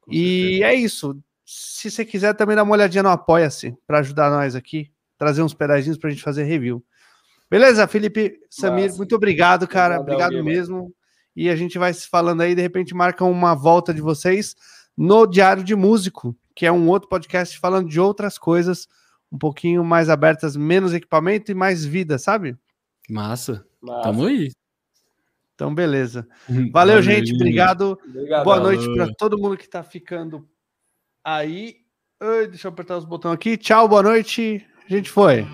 Com 0.00 0.12
e 0.12 0.58
certeza. 0.58 0.64
é 0.64 0.74
isso. 0.74 1.18
Se 1.44 1.90
você 1.90 2.04
quiser 2.04 2.34
também 2.34 2.54
dar 2.54 2.62
uma 2.62 2.72
olhadinha 2.72 3.02
no 3.02 3.08
Apoia-se 3.08 3.76
para 3.86 3.98
ajudar 3.98 4.30
nós 4.30 4.54
aqui, 4.54 4.90
trazer 5.18 5.42
uns 5.42 5.52
pedacinhos 5.54 5.98
para 5.98 6.08
a 6.08 6.12
gente 6.12 6.22
fazer 6.22 6.44
review. 6.44 6.84
Beleza, 7.50 7.88
Felipe, 7.88 8.38
Samir, 8.48 8.86
Nossa. 8.86 8.98
muito 8.98 9.16
obrigado, 9.16 9.66
cara. 9.66 10.00
Obrigado 10.00 10.42
mesmo 10.44 10.94
e 11.34 11.48
a 11.48 11.56
gente 11.56 11.78
vai 11.78 11.92
se 11.92 12.08
falando 12.08 12.40
aí, 12.40 12.54
de 12.54 12.62
repente 12.62 12.94
marca 12.94 13.24
uma 13.24 13.54
volta 13.54 13.94
de 13.94 14.00
vocês 14.00 14.54
no 14.96 15.26
Diário 15.26 15.64
de 15.64 15.74
Músico, 15.74 16.36
que 16.54 16.66
é 16.66 16.72
um 16.72 16.88
outro 16.88 17.08
podcast 17.08 17.58
falando 17.58 17.88
de 17.88 18.00
outras 18.00 18.36
coisas, 18.36 18.86
um 19.30 19.38
pouquinho 19.38 19.84
mais 19.84 20.08
abertas, 20.08 20.56
menos 20.56 20.92
equipamento 20.92 21.50
e 21.50 21.54
mais 21.54 21.84
vida, 21.84 22.18
sabe? 22.18 22.56
Massa. 23.08 23.64
Massa. 23.80 24.02
Tamo 24.02 24.26
aí. 24.26 24.50
Então, 25.54 25.74
beleza. 25.74 26.26
Valeu, 26.48 26.70
Valeu 26.72 27.02
gente. 27.02 27.34
Obrigado. 27.34 27.98
Obrigado. 28.08 28.44
Boa 28.44 28.60
noite 28.60 28.84
para 28.94 29.12
todo 29.14 29.38
mundo 29.38 29.56
que 29.56 29.64
está 29.64 29.82
ficando 29.82 30.48
aí. 31.22 31.76
Ai, 32.18 32.46
deixa 32.46 32.68
eu 32.68 32.72
apertar 32.72 32.96
os 32.96 33.04
botões 33.04 33.34
aqui. 33.34 33.56
Tchau, 33.56 33.88
boa 33.88 34.02
noite. 34.02 34.66
A 34.86 34.94
gente 34.94 35.10
foi. 35.10 35.46